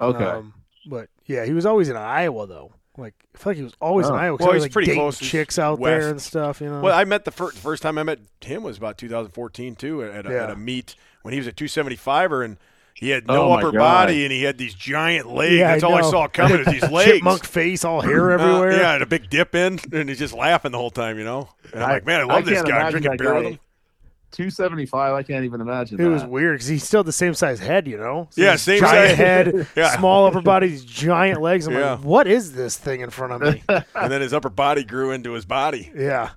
Okay. 0.00 0.24
Um, 0.24 0.54
but 0.86 1.08
yeah, 1.26 1.44
he 1.44 1.52
was 1.52 1.66
always 1.66 1.88
in 1.88 1.96
Iowa 1.96 2.46
though. 2.46 2.72
Like 2.96 3.14
I 3.34 3.38
feel 3.38 3.50
like 3.50 3.56
he 3.56 3.62
was 3.62 3.74
always 3.80 4.06
in 4.08 4.14
Iowa. 4.14 4.22
Iowa. 4.24 4.38
'cause 4.38 4.44
Well, 4.46 4.52
he 4.52 4.56
was, 4.56 4.62
he's 4.64 4.68
like, 4.68 4.72
pretty 4.72 4.86
dating 4.86 5.02
close. 5.02 5.18
Chicks 5.18 5.58
out 5.58 5.78
west. 5.78 6.00
there 6.00 6.10
and 6.10 6.20
stuff. 6.20 6.60
You 6.60 6.68
know. 6.70 6.80
Well, 6.80 6.96
I 6.96 7.04
met 7.04 7.24
the 7.24 7.30
first, 7.30 7.58
first 7.58 7.82
time 7.82 7.98
I 7.98 8.02
met 8.02 8.18
him 8.40 8.62
was 8.62 8.78
about 8.78 8.98
2014 8.98 9.76
too 9.76 10.02
at 10.02 10.26
a, 10.26 10.30
Yeah. 10.30 10.44
at 10.44 10.50
a 10.50 10.56
meet 10.56 10.96
when 11.22 11.32
he 11.32 11.38
was 11.38 11.46
a 11.46 11.52
275er 11.52 12.44
and 12.44 12.56
he 12.94 13.08
had 13.10 13.26
no 13.26 13.48
Oh, 13.48 13.52
upper 13.52 13.72
God. 13.72 13.78
body 13.78 14.24
and 14.24 14.32
he 14.32 14.42
had 14.42 14.58
these 14.58 14.74
giant 14.74 15.26
legs. 15.32 15.54
Yeah, 15.54 15.72
That's 15.72 15.84
I 15.84 15.86
all 15.86 15.94
I 15.94 16.02
saw 16.02 16.28
coming 16.28 16.60
is 16.60 16.66
these 16.80 16.90
legs. 16.90 17.10
Chipmunk 17.12 17.44
face, 17.44 17.84
all 17.84 18.00
hair 18.02 18.30
Uh, 18.30 18.34
everywhere. 18.34 18.72
yeah, 18.72 18.94
and 18.94 19.02
a 19.02 19.06
big 19.06 19.30
dip 19.30 19.54
in, 19.54 19.78
and 19.92 20.08
he's 20.08 20.18
just 20.18 20.34
laughing 20.34 20.72
the 20.72 20.78
whole 20.78 20.90
time, 20.90 21.18
you 21.18 21.24
know. 21.24 21.48
And 21.72 21.82
I'm 21.82 21.90
I- 21.90 21.92
like, 21.94 22.06
man, 22.06 22.20
I 22.20 22.22
I 22.24 22.26
love 22.26 22.44
this 22.44 22.62
guy. 22.62 22.78
I'm 22.78 22.90
drinking 22.90 23.10
that 23.12 23.18
beer 23.18 23.34
with 23.34 23.44
him. 23.44 23.58
275. 24.32 25.12
I 25.14 25.22
can't 25.24 25.44
even 25.44 25.60
imagine 25.60 26.00
It 26.00 26.06
was 26.06 26.24
weird 26.24 26.54
because 26.54 26.68
he's 26.68 26.84
still 26.84 27.02
the 27.02 27.10
same 27.12 27.34
size 27.34 27.58
head, 27.58 27.88
you 27.88 27.96
know. 27.98 28.28
So 28.30 28.40
Yeah, 28.42 28.54
same 28.56 28.78
giant 28.80 29.08
size. 29.10 29.16
head, 29.16 29.66
Yeah. 29.76 29.96
small 29.98 30.26
upper 30.26 30.40
body, 30.40 30.68
these 30.68 30.84
giant 30.84 31.40
legs. 31.42 31.66
I'm 31.66 31.74
Yeah. 31.74 31.92
like, 31.94 32.04
what 32.04 32.28
is 32.28 32.52
this 32.52 32.76
thing 32.76 33.00
in 33.00 33.10
front 33.10 33.32
of 33.32 33.40
me? 33.42 33.62
And 33.96 34.12
then 34.12 34.20
his 34.20 34.32
upper 34.32 34.48
body 34.48 34.84
grew 34.84 35.10
into 35.10 35.32
his 35.32 35.44
body, 35.46 35.90
yeah, 35.96 36.30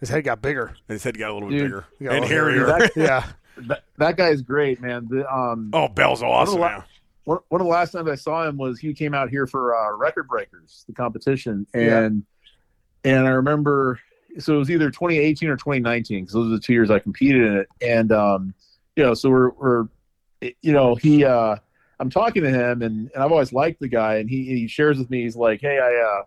his 0.00 0.10
head 0.10 0.24
got 0.24 0.42
bigger. 0.42 0.66
and 0.66 0.94
his 0.94 1.02
head 1.02 1.16
got 1.18 1.30
a 1.30 1.32
little 1.34 1.48
bit 1.48 1.58
Dude, 1.60 1.84
bigger 1.98 2.10
and 2.14 2.24
hairier. 2.26 2.66
hairier. 2.66 2.78
That, 2.78 2.92
Yeah, 2.94 3.24
that, 3.68 3.84
that 3.98 4.16
guy 4.16 4.28
is 4.28 4.42
great, 4.42 4.80
man. 4.80 5.06
The, 5.08 5.30
um, 5.32 5.70
oh, 5.72 5.88
Bell's 5.88 6.22
awesome. 6.22 6.60
la- 6.60 6.68
man. 6.68 6.82
one, 7.24 7.38
one 7.48 7.60
of 7.60 7.66
the 7.66 7.70
last 7.70 7.92
times 7.92 8.08
I 8.08 8.14
saw 8.14 8.46
him 8.46 8.56
was 8.56 8.78
he 8.78 8.92
came 8.94 9.14
out 9.14 9.30
here 9.30 9.46
for 9.46 9.74
uh, 9.76 9.96
Record 9.96 10.28
Breakers, 10.28 10.84
the 10.86 10.92
competition, 10.94 11.66
Yeah. 11.74 12.00
and 12.00 12.24
and 13.04 13.26
I 13.26 13.30
remember 13.30 13.98
so 14.38 14.54
it 14.54 14.58
was 14.58 14.70
either 14.70 14.90
2018 14.90 15.48
or 15.48 15.56
2019 15.56 16.20
because 16.24 16.34
those 16.34 16.46
are 16.46 16.50
the 16.50 16.60
two 16.60 16.72
years 16.72 16.90
I 16.90 16.98
competed 17.00 17.42
in 17.42 17.56
it, 17.58 17.68
and 17.82 18.12
um, 18.12 18.54
you 18.96 19.02
know, 19.04 19.14
so 19.14 19.28
we're 19.30 19.50
we're 19.50 19.88
you 20.62 20.72
know 20.72 20.94
he 20.94 21.24
uh, 21.24 21.56
I'm 21.98 22.10
talking 22.10 22.42
to 22.44 22.50
him, 22.50 22.82
and, 22.82 23.10
and 23.14 23.22
I've 23.22 23.32
always 23.32 23.52
liked 23.52 23.80
the 23.80 23.88
guy, 23.88 24.16
and 24.16 24.28
he 24.30 24.44
he 24.44 24.68
shares 24.68 24.98
with 24.98 25.10
me, 25.10 25.22
he's 25.22 25.36
like, 25.36 25.60
hey, 25.60 25.78
I 25.78 25.94
uh, 26.20 26.22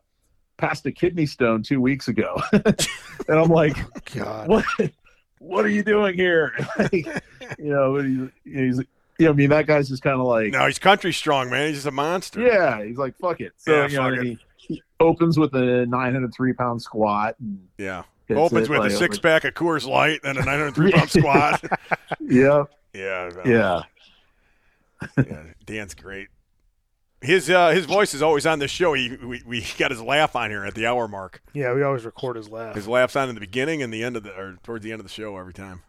passed 0.58 0.86
a 0.86 0.92
kidney 0.92 1.26
stone 1.26 1.64
two 1.64 1.80
weeks 1.80 2.08
ago, 2.10 2.42
and 2.52 2.70
I'm 3.30 3.50
like, 3.50 3.78
God. 4.14 4.48
what 4.50 4.66
what 5.44 5.66
are 5.66 5.70
you 5.70 5.84
doing 5.84 6.16
here? 6.16 6.54
like, 6.78 6.94
you 6.94 7.12
know, 7.60 7.96
he's, 7.98 8.30
he's 8.46 8.78
you 9.20 9.26
know, 9.26 9.32
I 9.32 9.34
mean, 9.34 9.50
that 9.52 9.68
guy's 9.68 9.90
just 9.90 10.02
kind 10.02 10.20
of 10.20 10.26
like. 10.26 10.52
No, 10.52 10.66
he's 10.66 10.80
country 10.80 11.14
strong, 11.14 11.50
man. 11.50 11.68
He's 11.68 11.78
just 11.78 11.88
a 11.88 11.92
monster. 11.92 12.42
Yeah, 12.42 12.84
he's 12.84 12.98
like, 12.98 13.16
fuck 13.18 13.42
it. 13.42 13.54
So 13.58 13.86
Yeah, 13.86 13.88
you 13.88 13.98
know, 13.98 14.22
it. 14.22 14.24
he, 14.26 14.38
he 14.58 14.84
opens 15.00 15.38
with 15.38 15.54
a 15.54 15.86
903 15.86 16.54
pound 16.54 16.82
squat. 16.82 17.36
Yeah. 17.78 18.04
Opens 18.30 18.68
it, 18.68 18.70
with 18.70 18.80
like, 18.80 18.92
a 18.92 18.96
six 18.96 19.20
pack 19.20 19.44
of 19.44 19.54
Coors 19.54 19.86
Light 19.86 20.22
and 20.24 20.38
a 20.38 20.42
903 20.46 20.92
pound 20.94 21.10
squat. 21.10 21.64
Yeah, 22.22 22.64
Yeah. 22.94 23.30
yeah. 23.46 23.82
yeah. 25.18 25.44
Dan's 25.66 25.94
great. 25.94 26.30
His 27.24 27.50
uh, 27.50 27.70
his 27.70 27.86
voice 27.86 28.14
is 28.14 28.22
always 28.22 28.46
on 28.46 28.60
this 28.60 28.70
show. 28.70 28.94
He 28.94 29.16
we, 29.16 29.42
we 29.46 29.66
got 29.78 29.92
his 29.92 30.02
laugh 30.02 30.36
on 30.36 30.50
here 30.50 30.66
at 30.66 30.76
the 30.76 30.86
hour 30.86 31.08
mark. 31.08 31.42
Yeah, 31.54 31.74
we 31.74 31.82
always 31.82 32.04
record 32.04 32.36
his 32.36 32.50
laugh. 32.50 32.76
His 32.76 32.88
laugh's 32.88 33.16
on 33.16 33.30
in 33.30 33.36
the 33.36 33.42
beginning 33.42 33.82
and 33.82 33.94
the 33.94 34.04
end 34.04 34.18
of 34.18 34.24
the 34.24 34.38
or 34.38 34.58
towards 34.64 34.84
the 34.84 34.92
end 34.92 35.00
of 35.00 35.06
the 35.08 35.12
show 35.14 35.38
every 35.38 35.54
time. 35.54 35.84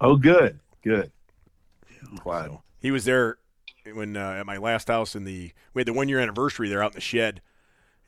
Oh, 0.00 0.16
good, 0.16 0.60
good. 0.84 1.10
Glad. 2.22 2.46
So, 2.46 2.62
he 2.78 2.90
was 2.90 3.06
there 3.06 3.38
when 3.94 4.16
uh, 4.16 4.32
at 4.32 4.46
my 4.46 4.58
last 4.58 4.88
house 4.88 5.16
in 5.16 5.24
the 5.24 5.52
we 5.72 5.80
had 5.80 5.86
the 5.86 5.92
one 5.94 6.08
year 6.08 6.18
anniversary 6.20 6.68
there 6.68 6.82
out 6.82 6.92
in 6.92 6.96
the 6.96 7.00
shed, 7.00 7.40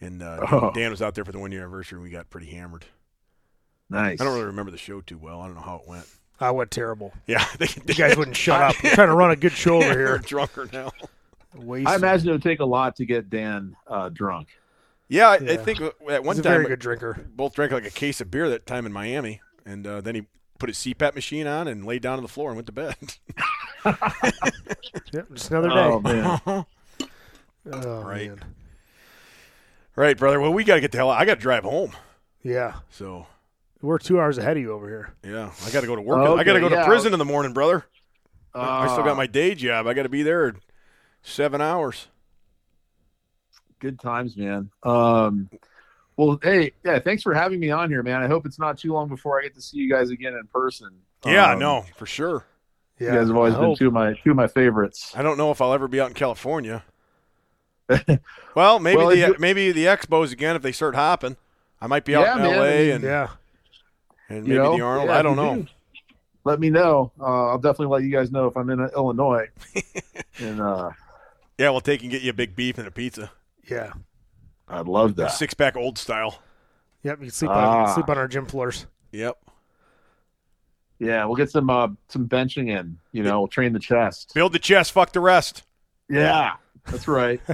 and 0.01 0.23
uh, 0.23 0.47
Oh. 0.53 0.71
Dan 0.75 0.91
was 0.91 1.01
out 1.01 1.15
there 1.15 1.25
for 1.25 1.33
the 1.33 1.39
one 1.39 1.51
year 1.53 1.63
anniversary. 1.63 1.97
and 1.97 2.05
We 2.05 2.11
got 2.11 2.29
pretty 2.29 2.49
hammered. 2.51 2.85
Nice. 3.89 4.21
I 4.21 4.25
don't 4.25 4.35
really 4.35 4.47
remember 4.47 4.71
the 4.71 4.77
show 4.77 5.01
too 5.01 5.17
well. 5.17 5.41
I 5.41 5.47
don't 5.47 5.55
know 5.57 5.63
how 5.63 5.77
it 5.77 5.89
went. 5.89 6.05
I 6.39 6.51
went 6.51 6.71
terrible. 6.71 7.15
Yeah, 7.27 7.45
they, 7.59 7.67
You 7.87 7.95
guys 7.95 8.17
wouldn't 8.17 8.37
shut 8.37 8.61
up. 8.61 8.77
I'm 8.85 8.91
trying 8.91 9.09
to 9.09 9.15
run 9.15 9.31
a 9.31 9.37
good 9.37 9.53
show 9.53 9.77
over 9.79 9.89
We're 9.89 9.95
here. 9.95 10.19
drunker 10.19 10.69
now. 10.73 10.93
Wasted. 11.55 11.89
I 11.89 11.97
imagine 11.97 12.29
it 12.29 12.33
would 12.33 12.43
take 12.43 12.61
a 12.61 12.65
lot 12.65 12.97
to 12.97 13.07
get 13.07 13.31
Dan 13.31 13.77
uh, 13.87 14.09
drunk. 14.11 14.49
Yeah, 15.09 15.29
I, 15.29 15.35
I 15.37 15.57
think 15.57 15.81
at 15.81 16.23
one 16.25 16.37
He's 16.37 16.41
a 16.41 16.43
time 16.43 16.53
very 16.53 16.67
good 16.67 16.79
drinker. 16.81 17.25
both 17.35 17.55
drank 17.55 17.73
like 17.73 17.87
a 17.87 17.91
case 17.91 18.21
of 18.21 18.31
beer 18.31 18.51
that 18.51 18.67
time 18.67 18.85
in 18.85 18.93
Miami, 18.93 19.41
and 19.65 19.87
uh, 19.87 20.01
then 20.03 20.15
he 20.15 20.27
put 20.59 20.69
his 20.69 20.77
CPAP 20.77 21.15
machine 21.15 21.47
on 21.47 21.67
and 21.69 21.87
laid 21.87 22.03
down 22.03 22.17
on 22.19 22.23
the 22.23 22.29
floor 22.29 22.51
and 22.51 22.57
went 22.57 22.67
to 22.67 22.73
bed. 22.73 22.97
Yep, 25.13 25.29
just 25.35 25.51
another 25.51 25.69
day. 25.69 25.75
Oh 25.77 26.01
man. 26.01 26.41
Oh, 27.71 28.03
Right. 28.03 28.29
man. 28.29 28.43
right, 29.95 30.17
brother. 30.17 30.41
Well, 30.41 30.53
we 30.55 30.65
got 30.65 30.77
to 30.77 30.81
get 30.81 30.91
the 30.93 30.99
hell. 30.99 31.11
out. 31.11 31.19
I 31.21 31.27
got 31.27 31.35
to 31.35 31.41
drive 31.41 31.65
home. 31.65 31.93
Yeah, 32.43 32.77
So 32.91 33.27
we're 33.83 33.99
two 33.99 34.19
hours 34.21 34.39
ahead 34.39 34.57
of 34.57 34.63
you 34.63 34.73
over 34.73 34.89
here. 34.89 35.15
yeah, 35.23 35.51
I 35.67 35.71
got 35.71 35.83
to 35.83 35.87
go 35.87 35.95
to 35.97 36.01
work. 36.01 36.19
Okay, 36.19 36.41
I 36.41 36.45
got 36.45 36.55
to 36.55 36.61
go 36.61 36.69
yeah. 36.71 36.81
to 36.81 36.87
prison 36.87 37.13
in 37.13 37.19
the 37.19 37.25
morning, 37.27 37.53
brother. 37.53 37.85
I 38.55 38.87
still 38.89 39.01
Uh, 39.03 39.07
got 39.07 39.17
my 39.19 39.27
day 39.27 39.55
job. 39.55 39.87
I 39.87 39.93
got 39.95 40.05
to 40.05 40.09
be 40.09 40.23
there 40.23 40.55
seven 41.23 41.61
hours. 41.61 42.09
good 43.81 43.99
times, 44.01 44.37
man. 44.37 44.71
Um, 44.83 45.49
well, 46.17 46.39
hey, 46.43 46.73
yeah, 46.85 46.99
thanks 46.99 47.23
for 47.23 47.33
having 47.33 47.61
me 47.61 47.71
on 47.71 47.91
here, 47.91 48.03
man. 48.03 48.23
I 48.23 48.27
hope 48.27 48.45
it's 48.45 48.59
not 48.59 48.77
too 48.79 48.93
long 48.93 49.09
before 49.09 49.39
I 49.39 49.45
get 49.45 49.55
to 49.55 49.63
see 49.63 49.77
you 49.77 49.89
guys 49.91 50.11
again 50.11 50.35
in 50.35 50.47
person. 50.49 50.91
Yeah, 51.25 51.53
Um, 51.53 51.59
no, 51.61 51.85
for 51.97 52.07
sure. 52.07 52.45
Yeah, 52.99 53.13
You 53.13 53.19
guys 53.19 53.29
have 53.29 53.37
always 53.37 53.55
I 53.55 53.59
been 53.59 53.67
hope. 53.67 53.79
two 53.79 53.87
of 53.89 53.93
my 53.93 54.15
two 54.25 54.31
of 54.31 54.37
my 54.37 54.49
favorites. 54.49 55.13
I 55.17 55.23
don't 55.23 55.39
know 55.39 55.53
if 55.53 55.61
I'll 55.61 55.73
ever 55.73 55.87
be 55.87 56.01
out 56.01 56.09
in 56.09 56.15
California. 56.15 56.83
well, 58.57 58.81
maybe 58.81 58.97
Well, 58.97 59.09
the 59.11 59.17
you- 59.19 59.37
maybe 59.39 59.71
the 59.73 59.85
Expos 59.85 60.33
again 60.33 60.57
if 60.57 60.63
they 60.63 60.73
start 60.73 60.95
hopping. 60.97 61.37
I 61.81 61.87
might 61.87 62.05
be 62.05 62.17
out 62.17 62.23
Yeah, 62.27 62.37
in 62.37 62.43
man, 62.43 62.51
I 62.53 62.57
L.A. 62.57 62.81
mean, 62.87 62.91
and, 62.97 63.05
Yeah, 63.05 63.29
and 64.29 64.47
You 64.47 64.55
maybe 64.55 64.65
know? 64.65 64.77
the 64.77 64.83
Arnold. 64.83 65.09
Yeah, 65.11 65.19
I 65.19 65.23
don't 65.23 65.37
know. 65.37 65.55
do, 65.63 65.67
Let 66.45 66.59
me 66.59 66.71
know. 66.71 67.13
Uh, 67.21 67.51
I'll 67.51 67.59
definitely 67.59 67.87
let 67.95 68.03
you 68.03 68.11
guys 68.11 68.33
know 68.33 68.47
if 68.49 68.57
I'm 68.57 68.69
in 68.71 68.81
Illinois. 68.81 69.47
and 70.41 70.61
uh, 70.61 70.91
Yeah, 71.59 71.71
we'll 71.71 71.81
take 71.81 72.03
and 72.03 72.11
get 72.11 72.23
you 72.23 72.31
a 72.31 72.35
big 72.35 72.55
beef 72.55 72.79
and 72.79 72.87
a 72.87 72.91
pizza, 72.91 73.31
yeah. 73.69 73.93
I'd 74.69 74.87
love 74.87 75.17
that. 75.17 75.33
six 75.33 75.55
pack 75.55 75.77
old 75.77 75.99
style. 75.99 76.41
Yep, 77.03 77.19
you 77.19 77.25
can 77.27 77.31
sleep 77.33 77.51
Ah. 77.51 77.87
on 77.89 77.95
sleep 77.95 78.09
on 78.09 78.19
our 78.19 78.29
gym 78.29 78.47
floors. 78.47 78.87
Yep. 79.13 79.37
Yeah, 81.01 81.25
we'll 81.27 81.37
get 81.37 81.51
some 81.51 81.71
uh, 81.71 81.89
some 82.09 82.29
benching 82.29 82.69
in. 82.69 82.99
You 83.13 83.23
know, 83.23 83.41
we'll 83.41 83.49
train 83.49 83.73
the 83.73 83.79
chest. 83.79 84.33
Build 84.35 84.53
the 84.53 84.59
chest, 84.59 84.93
fuck 84.93 85.13
the 85.13 85.21
rest. 85.21 85.63
Yeah, 86.09 86.55
that's 86.87 87.07
right. 87.09 87.41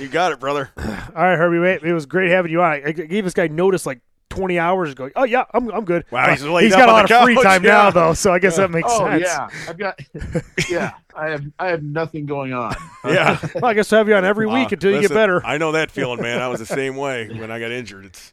You 0.00 0.08
got 0.08 0.32
it, 0.32 0.40
brother. 0.40 0.70
All 0.76 0.84
right, 1.14 1.36
Herbie, 1.36 1.58
wait, 1.58 1.82
it 1.82 1.92
was 1.92 2.06
great 2.06 2.30
having 2.30 2.50
you 2.50 2.60
on. 2.62 2.82
I 2.84 2.92
gave 2.92 3.24
this 3.24 3.34
guy 3.34 3.46
notice 3.46 3.86
like 3.86 4.00
20 4.36 4.58
hours 4.58 4.92
ago. 4.92 5.10
Oh 5.16 5.24
yeah, 5.24 5.44
I'm 5.52 5.68
I'm 5.70 5.84
good. 5.84 6.04
Wow, 6.10 6.30
he's 6.30 6.42
laid 6.42 6.64
he's 6.64 6.72
up 6.74 6.80
got 6.80 6.88
a 6.88 6.92
lot 6.92 7.08
the 7.08 7.16
of 7.18 7.24
free 7.24 7.42
time 7.42 7.64
yeah. 7.64 7.70
now 7.72 7.90
though, 7.90 8.14
so 8.14 8.32
I 8.32 8.38
guess 8.38 8.56
that 8.56 8.70
makes 8.70 8.88
oh 8.90 8.98
sense. 8.98 9.22
yeah, 9.22 9.48
I've 9.68 9.78
got. 9.78 9.98
Yeah, 10.70 10.92
I 11.14 11.28
have. 11.30 11.44
I 11.58 11.68
have 11.68 11.82
nothing 11.82 12.26
going 12.26 12.52
on. 12.52 12.74
Yeah. 13.06 13.38
Well, 13.54 13.66
I 13.66 13.74
guess 13.74 13.92
I'll 13.92 13.98
have 13.98 14.08
you 14.08 14.16
on 14.16 14.24
every 14.24 14.46
week 14.48 14.66
Uh, 14.66 14.74
until 14.74 14.92
you 14.92 15.00
get 15.00 15.12
better. 15.12 15.44
I 15.46 15.58
know 15.58 15.70
that 15.72 15.92
feeling, 15.92 16.20
man. 16.20 16.42
I 16.42 16.48
was 16.48 16.58
the 16.58 16.66
same 16.66 16.96
way 16.96 17.28
when 17.38 17.52
I 17.52 17.60
got 17.60 17.70
injured. 17.70 18.04
It's 18.06 18.32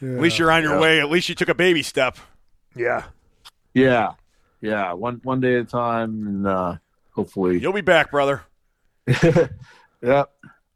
At 0.00 0.20
least 0.20 0.38
you're 0.38 0.52
on 0.52 0.62
your 0.62 0.74
Yeah. 0.74 0.80
way. 0.80 1.00
At 1.00 1.10
least 1.10 1.28
you 1.28 1.34
took 1.34 1.48
a 1.48 1.54
baby 1.54 1.82
step. 1.82 2.16
Yeah. 2.76 3.02
Yeah, 3.74 4.12
yeah. 4.60 4.92
One 4.92 5.20
one 5.24 5.40
day 5.40 5.56
at 5.56 5.62
a 5.62 5.64
time, 5.64 6.26
and 6.28 6.46
uh, 6.46 6.76
hopefully, 7.10 7.58
You'll 7.58 7.72
be 7.72 7.80
back, 7.80 8.10
brother. 8.12 8.42
yeah. 10.00 10.24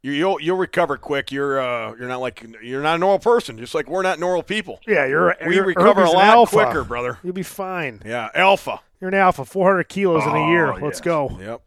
You, 0.06 0.12
you'll 0.12 0.40
you'll 0.40 0.56
recover 0.56 0.96
quick. 0.96 1.32
You're 1.32 1.58
uh 1.58 1.96
you're 1.98 2.06
not 2.06 2.20
like 2.20 2.46
you're 2.62 2.80
not 2.80 2.94
a 2.94 2.98
normal 2.98 3.18
person. 3.18 3.58
Just 3.58 3.74
like 3.74 3.88
we're 3.88 4.02
not 4.02 4.20
normal 4.20 4.44
people. 4.44 4.78
Yeah, 4.86 5.04
you're. 5.04 5.34
We 5.44 5.56
you're, 5.56 5.64
recover 5.64 6.04
a 6.04 6.10
lot 6.10 6.24
alpha. 6.26 6.54
quicker, 6.54 6.84
brother. 6.84 7.18
You'll 7.24 7.32
be 7.32 7.42
fine. 7.42 8.00
Yeah, 8.06 8.28
alpha. 8.32 8.80
You're 9.00 9.08
an 9.08 9.14
alpha, 9.14 9.44
400 9.44 9.88
kilos 9.88 10.24
in 10.24 10.30
a 10.30 10.48
year. 10.48 10.72
Oh, 10.72 10.76
Let's 10.76 10.98
yes. 10.98 11.00
go. 11.00 11.36
Yep. 11.40 11.62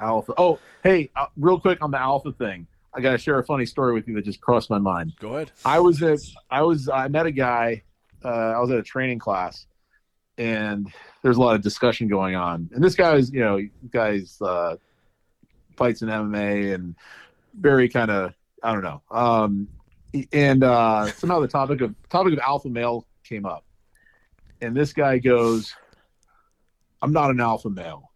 Alpha. 0.00 0.34
Oh, 0.36 0.58
hey, 0.82 1.08
uh, 1.14 1.26
real 1.36 1.60
quick 1.60 1.78
on 1.80 1.92
the 1.92 2.00
alpha 2.00 2.32
thing. 2.32 2.66
I 2.92 3.00
got 3.00 3.12
to 3.12 3.18
share 3.18 3.38
a 3.38 3.44
funny 3.44 3.64
story 3.64 3.94
with 3.94 4.08
you 4.08 4.14
that 4.16 4.24
just 4.24 4.40
crossed 4.40 4.70
my 4.70 4.78
mind. 4.78 5.12
Go 5.20 5.36
ahead. 5.36 5.52
I 5.64 5.78
was 5.78 6.02
at 6.02 6.18
I 6.50 6.62
was 6.62 6.88
I 6.88 7.06
met 7.06 7.26
a 7.26 7.30
guy. 7.30 7.84
Uh, 8.24 8.28
I 8.56 8.58
was 8.58 8.72
at 8.72 8.78
a 8.78 8.82
training 8.82 9.20
class, 9.20 9.68
and 10.36 10.92
there's 11.22 11.36
a 11.36 11.40
lot 11.40 11.54
of 11.54 11.62
discussion 11.62 12.08
going 12.08 12.34
on. 12.34 12.68
And 12.74 12.82
this 12.82 12.96
guy 12.96 13.14
is, 13.14 13.32
you 13.32 13.38
know, 13.38 13.60
guys 13.92 14.36
uh, 14.42 14.78
fights 15.76 16.02
in 16.02 16.08
MMA 16.08 16.74
and 16.74 16.96
very 17.60 17.88
kind 17.88 18.10
of 18.10 18.34
I 18.62 18.72
don't 18.72 18.82
know. 18.82 19.02
Um, 19.10 19.68
and 20.32 20.64
uh, 20.64 21.06
somehow 21.12 21.40
the 21.40 21.48
topic 21.48 21.80
of 21.80 21.94
topic 22.08 22.32
of 22.32 22.38
alpha 22.40 22.68
male 22.68 23.06
came 23.24 23.46
up, 23.46 23.64
and 24.60 24.76
this 24.76 24.92
guy 24.92 25.18
goes, 25.18 25.74
"I'm 27.02 27.12
not 27.12 27.30
an 27.30 27.40
alpha 27.40 27.70
male. 27.70 28.10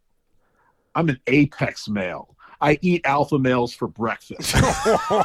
I'm 0.95 1.09
an 1.09 1.21
apex 1.27 1.89
male." 1.89 2.33
I 2.63 2.79
eat 2.81 3.05
alpha 3.05 3.39
males 3.41 3.75
for 3.75 3.89
breakfast. 3.89 4.55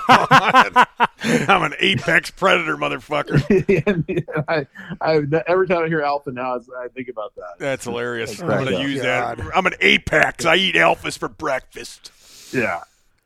I'm 0.10 1.64
an 1.64 1.76
apex 1.80 2.32
predator, 2.32 2.76
motherfucker. 2.78 3.44
and 3.86 4.26
I, 4.48 4.66
I, 5.00 5.22
every 5.46 5.68
time 5.68 5.84
I 5.84 5.88
hear 5.88 6.02
alpha 6.02 6.32
now, 6.32 6.56
I 6.56 6.88
think 6.88 7.10
about 7.10 7.36
that. 7.36 7.60
That's 7.60 7.86
hilarious. 7.86 8.38
That's 8.38 8.42
I'm 8.42 8.66
gonna 8.66 8.82
use 8.82 9.04
God. 9.04 9.38
that. 9.38 9.56
I'm 9.56 9.68
an 9.68 9.76
apex. 9.82 10.46
I 10.46 10.56
eat 10.56 10.74
alphas 10.74 11.16
for 11.16 11.30
breakfast. 11.30 12.12
Yeah. 12.52 12.82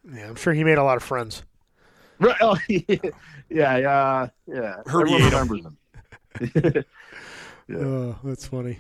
Yeah, 0.10 0.28
I'm 0.28 0.36
sure 0.36 0.53
he 0.53 0.64
made 0.64 0.78
a 0.78 0.84
lot 0.84 0.98
of 0.98 1.03
friends. 1.03 1.44
Right. 2.19 2.38
Oh, 2.41 2.57
yeah. 2.69 2.95
Yeah. 3.49 3.78
Yeah. 3.78 4.28
yeah. 4.48 4.76
Herbie 4.86 5.14
Everyone 5.14 5.32
remembers 5.32 5.65
him. 5.65 6.86
Yeah. 7.68 7.78
Oh, 7.78 8.19
that's 8.23 8.48
funny. 8.48 8.80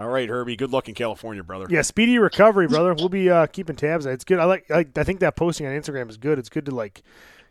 All 0.00 0.08
right, 0.08 0.28
Herbie. 0.28 0.56
Good 0.56 0.70
luck 0.70 0.88
in 0.88 0.94
California, 0.94 1.42
brother. 1.42 1.66
Yeah, 1.68 1.82
speedy 1.82 2.18
recovery, 2.18 2.66
brother. 2.66 2.94
We'll 2.94 3.08
be 3.08 3.30
uh, 3.30 3.46
keeping 3.46 3.76
tabs. 3.76 4.06
It's 4.06 4.24
good. 4.24 4.38
I 4.38 4.44
like. 4.44 4.70
I, 4.70 4.84
I 4.96 5.04
think 5.04 5.20
that 5.20 5.36
posting 5.36 5.66
on 5.66 5.72
Instagram 5.72 6.08
is 6.08 6.16
good. 6.16 6.38
It's 6.38 6.48
good 6.48 6.66
to 6.66 6.74
like 6.74 7.02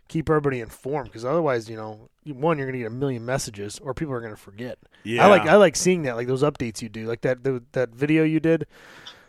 keep 0.08 0.30
everybody 0.30 0.62
informed 0.62 1.10
because 1.10 1.26
otherwise, 1.26 1.70
you 1.70 1.76
know, 1.76 2.10
one 2.26 2.58
you're 2.58 2.68
gonna 2.68 2.78
get 2.80 2.88
a 2.88 2.90
million 2.90 3.26
messages 3.26 3.80
or 3.80 3.94
people 3.94 4.14
are 4.14 4.22
gonna 4.22 4.38
forget. 4.38 4.78
Yeah. 5.04 5.26
I 5.26 5.30
like. 5.30 5.42
I 5.44 5.56
like 5.56 5.76
seeing 5.76 6.04
that, 6.04 6.16
like 6.16 6.28
those 6.28 6.44
updates 6.44 6.82
you 6.82 6.90
do, 6.90 7.06
like 7.06 7.22
that 7.22 7.44
the, 7.44 7.64
that 7.74 7.90
video 7.90 8.24
you 8.24 8.40
did. 8.40 8.66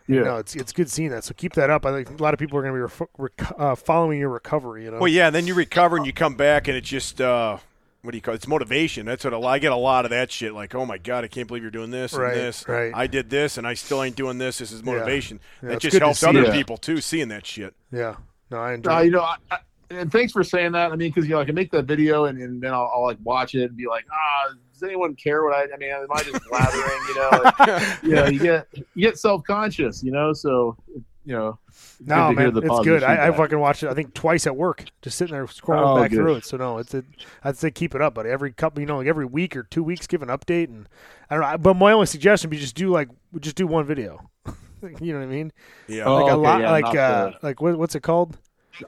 Yeah. 0.09 0.15
You 0.17 0.25
know, 0.25 0.37
it's 0.37 0.55
it's 0.55 0.73
good 0.73 0.89
seeing 0.89 1.11
that. 1.11 1.23
So 1.23 1.33
keep 1.35 1.53
that 1.53 1.69
up. 1.69 1.85
I 1.85 1.91
think 2.03 2.19
a 2.19 2.23
lot 2.23 2.33
of 2.33 2.39
people 2.39 2.57
are 2.57 2.61
gonna 2.63 2.73
be 2.73 2.79
ref- 2.79 3.01
rec- 3.17 3.59
uh, 3.59 3.75
following 3.75 4.19
your 4.19 4.29
recovery. 4.29 4.83
You 4.85 4.91
know. 4.91 4.97
Well, 4.99 5.07
yeah. 5.07 5.27
And 5.27 5.35
then 5.35 5.45
you 5.47 5.53
recover 5.53 5.97
and 5.97 6.05
you 6.05 6.11
come 6.13 6.33
back 6.35 6.67
and 6.67 6.75
it's 6.75 6.89
just 6.89 7.21
uh, 7.21 7.57
what 8.01 8.11
do 8.11 8.17
you 8.17 8.21
call 8.21 8.33
it? 8.33 8.37
It's 8.37 8.47
motivation. 8.47 9.05
That's 9.05 9.23
what 9.23 9.33
a 9.33 9.37
lot- 9.37 9.51
I 9.53 9.59
get. 9.59 9.71
A 9.71 9.75
lot 9.75 10.05
of 10.05 10.11
that 10.11 10.31
shit. 10.31 10.53
Like, 10.53 10.73
oh 10.73 10.85
my 10.85 10.97
god, 10.97 11.23
I 11.23 11.27
can't 11.27 11.47
believe 11.47 11.61
you're 11.63 11.69
doing 11.71 11.91
this 11.91 12.13
Right, 12.13 12.33
and 12.33 12.41
this. 12.41 12.67
right. 12.67 12.91
I 12.95 13.05
did 13.07 13.29
this 13.29 13.57
and 13.59 13.67
I 13.67 13.75
still 13.75 14.01
ain't 14.01 14.15
doing 14.15 14.39
this. 14.39 14.57
This 14.57 14.71
is 14.71 14.83
motivation. 14.83 15.39
Yeah, 15.61 15.69
that 15.69 15.79
just 15.81 15.97
helps 15.97 16.23
other 16.23 16.43
that. 16.43 16.53
people 16.53 16.77
too, 16.77 17.01
seeing 17.01 17.27
that 17.27 17.45
shit. 17.45 17.75
Yeah. 17.91 18.15
No, 18.49 18.57
I 18.57 18.73
enjoy. 18.73 18.91
Uh, 18.91 18.99
you 19.01 19.11
know, 19.11 19.21
I, 19.21 19.35
I, 19.51 19.57
and 19.89 20.11
thanks 20.11 20.31
for 20.31 20.43
saying 20.43 20.71
that. 20.73 20.91
I 20.91 20.95
mean, 20.95 21.09
because 21.09 21.25
you 21.27 21.35
know, 21.35 21.41
I 21.41 21.45
can 21.45 21.55
make 21.55 21.71
that 21.71 21.85
video 21.85 22.25
and, 22.25 22.39
and 22.41 22.61
then 22.61 22.73
I'll, 22.73 22.91
I'll 22.93 23.03
like 23.03 23.17
watch 23.23 23.55
it 23.55 23.63
and 23.65 23.77
be 23.77 23.87
like, 23.87 24.05
ah, 24.11 24.53
does 24.73 24.83
anyone 24.83 25.15
care 25.15 25.43
what 25.43 25.53
I? 25.53 25.63
I 25.73 25.77
mean, 25.77 25.89
am 25.91 26.07
I 26.11 26.23
just 26.23 26.41
blathering? 26.49 27.01
You 27.07 27.15
know, 27.15 27.29
like, 27.43 27.97
you 28.03 28.09
know, 28.15 28.25
you 28.27 28.39
get 28.39 28.67
you 28.73 29.07
get 29.07 29.17
self 29.17 29.43
conscious. 29.43 30.03
You 30.03 30.11
know, 30.11 30.33
so 30.33 30.77
you 31.25 31.33
know. 31.33 31.59
No, 32.01 32.29
good 32.33 32.53
man, 32.55 32.71
it's 32.71 32.85
good. 32.85 33.03
I, 33.03 33.27
I 33.27 33.31
fucking 33.31 33.59
watched 33.59 33.83
it. 33.83 33.89
I 33.89 33.93
think 33.93 34.13
twice 34.13 34.47
at 34.47 34.55
work, 34.55 34.85
just 35.01 35.17
sitting 35.17 35.33
there 35.33 35.45
scrolling 35.45 35.97
Oh, 35.97 36.01
back 36.01 36.11
good. 36.11 36.17
through 36.17 36.35
it. 36.35 36.45
So 36.45 36.55
no, 36.57 36.77
it's 36.77 36.93
a, 36.93 37.03
I'd 37.43 37.57
say 37.57 37.71
keep 37.71 37.93
it 37.93 38.01
up, 38.01 38.13
but 38.13 38.25
every 38.25 38.51
couple, 38.53 38.79
you 38.79 38.85
know, 38.85 38.97
like 38.97 39.07
every 39.07 39.25
week 39.25 39.55
or 39.55 39.63
two 39.63 39.83
weeks, 39.83 40.07
give 40.07 40.21
an 40.21 40.29
update. 40.29 40.67
And 40.69 40.87
I 41.29 41.35
don't 41.35 41.43
know. 41.49 41.57
But 41.57 41.73
my 41.75 41.91
only 41.91 42.05
suggestion 42.05 42.49
would 42.49 42.55
be 42.55 42.59
just 42.59 42.75
do 42.75 42.89
like 42.89 43.09
just 43.39 43.55
do 43.57 43.67
one 43.67 43.85
video. 43.85 44.29
you 45.01 45.13
know 45.13 45.19
what 45.19 45.25
I 45.25 45.29
mean? 45.29 45.51
Yeah. 45.87 46.05
Oh, 46.05 46.15
Like 46.15 46.31
a 46.31 46.35
okay, 46.35 46.41
lot, 46.41 46.61
yeah, 46.61 46.71
like 46.71 46.95
uh, 46.95 47.31
like 47.41 47.61
what, 47.61 47.77
what's 47.77 47.95
it 47.95 48.01
called? 48.03 48.37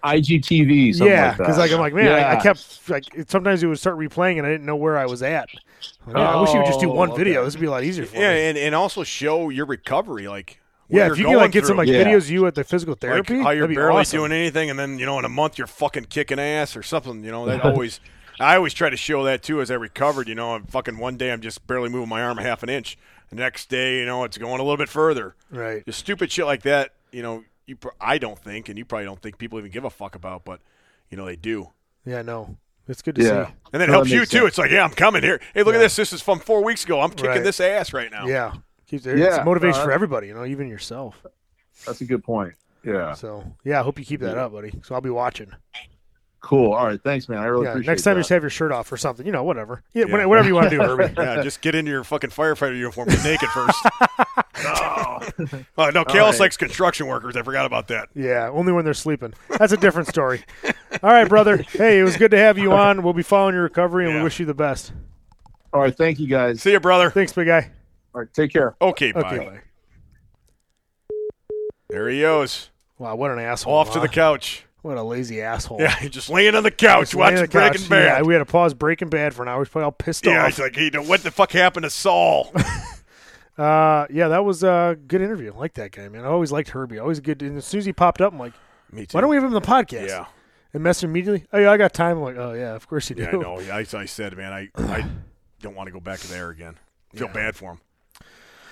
IGTV. 0.03 0.97
Yeah, 0.99 1.35
because 1.35 1.57
like 1.57 1.71
I'm 1.71 1.79
like 1.79 1.93
man, 1.93 2.11
I, 2.11 2.37
I 2.37 2.41
kept 2.41 2.89
like 2.89 3.03
sometimes 3.27 3.63
it 3.63 3.67
would 3.67 3.79
start 3.79 3.97
replaying 3.97 4.37
and 4.37 4.45
I 4.45 4.49
didn't 4.49 4.65
know 4.65 4.75
where 4.75 4.97
I 4.97 5.05
was 5.05 5.21
at. 5.23 5.49
Like, 6.05 6.15
man, 6.15 6.25
I 6.25 6.39
wish 6.41 6.51
you 6.53 6.59
would 6.59 6.65
just 6.67 6.79
do 6.79 6.89
Oh, 6.91 6.95
one 6.95 7.15
video. 7.15 7.43
This 7.45 7.53
would 7.55 7.61
be 7.61 7.67
a 7.67 7.71
lot 7.71 7.83
easier 7.83 8.05
for 8.05 8.15
Yeah, 8.17 8.33
me. 8.33 8.41
and, 8.49 8.57
and 8.57 8.75
also 8.75 9.03
show 9.03 9.49
your 9.49 9.65
recovery, 9.65 10.27
like 10.27 10.59
Yeah, 10.89 11.11
if 11.11 11.17
you 11.17 11.25
can 11.25 11.35
like 11.37 11.51
get 11.51 11.65
some 11.65 11.77
like 11.77 11.87
Yeah. 11.87 12.03
videos 12.03 12.23
of 12.23 12.31
you 12.31 12.45
at 12.47 12.55
the 12.55 12.63
physical 12.63 12.93
like 12.93 12.99
therapy, 13.01 13.39
how 13.41 13.51
you're 13.51 13.61
that'd 13.61 13.69
be 13.69 13.75
barely 13.75 13.99
awesome. 14.01 14.19
doing 14.19 14.31
anything, 14.31 14.69
and 14.69 14.77
then 14.79 14.99
you 14.99 15.05
know 15.05 15.17
in 15.19 15.25
a 15.25 15.29
month 15.29 15.57
you're 15.57 15.67
fucking 15.67 16.05
kicking 16.05 16.39
ass 16.39 16.75
or 16.75 16.83
something. 16.83 17.23
You 17.23 17.31
know 17.31 17.45
that 17.45 17.61
always. 17.65 17.99
I 18.39 18.55
always 18.55 18.73
try 18.73 18.89
to 18.89 18.97
show 18.97 19.23
that 19.25 19.43
too 19.43 19.61
as 19.61 19.69
I 19.69 19.75
recovered. 19.75 20.27
You 20.27 20.33
know, 20.33 20.55
I'm 20.55 20.63
fucking 20.65 20.97
one 20.97 21.15
day 21.15 21.31
I'm 21.31 21.41
just 21.41 21.67
barely 21.67 21.89
moving 21.89 22.09
my 22.09 22.23
arm 22.23 22.39
a 22.39 22.41
half 22.41 22.63
an 22.63 22.69
inch. 22.69 22.97
The 23.29 23.35
next 23.35 23.69
day, 23.69 23.99
you 23.99 24.05
know, 24.05 24.23
it's 24.23 24.37
going 24.37 24.59
a 24.59 24.63
little 24.63 24.77
bit 24.77 24.89
further. 24.89 25.35
Right. 25.51 25.85
Just 25.85 25.99
stupid 25.99 26.31
shit 26.31 26.45
like 26.45 26.63
that. 26.63 26.91
You 27.11 27.21
know, 27.21 27.43
you 27.67 27.75
pr- 27.75 27.89
I 27.99 28.17
don't 28.17 28.37
think, 28.39 28.69
and 28.69 28.77
you 28.77 28.85
probably 28.85 29.05
don't 29.05 29.21
think 29.21 29.37
people 29.37 29.59
even 29.59 29.71
give 29.71 29.83
a 29.85 29.89
fuck 29.89 30.15
about, 30.15 30.45
but 30.45 30.59
you 31.09 31.17
know 31.17 31.25
they 31.25 31.35
do. 31.35 31.69
Yeah, 32.05 32.21
no, 32.21 32.57
it's 32.87 33.01
good 33.01 33.15
to 33.15 33.21
Yeah. 33.23 33.45
see. 33.47 33.53
And 33.73 33.81
then 33.81 33.83
it 33.83 33.87
No, 33.87 33.93
helps 33.93 34.09
that 34.09 34.15
you 34.15 34.21
makes 34.21 34.31
too. 34.31 34.45
It's 34.45 34.57
like, 34.57 34.71
yeah, 34.71 34.83
I'm 34.83 34.91
coming 34.91 35.21
here. 35.23 35.39
Hey, 35.53 35.63
look 35.63 35.75
at 35.75 35.79
this. 35.79 35.95
This 35.95 36.13
is 36.13 36.21
from 36.21 36.39
four 36.39 36.63
weeks 36.63 36.83
ago. 36.83 37.01
I'm 37.01 37.11
kicking 37.11 37.27
Right. 37.29 37.43
this 37.43 37.59
ass 37.59 37.93
right 37.93 38.11
now. 38.11 38.25
Yeah. 38.27 38.53
Keeps 38.87 39.05
it, 39.05 39.17
Yeah, 39.17 39.37
it's 39.37 39.45
motivation 39.45 39.79
uh, 39.81 39.85
for 39.85 39.91
everybody, 39.91 40.27
you 40.27 40.33
know, 40.33 40.45
even 40.45 40.67
yourself. 40.67 41.23
That's 41.85 42.01
a 42.01 42.05
good 42.05 42.23
point. 42.23 42.53
Yeah. 42.83 43.13
So 43.13 43.43
yeah, 43.63 43.79
I 43.79 43.83
hope 43.83 43.99
you 43.99 44.05
keep 44.05 44.19
that 44.21 44.37
up, 44.37 44.51
buddy. 44.51 44.73
So 44.83 44.95
I'll 44.95 45.01
be 45.01 45.09
watching. 45.09 45.51
Cool. 46.41 46.73
All 46.73 46.87
right. 46.87 47.01
Thanks, 47.01 47.29
man. 47.29 47.37
I 47.37 47.45
really 47.45 47.65
yeah, 47.65 47.71
appreciate 47.71 47.91
next 47.91 48.01
time 48.01 48.15
that. 48.15 48.21
just 48.21 48.29
have 48.31 48.41
your 48.41 48.49
shirt 48.49 48.71
off 48.71 48.91
or 48.91 48.97
something. 48.97 49.25
You 49.25 49.31
know, 49.31 49.43
whatever. 49.43 49.83
Yeah, 49.93 50.05
Yeah. 50.07 50.25
whatever 50.25 50.47
you 50.47 50.55
want 50.55 50.71
to 50.71 50.75
do, 50.75 50.81
Herbie. 50.81 51.13
Yeah, 51.15 51.43
just 51.43 51.61
get 51.61 51.75
into 51.75 51.91
your 51.91 52.03
fucking 52.03 52.31
firefighter 52.31 52.75
uniform. 52.75 53.09
Get 53.09 53.23
naked 53.23 53.47
first. 53.49 53.77
oh. 54.65 55.19
Oh, 55.77 55.89
no, 55.91 56.03
Kalis 56.03 56.31
right. 56.31 56.39
likes 56.39 56.57
construction 56.57 57.05
workers. 57.05 57.35
I 57.37 57.43
forgot 57.43 57.67
about 57.67 57.87
that. 57.89 58.09
Yeah, 58.15 58.49
only 58.49 58.73
when 58.73 58.83
they're 58.85 58.95
sleeping. 58.95 59.33
That's 59.59 59.71
a 59.71 59.77
different 59.77 60.07
story. 60.07 60.43
All 61.03 61.11
right, 61.11 61.29
brother. 61.29 61.57
Hey, 61.57 61.99
it 61.99 62.03
was 62.03 62.17
good 62.17 62.31
to 62.31 62.37
have 62.37 62.57
you 62.57 62.71
on. 62.73 63.03
We'll 63.03 63.13
be 63.13 63.21
following 63.23 63.53
your 63.53 63.63
recovery, 63.63 64.05
and 64.05 64.13
Yeah. 64.15 64.19
we 64.19 64.23
wish 64.23 64.39
you 64.39 64.47
the 64.47 64.55
best. 64.55 64.93
All 65.73 65.79
right. 65.79 65.95
Thank 65.95 66.19
you, 66.19 66.27
guys. 66.27 66.61
See 66.63 66.71
you, 66.71 66.79
brother. 66.79 67.11
Thanks, 67.11 67.33
big 67.33 67.47
guy. 67.47 67.71
All 68.15 68.21
right. 68.21 68.33
Take 68.33 68.51
care. 68.51 68.75
Okay, 68.81 69.11
bye. 69.11 69.19
Okay, 69.21 69.37
bye. 69.37 69.59
There 71.89 72.09
he 72.09 72.21
goes. 72.21 72.69
Wow, 72.97 73.15
what 73.15 73.31
an 73.31 73.39
asshole! 73.39 73.73
Off 73.73 73.93
to 73.93 73.99
the 73.99 74.07
couch. 74.09 74.65
What 74.81 74.97
a 74.97 75.03
lazy 75.03 75.41
asshole. 75.41 75.79
Yeah, 75.79 75.95
he's 75.99 76.09
just 76.09 76.29
laying 76.29 76.55
on 76.55 76.63
the 76.63 76.71
couch 76.71 77.01
Just 77.01 77.15
watching 77.15 77.37
the 77.37 77.47
couch. 77.47 77.71
Breaking 77.73 77.87
Bad. 77.89 78.03
Yeah, 78.05 78.21
we 78.23 78.33
had 78.33 78.39
to 78.39 78.45
pause 78.45 78.73
Breaking 78.73 79.09
Bad 79.09 79.33
for 79.33 79.43
an 79.43 79.47
hour. 79.49 79.63
He's 79.63 79.69
probably 79.69 79.85
all 79.85 79.91
pissed 79.91 80.25
off. 80.25 80.31
Yeah, 80.33 80.41
off. 80.41 80.47
he's 80.47 80.59
like, 80.59 80.75
hey, 80.75 80.89
what 80.97 81.21
the 81.21 81.29
fuck 81.31 81.51
happened 81.51 81.83
to 81.83 81.89
Saul? 81.89 82.51
Uh, 83.57 84.07
yeah, 84.09 84.29
that 84.29 84.43
was 84.43 84.63
a 84.63 84.97
good 85.07 85.21
interview. 85.21 85.53
I 85.53 85.57
like 85.57 85.73
that 85.75 85.91
guy, 85.91 86.07
man. 86.09 86.23
I 86.23 86.29
always 86.29 86.51
liked 86.51 86.69
Herbie. 86.69 86.97
Always 86.97 87.19
good. 87.19 87.43
And 87.43 87.57
as 87.57 87.65
soon 87.65 87.79
as 87.79 87.85
he 87.85 87.93
popped 87.93 88.19
up, 88.21 88.33
I'm 88.33 88.39
like, 88.39 88.53
Me 88.91 89.05
too. 89.05 89.15
why 89.15 89.21
don't 89.21 89.29
we 89.29 89.35
have 89.35 89.43
him 89.43 89.53
on 89.53 89.61
the 89.61 89.67
podcast? 89.67 90.07
Yeah, 90.07 90.25
And 90.73 90.81
mess 90.81 91.03
immediately. 91.03 91.45
Oh, 91.53 91.59
yeah, 91.59 91.71
I 91.71 91.77
got 91.77 91.93
time. 91.93 92.17
I'm 92.17 92.23
like, 92.23 92.37
oh 92.37 92.53
yeah, 92.53 92.73
of 92.73 92.87
course 92.87 93.09
you 93.09 93.17
do. 93.17 93.23
yeah, 93.23 93.29
I 93.29 93.31
know. 93.33 93.59
I, 93.59 93.85
I 93.93 94.05
said, 94.05 94.35
man, 94.37 94.51
I, 94.53 94.69
I 94.75 95.05
don't 95.61 95.75
want 95.75 95.87
to 95.87 95.91
go 95.91 95.99
back 95.99 96.19
to 96.21 96.27
there 96.29 96.49
again. 96.49 96.75
I 97.13 97.17
feel 97.17 97.27
Yeah. 97.27 97.33
bad 97.33 97.55
for 97.55 97.71
him. 97.73 97.79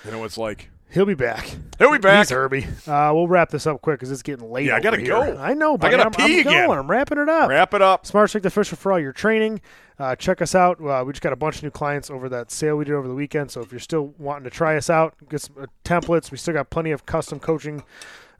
You 0.05 0.11
know 0.11 0.19
what 0.19 0.25
it's 0.25 0.37
like. 0.37 0.69
He'll 0.91 1.05
be 1.05 1.13
back. 1.13 1.55
He'll 1.77 1.91
be 1.91 1.99
back. 1.99 2.25
He's 2.25 2.31
Herbie. 2.31 2.65
Uh, 2.87 3.11
we'll 3.13 3.27
wrap 3.27 3.51
this 3.51 3.67
up 3.67 3.81
quick 3.81 3.99
because 3.99 4.09
it's 4.11 4.23
getting 4.23 4.49
late. 4.49 4.65
Yeah, 4.65 4.75
I 4.75 4.79
gotta 4.79 4.97
here. 4.97 5.07
go. 5.07 5.37
I 5.37 5.53
know, 5.53 5.77
but 5.77 5.91
gotta 5.91 6.05
I'm, 6.05 6.11
pee 6.11 6.41
I'm 6.41 6.47
again. 6.47 6.67
going. 6.67 6.79
I'm 6.79 6.89
wrapping 6.89 7.19
it 7.19 7.29
up. 7.29 7.47
Wrap 7.47 7.75
it 7.75 7.81
up. 7.81 8.07
Smart 8.07 8.29
Strength 8.29 8.45
Official 8.47 8.75
for 8.75 8.91
all 8.91 8.99
your 8.99 9.13
training. 9.13 9.61
Uh, 9.99 10.15
check 10.15 10.41
us 10.41 10.55
out. 10.55 10.83
Uh, 10.83 11.03
we 11.05 11.13
just 11.13 11.21
got 11.21 11.31
a 11.31 11.35
bunch 11.35 11.57
of 11.57 11.63
new 11.63 11.69
clients 11.69 12.09
over 12.09 12.27
that 12.29 12.49
sale 12.49 12.75
we 12.75 12.85
did 12.85 12.95
over 12.95 13.07
the 13.07 13.13
weekend. 13.13 13.51
So 13.51 13.61
if 13.61 13.71
you're 13.71 13.79
still 13.79 14.15
wanting 14.17 14.45
to 14.45 14.49
try 14.49 14.77
us 14.77 14.89
out, 14.89 15.13
get 15.29 15.41
some 15.41 15.55
uh, 15.61 15.67
templates. 15.85 16.31
We 16.31 16.37
still 16.37 16.55
got 16.55 16.71
plenty 16.71 16.89
of 16.89 17.05
custom 17.05 17.39
coaching, 17.39 17.83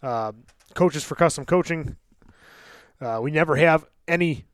uh, 0.02 0.32
coaches 0.74 1.04
for 1.04 1.14
custom 1.14 1.46
coaching. 1.46 1.98
Uh, 3.00 3.20
we 3.22 3.30
never 3.30 3.58
have 3.58 3.86
any. 4.08 4.46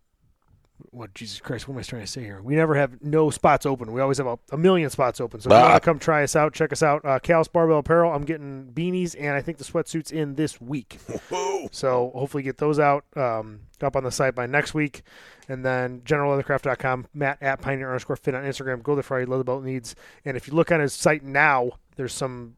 What 0.91 1.13
Jesus 1.13 1.39
Christ? 1.39 1.67
What 1.67 1.75
am 1.75 1.79
I 1.79 1.83
trying 1.83 2.01
to 2.01 2.07
say 2.07 2.21
here? 2.23 2.41
We 2.41 2.55
never 2.55 2.75
have 2.75 3.01
no 3.01 3.29
spots 3.29 3.65
open. 3.65 3.93
We 3.93 4.01
always 4.01 4.17
have 4.17 4.27
a, 4.27 4.37
a 4.51 4.57
million 4.57 4.89
spots 4.89 5.21
open. 5.21 5.39
So 5.39 5.49
if 5.49 5.53
you 5.53 5.57
Ah. 5.57 5.69
want 5.71 5.81
to 5.81 5.85
come 5.85 5.99
try 5.99 6.23
us 6.23 6.35
out, 6.35 6.53
check 6.53 6.73
us 6.73 6.83
out. 6.83 7.03
Uh, 7.05 7.17
Cal's 7.19 7.47
Barbell 7.47 7.79
Apparel. 7.79 8.11
I'm 8.13 8.23
getting 8.25 8.71
beanies 8.73 9.15
and 9.17 9.29
I 9.35 9.41
think 9.41 9.57
the 9.57 9.63
sweatsuits 9.63 10.11
in 10.11 10.35
this 10.35 10.59
week. 10.59 10.97
Whoa. 11.29 11.69
So 11.71 12.11
hopefully 12.13 12.43
get 12.43 12.57
those 12.57 12.77
out 12.79 13.05
um, 13.15 13.61
up 13.81 13.95
on 13.95 14.03
the 14.03 14.11
site 14.11 14.35
by 14.35 14.45
next 14.47 14.73
week. 14.73 15.03
And 15.47 15.63
then 15.63 16.01
generalleathercraft.com, 16.01 17.07
Matt 17.13 17.37
at 17.41 17.61
Pioneer 17.61 17.87
underscore 17.89 18.15
fit 18.17 18.35
on 18.35 18.43
Instagram. 18.43 18.83
Go 18.83 18.95
there 18.95 19.03
for 19.03 19.15
all 19.15 19.21
your 19.21 19.27
leather 19.29 19.43
belt 19.45 19.63
needs. 19.63 19.95
And 20.25 20.35
if 20.35 20.47
you 20.47 20.53
look 20.53 20.71
on 20.71 20.79
his 20.81 20.93
site 20.93 21.23
now, 21.23 21.71
there's 21.95 22.13
some, 22.13 22.55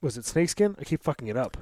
was 0.00 0.16
it 0.16 0.24
snakeskin? 0.24 0.76
I 0.80 0.84
keep 0.84 1.02
fucking 1.02 1.28
it 1.28 1.36
up. 1.36 1.56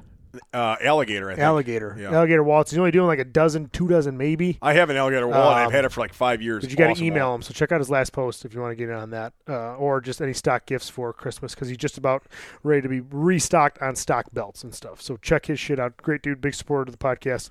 Uh, 0.52 0.76
alligator, 0.82 1.28
I 1.30 1.34
think. 1.34 1.42
Alligator. 1.44 1.96
Yeah. 1.98 2.12
Alligator 2.14 2.42
wallets. 2.44 2.70
He's 2.70 2.78
only 2.78 2.90
doing 2.92 3.06
like 3.06 3.18
a 3.18 3.24
dozen, 3.24 3.68
two 3.70 3.88
dozen 3.88 4.16
maybe. 4.16 4.58
I 4.62 4.74
have 4.74 4.88
an 4.90 4.96
alligator 4.96 5.26
wallet. 5.26 5.56
I've 5.56 5.66
Um, 5.66 5.72
had 5.72 5.84
it 5.84 5.92
for 5.92 6.00
like 6.00 6.12
five 6.14 6.40
years. 6.40 6.62
But 6.62 6.70
you 6.70 6.76
got 6.76 6.84
to 6.86 6.90
Awesome 6.92 7.04
email 7.06 7.26
wallet. 7.28 7.38
him. 7.38 7.42
So 7.42 7.54
check 7.54 7.72
out 7.72 7.80
his 7.80 7.90
last 7.90 8.12
post 8.12 8.44
if 8.44 8.54
you 8.54 8.60
want 8.60 8.72
to 8.72 8.76
get 8.76 8.88
in 8.88 8.94
on 8.94 9.10
that, 9.10 9.32
uh, 9.48 9.74
or 9.76 10.00
just 10.00 10.20
any 10.22 10.32
stock 10.32 10.66
gifts 10.66 10.88
for 10.88 11.12
Christmas 11.12 11.54
because 11.54 11.68
he's 11.68 11.76
just 11.78 11.98
about 11.98 12.22
ready 12.62 12.80
to 12.82 12.88
be 12.88 13.00
restocked 13.00 13.80
on 13.82 13.96
stock 13.96 14.26
belts 14.32 14.62
and 14.62 14.74
stuff. 14.74 15.00
So 15.02 15.16
check 15.16 15.46
his 15.46 15.58
shit 15.58 15.80
out. 15.80 15.96
Great 15.96 16.22
dude, 16.22 16.40
big 16.40 16.54
supporter 16.54 16.88
of 16.90 16.92
the 16.92 16.98
podcast. 17.04 17.50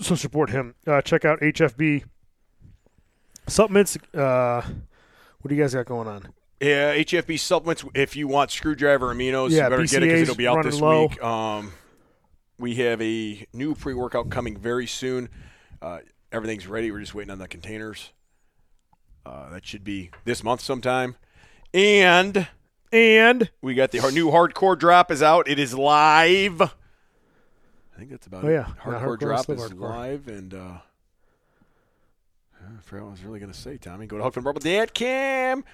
So 0.00 0.14
support 0.14 0.50
him. 0.50 0.74
Uh, 0.86 1.02
check 1.02 1.24
out 1.24 1.40
HFB 1.40 2.04
supplements. 3.46 3.96
Uh, 4.14 4.62
what 5.40 5.48
do 5.48 5.54
you 5.54 5.60
guys 5.62 5.74
got 5.74 5.86
going 5.86 6.08
on? 6.08 6.28
Yeah, 6.60 6.94
HFB 6.94 7.38
supplements. 7.40 7.84
If 7.94 8.14
you 8.14 8.28
want 8.28 8.50
screwdriver 8.52 9.12
aminos, 9.12 9.50
Yeah, 9.50 9.64
you 9.64 9.70
better 9.70 9.84
get 9.84 10.02
it 10.02 10.06
because 10.06 10.22
it'll 10.22 10.34
be 10.36 10.46
out 10.46 10.62
this 10.62 10.80
low. 10.80 11.06
week. 11.08 11.22
Um, 11.22 11.72
we 12.62 12.76
have 12.76 13.02
a 13.02 13.46
new 13.52 13.74
pre 13.74 13.92
workout 13.92 14.30
coming 14.30 14.56
very 14.56 14.86
soon. 14.86 15.28
Uh, 15.82 15.98
everything's 16.30 16.66
ready. 16.66 16.90
We're 16.90 17.00
just 17.00 17.14
waiting 17.14 17.30
on 17.32 17.38
the 17.38 17.48
containers. 17.48 18.10
Uh, 19.26 19.50
that 19.50 19.66
should 19.66 19.84
be 19.84 20.10
this 20.24 20.42
month 20.42 20.60
sometime. 20.62 21.16
And 21.74 22.48
And 22.92 23.50
we 23.60 23.74
got 23.74 23.90
the 23.90 24.00
our 24.00 24.10
new 24.12 24.30
hardcore 24.30 24.78
drop 24.78 25.10
is 25.10 25.22
out. 25.22 25.48
It 25.48 25.58
is 25.58 25.74
live. 25.74 26.60
I 26.62 26.70
think 27.98 28.10
that's 28.10 28.26
about 28.26 28.44
Oh, 28.44 28.48
it. 28.48 28.52
yeah. 28.52 28.64
Hardcore, 28.82 28.92
Yeah, 28.92 29.00
hardcore, 29.06 29.18
drop 29.18 29.50
is 29.50 29.60
hardcore. 29.60 29.80
live, 29.80 30.28
and 30.28 30.54
uh, 30.54 30.78
I 32.60 32.80
forgot 32.82 33.02
what 33.04 33.08
I 33.08 33.10
was 33.12 33.22
really 33.24 33.40
going 33.40 33.52
to 33.52 33.58
say, 33.58 33.76
Tommy. 33.76 34.06
Go 34.06 34.18
to 34.18 34.24
HuffmanBarbell.com. 34.24 35.64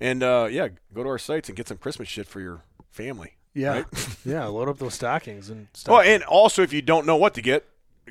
And 0.00 0.22
uh, 0.22 0.48
yeah, 0.50 0.68
go 0.94 1.02
to 1.02 1.08
our 1.08 1.18
sites 1.18 1.48
and 1.48 1.56
get 1.56 1.68
some 1.68 1.78
Christmas 1.78 2.06
shit 2.08 2.26
for 2.28 2.40
your 2.40 2.62
family. 2.90 3.37
Yeah, 3.54 3.70
Right? 3.72 3.86
yeah, 4.24 4.44
load 4.46 4.68
up 4.68 4.78
those 4.78 4.94
stockings 4.94 5.50
and 5.50 5.68
stuff. 5.72 5.94
Oh, 5.94 6.00
and 6.00 6.22
also 6.24 6.62
if 6.62 6.72
you 6.72 6.82
don't 6.82 7.06
know 7.06 7.16
what 7.16 7.34
to 7.34 7.42
get, 7.42 7.66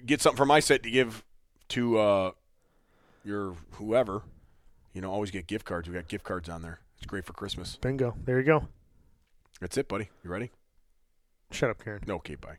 get 0.06 0.22
something 0.22 0.38
from 0.38 0.48
my 0.50 0.60
set 0.60 0.84
to 0.84 0.92
give 0.92 1.24
to 1.70 1.98
uh, 1.98 2.32
your 3.24 3.56
whoever. 3.72 4.22
You 4.94 5.02
know, 5.02 5.12
always 5.12 5.32
get 5.32 5.48
gift 5.48 5.66
cards. 5.66 5.88
We 5.88 5.94
got 5.94 6.08
gift 6.08 6.24
cards 6.24 6.50
on 6.50 6.62
there. 6.62 6.80
It's 6.98 7.06
great 7.06 7.26
for 7.26 7.34
Christmas. 7.34 7.78
Bingo. 7.80 8.16
There 8.26 8.40
you 8.40 8.46
go. 8.46 8.68
That's 9.62 9.78
it, 9.78 9.88
buddy. 9.88 10.10
You 10.24 10.30
ready? 10.30 10.52
Shut 11.52 11.70
up, 11.70 11.84
Karen. 11.84 12.02
No, 12.08 12.16
okay, 12.16 12.36
bye. 12.36 12.58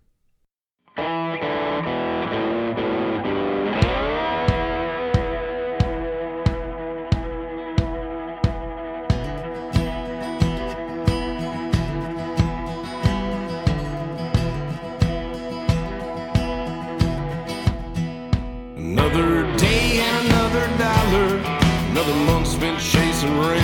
Spent 22.58 22.80
chasing 22.80 23.38
rent. 23.38 23.62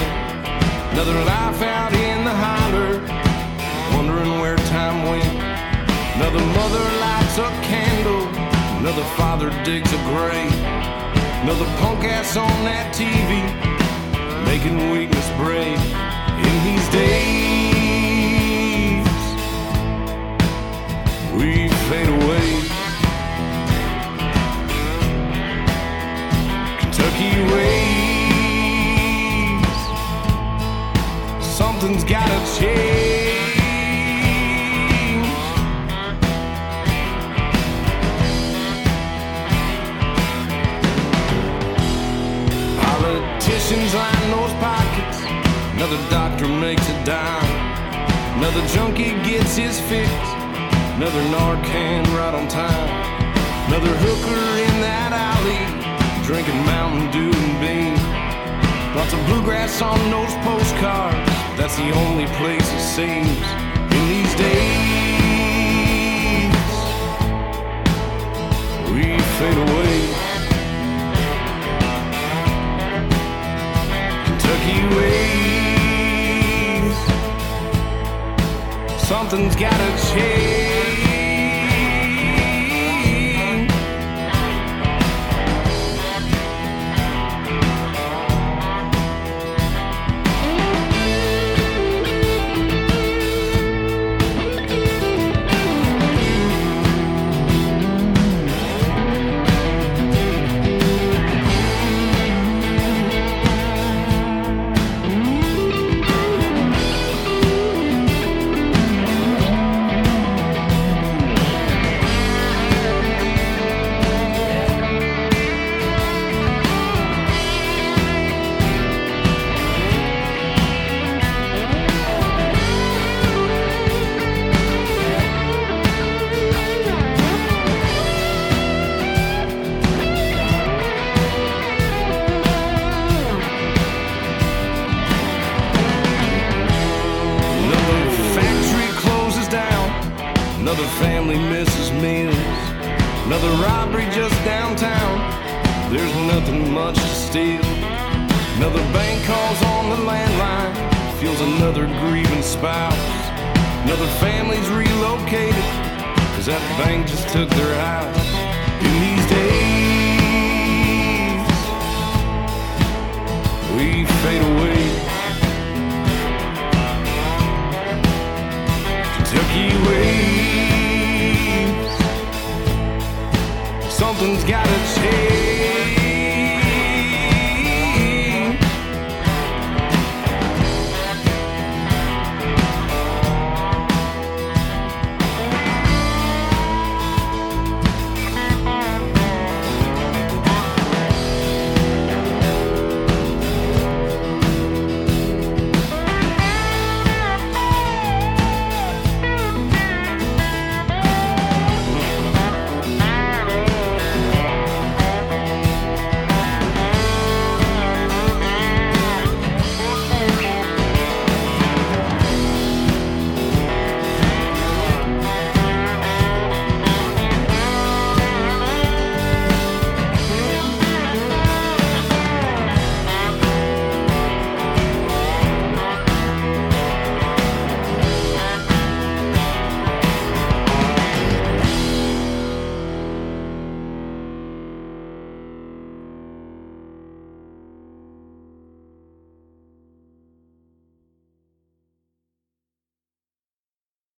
Another 0.92 1.18
life 1.24 1.60
out 1.62 1.92
in 1.92 2.24
the 2.24 2.30
holler. 2.30 3.02
Wondering 3.92 4.38
where 4.38 4.56
time 4.70 5.02
went. 5.02 5.34
Another 6.14 6.38
mother 6.38 6.84
lights 7.02 7.36
a 7.36 7.50
candle. 7.66 8.28
Another 8.78 9.02
father 9.16 9.50
digs 9.64 9.92
a 9.92 9.96
grave. 10.06 10.54
Another 11.42 11.66
punk 11.80 12.04
ass 12.04 12.36
on 12.36 12.64
that 12.70 12.94
TV. 12.94 13.42
Making 14.46 14.92
weakness 14.92 15.28
brave. 15.42 15.80
In 16.46 16.54
these 16.62 16.88
days, 16.94 17.34
we 21.34 21.66
fade 21.90 22.10
away. 22.22 22.48
Kentucky 26.78 27.42
ways. 27.52 27.73
Something's 31.84 32.10
gotta 32.10 32.58
change. 32.58 33.44
Politicians 42.80 43.94
line 43.94 44.30
those 44.30 44.54
pockets. 44.64 45.18
Another 45.74 46.00
doctor 46.08 46.48
makes 46.48 46.88
a 46.88 47.04
dime. 47.04 47.44
Another 48.38 48.66
junkie 48.68 49.12
gets 49.28 49.54
his 49.56 49.78
fix. 49.80 50.10
Another 50.96 51.20
Narcan 51.36 52.06
right 52.16 52.34
on 52.34 52.48
time. 52.48 52.88
Another 53.68 53.94
hooker 53.94 54.40
in 54.56 54.80
that 54.80 55.12
alley, 55.12 56.24
drinking 56.24 56.56
Mountain 56.64 57.10
Dew 57.10 57.30
and 57.30 57.60
Bean. 57.60 58.96
Lots 58.96 59.12
of 59.12 59.20
bluegrass 59.26 59.82
on 59.82 59.98
those 60.10 60.32
postcards. 60.46 61.43
That's 61.56 61.76
the 61.76 61.90
only 61.92 62.26
place 62.26 62.72
it 62.72 62.80
seems 62.80 63.28
in 63.28 64.08
these 64.08 64.34
days. 64.34 64.94
We 68.90 69.18
fade 69.38 69.58
away. 69.66 69.96
Kentucky 74.24 74.80
ways. 74.96 75.36
Something's 79.06 79.54
gotta 79.54 79.90
change. 80.12 81.03